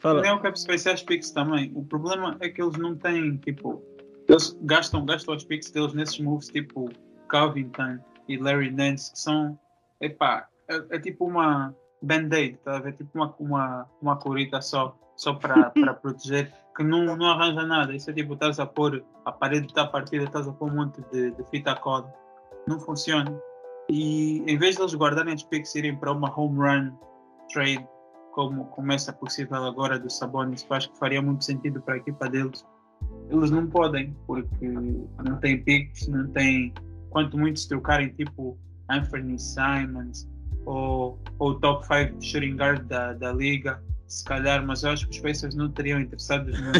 Fala. 0.00 0.20
Nem 0.22 0.32
o 0.32 0.40
Cap 0.40 0.58
Space 0.58 0.88
é 0.88 0.92
as 0.92 1.02
picks 1.04 1.30
também. 1.30 1.70
O 1.74 1.84
problema 1.84 2.36
é 2.40 2.48
que 2.48 2.60
eles 2.60 2.76
não 2.76 2.96
têm, 2.96 3.36
tipo, 3.36 3.80
eles 4.28 4.58
gastam, 4.62 5.06
gastam 5.06 5.34
as 5.34 5.44
picks 5.44 5.70
deles 5.70 5.94
nesses 5.94 6.18
moves 6.18 6.48
tipo 6.48 6.90
Covington 7.30 7.98
e 8.28 8.36
Larry 8.36 8.70
Nance, 8.70 9.12
que 9.12 9.18
são, 9.20 9.58
epá, 10.02 10.46
é, 10.68 10.96
é 10.96 10.98
tipo 10.98 11.26
uma 11.26 11.74
band-aid, 12.02 12.58
tá 12.58 12.76
a 12.76 12.80
ver? 12.80 12.94
Tipo 12.94 13.10
uma, 13.14 13.34
uma, 13.38 13.90
uma 14.00 14.16
corita 14.16 14.60
só, 14.60 14.96
só 15.16 15.34
para 15.34 15.70
proteger, 16.00 16.52
que 16.76 16.82
não, 16.82 17.16
não 17.16 17.26
arranja 17.26 17.64
nada. 17.66 17.94
Isso 17.94 18.10
é 18.10 18.12
tipo, 18.12 18.34
estás 18.34 18.58
a 18.58 18.66
pôr, 18.66 19.04
a 19.24 19.32
parede 19.32 19.66
está 19.66 19.86
partida, 19.86 20.24
estás 20.24 20.46
a 20.46 20.52
pôr 20.52 20.70
um 20.70 20.76
monte 20.76 21.00
de, 21.12 21.30
de 21.30 21.44
fita 21.50 21.74
coda. 21.76 22.12
Não 22.66 22.78
funciona. 22.78 23.34
E 23.88 24.42
em 24.46 24.56
vez 24.56 24.76
de 24.76 24.82
eles 24.82 24.94
guardarem 24.94 25.34
as 25.34 25.42
picks 25.42 25.74
e 25.74 25.78
irem 25.78 25.96
para 25.96 26.12
uma 26.12 26.32
home 26.38 26.58
run 26.58 26.92
trade, 27.52 27.86
como 28.32 28.64
começa 28.66 29.12
possível 29.12 29.64
agora 29.64 29.98
do 29.98 30.10
Sabonis, 30.10 30.64
que 30.64 30.72
acho 30.72 30.90
que 30.90 30.98
faria 30.98 31.22
muito 31.22 31.44
sentido 31.44 31.80
para 31.82 31.94
a 31.94 31.96
equipa 31.98 32.28
deles, 32.28 32.66
eles 33.30 33.50
não 33.50 33.66
podem, 33.66 34.16
porque 34.26 34.66
não 34.66 35.38
têm 35.40 35.62
picks, 35.62 36.08
não 36.08 36.28
têm. 36.30 36.72
Quanto 37.10 37.38
muito 37.38 37.60
se 37.60 37.68
trocarem 37.68 38.08
tipo 38.08 38.58
Anthony 38.90 39.38
Simons, 39.38 40.28
ou, 40.66 41.18
o 41.38 41.54
top 41.54 41.86
5 41.86 42.22
shooting 42.22 42.56
guard 42.56 42.82
da, 42.86 43.12
da 43.12 43.32
liga, 43.32 43.82
se 44.06 44.24
calhar, 44.24 44.64
mas 44.64 44.82
eu 44.82 44.90
acho 44.90 45.08
que 45.08 45.16
os 45.16 45.18
Pacers 45.20 45.54
não 45.54 45.70
teriam 45.70 46.00
interessados 46.00 46.58
no. 46.60 46.72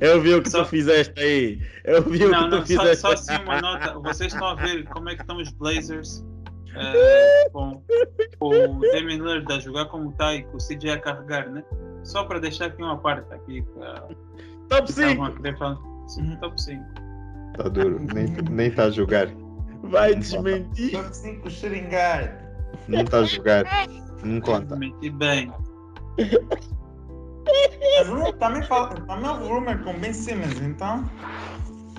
eu 0.00 0.20
vi 0.20 0.34
o 0.34 0.42
que 0.42 0.50
só... 0.50 0.64
tu 0.64 0.70
fizeste 0.70 1.20
aí. 1.20 1.60
Eu 1.84 2.02
vi 2.02 2.20
não, 2.20 2.26
o 2.26 2.44
que 2.44 2.50
não, 2.50 2.60
tu 2.60 2.66
fizeste. 2.66 2.96
Só, 2.96 3.16
só 3.16 3.32
assim 3.32 3.42
uma 3.42 3.60
nota. 3.60 3.98
Vocês 3.98 4.32
estão 4.32 4.48
a 4.48 4.54
ver 4.54 4.84
como 4.84 5.08
é 5.10 5.14
que 5.14 5.22
estão 5.22 5.36
os 5.36 5.50
Blazers 5.50 6.24
é, 6.76 7.48
com, 7.52 7.82
com, 8.38 8.48
o 8.48 8.80
Damian 8.80 9.16
Lillard 9.16 9.52
a 9.52 9.58
jogar 9.58 9.86
como 9.86 10.10
está 10.10 10.34
e 10.34 10.42
com 10.44 10.56
o 10.56 10.58
CJ 10.58 10.90
a 10.90 11.00
carregar, 11.00 11.48
né? 11.50 11.62
Só 12.02 12.24
para 12.24 12.38
deixar 12.38 12.66
aqui 12.66 12.82
uma 12.82 12.98
parte 12.98 13.32
aqui. 13.32 13.62
Pra... 13.74 14.06
Top 14.68 14.90
5! 14.90 15.38
Sim, 16.08 16.36
top 16.36 16.60
5. 16.60 16.84
Tá 17.56 17.68
duro, 17.68 18.00
nem 18.50 18.68
está 18.68 18.84
a 18.84 18.90
jogar. 18.90 19.28
Vai 19.84 20.14
desmentir. 20.14 20.92
Top 20.92 21.16
5 21.16 21.50
xeringar. 21.50 22.40
Não 22.88 23.00
está 23.00 23.18
a 23.18 23.24
jogar. 23.24 23.64
Não 24.22 24.40
conta. 24.40 24.76
Desmentir 24.76 25.12
bem. 25.12 25.52
Mas 28.08 28.32
também, 28.38 28.62
fala, 28.62 28.94
também 28.94 29.28
houve 29.28 29.48
rumor 29.48 29.78
com 29.84 29.98
Ben 29.98 30.12
Simmons, 30.12 30.60
então. 30.60 31.08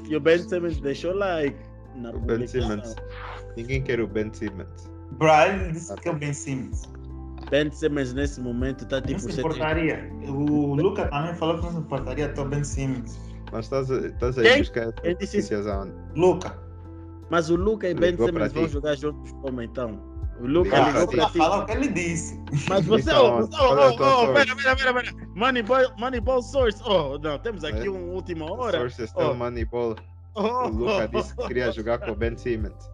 E 0.08 0.16
o 0.16 0.20
Ben 0.20 0.40
Simmons 0.40 0.80
deixou 0.82 1.16
like. 1.16 1.58
Na 1.96 2.12
o 2.12 2.20
Ben 2.20 2.48
Simmons. 2.48 2.96
Ninguém 3.56 3.82
quer 3.84 4.00
o 4.00 4.08
Ben 4.08 4.32
Simmons. 4.34 4.92
Brian 5.12 5.72
disse 5.72 5.94
que 5.96 6.10
é 6.10 6.12
o 6.12 6.16
Ben 6.16 6.34
Simmons. 6.34 6.90
Ben 7.50 7.72
Simmons 7.72 8.14
nesse 8.14 8.42
momento 8.42 8.84
está 8.84 9.02
tipo. 9.02 9.22
Não 9.22 9.32
se 9.32 9.40
importaria. 9.40 10.12
O 10.28 10.76
Luca 10.76 11.08
também 11.08 11.36
falou 11.36 11.58
que 11.58 11.66
não 11.66 11.72
se 11.72 11.78
importaria 11.78 12.26
até 12.26 12.42
o 12.42 12.46
Ben 12.46 12.64
Simmons. 12.64 13.20
Mas 13.52 13.66
estás, 13.66 13.90
estás 13.90 14.38
aí 14.40 14.58
buscar 14.58 14.88
notícias 14.88 15.68
aonde? 15.68 15.94
Luca. 16.16 16.65
Mas 17.30 17.50
o 17.50 17.56
Luca 17.56 17.90
e 17.90 17.94
Ben 17.94 18.16
Simmons 18.16 18.54
vão 18.54 18.68
jogar 18.68 18.96
juntos 18.96 19.32
como 19.42 19.62
então? 19.62 20.00
O 20.40 20.48
Luca 20.48 20.76
ah, 20.76 20.90
ligou 20.90 21.08
para 21.08 21.30
falar 21.30 21.60
o 21.60 21.66
que 21.66 21.72
ele 21.72 21.88
disse. 21.88 22.44
Mas 22.68 22.86
você, 22.86 23.10
então, 23.10 23.40
oh, 23.40 23.64
oh, 23.64 23.96
oh, 24.00 24.24
oh, 24.24 24.34
pera, 24.34 24.56
pera, 24.56 24.76
pera, 24.76 24.94
pera. 24.94 25.28
Moneyball, 25.34 25.96
Moneyball 25.98 26.42
Source. 26.42 26.82
Oh, 26.86 27.18
não, 27.18 27.40
temos 27.40 27.64
aqui 27.64 27.88
é. 27.88 27.90
uma 27.90 28.14
última 28.14 28.52
hora. 28.52 28.78
Source 28.80 29.04
é 29.04 29.08
oh. 29.16 29.34
Moneyball. 29.34 29.96
Oh, 30.36 30.42
o 30.42 30.68
Luca 30.68 31.08
disse 31.08 31.36
que 31.36 31.48
queria 31.48 31.72
jogar 31.72 32.00
com 32.00 32.12
o 32.12 32.16
Ben 32.16 32.38
Simmons. 32.38 32.92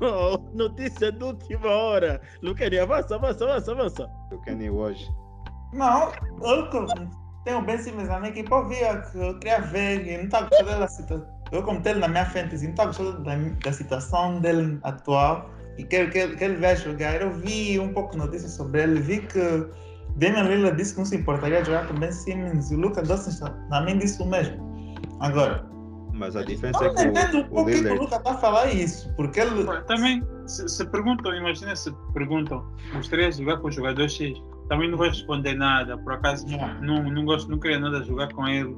Oh, 0.00 0.38
notícia 0.52 1.10
de 1.10 1.24
última 1.24 1.68
hora. 1.68 2.20
Lucani, 2.42 2.78
avança, 2.78 3.14
avança, 3.14 3.44
avança, 3.44 3.72
avança. 3.72 4.10
Lucani 4.30 4.68
hoje. 4.68 5.08
Não, 5.72 6.12
eu 6.42 6.68
tenho 7.44 7.58
o 7.58 7.62
Ben 7.62 7.78
Simmons 7.78 8.08
na 8.08 8.18
minha 8.20 8.30
equipe. 8.30 8.52
Eu 8.52 8.68
via 8.68 9.00
que 9.00 9.18
eu 9.18 9.38
queria 9.38 9.60
ver 9.62 10.06
e 10.06 10.16
não 10.18 10.24
estava 10.24 10.48
gostando 10.50 10.78
da 10.78 10.88
situação 10.88 11.43
eu 11.54 11.62
como 11.62 11.80
ele 11.84 12.00
na 12.00 12.08
minha 12.08 12.26
frente, 12.26 12.54
assim, 12.54 12.70
estou 12.70 13.12
da, 13.20 13.36
da 13.36 13.72
situação 13.72 14.40
dele 14.40 14.78
atual 14.82 15.50
e 15.78 15.84
quero 15.84 16.10
que, 16.10 16.26
que 16.36 16.44
ele 16.44 16.56
veja 16.56 16.90
jogar. 16.90 17.20
Eu 17.20 17.32
vi 17.32 17.78
um 17.78 17.92
pouco 17.92 18.12
de 18.12 18.18
notícias 18.18 18.52
sobre 18.52 18.82
ele, 18.82 19.00
vi 19.00 19.20
que 19.20 19.66
Damian 20.16 20.42
Lillard 20.42 20.76
disse 20.76 20.92
que 20.92 20.98
não 20.98 21.06
se 21.06 21.16
importaria 21.16 21.64
jogar 21.64 21.86
com 21.86 21.94
Ben 21.94 22.12
Simmons 22.12 22.70
e 22.70 22.74
o 22.74 22.80
Lucas 22.80 23.08
Dawson 23.08 23.30
também 23.70 23.98
disse 23.98 24.20
o 24.22 24.26
mesmo. 24.26 24.56
Agora, 25.20 25.64
mas 26.12 26.36
a 26.36 26.44
diferença 26.44 26.84
é 26.84 26.94
que 26.94 27.02
entendo 27.02 27.40
o, 27.40 27.44
por 27.48 27.66
que 27.66 27.76
o 27.76 27.94
Lucas 27.94 28.18
está 28.18 28.32
a 28.32 28.38
falar 28.38 28.72
isso, 28.72 29.12
porque 29.16 29.40
ele... 29.40 29.64
Também, 29.86 30.22
se, 30.46 30.68
se 30.68 30.84
perguntam, 30.86 31.34
imagina 31.34 31.74
se 31.74 31.92
perguntam, 32.12 32.64
gostaria 32.94 33.30
de 33.30 33.38
jogar 33.38 33.58
com 33.58 33.68
o 33.68 33.72
jogador 33.72 34.08
X, 34.08 34.40
também 34.68 34.90
não 34.90 34.98
vai 34.98 35.08
responder 35.08 35.54
nada, 35.54 35.98
por 35.98 36.12
acaso 36.12 36.46
não, 36.80 37.02
não, 37.10 37.24
gosto, 37.24 37.50
não 37.50 37.58
queria 37.58 37.78
nada 37.78 38.02
jogar 38.02 38.32
com 38.32 38.46
ele, 38.46 38.74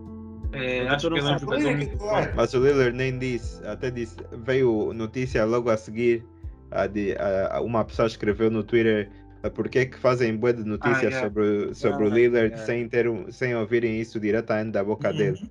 é, 0.52 0.88
acho 0.88 1.08
que 1.08 1.14
ele 1.14 1.28
é 1.28 1.34
um 1.34 1.38
jogador 1.38 1.76
muito 1.76 1.98
forte. 1.98 2.32
Mas 2.34 2.54
o 2.54 2.64
Lillard 2.64 2.96
nem 2.96 3.18
disse, 3.18 3.64
até 3.66 3.90
disse, 3.90 4.16
veio 4.44 4.92
notícia 4.92 5.44
logo 5.44 5.70
a 5.70 5.76
seguir, 5.76 6.24
a 6.70 6.86
de, 6.86 7.16
a, 7.18 7.60
uma 7.60 7.84
pessoa 7.84 8.06
escreveu 8.06 8.50
no 8.50 8.62
Twitter 8.62 9.10
por 9.54 9.68
que 9.68 9.86
que 9.86 9.98
fazem 9.98 10.36
boa 10.36 10.52
de 10.52 10.64
notícias 10.64 10.98
ah, 10.98 11.08
yeah. 11.08 11.20
sobre, 11.20 11.74
sobre 11.74 12.04
ah, 12.04 12.08
o 12.08 12.10
Lillard 12.10 12.48
yeah. 12.48 12.66
sem, 12.66 12.88
ter, 12.88 13.06
sem 13.30 13.54
ouvirem 13.54 14.00
isso 14.00 14.18
diretamente 14.18 14.72
da 14.72 14.82
boca 14.82 15.10
uhum. 15.10 15.16
dele. 15.16 15.50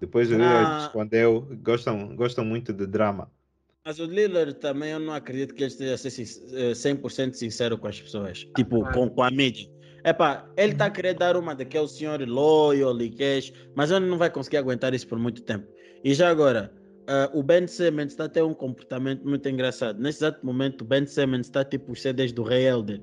Depois 0.00 0.30
o 0.30 0.34
Lillard 0.34 0.66
ah. 0.66 0.78
respondeu, 0.84 1.46
gostam, 1.62 2.14
gostam 2.16 2.44
muito 2.44 2.72
de 2.72 2.86
drama. 2.86 3.30
Mas 3.84 3.98
o 3.98 4.06
Lillard 4.06 4.54
também 4.54 4.92
eu 4.92 4.98
não 4.98 5.12
acredito 5.12 5.54
que 5.54 5.62
ele 5.62 5.70
esteja 5.70 5.94
100% 5.94 7.28
eh, 7.28 7.32
sincero 7.34 7.76
com 7.76 7.86
as 7.86 8.00
pessoas, 8.00 8.46
tipo 8.56 8.82
com, 8.92 9.10
com 9.10 9.22
a 9.22 9.30
mídia. 9.30 9.68
Epá, 10.04 10.46
ele 10.58 10.72
está 10.72 10.84
a 10.84 10.90
querer 10.90 11.14
dar 11.14 11.34
uma 11.34 11.54
daquele 11.54 11.88
senhor 11.88 12.20
loyal 12.28 13.00
e 13.00 13.08
cash, 13.08 13.50
mas 13.74 13.90
ele 13.90 14.04
não 14.04 14.18
vai 14.18 14.28
conseguir 14.28 14.58
aguentar 14.58 14.92
isso 14.92 15.08
por 15.08 15.18
muito 15.18 15.40
tempo. 15.40 15.66
E 16.04 16.12
já 16.12 16.28
agora, 16.28 16.70
uh, 17.08 17.38
o 17.38 17.42
Ben 17.42 17.66
Simmons 17.66 18.12
está 18.12 18.26
a 18.26 18.28
ter 18.28 18.42
um 18.42 18.52
comportamento 18.52 19.26
muito 19.26 19.48
engraçado. 19.48 19.98
Nesse 19.98 20.18
exato 20.18 20.44
momento, 20.44 20.82
o 20.82 20.84
Ben 20.84 21.06
Simmons 21.06 21.46
está 21.46 21.64
tipo 21.64 21.92
os 21.92 22.02
CDs 22.02 22.32
do 22.32 22.42
Rei 22.42 22.66
Elder. 22.66 23.00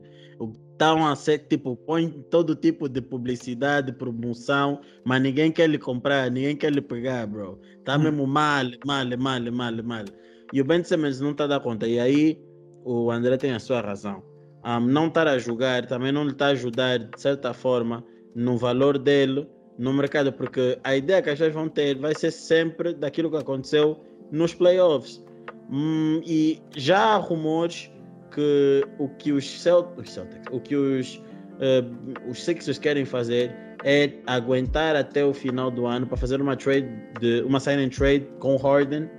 Estão 0.73 1.07
a 1.07 1.15
ser 1.15 1.39
tipo, 1.39 1.75
põe 1.75 2.07
todo 2.29 2.55
tipo 2.55 2.87
de 2.87 3.01
publicidade, 3.01 3.91
promoção, 3.93 4.79
mas 5.03 5.23
ninguém 5.23 5.51
quer 5.51 5.67
lhe 5.67 5.79
comprar, 5.79 6.29
ninguém 6.29 6.55
quer 6.55 6.71
lhe 6.71 6.81
pegar, 6.81 7.25
bro. 7.25 7.59
Está 7.79 7.97
hum. 7.97 8.03
mesmo 8.03 8.27
mal, 8.27 8.65
mal, 8.85 9.05
mal, 9.17 9.41
mal, 9.51 9.83
mal. 9.83 10.05
E 10.53 10.61
o 10.61 10.65
Ben 10.65 10.83
Simmons 10.83 11.19
não 11.19 11.31
está 11.31 11.45
a 11.45 11.47
dar 11.47 11.61
conta. 11.61 11.87
E 11.87 11.99
aí, 11.99 12.39
o 12.85 13.09
André 13.09 13.37
tem 13.37 13.53
a 13.53 13.59
sua 13.59 13.81
razão 13.81 14.30
um, 14.65 14.79
não 14.79 15.07
estar 15.07 15.27
a 15.27 15.37
jogar 15.37 15.85
também 15.85 16.11
não 16.11 16.23
lhe 16.23 16.31
está 16.31 16.47
a 16.47 16.49
ajudar, 16.49 16.99
de 16.99 17.21
certa 17.21 17.53
forma, 17.53 18.03
no 18.35 18.57
valor 18.57 18.97
dele 18.97 19.47
no 19.77 19.93
mercado, 19.93 20.31
porque 20.31 20.77
a 20.83 20.95
ideia 20.95 21.21
que 21.21 21.29
as 21.29 21.39
pessoas 21.39 21.53
vão 21.53 21.67
ter 21.67 21.97
vai 21.97 22.13
ser 22.13 22.31
sempre 22.31 22.93
daquilo 22.93 23.31
que 23.31 23.37
aconteceu 23.37 23.99
nos 24.31 24.53
playoffs. 24.53 25.23
Hum, 25.71 26.21
e 26.25 26.61
já 26.75 26.99
há 26.99 27.15
rumores 27.15 27.91
que 28.33 28.85
o 28.99 29.09
que 29.09 29.31
os 29.31 29.49
Celtics, 29.61 30.19
o 30.51 30.59
que 30.59 30.75
os, 30.75 31.15
uh, 31.15 32.29
os 32.29 32.43
Sixers 32.43 32.77
querem 32.77 33.05
fazer 33.05 33.51
é 33.83 34.11
aguentar 34.27 34.95
até 34.95 35.25
o 35.25 35.33
final 35.33 35.71
do 35.71 35.85
ano 35.85 36.05
para 36.05 36.17
fazer 36.17 36.41
uma 36.41 36.55
trade, 36.55 36.87
de, 37.19 37.41
uma 37.41 37.59
sign 37.59 37.83
and 37.83 37.89
trade 37.89 38.27
com 38.39 38.55
Harden 38.57 39.09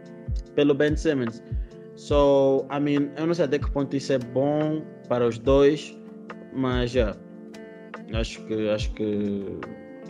pelo 0.55 0.75
Ben 0.75 0.97
Simmons. 0.97 1.43
So, 1.97 2.67
I 2.71 2.81
mean, 2.81 3.11
eu 3.17 3.27
não 3.27 3.35
sei 3.35 3.45
até 3.45 3.59
que 3.59 3.71
ponto 3.71 3.95
isso 3.97 4.13
é 4.13 4.19
bom 4.19 4.83
para 5.13 5.29
os 5.29 5.39
dois, 5.39 5.95
mas 6.55 6.93
já 6.93 7.15
yeah, 8.09 8.19
acho 8.19 8.43
que 8.47 8.71
acho 8.71 8.91
que 8.95 9.45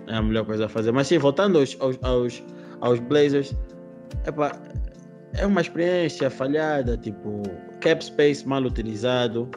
é 0.07 0.14
a 0.14 0.22
melhor 0.22 0.46
coisa 0.46 0.66
a 0.66 0.68
fazer. 0.68 0.92
Mas 0.92 1.09
sim, 1.09 1.18
voltando 1.18 1.59
aos, 1.59 1.76
aos, 1.80 1.98
aos, 2.03 2.44
aos 2.80 3.00
Blazers, 3.00 3.53
epa, 4.24 4.53
é 5.34 5.44
uma 5.44 5.61
experiência 5.61 6.30
falhada, 6.30 6.96
tipo, 6.96 7.42
cap 7.80 8.05
space 8.05 8.46
mal 8.46 8.62
utilizado 8.62 9.50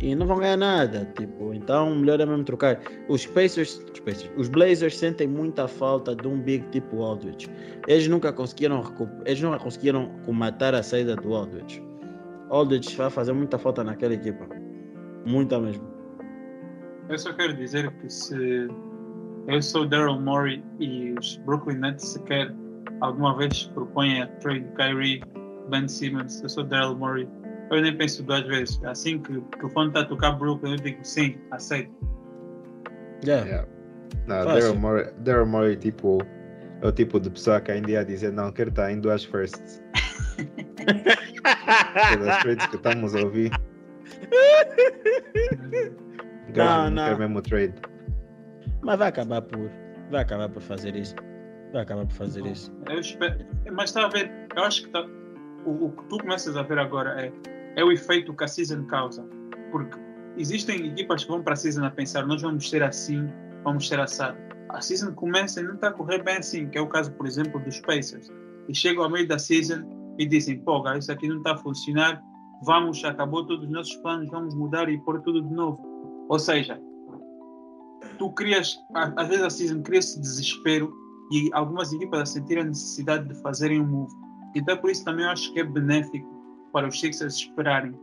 e 0.00 0.14
não 0.14 0.24
vão 0.24 0.38
ganhar 0.38 0.56
nada, 0.56 1.12
tipo, 1.18 1.52
então 1.52 1.96
melhor 1.96 2.20
é 2.20 2.24
mesmo 2.26 2.44
trocar. 2.44 2.80
Os 3.08 3.26
Pacers, 3.26 3.84
os, 3.92 3.98
Pacers, 3.98 4.30
os 4.36 4.48
Blazers 4.48 4.96
sentem 4.96 5.26
muita 5.26 5.66
falta 5.66 6.14
de 6.14 6.28
um 6.28 6.40
big 6.40 6.64
tipo 6.70 7.02
Aldridge. 7.02 7.50
Eles 7.88 8.06
nunca 8.06 8.32
conseguiram 8.32 8.84
eles 9.26 9.40
nunca 9.40 9.58
conseguiram 9.58 10.12
matar 10.28 10.76
a 10.76 10.82
saída 10.84 11.16
do 11.16 11.34
Aldridge. 11.34 11.82
Aldridge 12.50 12.94
vai 12.94 13.10
fazer 13.10 13.32
muita 13.32 13.58
falta 13.58 13.82
naquela 13.82 14.14
equipa. 14.14 14.61
Muita 15.26 15.60
mesmo. 15.60 15.86
Eu 17.08 17.18
só 17.18 17.32
quero 17.32 17.54
dizer 17.56 17.90
que 17.98 18.10
se 18.10 18.68
eu 19.48 19.62
sou 19.62 19.86
Daryl 19.86 20.20
Morey 20.20 20.62
e 20.78 21.14
os 21.18 21.36
Brooklyn 21.38 21.78
Nets 21.78 22.08
sequer 22.08 22.54
alguma 23.00 23.36
vez 23.36 23.64
propõem 23.74 24.22
a 24.22 24.26
trade 24.38 24.66
Kyrie, 24.76 25.22
Ben 25.68 25.88
Simmons, 25.88 26.42
eu 26.42 26.48
sou 26.48 26.64
Daryl 26.64 26.96
Morey 26.96 27.28
eu 27.72 27.80
nem 27.80 27.96
penso 27.96 28.22
duas 28.22 28.46
vezes. 28.46 28.78
Assim 28.84 29.18
que, 29.18 29.40
que 29.40 29.64
o 29.64 29.70
fone 29.70 29.88
está 29.88 30.00
a 30.00 30.04
tocar 30.04 30.32
Brooklyn, 30.32 30.72
eu 30.72 30.76
digo 30.76 30.98
sim, 31.02 31.38
aceito. 31.50 31.90
Yeah. 33.24 33.46
yeah. 33.46 33.68
Não, 34.26 34.44
Daryl 34.44 34.74
Morey, 34.74 35.10
Daryl 35.18 35.46
Morey 35.46 35.76
tipo, 35.76 36.18
é 36.82 36.86
o 36.86 36.92
tipo 36.92 37.18
de 37.18 37.30
pessoa 37.30 37.60
que 37.60 37.72
ainda 37.72 37.90
ia 37.90 38.04
dizer 38.04 38.30
não, 38.32 38.52
quero 38.52 38.68
estar 38.68 38.92
em 38.92 39.00
duas 39.00 39.24
firsts. 39.24 39.82
Pelas 42.12 42.42
trades 42.42 42.66
que 42.66 42.76
estamos 42.76 43.14
a 43.14 43.20
ouvir. 43.20 43.50
não, 46.54 46.90
não. 46.90 47.08
Quer 47.08 47.18
mesmo 47.18 47.42
trade. 47.42 47.74
Mas 48.82 48.98
vai 48.98 49.08
acabar 49.08 49.42
por. 49.42 49.70
Vai 50.10 50.22
acabar 50.22 50.48
por 50.48 50.62
fazer 50.62 50.96
isso. 50.96 51.14
Vai 51.72 51.82
acabar 51.82 52.06
por 52.06 52.14
fazer 52.14 52.46
isso. 52.46 52.72
Eu 52.88 53.00
espero. 53.00 53.44
Mas 53.72 53.90
está 53.90 54.04
a 54.04 54.08
ver, 54.08 54.30
eu 54.56 54.64
acho 54.64 54.84
que 54.84 54.90
tá, 54.90 55.04
o, 55.64 55.86
o 55.86 55.92
que 55.92 56.04
tu 56.08 56.18
começas 56.18 56.56
a 56.56 56.62
ver 56.62 56.78
agora 56.78 57.20
é 57.20 57.32
é 57.76 57.84
o 57.84 57.92
efeito 57.92 58.34
que 58.34 58.44
a 58.44 58.48
season 58.48 58.84
causa. 58.86 59.26
Porque 59.70 59.98
existem 60.36 60.88
equipas 60.88 61.24
que 61.24 61.30
vão 61.30 61.42
para 61.42 61.54
a 61.54 61.56
season 61.56 61.84
a 61.84 61.90
pensar, 61.90 62.26
nós 62.26 62.42
vamos 62.42 62.68
ser 62.68 62.82
assim, 62.82 63.28
vamos 63.64 63.88
ser 63.88 64.00
assado. 64.00 64.38
A 64.70 64.80
season 64.80 65.12
começa 65.14 65.60
e 65.60 65.64
não 65.64 65.74
está 65.74 65.88
a 65.88 65.92
correr 65.92 66.22
bem 66.22 66.36
assim, 66.36 66.68
que 66.68 66.78
é 66.78 66.80
o 66.80 66.88
caso, 66.88 67.12
por 67.12 67.26
exemplo, 67.26 67.60
dos 67.60 67.80
Pacers. 67.80 68.30
E 68.68 68.74
chegam 68.74 69.04
ao 69.04 69.10
meio 69.10 69.26
da 69.26 69.38
season 69.38 70.14
e 70.18 70.26
dizem, 70.26 70.58
pô, 70.60 70.82
isso 70.94 71.10
aqui 71.10 71.28
não 71.28 71.38
está 71.38 71.52
a 71.52 71.58
funcionar, 71.58 72.22
vamos, 72.62 73.04
acabou 73.04 73.46
todos 73.46 73.64
os 73.64 73.70
nossos 73.70 73.96
planos, 73.96 74.30
vamos 74.30 74.54
mudar 74.54 74.88
e 74.88 74.98
pôr 74.98 75.20
tudo 75.22 75.42
de 75.42 75.54
novo. 75.54 75.78
Ou 76.28 76.38
seja, 76.38 76.80
tu 78.18 78.30
crias, 78.32 78.78
às 78.94 79.28
vezes 79.28 79.44
a 79.44 79.50
season 79.50 79.82
cria 79.82 79.98
esse 79.98 80.20
desespero 80.20 80.92
e 81.30 81.50
algumas 81.52 81.92
equipas 81.92 82.20
a 82.20 82.26
sentir 82.26 82.58
a 82.58 82.64
necessidade 82.64 83.28
de 83.28 83.34
fazerem 83.42 83.80
um 83.80 83.86
move. 83.86 84.14
Então, 84.54 84.76
por 84.76 84.90
isso 84.90 85.04
também 85.04 85.24
acho 85.24 85.52
que 85.52 85.60
é 85.60 85.64
benéfico 85.64 86.28
para 86.72 86.88
os 86.88 86.98
Sixers 86.98 87.34
esperarem 87.34 87.94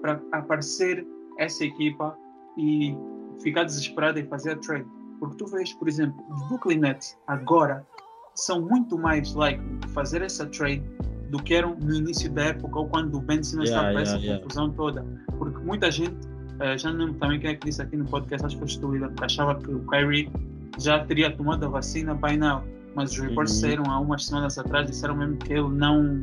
para 0.00 0.20
aparecer 0.32 1.06
essa 1.38 1.64
equipa 1.64 2.16
e 2.56 2.96
ficar 3.42 3.64
desesperada 3.64 4.18
e 4.20 4.26
fazer 4.26 4.52
a 4.52 4.56
trade. 4.56 4.86
Porque 5.18 5.36
tu 5.36 5.46
vês, 5.46 5.72
por 5.74 5.88
exemplo, 5.88 6.22
os 6.30 6.48
Brooklyn 6.48 6.78
Nets 6.78 7.18
agora 7.26 7.86
são 8.34 8.60
muito 8.60 8.98
mais 8.98 9.34
likely 9.34 9.78
de 9.78 9.88
fazer 9.88 10.22
essa 10.22 10.46
trade 10.46 10.82
do 11.30 11.38
que 11.42 11.54
eram 11.54 11.76
no 11.76 11.94
início 11.94 12.30
da 12.30 12.46
época 12.46 12.78
ou 12.78 12.88
quando 12.88 13.16
o 13.16 13.20
Ben 13.20 13.42
Simmons 13.42 13.68
yeah, 13.68 13.88
estava 13.88 14.00
yeah, 14.00 14.02
essa 14.02 14.16
yeah. 14.18 14.42
confusão 14.42 14.70
toda. 14.70 15.04
Porque 15.38 15.58
muita 15.58 15.90
gente, 15.90 16.14
uh, 16.14 16.78
já 16.78 16.92
não 16.92 17.06
lembro 17.06 17.14
também 17.18 17.40
quem 17.40 17.50
é 17.50 17.54
que 17.54 17.66
disse 17.66 17.82
aqui 17.82 17.96
no 17.96 18.04
podcast, 18.04 18.46
acho 18.46 18.58
que 18.58 18.78
foi 18.78 18.98
porque 18.98 19.24
achava 19.24 19.54
que 19.56 19.70
o 19.70 19.80
Kyrie 19.86 20.30
já 20.78 21.04
teria 21.04 21.30
tomado 21.30 21.64
a 21.64 21.68
vacina 21.68 22.14
by 22.14 22.36
now. 22.36 22.62
Mas 22.94 23.12
os 23.12 23.18
reports 23.18 23.54
uhum. 23.54 23.60
saíram 23.60 23.84
há 23.90 24.00
umas 24.00 24.24
semanas 24.24 24.58
atrás 24.58 24.86
disseram 24.86 25.16
mesmo 25.16 25.36
que 25.36 25.52
ele 25.52 25.68
não 25.68 26.22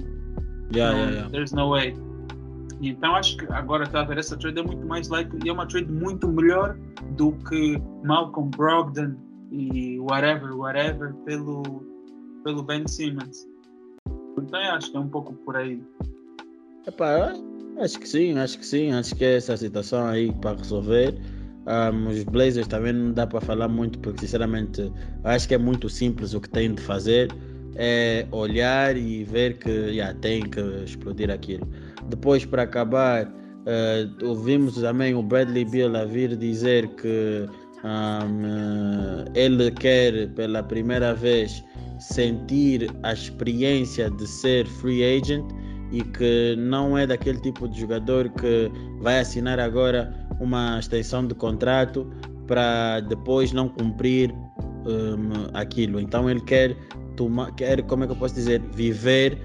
yeah. 0.74 1.30
There's 1.30 1.52
no 1.52 1.70
way. 1.70 1.94
E 2.82 2.90
então 2.90 3.16
acho 3.16 3.38
que 3.38 3.46
agora 3.54 3.84
está 3.84 4.02
a 4.02 4.04
ver 4.04 4.18
essa 4.18 4.36
trade 4.36 4.60
é 4.60 4.64
muito 4.64 4.86
mais 4.86 5.08
likely 5.08 5.40
e 5.46 5.50
é 5.50 5.54
uma 5.54 5.66
trade 5.66 5.90
muito 5.92 6.28
melhor 6.28 6.78
do 7.16 7.32
que 7.50 7.82
Malcolm 8.04 8.50
Brogdon 8.50 9.16
e 9.52 10.00
whatever, 10.00 10.54
whatever 10.56 11.14
pelo, 11.26 11.64
pelo 12.44 12.64
Ben 12.64 12.86
Simmons. 12.88 13.48
Então 14.38 14.60
acho 14.60 14.92
que 14.92 14.98
é 14.98 15.00
um 15.00 15.10
pouco 15.10 15.34
por 15.34 15.56
aí. 15.56 15.82
Epá, 16.88 17.34
acho 17.80 18.00
que 18.00 18.08
sim, 18.08 18.38
acho 18.38 18.60
que 18.60 18.66
sim, 18.66 18.92
acho 18.92 19.16
que 19.16 19.24
é 19.24 19.38
essa 19.38 19.56
situação 19.56 20.08
aí 20.08 20.32
para 20.42 20.58
resolver. 20.58 21.16
Um, 21.66 22.10
os 22.10 22.24
Blazers 22.24 22.68
também 22.68 22.92
não 22.92 23.14
dá 23.14 23.26
para 23.26 23.40
falar 23.40 23.70
muito 23.70 23.98
porque 24.00 24.20
sinceramente 24.22 24.92
acho 25.24 25.48
que 25.48 25.54
é 25.54 25.58
muito 25.58 25.88
simples 25.88 26.34
o 26.34 26.42
que 26.42 26.50
têm 26.50 26.74
de 26.74 26.82
fazer 26.82 27.30
é 27.76 28.28
olhar 28.32 28.96
e 28.98 29.24
ver 29.24 29.58
que 29.58 29.70
yeah, 29.70 30.14
tem 30.20 30.42
que 30.44 30.60
explodir 30.84 31.32
aquilo. 31.32 31.68
Depois, 32.10 32.46
para 32.46 32.64
acabar, 32.64 33.26
uh, 33.26 34.26
ouvimos 34.28 34.76
também 34.76 35.16
o 35.16 35.24
Bradley 35.24 35.66
Beal 35.66 35.96
a 35.96 36.06
vir 36.06 36.36
dizer 36.36 36.88
que 36.96 37.46
um, 37.84 39.26
ele 39.36 39.72
quer 39.72 40.30
pela 40.30 40.64
primeira 40.64 41.14
vez 41.14 41.64
sentir 42.04 42.90
a 43.04 43.14
experiência 43.14 44.10
de 44.10 44.28
ser 44.28 44.68
free 44.68 45.04
agent 45.04 45.46
e 45.92 46.04
que 46.04 46.56
não 46.58 46.98
é 46.98 47.06
daquele 47.06 47.40
tipo 47.40 47.68
de 47.68 47.80
jogador 47.80 48.30
que 48.30 48.72
vai 49.00 49.20
assinar 49.20 49.60
agora 49.60 50.12
uma 50.40 50.80
extensão 50.80 51.26
de 51.26 51.36
contrato 51.36 52.12
para 52.48 53.00
depois 53.02 53.52
não 53.52 53.70
cumprir 53.70 54.34
um, 54.86 55.50
aquilo. 55.54 56.00
Então 56.00 56.30
ele 56.30 56.42
quer 56.42 56.76
tomar, 57.16 57.52
quer, 57.54 57.82
como 57.84 58.04
é 58.04 58.08
que 58.08 58.14
eu 58.14 58.18
posso 58.18 58.36
dizer, 58.36 58.62
viver 58.74 59.40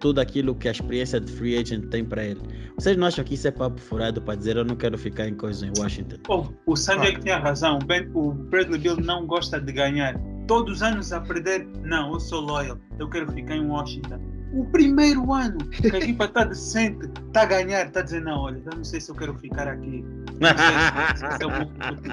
tudo 0.00 0.20
aquilo 0.20 0.54
que 0.54 0.66
a 0.66 0.72
experiência 0.72 1.20
de 1.20 1.30
free 1.30 1.56
agent 1.56 1.88
tem 1.90 2.04
para 2.04 2.24
ele. 2.24 2.40
Vocês 2.76 2.96
não 2.96 3.06
acham 3.06 3.24
que 3.24 3.34
isso 3.34 3.46
é 3.46 3.52
papo 3.52 3.80
furado 3.80 4.20
para 4.20 4.34
dizer 4.34 4.56
eu 4.56 4.64
não 4.64 4.74
quero 4.74 4.98
ficar 4.98 5.28
em 5.28 5.34
coisa 5.34 5.64
em 5.64 5.72
Washington? 5.78 6.16
Oh, 6.28 6.46
o 6.66 6.74
Sandy 6.74 7.06
ah. 7.06 7.12
que 7.12 7.20
tinha 7.20 7.38
razão. 7.38 7.78
Ben, 7.86 8.10
o 8.12 8.32
Bradley 8.32 8.80
Bill 8.80 8.96
não 8.96 9.26
gosta 9.26 9.60
de 9.60 9.72
ganhar. 9.72 10.20
Todos 10.46 10.76
os 10.76 10.82
anos 10.82 11.12
a 11.12 11.20
perder, 11.20 11.66
não, 11.82 12.12
eu 12.12 12.20
sou 12.20 12.40
loyal, 12.40 12.76
eu 12.98 13.08
quero 13.08 13.30
ficar 13.32 13.56
em 13.56 13.66
Washington. 13.66 14.20
O 14.52 14.66
primeiro 14.66 15.32
ano 15.32 15.58
que 15.58 15.94
a 15.94 15.98
equipa 15.98 16.24
está 16.26 16.44
decente, 16.44 17.08
está 17.26 17.42
a 17.42 17.46
ganhar, 17.46 17.86
está 17.86 18.00
a 18.00 18.02
dizer, 18.02 18.20
não, 18.20 18.40
olha, 18.40 18.60
eu 18.64 18.76
não 18.76 18.84
sei 18.84 19.00
se 19.00 19.10
eu 19.10 19.14
quero 19.14 19.34
ficar 19.34 19.66
aqui. 19.66 20.04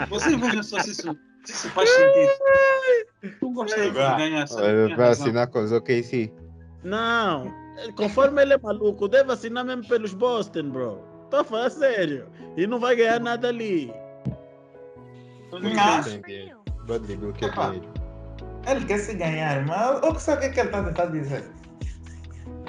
Vocês 0.10 0.40
vejam 0.40 0.64
só 0.64 0.80
se 0.80 0.92
isso, 0.92 1.18
se 1.44 1.52
isso 1.52 1.70
faz 1.72 1.90
sentido. 1.90 2.32
Tu 3.40 3.52
gosta 3.52 3.82
de 3.82 3.90
ganhar, 3.92 4.48
sabe? 4.48 4.96
Vai 4.96 5.10
assinar 5.10 5.48
com 5.48 5.64
os 5.64 5.72
OKC. 5.72 6.32
Não, 6.84 7.54
conforme 7.96 8.42
ele 8.42 8.54
é 8.54 8.58
maluco, 8.58 9.10
deve 9.10 9.34
assinar 9.34 9.66
mesmo 9.66 9.86
pelos 9.88 10.14
Boston, 10.14 10.70
bro. 10.70 11.04
Tô 11.30 11.38
a 11.38 11.44
falar 11.44 11.70
sério. 11.70 12.28
E 12.56 12.66
não 12.66 12.80
vai 12.80 12.96
ganhar 12.96 13.20
nada 13.20 13.50
ali. 13.50 13.94
Não. 15.52 15.60
Bradley 16.86 17.18
Bill 17.18 17.34
quer 17.34 17.52
dinheiro. 17.52 17.99
Ele 18.68 18.86
quer 18.86 19.00
se 19.00 19.14
ganhar, 19.14 19.66
mas 19.66 20.00
o 20.04 20.14
que 20.14 20.22
sabe 20.22 20.48
o 20.48 20.52
que 20.52 20.60
ele 20.60 20.68
está 20.68 20.84
tentando 20.84 21.12
dizer? 21.12 21.44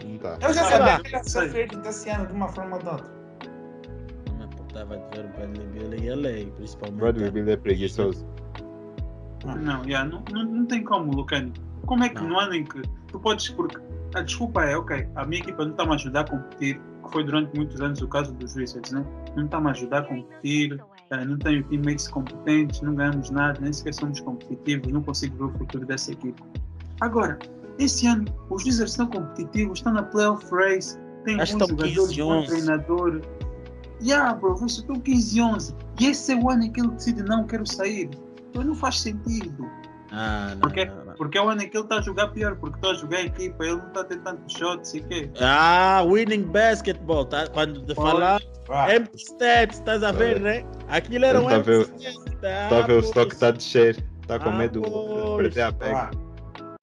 Não 0.05 0.18
tá. 0.18 0.38
Eu 0.41 0.55
já 0.55 0.64
sabia 0.64 1.01
que 1.01 1.09
ele 1.09 1.16
ia 1.16 1.24
ser 1.24 1.51
feito 1.51 1.78
desse 1.78 2.09
ano 2.11 2.26
de 2.26 2.32
uma 2.32 2.49
forma 2.49 2.76
ou 2.76 2.82
de 2.82 2.88
outra. 2.88 3.12
Não 4.26 4.38
me 4.38 4.45
importava 4.45 4.97
de 4.97 5.16
ver 5.16 5.26
o 5.26 5.28
Bradley 5.28 5.66
Bill 5.68 5.95
em 5.95 6.11
LA, 6.11 6.53
principalmente. 6.57 7.01
Bradley 7.01 7.30
Bill 7.30 7.51
é 7.51 7.57
preguiçoso. 7.57 8.26
Não, 9.45 9.82
yeah, 9.84 10.09
não, 10.09 10.22
não, 10.30 10.45
não 10.45 10.66
tem 10.66 10.84
como, 10.84 11.12
Lucani. 11.12 11.53
Como 11.86 12.05
é 12.05 12.09
que 12.09 12.16
não. 12.16 12.28
no 12.28 12.38
ano 12.38 12.55
em 12.55 12.64
que 12.64 12.82
tu 13.09 13.18
podes, 13.18 13.49
porque 13.49 13.78
a 14.14 14.22
desculpa 14.22 14.64
é, 14.64 14.76
ok, 14.76 15.09
a 15.14 15.24
minha 15.24 15.41
equipa 15.41 15.64
não 15.64 15.72
está 15.72 15.84
a 15.84 15.95
ajudar 15.95 16.20
a 16.20 16.24
competir, 16.24 16.80
que 17.05 17.11
foi 17.11 17.24
durante 17.24 17.57
muitos 17.57 17.80
anos 17.80 18.03
o 18.03 18.09
caso 18.09 18.32
dos 18.34 18.55
Wizards, 18.55 18.93
né? 18.93 19.05
não 19.36 19.45
está 19.45 19.59
a 19.59 19.70
ajudar 19.70 19.99
a 19.99 20.03
competir, 20.03 20.80
não 21.26 21.36
tenho 21.38 21.64
teammates 21.64 22.08
competentes, 22.08 22.80
não 22.82 22.94
ganhamos 22.94 23.30
nada, 23.30 23.61
nem 23.61 23.72
sequer 23.72 23.94
somos 23.94 24.20
competitivos, 24.20 24.92
não 24.92 25.02
consigo 25.02 25.36
ver 25.36 25.44
o 25.44 25.58
futuro 25.58 25.84
dessa 25.84 26.12
equipa. 26.12 26.44
Agora, 27.00 27.38
esse 27.78 28.06
ano, 28.06 28.24
os 28.48 28.64
Wizards 28.64 28.92
estão 28.92 29.06
competitivos, 29.08 29.78
estão 29.78 29.92
na 29.92 30.02
playoff 30.02 30.46
race, 30.52 30.98
têm 31.24 31.36
bons 31.36 31.48
jogadores, 31.48 32.16
bom 32.16 32.44
treinador. 32.44 33.22
Yeah, 34.02 34.34
bro, 34.34 34.56
vocês 34.56 34.78
estão 34.78 34.96
15 34.96 35.38
e 35.38 35.42
11. 35.42 35.74
E 36.00 36.06
esse 36.06 36.32
é 36.32 36.36
o 36.36 36.48
ano 36.48 36.64
em 36.64 36.72
que 36.72 36.80
ele 36.80 36.90
decide 36.90 37.22
não 37.22 37.44
quero 37.44 37.66
sair. 37.66 38.08
Então 38.48 38.62
não 38.62 38.74
faz 38.74 39.00
sentido. 39.00 39.68
Ah, 40.12 40.50
não, 40.54 40.61
Porque, 40.61 40.84
não, 40.86 41.04
não. 41.04 41.14
porque 41.14 41.38
é 41.38 41.42
o 41.42 41.48
ano 41.48 41.62
em 41.62 41.68
que 41.68 41.76
ele 41.76 41.84
está 41.84 41.98
a 41.98 42.00
jogar 42.00 42.28
pior, 42.28 42.56
porque 42.56 42.76
está 42.78 42.90
a 42.90 42.94
jogar 42.94 43.20
equipa, 43.20 43.64
ele 43.64 43.76
não 43.76 43.86
está 43.88 44.00
a 44.00 44.04
ter 44.04 44.18
tantos 44.20 44.52
shots 44.52 44.94
e 44.94 45.00
quê. 45.02 45.30
Ah, 45.40 46.02
winning 46.04 46.42
basketball, 46.44 47.24
tá? 47.24 47.46
Quando 47.48 47.82
te 47.86 47.94
falar 47.94 48.40
Ah, 48.68 48.94
empty 48.94 49.16
stats, 49.22 49.78
estás 49.78 50.02
a 50.02 50.11
ver, 50.12 50.40
né? 50.40 50.64
Aquilo 50.88 51.24
era 51.24 51.40
um 51.40 51.46
Tá 51.46 51.56
a 51.56 51.58
ver- 51.61 51.82
empty 51.82 52.06
stats. 52.08 52.40
tá? 52.40 52.68
Tá 52.68 52.78
a 52.78 52.86
ver 52.86 52.92
o 52.94 53.00
stock 53.00 53.32
está 53.32 53.48
a 53.48 53.50
descer. 53.52 54.04
Está 54.22 54.38
com 54.38 54.48
Ah, 54.50 54.52
medo 54.56 54.80
de 54.80 55.36
perder 55.42 55.62
a 55.62 55.72
pega. 55.72 55.96
ah. 55.96 56.11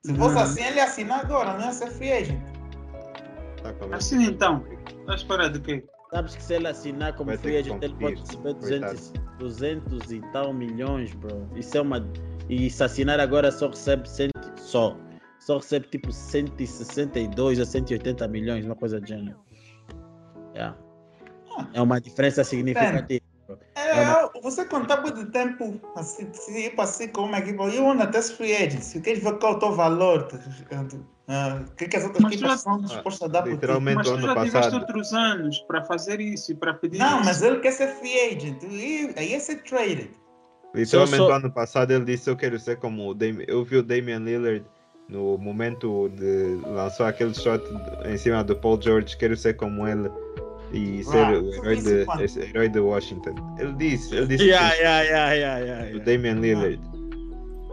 Se 0.06 0.16
fosse 0.16 0.38
assim, 0.40 0.64
ele 0.64 0.76
ia 0.78 0.84
assinar 0.86 1.20
agora, 1.22 1.54
não 1.58 1.66
ia 1.66 1.72
ser 1.74 1.88
free 1.92 2.12
agent. 2.14 2.40
Tá 3.64 3.74
com 3.74 3.86
medo. 3.86 3.96
Assim 3.96 4.24
então, 4.24 4.64
está 5.02 5.12
a 5.12 5.16
esperar 5.16 5.50
de 5.50 5.60
quê? 5.60 5.84
Sabes 6.14 6.36
que 6.36 6.44
se 6.44 6.54
ele 6.54 6.68
assinar 6.70 7.14
como 7.16 7.38
free 7.38 7.58
agent, 7.58 7.82
ele 7.84 7.94
pode 7.96 8.16
receber 8.22 8.54
200, 8.54 9.14
200 9.40 10.12
e 10.12 10.22
tal 10.32 10.54
milhões, 10.54 11.14
bro. 11.14 11.48
Isso 11.56 11.78
é 11.78 11.82
uma. 11.82 12.06
E 12.50 12.70
se 12.70 12.84
assinar 12.84 13.20
agora 13.20 13.52
só 13.52 13.68
recebe 13.70 14.08
100, 14.10 14.30
só. 14.58 14.96
Só 15.40 15.58
recebe 15.58 15.88
tipo 15.88 16.12
162 16.12 17.60
a 17.60 17.66
180 17.66 18.28
milhões, 18.28 18.66
uma 18.66 18.76
coisa 18.76 19.00
do 19.00 19.08
gênero. 19.08 19.38
Yeah. 20.54 20.76
É 21.74 21.82
uma 21.82 22.00
diferença 22.00 22.44
significativa. 22.44 23.22
É, 23.76 24.42
você 24.42 24.66
contar 24.66 25.02
muito 25.02 25.24
de 25.24 25.32
tempo 25.32 25.80
assim, 25.96 26.30
para 26.76 26.84
assim 26.84 27.08
com 27.08 27.22
uma 27.22 27.38
equipa, 27.40 27.64
e 27.70 27.80
onde 27.80 28.02
até 28.04 28.22
free 28.22 28.54
agent, 28.54 28.82
se 28.82 29.00
queres 29.00 29.24
ver 29.24 29.38
qual 29.40 29.54
é 29.54 29.56
o 29.56 29.60
teu 29.60 29.72
valor, 29.74 30.28
ah, 31.30 31.62
o 31.66 31.76
que, 31.76 31.88
que 31.88 31.96
as 31.96 32.04
outras 32.04 32.24
Mas 32.24 32.34
equipas 32.34 32.52
já- 32.52 32.58
são 32.58 32.82
dispostas 32.82 33.30
a 33.30 33.32
dar 33.32 33.42
por 33.44 33.50
ti. 33.50 33.56
Literalmente 33.56 33.96
Mas 33.98 34.08
o 34.08 34.12
tu 34.12 34.18
ano 34.18 34.26
já 34.28 34.34
tiveste 34.36 34.52
passado. 34.54 34.82
outros 34.82 35.14
anos 35.14 35.60
para 35.60 35.86
fazer 35.86 36.20
isso 36.20 36.52
e 36.52 36.56
para 36.56 36.74
pedir 36.74 36.98
Não, 36.98 37.18
isso. 37.18 37.26
mas 37.26 37.42
ele 37.42 37.60
quer 37.60 37.72
ser 37.72 37.88
free 37.96 38.20
agent, 38.20 38.62
e 38.64 39.14
aí 39.16 39.34
é 39.34 39.40
ser 39.40 39.64
traded. 39.64 40.10
Literalmente 40.76 41.22
o 41.22 41.32
ano 41.32 41.52
passado 41.52 41.92
ele 41.92 42.06
disse 42.06 42.30
eu 42.30 42.36
quero 42.36 42.60
ser 42.60 42.78
como 42.78 43.10
o 43.10 43.14
Damian. 43.14 43.46
Eu 43.48 43.64
vi 43.64 43.78
o 43.78 43.84
Damian 43.84 44.20
Lillard 44.20 44.66
no 45.10 45.38
momento 45.38 46.10
de 46.10 46.60
lançou 46.68 47.06
aquele 47.06 47.34
shot 47.34 47.64
em 48.06 48.18
cima 48.18 48.44
do 48.44 48.56
Paul 48.56 48.80
George, 48.82 49.16
quero 49.18 49.36
ser 49.38 49.56
como 49.56 49.88
ele 49.88 50.10
e 50.74 51.02
ser 51.04 51.18
Ah, 51.18 51.40
o 51.40 51.54
herói 51.54 51.76
isso 51.76 51.90
de, 51.90 52.24
esse 52.24 52.40
herói 52.42 52.68
de 52.70 52.80
Washington. 52.80 53.34
Ele 53.58 53.74
disse, 53.74 54.14
ele 54.16 54.28
disse 54.28 54.44
Yeah, 54.44 54.72
que 54.76 54.82
yeah, 54.82 55.02
yeah, 55.04 55.32
yeah, 55.34 55.60
yeah, 55.60 55.84
o 55.84 55.88
yeah. 55.88 56.04
Damian 56.06 56.40
Lillard 56.42 56.82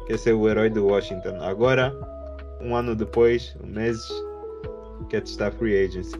quer 0.06 0.18
ser 0.18 0.32
o 0.32 0.48
herói 0.48 0.70
de 0.70 0.78
Washington. 0.78 1.36
Agora, 1.42 1.92
um 2.60 2.76
ano 2.76 2.94
depois, 2.94 3.56
meses, 3.64 4.06
quer 5.10 5.22
estar 5.24 5.50
free 5.52 5.84
agency, 5.84 6.16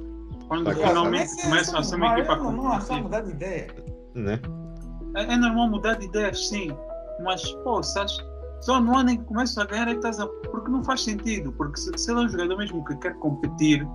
Quando 0.49 0.65
Tá 0.65 0.75
finalmente 0.75 1.31
Mas 1.31 1.43
começam 1.43 1.79
a 1.79 1.83
ser 1.83 1.97
uma 1.97 2.19
equipa 2.19 2.33
é 2.33 2.37
normal, 2.37 2.77
é 2.77 2.81
só 2.81 3.01
mudar 3.01 3.21
de 3.21 3.31
ideia. 3.31 3.67
né? 4.15 4.41
É, 5.15 5.23
é 5.23 5.37
normal 5.37 5.69
mudar 5.69 5.95
de 5.95 6.07
ideias, 6.07 6.49
sim. 6.49 6.71
Mas, 7.23 7.43
pô, 7.63 7.83
sabes, 7.83 8.17
só 8.61 8.81
no 8.81 8.97
ano 8.97 9.11
em 9.11 9.19
que 9.19 9.25
começam 9.25 9.63
a 9.63 9.67
ganhar 9.67 9.89
é 9.89 9.93
que 9.93 9.97
estás 9.97 10.19
a. 10.21 10.27
Porque 10.27 10.71
não 10.71 10.83
faz 10.83 11.03
sentido. 11.03 11.53
Porque 11.53 11.79
se, 11.79 11.91
se 11.97 12.11
ele 12.11 12.21
é 12.21 12.25
um 12.25 12.29
jogador 12.29 12.57
mesmo 12.57 12.85
que 12.85 12.97
quer 12.97 13.15
competir, 13.19 13.87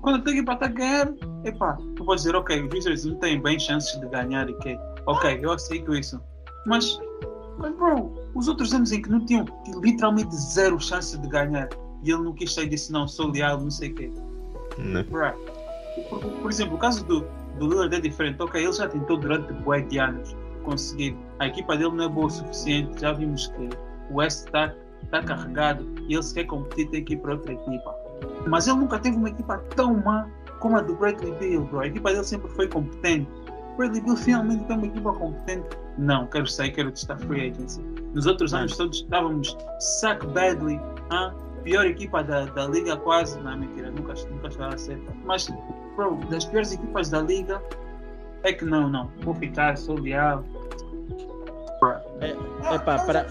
quando 0.00 0.22
tem 0.24 0.34
que 0.34 0.42
para 0.42 0.66
a 0.66 0.68
ganhar, 0.68 1.12
epá, 1.44 1.78
tu 1.96 2.04
podes 2.04 2.24
dizer, 2.24 2.36
ok, 2.36 2.62
os 2.66 2.74
Wizards 2.74 3.04
não 3.04 3.16
têm 3.16 3.40
bem 3.40 3.58
chances 3.58 3.98
de 4.00 4.08
ganhar 4.08 4.48
e 4.48 4.54
que. 4.58 4.78
Ok, 5.06 5.40
eu 5.42 5.52
aceito 5.52 5.94
isso. 5.94 6.20
Mas, 6.66 6.98
mas, 7.58 7.74
bro, 7.74 8.14
os 8.34 8.48
outros 8.48 8.72
anos 8.72 8.92
em 8.92 9.02
que 9.02 9.10
não 9.10 9.24
tinham 9.26 9.44
literalmente 9.82 10.34
zero 10.36 10.80
chance 10.80 11.18
de 11.18 11.28
ganhar 11.28 11.68
e 12.04 12.10
ele 12.10 12.22
não 12.22 12.32
quis 12.32 12.52
sair 12.54 12.68
disse, 12.68 12.92
não, 12.92 13.06
sou 13.06 13.30
leal, 13.30 13.60
não 13.60 13.70
sei 13.70 13.90
o 13.90 13.94
quê. 13.94 14.12
Bruh. 15.10 15.32
Por, 16.08 16.20
por 16.20 16.50
exemplo, 16.50 16.76
o 16.76 16.78
caso 16.78 17.04
do, 17.04 17.26
do 17.58 17.68
Lillard 17.68 17.94
é 17.94 18.00
diferente. 18.00 18.42
Ok, 18.42 18.62
ele 18.62 18.72
já 18.72 18.88
tentou 18.88 19.16
durante 19.16 19.52
bué 19.52 19.80
de 19.80 19.98
anos 19.98 20.36
conseguir. 20.64 21.16
A 21.38 21.46
equipa 21.46 21.76
dele 21.76 21.90
não 21.90 22.04
é 22.04 22.08
boa 22.08 22.26
o 22.26 22.30
suficiente. 22.30 23.00
Já 23.00 23.12
vimos 23.12 23.48
que 23.48 23.68
o 24.10 24.16
West 24.16 24.46
está 24.46 24.74
tá 25.10 25.22
carregado 25.22 25.86
e 26.08 26.14
ele 26.14 26.22
se 26.22 26.34
quer 26.34 26.44
competir 26.44 26.88
tem 26.90 27.04
que 27.04 27.14
ir 27.14 27.16
para 27.18 27.32
outra 27.32 27.52
equipa. 27.52 27.94
Mas 28.46 28.66
ele 28.66 28.78
nunca 28.78 28.98
teve 28.98 29.16
uma 29.16 29.28
equipa 29.28 29.58
tão 29.76 29.94
má 30.02 30.28
como 30.60 30.76
a 30.76 30.80
do 30.80 30.94
Bradley 30.94 31.32
Bill, 31.32 31.62
bro. 31.64 31.80
A 31.80 31.86
equipa 31.86 32.12
dele 32.12 32.24
sempre 32.24 32.48
foi 32.50 32.68
competente. 32.68 33.28
Bradley 33.76 34.00
Bill 34.02 34.16
finalmente 34.16 34.64
tem 34.64 34.76
uma 34.76 34.86
equipa 34.86 35.12
competente. 35.12 35.68
Não, 35.98 36.26
quero 36.26 36.46
sair, 36.46 36.70
quero 36.70 36.90
testar 36.90 37.18
free 37.18 37.50
agency. 37.50 37.82
Nos 38.14 38.26
outros 38.26 38.54
anos 38.54 38.76
todos 38.76 38.98
estávamos 38.98 39.56
sack 39.80 40.26
badly, 40.28 40.80
ah, 41.10 41.34
pior 41.64 41.84
equipa 41.86 42.22
da, 42.22 42.46
da 42.46 42.66
liga 42.66 42.96
quase. 42.96 43.38
Não, 43.40 43.58
mentira, 43.58 43.90
nunca, 43.90 44.14
nunca 44.30 44.48
estava 44.48 44.78
certa. 44.78 45.12
Mas, 45.24 45.48
bro, 45.96 46.16
das 46.30 46.44
piores 46.44 46.72
equipas 46.72 47.10
da 47.10 47.20
liga 47.20 47.62
é 48.44 48.52
que 48.52 48.64
não, 48.64 48.88
não. 48.88 49.10
Vou 49.22 49.34
ficar, 49.34 49.76
sou. 49.76 49.96
Bro, 49.96 50.12
Ah, 52.62 52.74
Epá, 52.76 52.96
mas 52.96 53.02
para- 53.02 53.26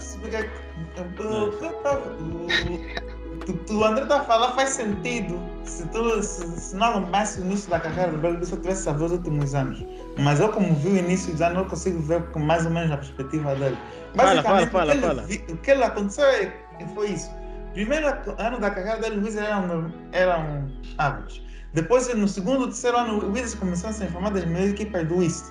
o- 0.98 1.22
o- 1.22 1.48
o- 1.48 3.44
tu- 3.46 3.52
tu- 3.66 3.78
O 3.78 3.84
André 3.84 4.02
está 4.02 4.18
a 4.20 4.24
falar 4.24 4.52
faz 4.52 4.70
sentido 4.70 5.38
se, 5.64 5.88
tu, 5.88 6.22
se, 6.22 6.46
se 6.60 6.76
não 6.76 6.86
acompanhasse 6.88 7.40
o 7.40 7.44
início 7.44 7.70
da 7.70 7.80
carreira 7.80 8.12
do 8.12 8.18
Bradley 8.18 8.44
se 8.44 8.52
eu 8.52 8.60
tivesse 8.60 8.88
a 8.88 8.92
ver 8.92 9.04
os 9.04 9.12
últimos 9.12 9.54
anos. 9.54 9.82
Mas 10.18 10.38
eu, 10.40 10.50
como 10.50 10.74
vi 10.74 10.88
o 10.90 10.96
início 10.98 11.32
dos 11.32 11.40
anos, 11.40 11.58
eu 11.58 11.64
consigo 11.64 11.98
ver 12.02 12.22
com 12.30 12.40
mais 12.40 12.66
ou 12.66 12.72
menos 12.72 12.90
a 12.92 12.96
perspectiva 12.98 13.54
dele. 13.54 13.78
Fala, 14.14 14.34
Basicamente, 14.42 14.70
fala, 14.70 14.84
o 14.84 14.86
que 14.90 14.92
ele 14.98 15.06
fala, 15.06 15.22
O 15.52 15.56
que 15.56 15.70
ele 15.70 15.84
aconteceu 15.84 16.24
é, 16.26 16.52
foi 16.94 17.08
isso. 17.10 17.30
Primeiro 17.72 18.06
ano 18.38 18.60
da 18.60 18.70
carreira 18.70 18.98
dele, 19.00 19.16
o 19.20 19.24
Wizards 19.24 19.48
era 19.48 19.58
um, 19.58 19.90
era 20.12 20.38
um 20.38 20.70
average. 20.98 21.42
Depois, 21.72 22.12
no 22.14 22.28
segundo, 22.28 22.66
terceiro 22.66 22.98
ano, 22.98 23.18
o 23.18 23.32
Wizards 23.32 23.54
começou 23.54 23.90
a 23.90 23.92
se 23.92 24.04
informar 24.04 24.30
das 24.30 24.44
melhores 24.44 24.72
equipas 24.72 25.08
do 25.08 25.22
East 25.22 25.46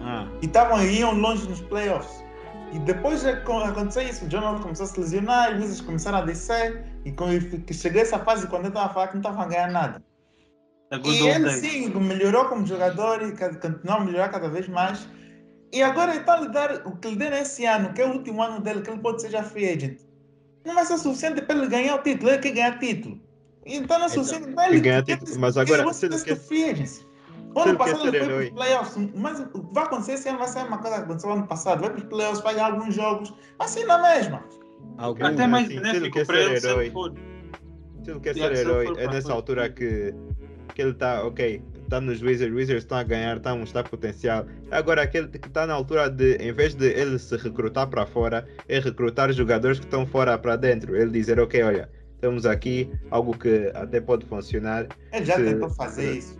Ah, 0.00 0.26
e 0.40 0.46
estavam 0.46 0.82
iam 0.84 1.12
longe 1.14 1.48
nos 1.48 1.60
playoffs. 1.60 2.24
E 2.72 2.78
depois 2.80 3.22
de 3.22 3.36
co- 3.42 3.58
acontecer 3.58 4.04
isso, 4.04 4.24
o 4.24 4.28
John 4.28 4.40
Wall 4.40 4.60
começou 4.60 4.84
a 4.84 4.88
se 4.88 4.98
lesionar, 4.98 5.50
os 5.50 5.56
Wizards 5.56 5.80
começaram 5.82 6.18
a 6.18 6.22
descer, 6.22 6.84
e 7.04 7.12
que 7.12 7.74
chegou 7.74 8.00
essa 8.00 8.18
fase 8.18 8.46
quando 8.46 8.62
ele 8.62 8.68
estava 8.68 8.86
a 8.86 8.94
falar 8.94 9.08
que 9.08 9.14
não 9.14 9.20
estava 9.20 9.42
a 9.42 9.46
ganhar 9.46 9.70
nada. 9.70 10.02
good 10.98 11.14
E 11.14 11.28
ele 11.28 11.50
sim 11.50 11.88
melhorou 12.00 12.46
como 12.46 12.66
jogador 12.66 13.22
e 13.22 13.32
continuou 13.32 13.98
a 13.98 14.04
melhorar 14.04 14.28
cada 14.30 14.48
vez 14.48 14.68
mais. 14.68 15.08
E 15.72 15.82
agora 15.82 16.14
está 16.16 16.34
a 16.34 16.40
lhe 16.40 16.48
dar 16.48 16.86
o 16.86 16.96
que 16.96 17.08
lhe 17.08 17.16
deu 17.16 17.30
nesse 17.30 17.66
ano, 17.66 17.92
que 17.92 18.00
é 18.00 18.06
o 18.06 18.12
último 18.12 18.42
ano 18.42 18.60
dele, 18.60 18.80
que 18.80 18.90
ele 18.90 19.00
pode 19.00 19.20
ser 19.20 19.30
já 19.30 19.42
free 19.42 19.68
agent. 19.68 20.00
Não 20.64 20.74
vai 20.74 20.86
ser 20.86 20.98
suficiente 20.98 21.42
para 21.42 21.56
ele 21.56 21.68
ganhar 21.68 21.96
o 21.96 22.02
título, 22.02 22.30
ele 22.30 22.38
quer 22.38 22.52
ganhar 22.52 22.78
título. 22.78 23.20
Então 23.66 23.98
não 23.98 24.06
é 24.06 24.10
Então, 24.12 24.52
para 24.54 24.66
ele. 24.68 24.76
quer 24.76 24.82
ganhar 24.82 25.02
título, 25.02 25.40
mas 25.40 25.56
agora, 25.56 25.82
ele 25.82 25.94
ser 25.94 26.24
quer- 26.24 26.36
free 26.36 26.64
agency. 26.64 27.06
O 27.54 27.60
ano 27.60 27.78
passado 27.78 28.08
ele 28.08 28.18
foi 28.18 28.28
para 28.28 28.44
os 28.44 28.50
playoffs, 28.50 29.10
mas 29.14 29.40
o 29.40 29.46
que 29.46 29.74
vai 29.74 29.84
acontecer 29.84 30.12
esse 30.14 30.28
ano 30.28 30.38
vai 30.38 30.48
ser 30.48 30.58
uma 30.66 30.78
coisa 30.78 30.96
que 30.96 31.02
aconteceu 31.04 31.32
ano 31.32 31.46
passado. 31.46 31.80
Vai 31.80 31.90
para 31.90 31.98
os 32.00 32.04
playoffs, 32.06 32.42
vai 32.42 32.54
ganhar 32.54 32.66
alguns 32.72 32.94
jogos, 32.94 33.32
assim 33.58 33.84
na 33.84 33.98
mesma. 33.98 34.44
algum, 34.98 35.24
Até 35.24 35.46
mais 35.46 35.66
assim, 35.66 35.76
benéfico 35.76 36.10
quer 36.10 36.26
para 36.26 36.36
ser 36.36 36.42
ele 36.42 36.56
herói. 36.56 36.92
Se 38.04 38.10
ele 38.10 38.20
quer 38.20 38.34
ser 38.34 38.52
herói, 38.52 38.92
é 38.96 39.06
nessa 39.08 39.32
altura 39.32 39.70
que, 39.70 40.12
que 40.74 40.82
ele 40.82 40.90
está, 40.90 41.24
ok, 41.24 41.62
está 41.84 42.00
nos 42.00 42.20
Wizards, 42.20 42.54
Wizards 42.54 42.82
estão 42.84 42.98
a 42.98 43.02
ganhar, 43.04 43.36
estão 43.36 43.52
a 43.52 43.56
mostrar 43.56 43.84
potencial. 43.84 44.46
Agora, 44.70 45.02
aquele 45.02 45.28
que 45.28 45.46
está 45.46 45.64
na 45.66 45.74
altura 45.74 46.10
de, 46.10 46.34
em 46.36 46.52
vez 46.52 46.74
de 46.74 46.86
ele 46.86 47.18
se 47.18 47.36
recrutar 47.36 47.86
para 47.86 48.04
fora, 48.04 48.46
é 48.68 48.80
recrutar 48.80 49.32
jogadores 49.32 49.78
que 49.78 49.84
estão 49.84 50.04
fora 50.04 50.36
para 50.36 50.56
dentro. 50.56 50.96
Ele 50.96 51.10
dizer, 51.12 51.38
ok, 51.38 51.62
olha, 51.62 51.88
temos 52.24 52.46
aqui 52.46 52.90
algo 53.10 53.36
que 53.36 53.70
até 53.74 54.00
pode 54.00 54.24
funcionar. 54.24 54.86
Ele 55.12 55.26
já 55.26 55.36
Se- 55.36 55.44
tentou 55.44 55.68
fazer 55.68 56.16
isso. 56.16 56.38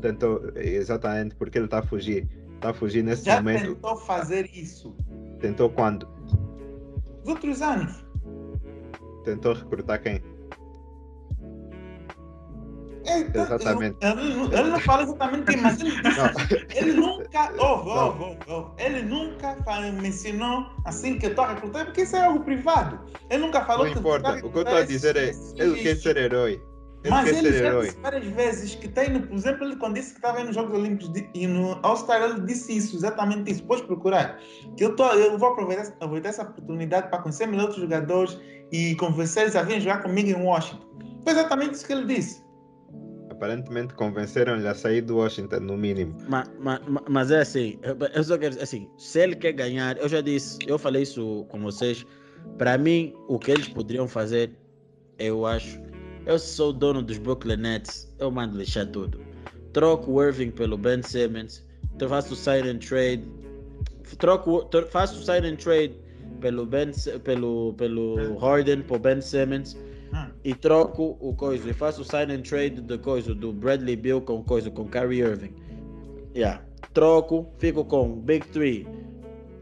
Tentou, 0.00 0.42
exatamente, 0.56 1.36
porque 1.36 1.58
ele 1.58 1.66
está 1.66 1.78
a 1.78 1.82
fugir. 1.82 2.26
Está 2.56 2.70
a 2.70 2.74
fugir 2.74 3.04
nesse 3.04 3.24
Já 3.26 3.36
momento. 3.36 3.76
tentou 3.76 3.96
fazer 3.98 4.50
isso. 4.52 4.96
Tentou 5.38 5.70
quando? 5.70 6.08
Os 7.22 7.28
outros 7.28 7.62
anos. 7.62 8.04
Tentou 9.22 9.52
recrutar 9.54 10.02
quem? 10.02 10.20
Ele, 13.06 13.30
Exatamente. 13.34 13.96
Ele, 14.00 14.54
ele- 14.54 14.70
não 14.70 14.80
fala 14.80 15.02
exatamente 15.02 15.44
quem, 15.52 15.60
mas 15.60 15.80
ele, 15.80 15.90
Não. 16.02 16.56
ele 16.76 16.92
nunca. 16.92 17.52
Ouve, 17.58 17.90
ouve, 17.90 18.22
ouve, 18.24 18.38
ouve. 18.48 18.70
Ele 18.78 19.02
nunca 19.02 19.56
fa- 19.64 19.80
mencionou 19.80 20.66
assim 20.84 21.18
que 21.18 21.26
eu 21.26 21.30
estou 21.30 21.44
a 21.44 21.54
recrutar, 21.54 21.86
porque 21.86 22.02
isso 22.02 22.16
é 22.16 22.24
algo 22.24 22.40
privado. 22.44 23.00
Ele 23.30 23.42
nunca 23.44 23.64
falou 23.64 23.86
Não 23.86 23.92
que 23.92 23.98
importa. 23.98 24.22
tá 24.40 24.46
O 24.46 24.50
que 24.52 24.58
eu 24.58 24.62
estou 24.62 24.78
a 24.78 24.82
dizer 24.82 25.16
é, 25.16 25.32
ele 25.56 25.82
quer 25.82 25.96
ser 25.96 26.16
herói. 26.16 26.62
Ele 27.04 27.10
Mas 27.12 27.24
quer 27.30 27.38
ele 27.38 27.48
ser 27.52 27.58
já 27.58 27.64
herói. 27.66 27.86
disse 27.86 27.98
várias 28.00 28.24
vezes 28.26 28.74
que 28.76 28.86
tem, 28.88 29.20
por 29.20 29.34
exemplo, 29.36 29.64
ele 29.64 29.74
quando 29.74 29.94
disse 29.94 30.10
que 30.10 30.18
estava 30.18 30.44
nos 30.44 30.54
Jogos 30.54 30.78
Olímpicos 30.78 31.12
de- 31.12 31.28
e 31.34 31.48
no 31.48 31.76
All-Star, 31.82 32.22
ele 32.22 32.42
disse 32.42 32.76
isso, 32.76 32.94
exatamente 32.94 33.50
isso. 33.50 33.64
Podes 33.64 33.84
procurar. 33.84 34.38
Que 34.76 34.84
eu, 34.84 34.94
tô, 34.94 35.04
eu 35.14 35.36
vou 35.36 35.48
aproveitar, 35.48 35.88
aproveitar 36.00 36.28
essa 36.28 36.42
oportunidade 36.44 37.08
para 37.08 37.18
conhecer 37.20 37.46
melhor 37.46 37.64
outros 37.64 37.80
jogadores 37.82 38.38
e 38.70 38.94
convencer 38.94 39.42
eles 39.42 39.56
a 39.56 39.62
virem 39.64 39.80
jogar 39.80 40.00
comigo 40.00 40.28
em 40.30 40.40
Washington. 40.44 40.86
Foi 41.24 41.32
exatamente 41.32 41.74
isso 41.74 41.86
que 41.86 41.92
ele 41.92 42.04
disse. 42.06 42.41
Aparentemente 43.42 43.92
convenceram-lhe 43.94 44.68
a 44.68 44.72
sair 44.72 45.00
do 45.00 45.16
Washington, 45.16 45.58
no 45.58 45.76
mínimo. 45.76 46.14
Ma- 46.28 46.46
ma- 46.60 46.80
ma- 46.86 47.02
mas 47.10 47.32
é 47.32 47.40
assim, 47.40 47.76
eu- 47.82 48.22
só 48.22 48.38
quero 48.38 48.50
dizer 48.50 48.62
assim, 48.62 48.88
se 48.96 49.18
ele 49.18 49.34
quer 49.34 49.50
ganhar, 49.50 49.96
eu 49.98 50.08
já 50.08 50.20
disse, 50.20 50.60
eu 50.64 50.78
falei 50.78 51.02
isso 51.02 51.44
com 51.48 51.60
vocês, 51.60 52.06
para 52.56 52.78
mim, 52.78 53.12
o 53.26 53.40
que 53.40 53.50
eles 53.50 53.66
poderiam 53.66 54.06
fazer, 54.06 54.52
eu 55.18 55.44
acho, 55.44 55.80
eu 56.24 56.38
sou 56.38 56.70
o 56.70 56.72
dono 56.72 57.02
dos 57.02 57.18
Brooklyn 57.18 57.56
Nets, 57.56 58.14
eu 58.20 58.30
mando 58.30 58.56
lixar 58.56 58.86
tudo. 58.86 59.18
Troco 59.72 60.12
o 60.12 60.22
Irving 60.22 60.52
pelo 60.52 60.78
Ben 60.78 61.02
Simmons, 61.02 61.66
faço 62.08 62.34
o 62.34 62.36
sign 62.36 62.68
and 62.68 62.78
trade, 62.78 63.24
troco, 64.20 64.68
faço 64.88 65.18
o 65.20 65.24
sign 65.24 65.48
and 65.48 65.56
trade 65.56 65.96
pelo 66.40 66.64
Ben, 66.64 66.92
pelo, 67.24 67.74
pelo 67.74 68.38
Harden, 68.38 68.82
para 68.82 68.96
o 68.96 68.98
Ben 69.00 69.20
Simmons. 69.20 69.76
E 70.44 70.54
troco 70.54 71.16
o 71.20 71.34
coisa 71.34 71.70
e 71.70 71.72
faço 71.72 72.02
o 72.02 72.04
sign 72.04 72.32
and 72.32 72.42
trade 72.42 72.80
da 72.80 72.98
coisa 72.98 73.34
do 73.34 73.52
Bradley 73.52 73.96
Bill 73.96 74.20
com 74.20 74.42
coisa 74.42 74.70
com 74.70 74.88
Kyrie 74.88 75.20
Irving. 75.20 75.54
Yeah. 76.34 76.62
Troco, 76.92 77.52
fico 77.58 77.84
com 77.84 78.20
Big 78.20 78.46
Three, 78.48 78.86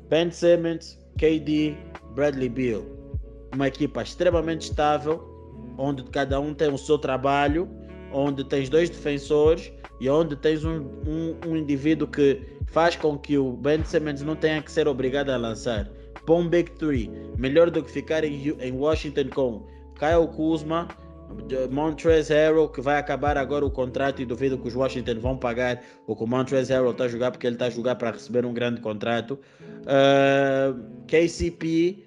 Ben 0.09 0.31
Simmons, 0.31 0.99
KD, 1.19 1.77
Bradley 2.15 2.49
Bill. 2.49 2.85
Uma 3.55 3.69
equipa 3.69 4.03
extremamente 4.03 4.63
estável, 4.63 5.23
onde 5.77 6.03
cada 6.05 6.41
um 6.41 6.55
tem 6.55 6.73
o 6.73 6.79
seu 6.79 6.99
trabalho, 6.99 7.69
onde 8.13 8.45
tens 8.45 8.69
dois 8.69 8.91
defensores 8.91 9.73
e 10.01 10.09
onde 10.09 10.35
tens 10.37 10.65
um, 10.65 10.81
um, 11.07 11.37
um 11.47 11.57
indivíduo 11.57 12.09
que 12.09 12.41
faz 12.67 12.97
com 12.97 13.19
que 13.19 13.37
o 13.37 13.53
Ben 13.53 13.85
Simmons 13.85 14.23
não 14.23 14.35
tenha 14.35 14.63
que 14.63 14.71
ser 14.71 14.89
obrigado 14.89 15.31
a 15.31 15.37
lançar. 15.37 15.91
Bom 16.27 16.49
Big 16.49 16.71
Three, 16.73 17.11
melhor 17.37 17.71
do 17.71 17.83
que 17.83 17.91
ficar 17.91 18.25
em, 18.25 18.49
em 18.61 18.73
Washington 18.73 19.29
com 19.35 19.67
Kyle 20.01 20.27
Kuzma, 20.35 20.89
Montrezl 21.71 22.33
Harrell, 22.33 22.69
que 22.71 22.81
vai 22.81 22.99
acabar 22.99 23.37
agora 23.37 23.65
o 23.67 23.71
contrato 23.71 24.23
e 24.23 24.27
duvido 24.27 24.57
que 24.59 24.67
os 24.67 24.75
Washington 24.75 25.21
vão 25.21 25.37
pagar 25.37 25.83
o 26.07 26.17
que 26.17 26.25
o 26.25 26.27
Montrezl 26.27 26.73
Harrell 26.73 26.93
está 26.93 27.05
a 27.05 27.09
jogar, 27.09 27.31
porque 27.31 27.47
ele 27.47 27.57
está 27.57 27.67
a 27.67 27.71
jogar 27.71 27.97
para 27.97 28.13
receber 28.13 28.47
um 28.47 28.55
grande 28.55 28.81
contrato. 28.81 29.39
Ah, 29.87 30.75
KCP, 31.07 32.03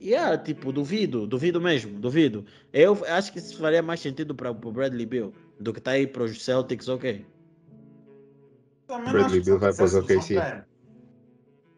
yeah, 0.00 0.38
tipo, 0.38 0.72
duvido, 0.72 1.26
duvido 1.26 1.60
mesmo, 1.60 1.98
duvido. 1.98 2.46
Eu 2.72 2.96
acho 3.08 3.32
que 3.32 3.40
isso 3.40 3.58
faria 3.58 3.82
mais 3.82 4.00
sentido 4.00 4.34
para 4.34 4.52
o 4.52 4.54
Bradley 4.54 5.06
Bill 5.06 5.34
do 5.58 5.72
que 5.72 5.80
está 5.80 5.90
aí 5.92 6.06
para 6.06 6.22
os 6.22 6.42
Celtics, 6.42 6.88
ok. 6.88 7.26
Também 8.86 9.12
Bradley 9.12 9.40
Beal 9.42 9.58
vai 9.58 9.74
para 9.74 9.84
os 9.84 9.90
solução 9.90 10.18
OKC. 10.18 10.64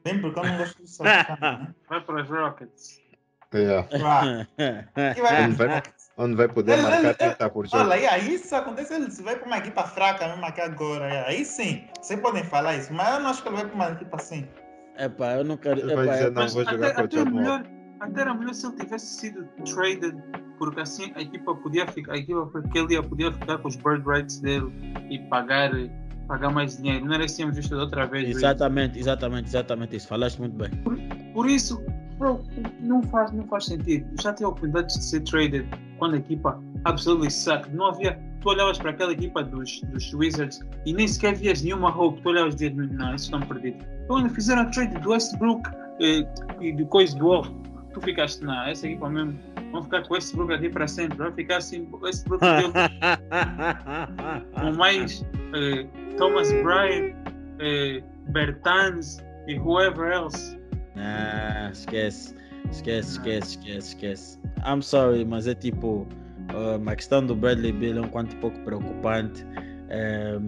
Bem, 0.04 0.20
porque 0.20 0.38
eu 0.38 0.44
não 0.44 0.58
gosto 0.58 0.82
de 0.82 0.90
solução, 0.90 1.38
né? 1.40 1.74
Vai 1.88 2.04
para 2.04 2.22
os 2.22 2.28
Rockets. 2.28 3.03
Yeah. 3.55 3.88
Claro. 3.88 4.46
E 5.16 5.20
vai 5.22 5.44
Onde 5.44 5.55
vai, 5.57 5.82
onde 6.18 6.34
vai 6.36 6.48
poder 6.48 6.72
Ele- 6.72 6.82
marcar 6.82 7.05
ele- 7.05 7.14
30 7.14 7.50
por 7.50 7.66
jogo. 7.66 7.84
Olha, 7.84 7.96
e 7.98 8.07
aí 8.07 8.34
isso 8.34 8.55
acontece, 8.55 8.94
ele 8.94 9.11
se 9.11 9.22
vai 9.22 9.36
para 9.36 9.46
uma 9.46 9.59
equipa 9.59 9.84
fraca 9.84 10.26
mesmo 10.28 10.44
aqui 10.44 10.61
agora. 10.61 11.07
é. 11.07 11.28
Aí 11.28 11.44
sim, 11.44 11.84
vocês 12.00 12.18
podem 12.20 12.42
falar 12.44 12.76
isso, 12.76 12.92
mas 12.92 13.14
eu 13.14 13.20
não 13.20 13.30
acho 13.30 13.42
que 13.42 13.48
ele 13.48 13.57
vai 13.57 13.66
para 13.66 13.74
uma 13.74 13.88
equipa 13.90 14.16
assim. 14.16 14.46
Epá, 14.98 15.32
eu 15.34 15.44
não 15.44 15.57
quero. 15.57 15.80
Ele 15.80 15.94
vai 15.94 16.09
dizer, 16.09 16.30
Não, 16.32 16.48
vou 16.48 16.62
até, 16.62 16.70
jogar 16.72 16.94
com 16.94 17.00
o 17.00 17.05
até, 17.05 17.16
John 17.16 17.24
Wall. 17.24 17.34
melhor, 17.34 17.64
até 18.00 18.20
era 18.20 18.34
melhor 18.34 18.55
se 18.55 18.66
ele 18.66 18.76
tivesse 18.76 19.07
sido 19.07 19.48
traded, 19.72 20.16
porque 20.59 20.80
assim 20.80 21.12
a 21.16 21.20
equipa 21.22 21.55
podia 21.57 21.86
ficar, 21.86 22.12
a 22.12 22.16
equipa 22.16 22.48
aquele 22.59 22.86
dia 22.88 23.02
podia 23.02 23.32
ficar 23.32 23.59
com 23.59 23.68
os 23.68 23.76
bird 23.76 24.05
rights 24.09 24.40
dele 24.40 24.72
e 25.11 25.18
pagar, 25.28 25.70
pagar 26.28 26.50
mais 26.50 26.76
dinheiro. 26.76 27.05
Não 27.07 27.14
era 27.14 27.24
assim 27.24 27.50
visto 27.50 27.70
da 27.74 27.82
outra 27.82 28.07
vez. 28.07 28.28
Exatamente, 28.36 28.98
exatamente, 28.98 29.46
exatamente 29.48 29.96
isso. 29.96 30.07
Falaste 30.09 30.38
muito 30.38 30.57
bem. 30.57 30.70
Por 31.32 31.48
isso, 31.50 31.80
bro, 31.80 32.03
não 32.80 33.02
faz, 33.04 33.32
não 33.32 33.44
faz 33.44 33.66
sentido. 33.66 34.06
Já 34.22 34.32
tive 34.32 34.46
a 34.46 34.48
oportunidade 34.48 34.88
de 34.88 35.04
ser 35.04 35.20
traded 35.20 35.66
quando 35.98 36.14
a 36.14 36.18
equipa 36.18 36.60
absolutely 36.84 37.30
sucked. 37.30 37.74
Não 37.74 37.86
havia. 37.86 38.18
Tu 38.40 38.48
olhavas 38.48 38.78
para 38.78 38.90
aquela 38.90 39.12
equipa 39.12 39.42
dos, 39.42 39.80
dos 39.82 40.12
Wizards 40.12 40.60
e 40.84 40.92
nem 40.92 41.08
sequer 41.08 41.34
vias 41.34 41.62
nenhuma 41.62 41.96
hope. 41.96 42.20
Tu 42.20 42.28
olhavas 42.28 42.54
e 42.54 42.70
dizias, 42.70 42.92
não, 42.92 43.08
eles 43.08 43.22
estão 43.22 43.40
perdidos. 43.40 43.82
Então, 43.82 44.06
quando 44.06 44.30
fizeram 44.30 44.62
a 44.62 44.66
trade 44.66 44.94
do 45.00 45.10
Westbrook 45.10 45.62
eh, 46.00 46.26
e 46.60 46.72
do 46.72 46.86
coisa 46.86 47.16
do 47.16 47.28
Off, 47.28 47.50
tu 47.94 48.00
ficaste, 48.00 48.44
não, 48.44 48.66
essa 48.66 48.86
equipa 48.86 49.08
mesmo. 49.08 49.38
Vão 49.72 49.82
ficar 49.82 50.02
com 50.02 50.12
o 50.12 50.14
Westbrook 50.14 50.52
aqui 50.52 50.68
para 50.68 50.86
sempre. 50.86 51.16
Vai 51.16 51.32
ficar 51.32 51.56
assim, 51.56 51.88
o 51.90 51.96
Westbrook 51.96 52.44
deu 52.44 52.72
com 54.60 54.72
mais 54.76 55.24
eh, 55.54 55.86
Thomas 56.18 56.52
Bryant, 56.52 57.14
eh, 57.60 58.02
Bertans 58.28 59.24
e 59.48 59.58
whoever 59.58 60.12
else. 60.12 60.58
Ah, 60.97 61.70
esquece, 61.72 62.34
esquece, 62.70 63.11
esquece, 63.12 63.49
esquece, 63.59 63.88
esquece. 63.88 64.38
I'm 64.66 64.82
sorry, 64.82 65.24
mas 65.24 65.47
é 65.47 65.55
tipo, 65.55 66.07
ah, 66.49 66.76
uma 66.76 66.95
questão 66.97 67.24
do 67.24 67.34
Bradley 67.34 67.72
Bill 67.72 67.99
é 67.99 68.01
um 68.01 68.09
quanto 68.09 68.36
pouco 68.36 68.59
preocupante. 68.61 69.47
Eh, 69.90 70.38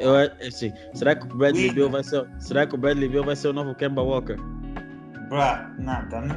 eu, 0.00 0.16
assim, 0.46 0.72
será 0.94 1.14
que 1.14 1.24
o 1.24 1.36
Bradley. 1.36 1.70
Bill 1.72 1.90
vai 1.90 2.02
ser, 2.02 2.26
será 2.38 2.66
que 2.66 2.74
o 2.74 2.78
Bradley 2.78 3.08
Bill 3.08 3.22
vai 3.24 3.36
ser 3.36 3.48
o 3.48 3.52
novo 3.52 3.74
Kemba 3.74 4.02
Walker? 4.02 4.36
Bruh, 5.28 5.68
nada. 5.78 6.22
Não, 6.22 6.36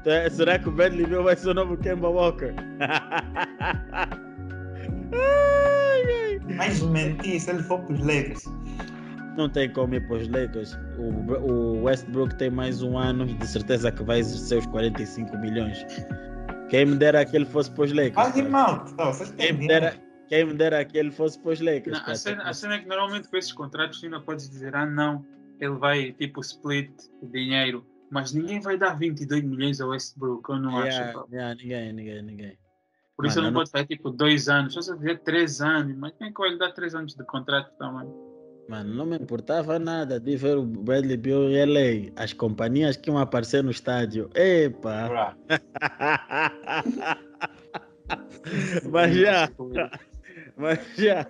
Então, 0.00 0.30
será 0.30 0.58
que 0.58 0.68
o 0.68 0.72
Bradley 0.72 1.06
Bill 1.06 1.24
vai 1.24 1.36
ser 1.36 1.48
o 1.50 1.54
novo 1.54 1.76
Kemba 1.76 2.08
Walker? 2.08 2.54
Ai, 5.12 6.02
ai. 6.12 6.40
mas 6.56 6.80
mentir 6.82 7.40
se 7.40 7.50
ele 7.50 7.62
for 7.62 7.80
para 7.80 7.94
os 7.94 8.00
Lakers. 8.00 8.44
Não 9.36 9.48
tem 9.48 9.72
como 9.72 9.94
ir 9.94 10.06
para 10.06 10.16
os 10.16 10.28
Lakers. 10.28 10.78
O, 10.98 11.50
o 11.50 11.82
Westbrook 11.84 12.36
tem 12.36 12.50
mais 12.50 12.82
um 12.82 12.96
ano 12.96 13.24
e 13.28 13.34
de 13.34 13.46
certeza 13.46 13.90
que 13.90 14.02
vai 14.02 14.20
exercer 14.20 14.58
os 14.58 14.66
45 14.66 15.36
milhões. 15.38 15.84
Quem 16.68 16.86
me 16.86 16.96
dera 16.96 17.24
que 17.24 17.36
ele 17.36 17.44
fosse 17.44 17.70
para 17.70 17.84
os 17.84 17.92
Lakers. 17.92 18.14
Vocês 18.96 19.30
Quem 19.32 19.52
me 19.52 19.66
dera, 19.66 19.94
quem 20.28 20.44
me 20.44 20.54
dera 20.54 20.84
que 20.84 20.96
ele 20.96 21.10
fosse 21.10 21.38
para 21.38 21.52
os 21.52 21.60
Lakers. 21.60 22.00
Não, 22.00 22.06
a, 22.06 22.14
cena, 22.14 22.42
a 22.44 22.52
cena 22.52 22.74
é 22.74 22.78
que 22.78 22.86
normalmente 22.86 23.28
com 23.28 23.36
esses 23.36 23.52
contratos 23.52 24.00
tu 24.00 24.06
ainda 24.06 24.20
podes 24.20 24.48
dizer, 24.48 24.74
ah 24.74 24.86
não, 24.86 25.24
ele 25.60 25.74
vai 25.74 26.12
tipo 26.12 26.40
split 26.40 26.90
o 27.20 27.26
dinheiro, 27.26 27.84
mas 28.10 28.32
ninguém 28.32 28.60
vai 28.60 28.78
dar 28.78 28.98
22 28.98 29.42
milhões 29.44 29.80
ao 29.80 29.90
Westbrook, 29.90 30.48
eu 30.48 30.58
não 30.58 30.84
Yeah, 30.84 31.10
acho. 31.10 31.28
yeah, 31.32 31.54
ninguém, 31.54 31.92
ninguém, 31.92 32.22
ninguém. 32.22 32.58
Por 33.16 33.26
isso 33.26 33.36
Mano, 33.36 33.48
ele 33.48 33.48
eu 33.48 33.52
não 33.52 33.60
pode 33.60 33.70
fazer 33.70 33.86
tipo 33.86 34.10
dois 34.10 34.48
anos, 34.48 34.74
só 34.74 34.80
se 34.82 34.90
eu 34.90 34.98
fizer 34.98 35.16
três 35.20 35.60
anos, 35.60 35.96
mas 35.96 36.12
quem 36.18 36.28
é 36.28 36.32
que 36.32 36.40
vai 36.40 36.50
lhe 36.50 36.58
dar 36.58 36.72
três 36.72 36.94
anos 36.94 37.14
de 37.14 37.24
contrato 37.24 37.72
também? 37.78 38.08
Mano, 38.68 38.94
não 38.94 39.04
me 39.04 39.16
importava 39.16 39.78
nada 39.78 40.18
de 40.18 40.36
ver 40.36 40.56
o 40.56 40.64
Bradley 40.64 41.16
Bill 41.16 41.50
em 41.50 41.64
LA. 41.64 42.12
As 42.16 42.32
companhias 42.32 42.96
que 42.96 43.10
iam 43.10 43.18
aparecer 43.18 43.62
no 43.62 43.70
estádio. 43.70 44.30
Epa! 44.34 45.36
Mas 48.90 49.14
já. 49.14 49.50
Mas 50.56 50.78
já, 50.96 51.26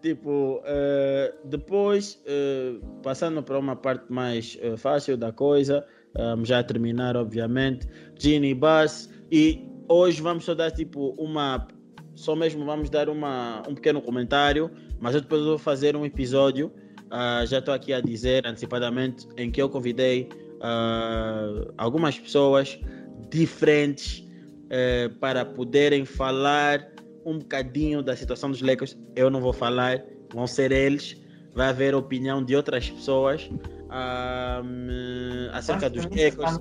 tipo, 0.00 0.62
eh, 0.64 1.34
depois, 1.44 2.22
eh, 2.24 2.76
passando 3.02 3.42
para 3.42 3.58
uma 3.58 3.76
parte 3.76 4.10
mais 4.10 4.56
eh, 4.62 4.74
fácil 4.76 5.18
da 5.18 5.32
coisa, 5.32 5.86
um, 6.16 6.44
já 6.44 6.60
a 6.60 6.64
terminar, 6.64 7.14
obviamente, 7.14 7.86
Genie 8.18 8.54
Bass, 8.54 9.10
e 9.30 9.62
hoje 9.86 10.22
vamos 10.22 10.44
só 10.44 10.54
dar, 10.54 10.70
tipo, 10.70 11.14
uma, 11.18 11.68
só 12.14 12.34
mesmo 12.34 12.64
vamos 12.64 12.88
dar 12.88 13.10
uma, 13.10 13.62
um 13.68 13.74
pequeno 13.74 14.00
comentário, 14.00 14.70
mas 15.04 15.14
eu 15.14 15.20
depois 15.20 15.42
vou 15.42 15.58
fazer 15.58 15.94
um 15.94 16.06
episódio, 16.06 16.72
ah, 17.10 17.44
já 17.44 17.58
estou 17.58 17.74
aqui 17.74 17.92
a 17.92 18.00
dizer 18.00 18.46
antecipadamente, 18.46 19.28
em 19.36 19.50
que 19.50 19.60
eu 19.60 19.68
convidei 19.68 20.30
ah, 20.62 21.66
algumas 21.76 22.18
pessoas 22.18 22.80
diferentes 23.28 24.26
eh, 24.70 25.10
para 25.20 25.44
poderem 25.44 26.06
falar 26.06 26.88
um 27.22 27.38
bocadinho 27.38 28.02
da 28.02 28.16
situação 28.16 28.50
dos 28.50 28.62
Lakers. 28.62 28.96
Eu 29.14 29.28
não 29.28 29.42
vou 29.42 29.52
falar, 29.52 30.02
vão 30.32 30.46
ser 30.46 30.72
eles. 30.72 31.20
Vai 31.54 31.68
haver 31.68 31.94
opinião 31.94 32.42
de 32.42 32.56
outras 32.56 32.88
pessoas 32.88 33.50
ahm, 33.90 35.50
acerca 35.52 35.90
dos 35.90 36.04
Lakers. 36.04 36.58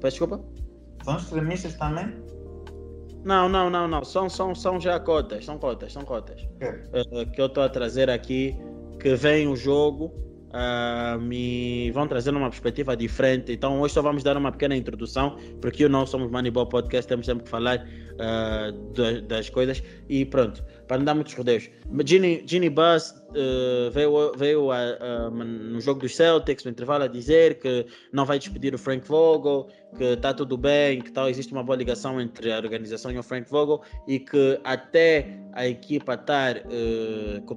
Peço 0.00 0.18
desculpa? 0.18 0.44
São 1.04 1.16
extremistas 1.16 1.74
também? 1.74 2.14
Não, 3.24 3.48
não, 3.48 3.68
não, 3.68 3.86
não. 3.86 4.04
São, 4.04 4.28
são, 4.28 4.54
são 4.54 4.80
já 4.80 4.98
cotas, 4.98 5.44
são 5.44 5.58
cotas, 5.58 5.92
são 5.92 6.02
cotas. 6.04 6.40
Ok. 6.56 6.68
eh, 6.92 7.24
que 7.26 7.40
eu 7.40 7.46
estou 7.46 7.62
a 7.62 7.68
trazer 7.68 8.08
aqui, 8.08 8.56
que 8.98 9.14
vem 9.14 9.46
o 9.48 9.54
jogo 9.56 10.12
ah, 10.52 11.16
me 11.20 11.90
vão 11.92 12.08
trazer 12.08 12.30
uma 12.30 12.48
perspectiva 12.48 12.96
diferente. 12.96 13.52
Então 13.52 13.80
hoje 13.80 13.94
só 13.94 14.02
vamos 14.02 14.22
dar 14.22 14.36
uma 14.36 14.50
pequena 14.50 14.74
introdução, 14.76 15.36
porque 15.60 15.86
nós 15.88 16.08
somos 16.10 16.30
Moneyball 16.30 16.66
Podcast, 16.68 17.06
temos 17.08 17.26
sempre 17.26 17.44
que 17.44 17.50
falar 17.50 17.86
ah, 18.18 18.72
da- 18.94 19.20
das 19.20 19.48
coisas 19.50 19.82
e 20.08 20.24
pronto, 20.24 20.64
para 20.90 20.98
não 20.98 21.04
dar 21.04 21.14
muitos 21.14 21.32
rodeios. 21.34 21.70
Ginny, 22.04 22.42
Ginny 22.44 22.68
Buzz 22.68 23.14
eh, 23.32 23.90
veio, 23.92 24.32
veio 24.36 24.72
a- 24.72 24.98
a- 25.00 25.30
no 25.30 25.80
jogo 25.80 26.00
dos 26.00 26.16
Celtics, 26.16 26.64
no 26.64 26.72
intervalo, 26.72 27.04
a 27.04 27.06
dizer 27.06 27.60
que 27.60 27.86
não 28.12 28.26
vai 28.26 28.40
despedir 28.40 28.74
o 28.74 28.78
Frank 28.78 29.06
Vogel, 29.06 29.68
que 29.96 30.02
está 30.02 30.34
tudo 30.34 30.56
bem, 30.56 31.00
que 31.00 31.12
tal, 31.12 31.28
existe 31.30 31.52
uma 31.52 31.62
boa 31.62 31.76
ligação 31.76 32.20
entre 32.20 32.52
a 32.52 32.58
organização 32.58 33.12
e 33.12 33.18
o 33.18 33.22
Frank 33.22 33.48
Vogel 33.48 33.82
e 34.08 34.18
que 34.18 34.58
até 34.64 35.28
a 35.52 35.64
equipa 35.64 36.14
estar 36.14 36.56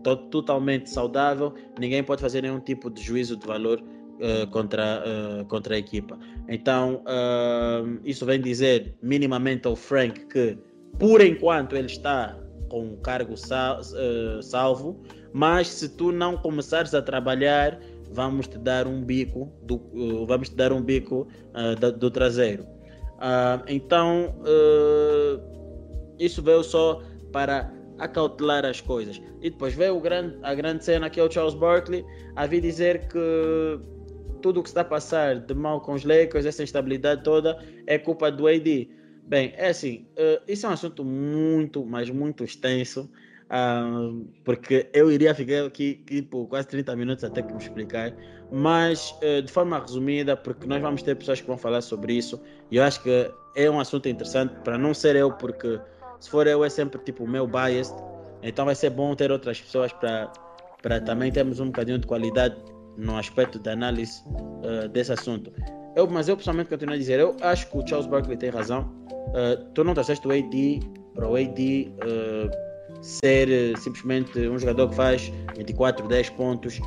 to- 0.03 0.15
totalmente 0.30 0.91
saudável, 0.91 1.55
ninguém 1.80 2.03
pode 2.03 2.22
fazer 2.22 2.43
nenhum 2.43 2.60
tipo 2.60 2.88
de 2.91 3.01
juízo 3.01 3.35
de 3.35 3.47
valor 3.47 3.81
eh, 4.19 4.45
contra, 4.51 5.01
eh, 5.03 5.43
contra 5.49 5.73
a 5.73 5.77
equipa. 5.80 6.19
Então, 6.47 7.01
ah, 7.07 7.81
isso 8.05 8.27
vem 8.27 8.39
dizer 8.39 8.93
minimamente 9.01 9.68
ao 9.68 9.76
Frank 9.76 10.27
que, 10.27 10.55
por 10.99 11.19
enquanto, 11.19 11.76
ele 11.76 11.88
está 11.88 12.38
com 12.73 12.81
um 12.81 12.95
cargo 12.95 13.35
eh, 13.35 14.41
salvo, 14.41 14.99
mas 15.31 15.67
se 15.67 15.87
tu 15.89 16.11
não 16.11 16.35
começares 16.35 16.95
a 16.95 17.03
trabalhar, 17.03 17.79
vamos 18.11 18.47
te 18.47 18.57
dar 18.57 18.87
um 18.87 19.03
bico 19.03 19.53
do, 19.61 19.75
eh, 19.93 20.25
vamos 20.25 20.49
te 20.49 20.55
dar 20.55 20.73
um 20.73 20.81
bico 20.81 21.27
ah, 21.53 21.75
da- 21.75 21.91
do 21.91 22.09
traseiro. 22.09 22.65
Ah, 23.19 23.61
então, 23.67 24.33
eh, 24.43 25.39
isso 26.17 26.41
veio 26.41 26.63
só 26.63 26.99
para 27.31 27.71
acautelar 27.99 28.65
as 28.65 28.81
coisas. 28.81 29.21
E 29.39 29.51
depois 29.51 29.75
veio 29.75 29.99
grande, 29.99 30.35
a 30.41 30.55
grande 30.55 30.83
cena 30.83 31.11
que 31.11 31.19
é 31.19 31.23
o 31.23 31.29
Charles 31.29 31.53
Barkley 31.53 32.03
a 32.35 32.47
vir 32.47 32.61
dizer 32.61 33.07
que 33.07 33.79
tudo 34.41 34.61
o 34.61 34.63
que 34.63 34.69
está 34.69 34.81
a 34.81 34.85
passar 34.85 35.39
de 35.39 35.53
mal 35.53 35.79
com 35.79 35.93
os 35.93 36.03
Lakers, 36.03 36.47
essa 36.47 36.63
instabilidade 36.63 37.23
toda, 37.23 37.55
é 37.85 37.99
culpa 37.99 38.31
do 38.31 38.47
AD. 38.47 38.89
Bem, 39.25 39.53
é 39.55 39.69
assim, 39.69 40.05
uh, 40.17 40.41
isso 40.47 40.65
é 40.65 40.69
um 40.69 40.73
assunto 40.73 41.03
muito, 41.03 41.85
mas 41.85 42.09
muito 42.09 42.43
extenso, 42.43 43.09
uh, 43.45 44.25
porque 44.43 44.89
eu 44.93 45.11
iria 45.11 45.33
ficar 45.33 45.65
aqui 45.65 46.03
tipo, 46.05 46.45
quase 46.47 46.67
30 46.67 46.95
minutos 46.95 47.23
até 47.23 47.41
que 47.41 47.51
me 47.51 47.59
explicar, 47.59 48.13
mas 48.51 49.15
uh, 49.23 49.41
de 49.41 49.51
forma 49.51 49.79
resumida, 49.79 50.35
porque 50.35 50.67
nós 50.67 50.81
vamos 50.81 51.01
ter 51.01 51.15
pessoas 51.15 51.39
que 51.39 51.47
vão 51.47 51.57
falar 51.57 51.81
sobre 51.81 52.13
isso, 52.13 52.41
e 52.69 52.75
eu 52.75 52.83
acho 52.83 53.01
que 53.01 53.31
é 53.55 53.69
um 53.69 53.79
assunto 53.79 54.09
interessante 54.09 54.53
para 54.63 54.77
não 54.77 54.93
ser 54.93 55.15
eu, 55.15 55.31
porque 55.31 55.79
se 56.19 56.29
for 56.29 56.45
eu 56.45 56.63
é 56.63 56.69
sempre 56.69 56.99
tipo 56.99 57.23
o 57.23 57.27
meu 57.27 57.47
bias, 57.47 57.93
então 58.41 58.65
vai 58.65 58.75
ser 58.75 58.89
bom 58.89 59.15
ter 59.15 59.31
outras 59.31 59.61
pessoas 59.61 59.93
para 59.93 60.99
também 61.01 61.31
termos 61.31 61.61
um 61.61 61.67
bocadinho 61.67 61.97
de 61.97 62.05
qualidade 62.05 62.55
no 62.97 63.17
aspecto 63.17 63.57
da 63.57 63.71
análise 63.71 64.21
uh, 64.27 64.87
desse 64.89 65.13
assunto. 65.13 65.51
Eu, 65.95 66.07
mas 66.07 66.27
eu 66.27 66.35
pessoalmente 66.35 66.69
continuo 66.69 66.95
a 66.95 66.97
dizer, 66.97 67.19
eu 67.19 67.35
acho 67.41 67.69
que 67.69 67.77
o 67.77 67.87
Charles 67.87 68.07
Barkley 68.07 68.35
tem 68.35 68.49
razão. 68.49 68.91
Uh, 69.29 69.63
tu 69.73 69.83
não 69.83 69.93
trouxeste 69.93 70.27
o 70.27 70.31
AD 70.31 70.81
para 71.13 71.27
o 71.27 71.35
AD 71.35 71.91
uh, 72.03 73.03
ser 73.03 73.77
simplesmente 73.77 74.39
um 74.47 74.57
jogador 74.57 74.89
que 74.89 74.95
faz 74.95 75.31
24, 75.57 76.07
10 76.07 76.29
pontos, 76.31 76.79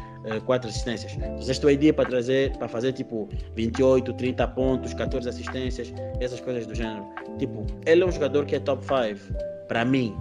4 0.45 0.69
assistências. 0.69 1.13
Trouxeste 1.13 1.67
o 1.67 1.69
AD 1.69 1.93
para 1.93 2.09
trazer, 2.09 2.57
para 2.57 2.69
fazer 2.69 2.93
tipo 2.93 3.29
28, 3.55 4.13
30 4.15 4.49
pontos, 4.49 4.95
14 4.95 5.29
assistências, 5.29 5.93
essas 6.21 6.41
coisas 6.41 6.67
do 6.67 6.75
gênero. 6.75 7.05
Tipo, 7.39 7.67
ele 7.85 8.03
é 8.03 8.07
um 8.07 8.13
jogador 8.13 8.47
que 8.47 8.57
é 8.57 8.61
top 8.61 8.83
5 8.85 9.67
para 9.69 9.85
mim. 9.85 10.17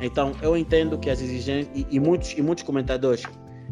Então, 0.00 0.32
eu 0.42 0.56
entendo 0.56 0.98
que 0.98 1.10
as 1.10 1.20
exigências, 1.20 1.68
e, 1.74 1.86
e, 1.90 2.00
muitos, 2.00 2.32
e 2.36 2.42
muitos 2.42 2.64
comentadores, 2.64 3.22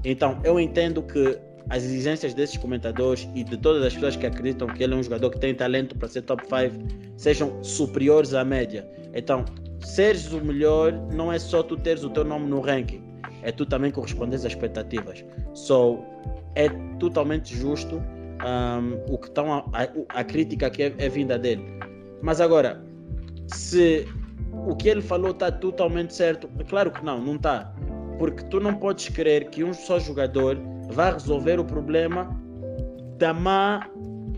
então, 0.04 0.38
eu 0.44 0.60
entendo 0.60 1.02
que 1.02 1.38
as 1.68 1.82
exigências 1.82 2.32
desses 2.32 2.56
comentadores 2.56 3.28
e 3.34 3.43
de 3.43 3.56
todas 3.56 3.84
as 3.84 3.94
pessoas 3.94 4.16
que 4.16 4.26
acreditam 4.26 4.68
que 4.68 4.82
ele 4.82 4.94
é 4.94 4.97
um 4.97 5.02
jogador 5.02 5.30
que 5.30 5.38
tem 5.38 5.55
talento 5.55 5.97
para 5.97 6.09
ser 6.09 6.22
top 6.22 6.43
5 6.44 7.12
sejam 7.16 7.62
superiores 7.62 8.34
à 8.34 8.44
média. 8.44 8.88
Então, 9.14 9.44
seres 9.80 10.32
o 10.32 10.40
melhor 10.40 10.93
não 11.12 11.32
é 11.32 11.38
só 11.38 11.62
tu 11.62 11.76
teres 11.76 12.05
o 12.05 12.10
teu 12.10 12.24
nome 12.24 12.47
no 12.47 12.60
ranking, 12.60 13.02
é 13.43 13.51
tu 13.51 13.66
também 13.66 13.90
corresponderes 13.90 14.44
às 14.44 14.52
expectativas. 14.52 15.24
So, 15.55 15.98
é 16.55 16.68
totalmente 16.98 17.55
justo 17.55 17.97
um, 17.97 19.12
o 19.12 19.18
que 19.18 19.28
estão 19.28 19.52
a, 19.52 19.59
a, 19.72 20.20
a, 20.20 20.24
crítica 20.24 20.70
que 20.70 20.84
é, 20.84 20.94
é 20.98 21.09
vinda 21.09 21.38
dele. 21.38 21.64
Mas 22.22 22.40
agora, 22.40 22.82
se 23.48 24.06
o 24.66 24.74
que 24.74 24.88
ele 24.88 25.02
falou 25.02 25.30
está 25.32 25.51
totalmente 25.51 26.14
certo? 26.14 26.48
Claro 26.68 26.90
que 26.90 27.05
não, 27.05 27.20
não 27.20 27.36
está. 27.36 27.72
Porque 28.18 28.43
tu 28.44 28.60
não 28.60 28.74
podes 28.74 29.09
crer 29.09 29.51
que 29.51 29.62
um 29.62 29.74
só 29.74 29.98
jogador 29.98 30.59
vai 30.90 31.12
resolver 31.12 31.58
o 31.58 31.64
problema 31.64 32.28
da 33.18 33.32
má, 33.32 33.86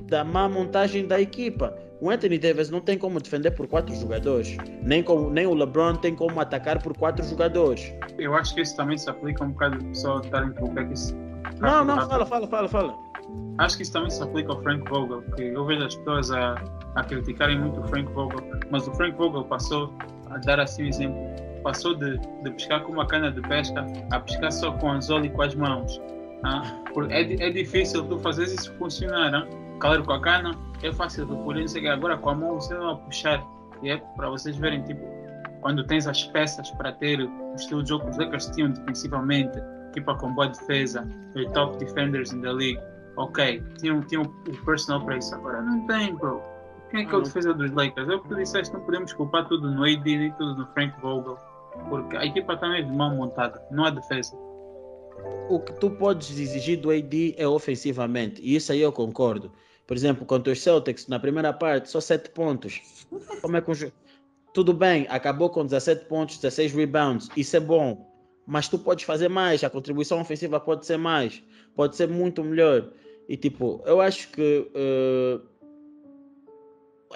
da 0.07 0.25
má 0.25 0.49
montagem 0.49 1.07
da 1.07 1.21
equipa. 1.21 1.77
O 2.01 2.11
Anthony 2.11 2.39
Davis 2.39 2.71
não 2.71 2.81
tem 2.81 2.97
como 2.97 3.21
defender 3.21 3.51
por 3.51 3.67
quatro 3.67 3.95
jogadores, 3.95 4.57
nem, 4.83 5.03
como, 5.03 5.31
nem 5.31 5.47
o 5.47 5.55
LeBron 5.55 5.97
tem 5.97 6.15
como 6.15 6.41
atacar 6.41 6.81
por 6.81 6.97
quatro 6.97 7.25
jogadores. 7.25 7.93
Eu 8.19 8.35
acho 8.35 8.55
que 8.55 8.61
isso 8.61 8.77
também 8.77 8.97
se 8.97 9.11
aplica 9.11 9.45
um 9.45 9.51
bocado 9.51 9.85
só 9.95 10.21
estar 10.21 10.47
em 10.47 10.53
que 10.53 10.93
isso. 10.93 11.17
Não, 11.61 11.85
não, 11.85 12.09
fala, 12.09 12.25
fala, 12.25 12.47
fala, 12.47 12.69
fala. 12.69 13.09
Acho 13.59 13.77
que 13.77 13.83
isso 13.83 13.93
também 13.93 14.11
se 14.11 14.23
aplica 14.23 14.53
ao 14.53 14.63
Frank 14.63 14.89
Vogel, 14.89 15.23
porque 15.23 15.43
eu 15.43 15.67
vejo 15.67 15.85
as 15.85 15.97
pessoas 15.97 16.31
a, 16.31 16.55
a 16.95 17.03
criticarem 17.03 17.59
muito 17.59 17.81
o 17.81 17.89
Frank 17.89 18.11
Vogel, 18.13 18.39
mas 18.71 18.87
o 18.87 18.95
Frank 18.95 19.17
Vogel 19.17 19.45
passou 19.45 19.93
a 20.31 20.39
dar 20.39 20.61
assim 20.61 20.85
um 20.85 20.87
exemplo. 20.87 21.19
Passou 21.65 21.97
de, 21.97 22.17
de 22.19 22.51
pescar 22.53 22.85
com 22.85 22.93
uma 22.93 23.07
cana 23.07 23.33
de 23.33 23.41
pesca 23.43 23.85
a 24.13 24.21
pescar 24.21 24.53
só 24.53 24.71
com 24.73 24.93
anzol 24.93 25.25
e 25.25 25.31
com 25.31 25.43
as 25.43 25.55
mãos. 25.57 26.01
Ah, 26.45 26.63
é, 27.11 27.23
é 27.23 27.51
difícil 27.51 28.05
tu 28.05 28.19
fazer 28.19 28.45
isso 28.45 28.73
funcionar. 28.75 29.35
Ah? 29.35 29.47
Claro, 29.81 30.05
com 30.05 30.13
a 30.13 30.21
cana 30.21 30.53
é 30.83 30.93
fácil 30.93 31.27
tu 31.27 31.53
isso 31.59 31.77
aqui. 31.77 31.89
Agora 31.89 32.17
com 32.17 32.31
a 32.31 32.35
mão 32.35 32.55
você 32.55 32.75
não 32.75 32.95
vai 32.95 33.05
puxar. 33.05 33.45
E 33.83 33.91
é 33.91 33.97
para 34.17 34.29
vocês 34.29 34.57
verem, 34.57 34.83
tipo, 34.83 35.01
quando 35.61 35.85
tens 35.85 36.07
as 36.07 36.25
peças 36.25 36.71
para 36.73 36.93
ter 36.93 37.21
o 37.21 37.55
estilo 37.55 37.83
de 37.83 37.91
jogo 37.91 38.05
que 38.05 38.11
os 38.11 38.19
Lakers 38.19 38.47
tinham 38.51 38.71
defensivamente, 38.71 39.59
equipa 39.91 40.15
com 40.17 40.33
boa 40.33 40.49
defesa, 40.49 41.07
top 41.55 41.79
defenders 41.79 42.33
in 42.33 42.41
the 42.41 42.53
league, 42.53 42.81
ok, 43.17 43.63
tinham, 43.79 44.01
tinham 44.03 44.23
o 44.23 44.65
personal 44.65 45.05
para 45.05 45.19
isso. 45.19 45.35
Agora 45.35 45.63
não 45.63 45.87
tem, 45.87 46.15
bro. 46.15 46.43
Quem 46.91 47.03
é 47.03 47.05
que 47.05 47.15
é 47.15 47.19
o 47.19 47.21
defesa 47.21 47.53
dos 47.53 47.71
Lakers? 47.73 48.09
É 48.09 48.15
o 48.15 48.21
que 48.21 48.29
tu 48.29 48.37
disseste, 48.37 48.73
não 48.73 48.81
podemos 48.81 49.13
culpar 49.13 49.47
tudo 49.47 49.71
no 49.71 49.85
AD 49.85 50.09
e 50.09 50.33
tudo 50.33 50.57
no 50.57 50.67
Frank 50.69 50.99
Vogel, 51.01 51.37
porque 51.89 52.17
a 52.17 52.25
equipa 52.25 52.57
também 52.57 52.81
é 52.81 52.83
de 52.83 52.93
mal 52.93 53.11
montada, 53.15 53.63
não 53.71 53.85
há 53.85 53.91
defesa. 53.91 54.35
O 55.49 55.61
que 55.61 55.73
tu 55.81 55.91
podes 55.91 56.39
exigir 56.39 56.79
do 56.79 56.91
AD 56.91 57.35
é 57.39 57.47
ofensivamente, 57.47 58.41
e 58.43 58.55
isso 58.55 58.71
aí 58.71 58.81
eu 58.81 58.93
concordo. 58.93 59.51
Por 59.87 59.97
exemplo, 59.97 60.27
contra 60.27 60.53
os 60.53 60.61
Celtics, 60.61 61.07
na 61.07 61.19
primeira 61.19 61.53
parte, 61.53 61.89
só 61.89 62.01
7 62.01 62.31
pontos. 62.31 62.83
Como 63.41 63.57
é 63.57 63.63
que. 63.63 63.93
Tudo 64.53 64.75
bem, 64.75 65.07
acabou 65.09 65.49
com 65.49 65.65
17 65.65 66.05
pontos, 66.05 66.37
16 66.37 66.73
rebounds, 66.73 67.29
isso 67.37 67.57
é 67.57 67.61
bom. 67.61 68.07
Mas 68.47 68.69
tu 68.69 68.79
podes 68.79 69.05
fazer 69.05 69.29
mais, 69.29 69.65
a 69.65 69.71
contribuição 69.71 70.21
ofensiva 70.21 70.61
pode 70.61 70.85
ser 70.85 70.99
mais, 70.99 71.43
pode 71.75 71.97
ser 71.97 72.09
muito 72.09 72.45
melhor. 72.45 72.91
E 73.29 73.37
tipo, 73.37 73.83
eu 73.87 74.01
acho 74.01 74.31
que 74.31 74.71
uh, 74.75 75.47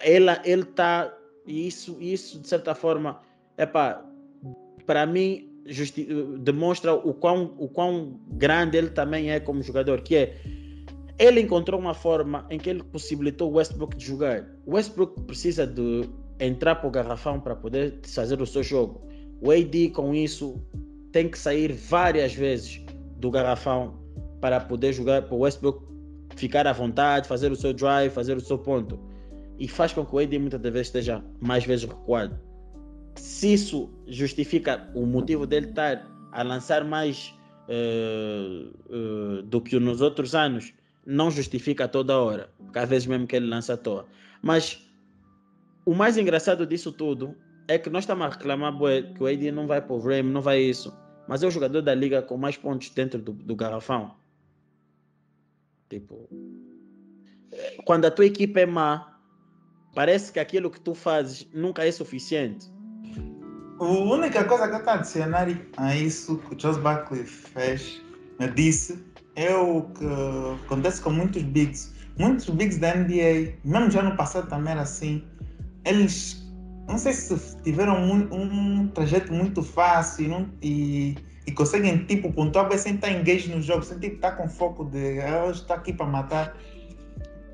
ela, 0.00 0.40
ele 0.44 0.62
está 0.62 1.14
isso, 1.46 1.96
isso 2.00 2.40
de 2.40 2.48
certa 2.48 2.74
forma, 2.74 3.20
é 3.56 3.66
para 3.66 5.06
mim 5.06 5.51
justi 5.66 6.06
demonstra 6.38 6.94
o 6.94 7.14
quão, 7.14 7.54
o 7.58 7.68
quão 7.68 8.20
grande 8.28 8.76
ele 8.76 8.90
também 8.90 9.30
é 9.30 9.40
como 9.40 9.62
jogador, 9.62 10.00
que 10.02 10.16
é 10.16 10.36
ele 11.18 11.40
encontrou 11.40 11.78
uma 11.78 11.94
forma 11.94 12.46
em 12.50 12.58
que 12.58 12.70
ele 12.70 12.82
possibilitou 12.82 13.50
o 13.50 13.56
Westbrook 13.56 13.96
de 13.96 14.04
jogar. 14.04 14.46
O 14.66 14.74
Westbrook 14.74 15.22
precisa 15.22 15.66
de 15.66 16.08
entrar 16.40 16.76
para 16.76 16.88
o 16.88 16.90
garrafão 16.90 17.38
para 17.38 17.54
poder 17.54 18.00
fazer 18.06 18.40
o 18.40 18.46
seu 18.46 18.62
jogo. 18.62 19.06
O 19.40 19.50
AD 19.50 19.90
com 19.90 20.14
isso 20.14 20.60
tem 21.12 21.28
que 21.28 21.38
sair 21.38 21.72
várias 21.72 22.34
vezes 22.34 22.80
do 23.18 23.30
garrafão 23.30 24.00
para 24.40 24.58
poder 24.58 24.92
jogar 24.92 25.22
para 25.22 25.34
o 25.34 25.40
Westbrook 25.40 25.86
ficar 26.34 26.66
à 26.66 26.72
vontade, 26.72 27.28
fazer 27.28 27.52
o 27.52 27.56
seu 27.56 27.72
drive, 27.72 28.10
fazer 28.10 28.36
o 28.36 28.40
seu 28.40 28.58
ponto 28.58 28.98
e 29.58 29.68
faz 29.68 29.92
com 29.92 30.04
que 30.04 30.14
o 30.14 30.18
AD 30.18 30.38
muitas 30.38 30.60
vezes 30.60 30.88
esteja 30.88 31.22
mais 31.40 31.64
vezes 31.64 31.84
recuado. 31.84 32.36
Se 33.16 33.52
isso 33.52 33.90
justifica 34.06 34.90
o 34.94 35.04
motivo 35.06 35.46
dele 35.46 35.68
estar 35.68 36.06
a 36.32 36.42
lançar 36.42 36.84
mais 36.84 37.34
uh, 37.68 38.72
uh, 38.88 39.42
do 39.42 39.60
que 39.60 39.78
nos 39.78 40.00
outros 40.00 40.34
anos, 40.34 40.72
não 41.04 41.30
justifica 41.30 41.88
toda 41.88 42.18
hora, 42.18 42.50
porque 42.58 42.78
às 42.78 42.88
vezes 42.88 43.06
mesmo 43.06 43.26
que 43.26 43.36
ele 43.36 43.46
lança 43.46 43.74
à 43.74 43.76
toa. 43.76 44.06
Mas 44.40 44.88
o 45.84 45.94
mais 45.94 46.16
engraçado 46.16 46.66
disso 46.66 46.92
tudo 46.92 47.36
é 47.68 47.78
que 47.78 47.90
nós 47.90 48.04
estamos 48.04 48.26
a 48.26 48.28
reclamar 48.30 48.72
que 49.14 49.22
o 49.22 49.26
AD 49.26 49.50
não 49.52 49.66
vai 49.66 49.80
para 49.80 49.94
o 49.94 50.00
Ram, 50.00 50.24
não 50.24 50.40
vai 50.40 50.60
isso. 50.60 50.96
Mas 51.28 51.42
é 51.42 51.46
o 51.46 51.50
jogador 51.50 51.82
da 51.82 51.94
liga 51.94 52.22
com 52.22 52.36
mais 52.36 52.56
pontos 52.56 52.90
dentro 52.90 53.20
do, 53.20 53.32
do 53.32 53.54
garrafão. 53.54 54.14
Tipo, 55.88 56.28
quando 57.84 58.06
a 58.06 58.10
tua 58.10 58.26
equipe 58.26 58.60
é 58.60 58.66
má, 58.66 59.12
Parece 59.94 60.32
que 60.32 60.40
aquilo 60.40 60.70
que 60.70 60.80
tu 60.80 60.94
fazes 60.94 61.46
nunca 61.52 61.86
é 61.86 61.92
suficiente. 61.92 62.71
A 63.82 63.84
única 63.84 64.44
coisa 64.44 64.68
que 64.68 64.74
eu 64.74 64.78
estou 64.78 64.92
a 64.92 64.96
adicionar 64.96 65.48
a 65.76 65.96
isso 65.96 66.36
que 66.38 66.54
o 66.54 66.60
Charles 66.60 66.80
Barkley 66.80 67.24
fez, 67.24 68.00
disse, 68.54 68.96
é 69.34 69.52
o 69.56 69.82
que 69.82 70.06
acontece 70.66 71.02
com 71.02 71.10
muitos 71.10 71.42
bigs. 71.42 71.92
Muitos 72.16 72.48
bigs 72.48 72.78
da 72.78 72.94
NBA, 72.94 73.54
mesmo 73.64 73.90
já 73.90 74.00
no 74.04 74.16
passado 74.16 74.48
também 74.48 74.70
era 74.74 74.82
assim, 74.82 75.24
eles, 75.84 76.48
não 76.86 76.96
sei 76.96 77.12
se 77.12 77.36
tiveram 77.64 77.96
um, 77.96 78.82
um 78.82 78.86
trajeto 78.86 79.32
muito 79.32 79.64
fácil 79.64 80.28
não, 80.28 80.48
e, 80.62 81.16
e 81.44 81.50
conseguem, 81.50 82.04
tipo, 82.04 82.32
pontuar 82.32 82.68
bem 82.68 82.78
sem 82.78 82.94
estar 82.94 83.10
engage 83.10 83.52
no 83.52 83.60
jogo, 83.60 83.82
sem 83.82 83.98
tipo, 83.98 84.14
estar 84.14 84.36
com 84.36 84.48
foco 84.48 84.84
de, 84.84 85.18
ah, 85.22 85.46
eu 85.46 85.50
estou 85.50 85.74
aqui 85.74 85.92
para 85.92 86.06
matar 86.06 86.56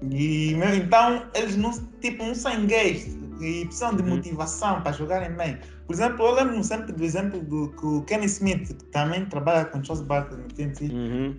e 0.03 0.53
então 0.53 1.27
eles 1.35 1.57
não, 1.57 1.73
tipo, 2.01 2.23
não 2.23 2.35
são 2.35 2.67
gays 2.67 3.17
e 3.41 3.65
precisam 3.65 3.95
de 3.95 4.03
uhum. 4.03 4.17
motivação 4.17 4.81
para 4.83 4.93
jogarem 4.93 5.31
bem. 5.33 5.59
Por 5.87 5.95
exemplo, 5.95 6.27
eu 6.27 6.35
lembro 6.35 6.63
sempre 6.63 6.93
do 6.93 7.05
exemplo 7.05 7.41
do 7.41 7.71
que 7.71 7.87
o 7.87 8.03
Kenny 8.03 8.27
Smith, 8.27 8.69
que 8.69 8.85
também 8.87 9.25
trabalha 9.27 9.65
com 9.67 9.83
Charles 9.83 10.05
Barkley 10.07 10.41
no 10.41 10.49
TNT, 10.49 10.85
uhum. 10.93 11.37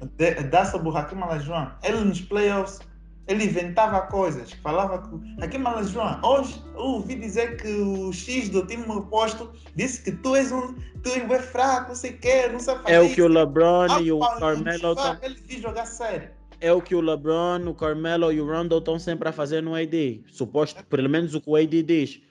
dá 0.49 0.65
sobre 0.65 0.89
o 0.89 0.97
Hakim 0.97 1.21
Olajuwon. 1.21 1.67
Ele 1.83 2.03
nos 2.03 2.21
playoffs, 2.21 2.79
ele 3.27 3.45
inventava 3.45 4.01
coisas, 4.07 4.51
falava 4.63 5.03
que 5.03 5.43
Hakim 5.43 5.59
Olajuwon, 5.59 6.19
hoje 6.23 6.63
eu 6.73 6.81
ouvi 6.81 7.15
dizer 7.15 7.57
que 7.57 7.69
o 7.69 8.11
X 8.11 8.49
do 8.49 8.65
time 8.65 8.85
oposto 8.89 9.51
disse 9.75 10.01
que 10.01 10.11
tu 10.11 10.35
és 10.35 10.51
um, 10.51 10.73
tu 11.03 11.09
és 11.09 11.45
fraco, 11.45 11.89
não 11.89 11.95
sei 11.95 12.11
o 12.11 12.17
que, 12.17 12.47
não 12.47 12.59
sei 12.59 12.75
fazer 12.75 12.93
É 12.93 12.99
o 12.99 13.13
que 13.13 13.21
o 13.21 13.27
LeBron 13.27 13.87
ah, 13.91 14.01
e 14.01 14.11
o 14.11 14.19
Carmelo... 14.19 14.95
Ele 15.21 15.35
quis 15.35 15.61
jogar 15.61 15.85
sério 15.85 16.38
é 16.61 16.71
o 16.73 16.81
que 16.81 16.95
o 16.95 17.01
LeBron, 17.01 17.67
o 17.67 17.73
Carmelo 17.73 18.31
e 18.31 18.41
o 18.41 18.45
Rondo 18.45 18.77
estão 18.77 18.99
sempre 18.99 19.29
a 19.29 19.31
fazer 19.31 19.61
no 19.61 19.75
AD. 19.75 20.23
Suposto, 20.27 20.83
pelo 20.85 21.09
menos 21.09 21.33
o 21.33 21.41
que 21.41 21.49
o 21.49 21.55
AD 21.55 21.83
diz. 21.83 22.21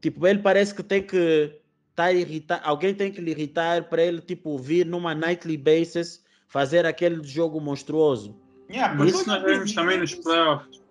Tipo, 0.00 0.26
ele 0.26 0.40
parece 0.40 0.74
que 0.74 0.82
tem 0.82 1.02
que 1.02 1.16
estar 1.90 2.04
tá 2.04 2.12
irritar, 2.12 2.60
alguém 2.64 2.94
tem 2.94 3.10
que 3.10 3.20
lhe 3.20 3.30
irritar 3.30 3.88
para 3.88 4.02
ele 4.02 4.20
tipo 4.20 4.58
vir 4.58 4.84
numa 4.84 5.14
nightly 5.14 5.56
basis 5.56 6.24
fazer 6.48 6.84
aquele 6.84 7.22
jogo 7.22 7.60
monstruoso. 7.60 8.36
Yeah, 8.70 9.04
isso 9.04 9.26
nós 9.26 9.42
vemos 9.42 9.72
também 9.72 9.98
nos 9.98 10.14
playoffs. 10.14 10.82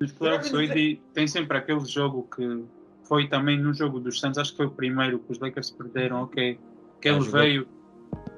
Nos 0.00 0.12
playoffs 0.12 0.52
o 0.52 0.58
AD 0.58 1.00
tem 1.14 1.26
sempre 1.26 1.58
aquele 1.58 1.84
jogo 1.84 2.28
que 2.34 2.64
foi 3.02 3.28
também 3.28 3.58
no 3.58 3.74
jogo 3.74 4.00
dos 4.00 4.20
Santos, 4.20 4.38
acho 4.38 4.52
que 4.52 4.56
foi 4.58 4.66
o 4.66 4.70
primeiro 4.70 5.18
que 5.18 5.32
os 5.32 5.38
Lakers 5.38 5.70
perderam, 5.70 6.22
ok. 6.22 6.58
Que 7.00 7.08
Ah, 7.08 7.12
ele 7.12 7.28
veio 7.28 7.68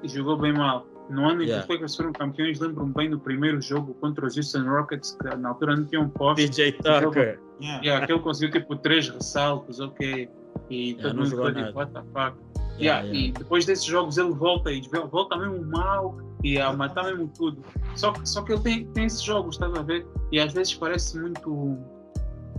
e 0.03 0.07
jogou 0.07 0.37
bem 0.37 0.53
mal. 0.53 0.87
No 1.09 1.29
ano 1.29 1.41
em 1.43 1.45
que 1.45 1.51
Yeah. 1.51 1.63
os 1.63 1.69
Lakers 1.69 1.95
foram 1.95 2.11
campeões, 2.13 2.59
lembro-me 2.59 2.93
bem 2.93 3.09
do 3.09 3.19
primeiro 3.19 3.61
jogo 3.61 3.93
contra 3.95 4.25
os 4.25 4.35
Houston 4.35 4.63
Rockets, 4.63 5.11
que 5.21 5.35
na 5.37 5.49
altura 5.49 5.75
não 5.75 5.85
tinham 5.85 6.09
posse. 6.09 6.47
DJ 6.47 6.71
Tucker. 6.73 7.39
Yeah. 7.61 7.83
Yeah, 7.83 8.03
aquele 8.03 8.19
conseguiu 8.19 8.59
tipo 8.59 8.75
três 8.77 9.07
ressaltos, 9.09 9.79
ok. 9.79 10.29
E 10.69 10.91
Yeah, 10.91 11.01
todo 11.03 11.17
mundo 11.17 11.29
ficou 11.29 11.53
tipo, 11.53 11.77
what 11.77 11.91
the 11.93 12.01
fuck. 12.13 12.37
Yeah. 12.79 13.07
E 13.07 13.31
depois 13.31 13.65
desses 13.65 13.85
jogos 13.85 14.17
ele 14.17 14.31
volta 14.31 14.71
e 14.71 14.81
volta 15.11 15.37
mesmo 15.37 15.63
mal 15.67 16.17
e 16.43 16.59
a 16.59 16.73
matar 16.73 17.03
mesmo 17.05 17.27
tudo. 17.37 17.61
Só, 17.95 18.11
que- 18.11 18.27
só 18.27 18.41
que 18.41 18.51
ele 18.53 18.61
tem, 18.61 18.85
tem 18.87 19.05
esses 19.05 19.21
jogos, 19.21 19.55
estás 19.55 19.73
a 19.75 19.81
ver? 19.83 20.05
E 20.31 20.39
às 20.39 20.51
vezes 20.53 20.73
parece 20.73 21.17
muito. 21.19 21.77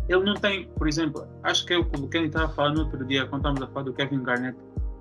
Ele 0.09 0.23
não 0.25 0.35
tem, 0.35 0.69
por 0.79 0.87
exemplo, 0.89 1.27
acho 1.43 1.67
que 1.67 1.75
é 1.75 1.79
o 1.79 1.85
que 1.85 2.01
o 2.01 2.09
Kenny 2.09 2.29
estava 2.29 2.49
falando 2.53 2.77
no 2.77 2.85
outro 2.85 3.05
dia, 3.05 3.27
quando 3.27 3.41
estávamos 3.41 3.63
a 3.63 3.67
falar 3.73 3.85
do 3.87 3.93
Kevin 3.93 4.23
Garnett. 4.23 4.57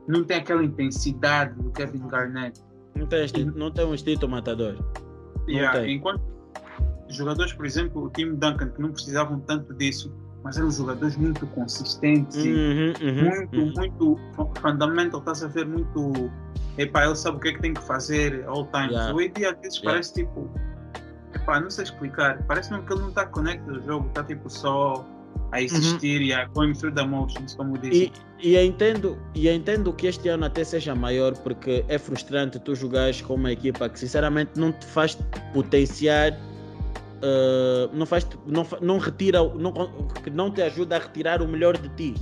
Não 0.07 0.23
tem 0.23 0.37
aquela 0.37 0.63
intensidade 0.63 1.53
do 1.61 1.71
Kevin 1.71 2.07
Garnett. 2.07 2.59
Não 2.95 3.07
tem, 3.07 3.27
não 3.55 3.71
tem 3.71 3.85
um 3.85 3.93
instinto 3.93 4.27
matador. 4.27 4.75
Yeah, 5.47 5.87
enquanto 5.87 6.21
jogadores, 7.09 7.53
por 7.53 7.65
exemplo, 7.65 8.05
o 8.05 8.09
time 8.09 8.35
Duncan, 8.35 8.69
que 8.69 8.81
não 8.81 8.91
precisavam 8.91 9.39
tanto 9.41 9.73
disso, 9.73 10.11
mas 10.43 10.57
eram 10.57 10.71
jogadores 10.71 11.15
muito 11.17 11.45
consistentes 11.47 12.37
e 12.43 12.49
Uhum, 12.53 12.93
uhum, 13.01 13.23
muito, 13.23 13.55
uhum. 13.57 13.73
muito 13.75 14.19
fu- 14.35 14.51
fundamental, 14.61 15.19
estás 15.19 15.43
a 15.43 15.47
ver 15.47 15.67
muito. 15.67 16.31
Epá, 16.77 17.05
ele 17.05 17.15
sabe 17.15 17.37
o 17.37 17.39
que 17.39 17.49
é 17.49 17.53
que 17.53 17.61
tem 17.61 17.73
que 17.73 17.81
fazer 17.83 18.43
all 18.47 18.65
times. 18.67 18.91
Yeah. 18.91 19.13
O 19.13 19.19
AD 19.19 19.45
às 19.45 19.57
vezes 19.59 19.77
Yeah. 19.77 19.83
parece 19.91 20.13
tipo. 20.13 20.49
Epá, 21.33 21.59
não 21.59 21.69
sei 21.69 21.83
explicar. 21.83 22.43
Parece 22.47 22.71
mesmo 22.71 22.85
que 22.87 22.93
ele 22.93 23.01
não 23.01 23.09
está 23.09 23.25
conectado 23.25 23.75
ao 23.75 23.81
jogo, 23.83 24.07
está 24.07 24.23
tipo 24.23 24.49
só 24.49 25.05
a 25.51 25.61
existir 25.61 26.21
e 26.21 26.33
a 26.33 26.45
going 26.47 26.73
through 26.73 26.93
the 26.93 27.03
motions, 27.03 27.55
como 27.55 27.77
disse. 27.77 28.11
E, 28.41 28.55
e 28.55 28.65
entendo, 28.65 29.17
e 29.33 29.49
entendo 29.49 29.93
que 29.93 30.07
este 30.07 30.29
ano 30.29 30.45
até 30.45 30.63
seja 30.63 30.93
maior 30.93 31.33
porque 31.37 31.85
é 31.87 31.97
frustrante 31.97 32.59
tu 32.59 32.75
jogares 32.75 33.21
com 33.21 33.35
uma 33.35 33.51
equipa 33.51 33.87
que 33.89 33.99
sinceramente 33.99 34.51
não 34.55 34.71
te 34.71 34.85
faz 34.85 35.17
potenciar, 35.53 36.37
eh, 37.21 37.89
não 37.93 38.05
faz, 38.05 38.27
não, 38.45 38.67
não 38.81 38.97
retira, 38.97 39.39
não, 39.55 39.73
não 40.31 40.51
te 40.51 40.61
ajuda 40.61 40.97
a 40.97 40.99
retirar 40.99 41.41
o 41.41 41.47
melhor 41.47 41.77
de 41.77 41.89
ti. 41.89 42.13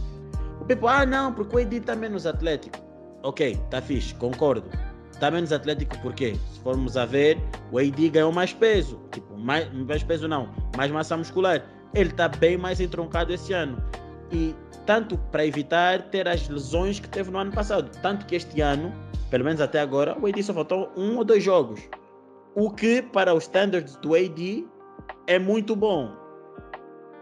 O 0.61 0.65
Pepo, 0.65 0.87
ah 0.87 1.05
não, 1.05 1.33
porque 1.33 1.55
o 1.55 1.59
AD 1.59 1.75
está 1.75 1.95
menos 1.95 2.25
atlético. 2.25 2.77
Ok, 3.23 3.59
tá 3.69 3.81
fixe, 3.81 4.13
concordo. 4.15 4.69
Está 5.11 5.29
menos 5.31 5.51
atlético 5.51 5.97
porque, 6.01 6.35
se 6.35 6.59
formos 6.61 6.97
a 6.97 7.05
ver, 7.05 7.37
o 7.71 7.79
AD 7.79 8.09
ganhou 8.09 8.31
mais 8.31 8.53
peso. 8.53 8.99
Tipo, 9.11 9.37
mais, 9.37 9.71
mais 9.73 10.03
peso 10.03 10.27
não, 10.27 10.49
mais 10.77 10.91
massa 10.91 11.17
muscular. 11.17 11.61
Ele 11.93 12.09
está 12.09 12.27
bem 12.27 12.57
mais 12.57 12.79
entroncado 12.79 13.33
esse 13.33 13.53
ano. 13.53 13.77
E 14.31 14.55
tanto 14.85 15.17
para 15.31 15.45
evitar 15.45 16.01
ter 16.09 16.27
as 16.27 16.47
lesões 16.49 16.99
que 16.99 17.07
teve 17.07 17.31
no 17.31 17.37
ano 17.37 17.51
passado. 17.51 17.89
Tanto 18.01 18.25
que 18.25 18.35
este 18.35 18.61
ano, 18.61 18.93
pelo 19.29 19.45
menos 19.45 19.61
até 19.61 19.79
agora, 19.79 20.17
o 20.19 20.27
AD 20.27 20.41
só 20.43 20.53
faltou 20.53 20.91
um 20.95 21.17
ou 21.17 21.23
dois 21.23 21.43
jogos. 21.43 21.81
O 22.55 22.69
que 22.71 23.01
para 23.01 23.33
os 23.33 23.43
standards 23.43 23.95
do 23.97 24.15
AD 24.15 24.67
é 25.27 25.39
muito 25.39 25.75
bom. 25.75 26.11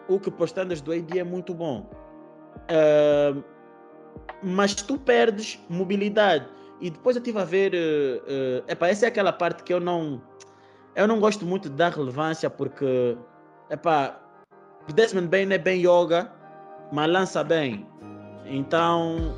O 0.07 0.19
que 0.19 0.31
para 0.31 0.43
os 0.43 0.49
standards 0.49 0.81
do 0.81 0.91
AD 0.91 1.19
é 1.19 1.23
muito 1.23 1.53
bom. 1.53 1.89
Ah, 2.69 3.41
mas 4.43 4.73
tu 4.75 4.97
perdes 4.97 5.59
mobilidade. 5.69 6.47
E 6.79 6.89
depois 6.89 7.15
eu 7.15 7.19
estive 7.19 7.39
a 7.39 7.45
ver. 7.45 7.73
Uh, 7.73 8.63
uh, 8.63 8.71
epá, 8.71 8.87
essa 8.87 9.05
é 9.05 9.07
aquela 9.07 9.31
parte 9.31 9.63
que 9.63 9.71
eu 9.71 9.79
não. 9.79 10.21
Eu 10.95 11.07
não 11.07 11.19
gosto 11.19 11.45
muito 11.45 11.69
de 11.69 11.75
dar 11.75 11.91
relevância 11.91 12.49
porque. 12.49 13.15
Epá, 13.69 14.19
o 14.91 14.93
Desmond 14.93 15.27
Bain 15.27 15.51
é 15.51 15.57
bem 15.57 15.79
yoga, 15.79 16.29
mas 16.91 17.09
lança 17.09 17.43
bem. 17.43 17.85
Então. 18.45 19.35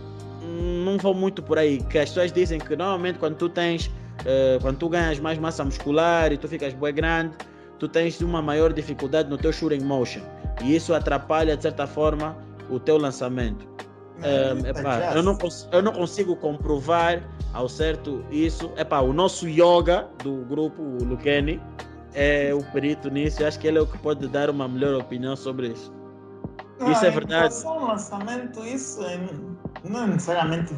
Não 0.83 0.97
vou 0.97 1.13
muito 1.13 1.41
por 1.41 1.57
aí. 1.57 1.81
Que 1.89 1.99
as 1.99 2.09
pessoas 2.09 2.31
dizem 2.31 2.59
que 2.59 2.75
normalmente 2.75 3.17
quando 3.19 3.37
tu 3.37 3.47
tens. 3.47 3.87
Uh, 3.87 4.61
quando 4.61 4.77
tu 4.77 4.89
ganhas 4.89 5.19
mais 5.19 5.39
massa 5.39 5.63
muscular 5.63 6.31
e 6.31 6.37
tu 6.37 6.47
ficas 6.47 6.73
bem 6.73 6.93
grande, 6.93 7.35
tu 7.79 7.87
tens 7.87 8.21
uma 8.21 8.41
maior 8.41 8.71
dificuldade 8.71 9.29
no 9.29 9.37
teu 9.37 9.51
shooting 9.51 9.83
motion. 9.83 10.21
E 10.61 10.75
isso 10.75 10.93
atrapalha, 10.93 11.55
de 11.55 11.63
certa 11.63 11.87
forma, 11.87 12.37
o 12.69 12.79
teu 12.79 12.97
lançamento. 12.97 13.67
Um, 14.19 14.65
epá, 14.65 15.13
eu, 15.15 15.23
não 15.23 15.37
eu 15.71 15.81
não 15.81 15.91
consigo 15.91 16.35
comprovar 16.35 17.23
ao 17.53 17.67
certo 17.67 18.23
isso. 18.31 18.71
Epá, 18.77 18.99
o 18.99 19.11
nosso 19.11 19.47
yoga 19.47 20.07
do 20.23 20.45
grupo, 20.45 20.81
o 20.81 21.03
Luqueni, 21.03 21.59
é 22.13 22.53
o 22.53 22.63
perito 22.71 23.09
nisso. 23.09 23.41
Eu 23.41 23.47
acho 23.47 23.59
que 23.59 23.67
ele 23.67 23.77
é 23.77 23.81
o 23.81 23.87
que 23.87 23.97
pode 23.99 24.27
dar 24.27 24.49
uma 24.49 24.67
melhor 24.67 24.99
opinião 25.01 25.35
sobre 25.35 25.69
isso. 25.69 25.93
Isso 26.91 27.05
é 27.05 27.11
verdade. 27.11 27.53
Ao 27.65 27.87
lançamento, 27.87 28.65
isso 28.65 29.01
é- 29.03 29.19
não 29.83 30.03
é 30.03 30.07
necessariamente 30.07 30.73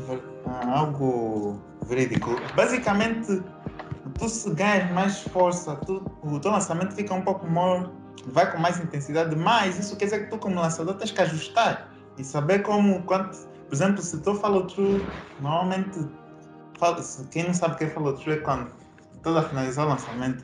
ah, 0.45 0.79
algo 0.79 1.59
verídico. 1.87 2.29
Basicamente, 2.55 3.41
tu 4.19 4.29
se 4.29 4.49
ganhas 4.53 4.91
mais 4.91 5.21
força, 5.21 5.75
tu, 5.77 6.03
o 6.23 6.39
teu 6.39 6.51
lançamento 6.51 6.93
fica 6.93 7.13
um 7.13 7.21
pouco 7.21 7.47
mais. 7.47 7.89
vai 8.27 8.51
com 8.51 8.57
mais 8.59 8.79
intensidade, 8.79 9.35
mas 9.35 9.77
isso 9.77 9.95
quer 9.97 10.05
dizer 10.05 10.23
que 10.25 10.29
tu, 10.31 10.37
como 10.37 10.55
lançador, 10.55 10.95
tens 10.95 11.11
que 11.11 11.21
ajustar 11.21 11.89
e 12.17 12.23
saber 12.23 12.59
como. 12.63 13.03
Quanto, 13.03 13.37
por 13.37 13.73
exemplo, 13.73 14.01
se 14.01 14.19
tu 14.21 14.35
follow 14.35 14.65
through, 14.67 15.07
normalmente. 15.39 15.99
fala- 16.79 17.01
Quem 17.31 17.43
não 17.45 17.53
sabe 17.53 17.75
o 17.75 17.77
que 17.77 17.83
é 17.85 17.89
follow 17.89 18.13
through 18.13 18.33
é 18.37 18.37
quando 18.41 18.71
estás 19.15 19.35
a 19.37 19.43
finalizar 19.43 19.85
o 19.85 19.89
lançamento 19.89 20.43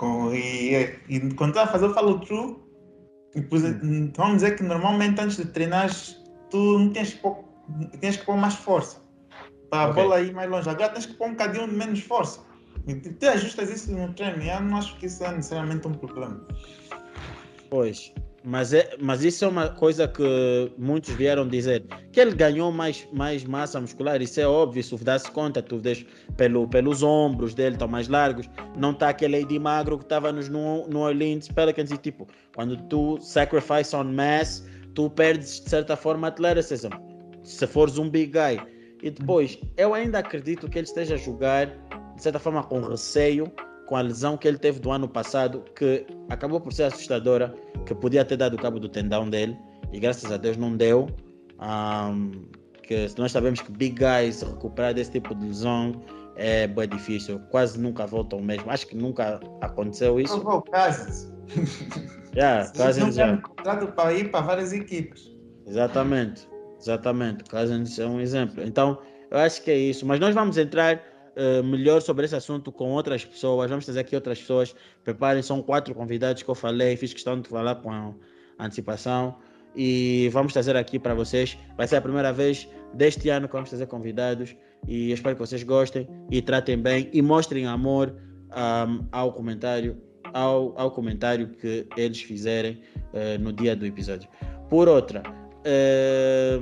com, 0.00 0.34
e, 0.34 0.98
e 1.10 1.20
quando 1.34 1.50
estás 1.50 1.68
a 1.68 1.72
fazer 1.72 1.86
o 1.88 1.94
follow 1.94 2.18
through, 2.20 2.58
por 3.50 3.58
exemplo, 3.58 4.12
vamos 4.16 4.36
dizer 4.36 4.56
que 4.56 4.62
normalmente 4.62 5.20
antes 5.20 5.36
de 5.36 5.44
treinar 5.44 5.90
tu 6.48 6.78
não 6.78 6.90
tens 6.90 7.12
que 7.12 7.20
pôr, 7.20 7.44
tens 8.00 8.16
que 8.16 8.24
pôr 8.24 8.36
mais 8.38 8.54
força 8.54 9.02
para 9.68 9.90
a 9.90 9.92
bola 9.92 10.22
ir 10.22 10.32
mais 10.32 10.50
longe. 10.50 10.70
Agora 10.70 10.88
tens 10.88 11.04
que 11.04 11.12
pôr 11.12 11.28
um 11.28 11.30
bocadinho 11.32 11.68
de 11.68 11.76
menos 11.76 12.00
força. 12.00 12.40
E 12.86 12.94
tu 12.94 13.12
tu 13.12 13.28
ajustas 13.28 13.68
isso 13.70 13.92
no 13.92 14.12
treino 14.14 14.42
e 14.42 14.48
eu 14.48 14.60
não 14.62 14.78
acho 14.78 14.96
que 14.96 15.04
isso 15.04 15.22
é 15.22 15.32
necessariamente 15.32 15.86
um 15.86 15.92
problema. 15.92 16.46
Pois. 17.68 18.12
Mas, 18.42 18.72
é, 18.72 18.96
mas 18.98 19.22
isso 19.22 19.44
é 19.44 19.48
uma 19.48 19.68
coisa 19.68 20.08
que 20.08 20.72
muitos 20.78 21.14
vieram 21.14 21.46
dizer. 21.46 21.84
Que 22.10 22.20
ele 22.20 22.34
ganhou 22.34 22.72
mais, 22.72 23.06
mais 23.12 23.44
massa 23.44 23.80
muscular, 23.80 24.22
isso 24.22 24.40
é 24.40 24.46
óbvio, 24.46 24.82
se 24.82 24.96
dá-se 25.04 25.30
conta, 25.30 25.60
tu 25.60 25.78
vês 25.78 26.06
pelo, 26.36 26.66
pelos 26.66 27.02
ombros 27.02 27.52
dele, 27.52 27.74
estão 27.74 27.86
mais 27.86 28.08
largos. 28.08 28.48
Não 28.76 28.92
está 28.92 29.10
aquele 29.10 29.42
AD 29.42 29.58
magro 29.58 29.98
que 29.98 30.04
estava 30.04 30.32
nos 30.32 30.48
New 30.48 30.86
New 30.88 31.00
Orleans 31.00 31.48
Pelicans. 31.48 31.90
E 31.90 31.98
tipo, 31.98 32.26
quando 32.54 32.76
tu 32.88 33.18
sacrifice 33.20 33.94
on 33.94 34.04
mass, 34.04 34.66
tu 34.94 35.10
perdes 35.10 35.60
de 35.60 35.68
certa 35.68 35.94
forma 35.94 36.28
athleticism. 36.28 36.90
Se 37.42 37.66
fores 37.66 37.98
um 37.98 38.08
big 38.08 38.32
guy. 38.32 38.60
E 39.02 39.10
depois, 39.10 39.58
eu 39.76 39.94
ainda 39.94 40.18
acredito 40.18 40.68
que 40.68 40.78
ele 40.78 40.86
esteja 40.86 41.14
a 41.14 41.18
jogar 41.18 41.66
de 42.16 42.22
certa 42.22 42.38
forma 42.38 42.62
com 42.62 42.80
receio 42.80 43.50
com 43.90 43.96
a 43.96 44.02
lesão 44.02 44.36
que 44.36 44.46
ele 44.46 44.56
teve 44.56 44.78
do 44.78 44.92
ano 44.92 45.08
passado, 45.08 45.64
que 45.74 46.06
acabou 46.28 46.60
por 46.60 46.72
ser 46.72 46.84
assustadora, 46.84 47.52
que 47.84 47.92
podia 47.92 48.24
ter 48.24 48.36
dado 48.36 48.56
cabo 48.56 48.78
do 48.78 48.88
tendão 48.88 49.28
dele, 49.28 49.58
e 49.92 49.98
graças 49.98 50.30
a 50.30 50.36
Deus 50.36 50.56
não 50.56 50.76
deu. 50.76 51.08
Um, 51.58 52.44
que 52.84 53.08
nós 53.18 53.32
sabemos 53.32 53.60
que 53.60 53.72
big 53.72 53.96
guys 53.96 54.42
recuperar 54.42 54.94
desse 54.94 55.10
tipo 55.10 55.34
de 55.34 55.44
lesão 55.44 56.00
é 56.36 56.68
bem 56.68 56.88
difícil, 56.88 57.40
quase 57.50 57.80
nunca 57.80 58.06
voltam 58.06 58.40
mesmo. 58.40 58.70
Acho 58.70 58.86
que 58.86 58.96
nunca 58.96 59.40
aconteceu 59.60 60.20
isso. 60.20 60.40
Provou 60.40 60.62
Cousins. 60.62 61.32
Yeah, 62.32 62.70
Cousins 62.76 63.16
não 63.16 63.26
tem 63.26 63.40
contrato 63.40 63.88
para 63.88 64.12
ir 64.14 64.30
para 64.30 64.40
várias 64.42 64.72
equipes. 64.72 65.36
Exatamente, 65.66 66.48
exatamente. 66.78 67.42
Cousins 67.50 67.98
é 67.98 68.06
um 68.06 68.20
exemplo. 68.20 68.62
Então, 68.62 69.00
eu 69.32 69.38
acho 69.38 69.60
que 69.64 69.70
é 69.72 69.76
isso. 69.76 70.06
Mas 70.06 70.20
nós 70.20 70.32
vamos 70.32 70.56
entrar 70.56 71.09
eh, 71.40 71.62
melhor 71.62 72.02
sobre 72.02 72.26
esse 72.26 72.36
assunto 72.36 72.70
com 72.70 72.90
outras 72.90 73.24
pessoas. 73.24 73.70
Vamos 73.70 73.86
trazer 73.86 74.00
aqui 74.00 74.14
outras 74.14 74.38
pessoas. 74.38 74.74
Preparem, 75.02 75.42
são 75.42 75.62
quatro 75.62 75.94
convidados 75.94 76.42
que 76.42 76.50
eu 76.50 76.54
falei. 76.54 76.98
Fiz 76.98 77.14
questão 77.14 77.40
de 77.40 77.48
falar 77.48 77.76
com 77.76 78.14
antecipação. 78.58 79.38
E 79.74 80.28
vamos 80.34 80.52
trazer 80.52 80.76
aqui 80.76 80.98
para 80.98 81.14
vocês. 81.14 81.56
Vai 81.78 81.88
ser 81.88 81.96
a 81.96 82.00
primeira 82.02 82.30
vez 82.30 82.68
deste 82.92 83.30
ano 83.30 83.46
que 83.48 83.54
vamos 83.54 83.70
trazer 83.70 83.86
convidados. 83.86 84.54
E 84.86 85.12
espero 85.12 85.34
que 85.34 85.40
vocês 85.40 85.62
gostem 85.62 86.06
e 86.30 86.42
tratem 86.42 86.76
bem 86.76 87.08
e 87.10 87.22
mostrem 87.22 87.64
amor 87.66 88.14
ahm, 88.50 89.06
ao 89.10 89.32
comentário. 89.32 89.96
Ao, 90.34 90.78
ao 90.78 90.90
comentário 90.90 91.48
que 91.48 91.88
eles 91.96 92.20
fizerem 92.20 92.82
eh, 93.14 93.38
no 93.38 93.50
dia 93.50 93.74
do 93.74 93.84
episódio. 93.86 94.28
Por 94.68 94.88
outra, 94.88 95.22
eh, 95.64 96.60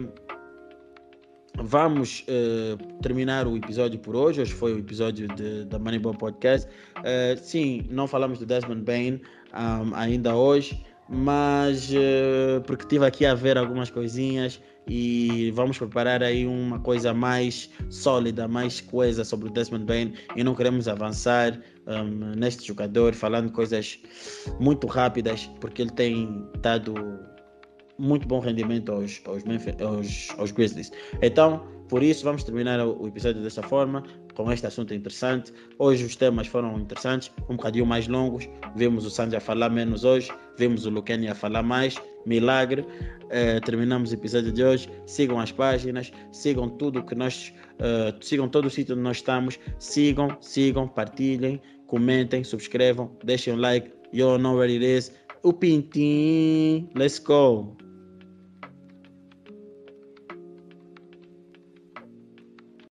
vamos 1.62 2.24
eh, 2.28 2.76
terminar 3.02 3.46
o 3.46 3.56
episódio 3.56 3.98
por 3.98 4.14
hoje. 4.16 4.40
Hoje 4.40 4.52
foi 4.52 4.72
o 4.74 4.78
episódio 4.78 5.28
da 5.66 5.78
Moneyball 5.78 6.14
Podcast. 6.14 6.68
Eh, 7.04 7.36
sim, 7.36 7.86
não 7.90 8.06
falamos 8.06 8.38
do 8.38 8.46
Desmond 8.46 8.82
Bain 8.82 9.20
um, 9.54 9.94
ainda 9.94 10.34
hoje. 10.34 10.82
mas 11.08 11.90
uh, 11.90 12.60
porque 12.66 12.82
estive 12.82 13.06
aqui 13.06 13.24
a 13.24 13.34
ver 13.34 13.56
algumas 13.56 13.90
coisinhas 13.90 14.60
e 14.86 15.50
vamos 15.52 15.78
preparar 15.78 16.22
aí 16.22 16.46
uma 16.46 16.78
coisa 16.80 17.14
mais 17.14 17.70
sólida, 17.88 18.46
mais 18.46 18.80
coesa 18.80 19.24
sobre 19.24 19.48
o 19.48 19.50
Desmond 19.50 19.84
Bain 19.86 20.12
e 20.36 20.44
não 20.44 20.54
queremos 20.54 20.86
avançar 20.86 21.58
um, 21.86 22.34
neste 22.36 22.66
jogador 22.66 23.14
falando 23.14 23.50
coisas 23.50 23.98
muito 24.60 24.86
rápidas 24.86 25.46
porque 25.60 25.80
ele 25.80 25.92
tem 25.92 26.46
dado 26.60 26.94
muito 27.98 28.26
bom 28.26 28.38
rendimento 28.38 28.92
aos, 28.92 29.20
aos, 29.24 29.42
aos, 29.80 30.28
aos 30.38 30.50
Grizzlies. 30.52 30.92
Então, 31.20 31.62
por 31.88 32.02
isso, 32.02 32.22
vamos 32.22 32.44
terminar 32.44 32.86
o 32.86 33.06
episódio 33.06 33.42
dessa 33.42 33.62
forma, 33.62 34.04
com 34.34 34.52
este 34.52 34.66
assunto 34.66 34.92
interessante. 34.92 35.52
Hoje 35.78 36.04
os 36.04 36.14
temas 36.14 36.46
foram 36.46 36.78
interessantes, 36.78 37.32
um 37.48 37.56
bocadinho 37.56 37.86
mais 37.86 38.06
longos. 38.06 38.48
Vimos 38.76 39.06
o 39.06 39.10
Sanji 39.10 39.36
a 39.36 39.40
falar 39.40 39.70
menos 39.70 40.04
hoje, 40.04 40.30
vimos 40.58 40.84
o 40.84 40.90
Luqueni 40.90 41.28
a 41.28 41.34
falar 41.34 41.62
mais. 41.62 41.96
Milagre. 42.26 42.82
Uh, 42.82 43.60
terminamos 43.64 44.10
o 44.10 44.14
episódio 44.14 44.52
de 44.52 44.62
hoje. 44.62 44.90
Sigam 45.06 45.40
as 45.40 45.50
páginas, 45.50 46.12
sigam 46.30 46.68
tudo 46.68 47.02
que 47.02 47.14
nós. 47.14 47.54
Uh, 47.80 48.22
sigam 48.22 48.48
todo 48.48 48.66
o 48.66 48.70
sítio 48.70 48.94
onde 48.94 49.02
nós 49.02 49.16
estamos. 49.16 49.58
Sigam, 49.78 50.36
sigam, 50.40 50.86
partilhem, 50.86 51.60
comentem, 51.86 52.44
subscrevam, 52.44 53.10
deixem 53.24 53.54
um 53.54 53.56
like. 53.56 53.90
You 54.12 54.36
know 54.36 54.56
where 54.56 54.70
it 54.70 54.84
is. 54.84 55.10
O 55.42 55.52
Pintim. 55.52 56.90
Let's 56.94 57.18
go. 57.18 57.87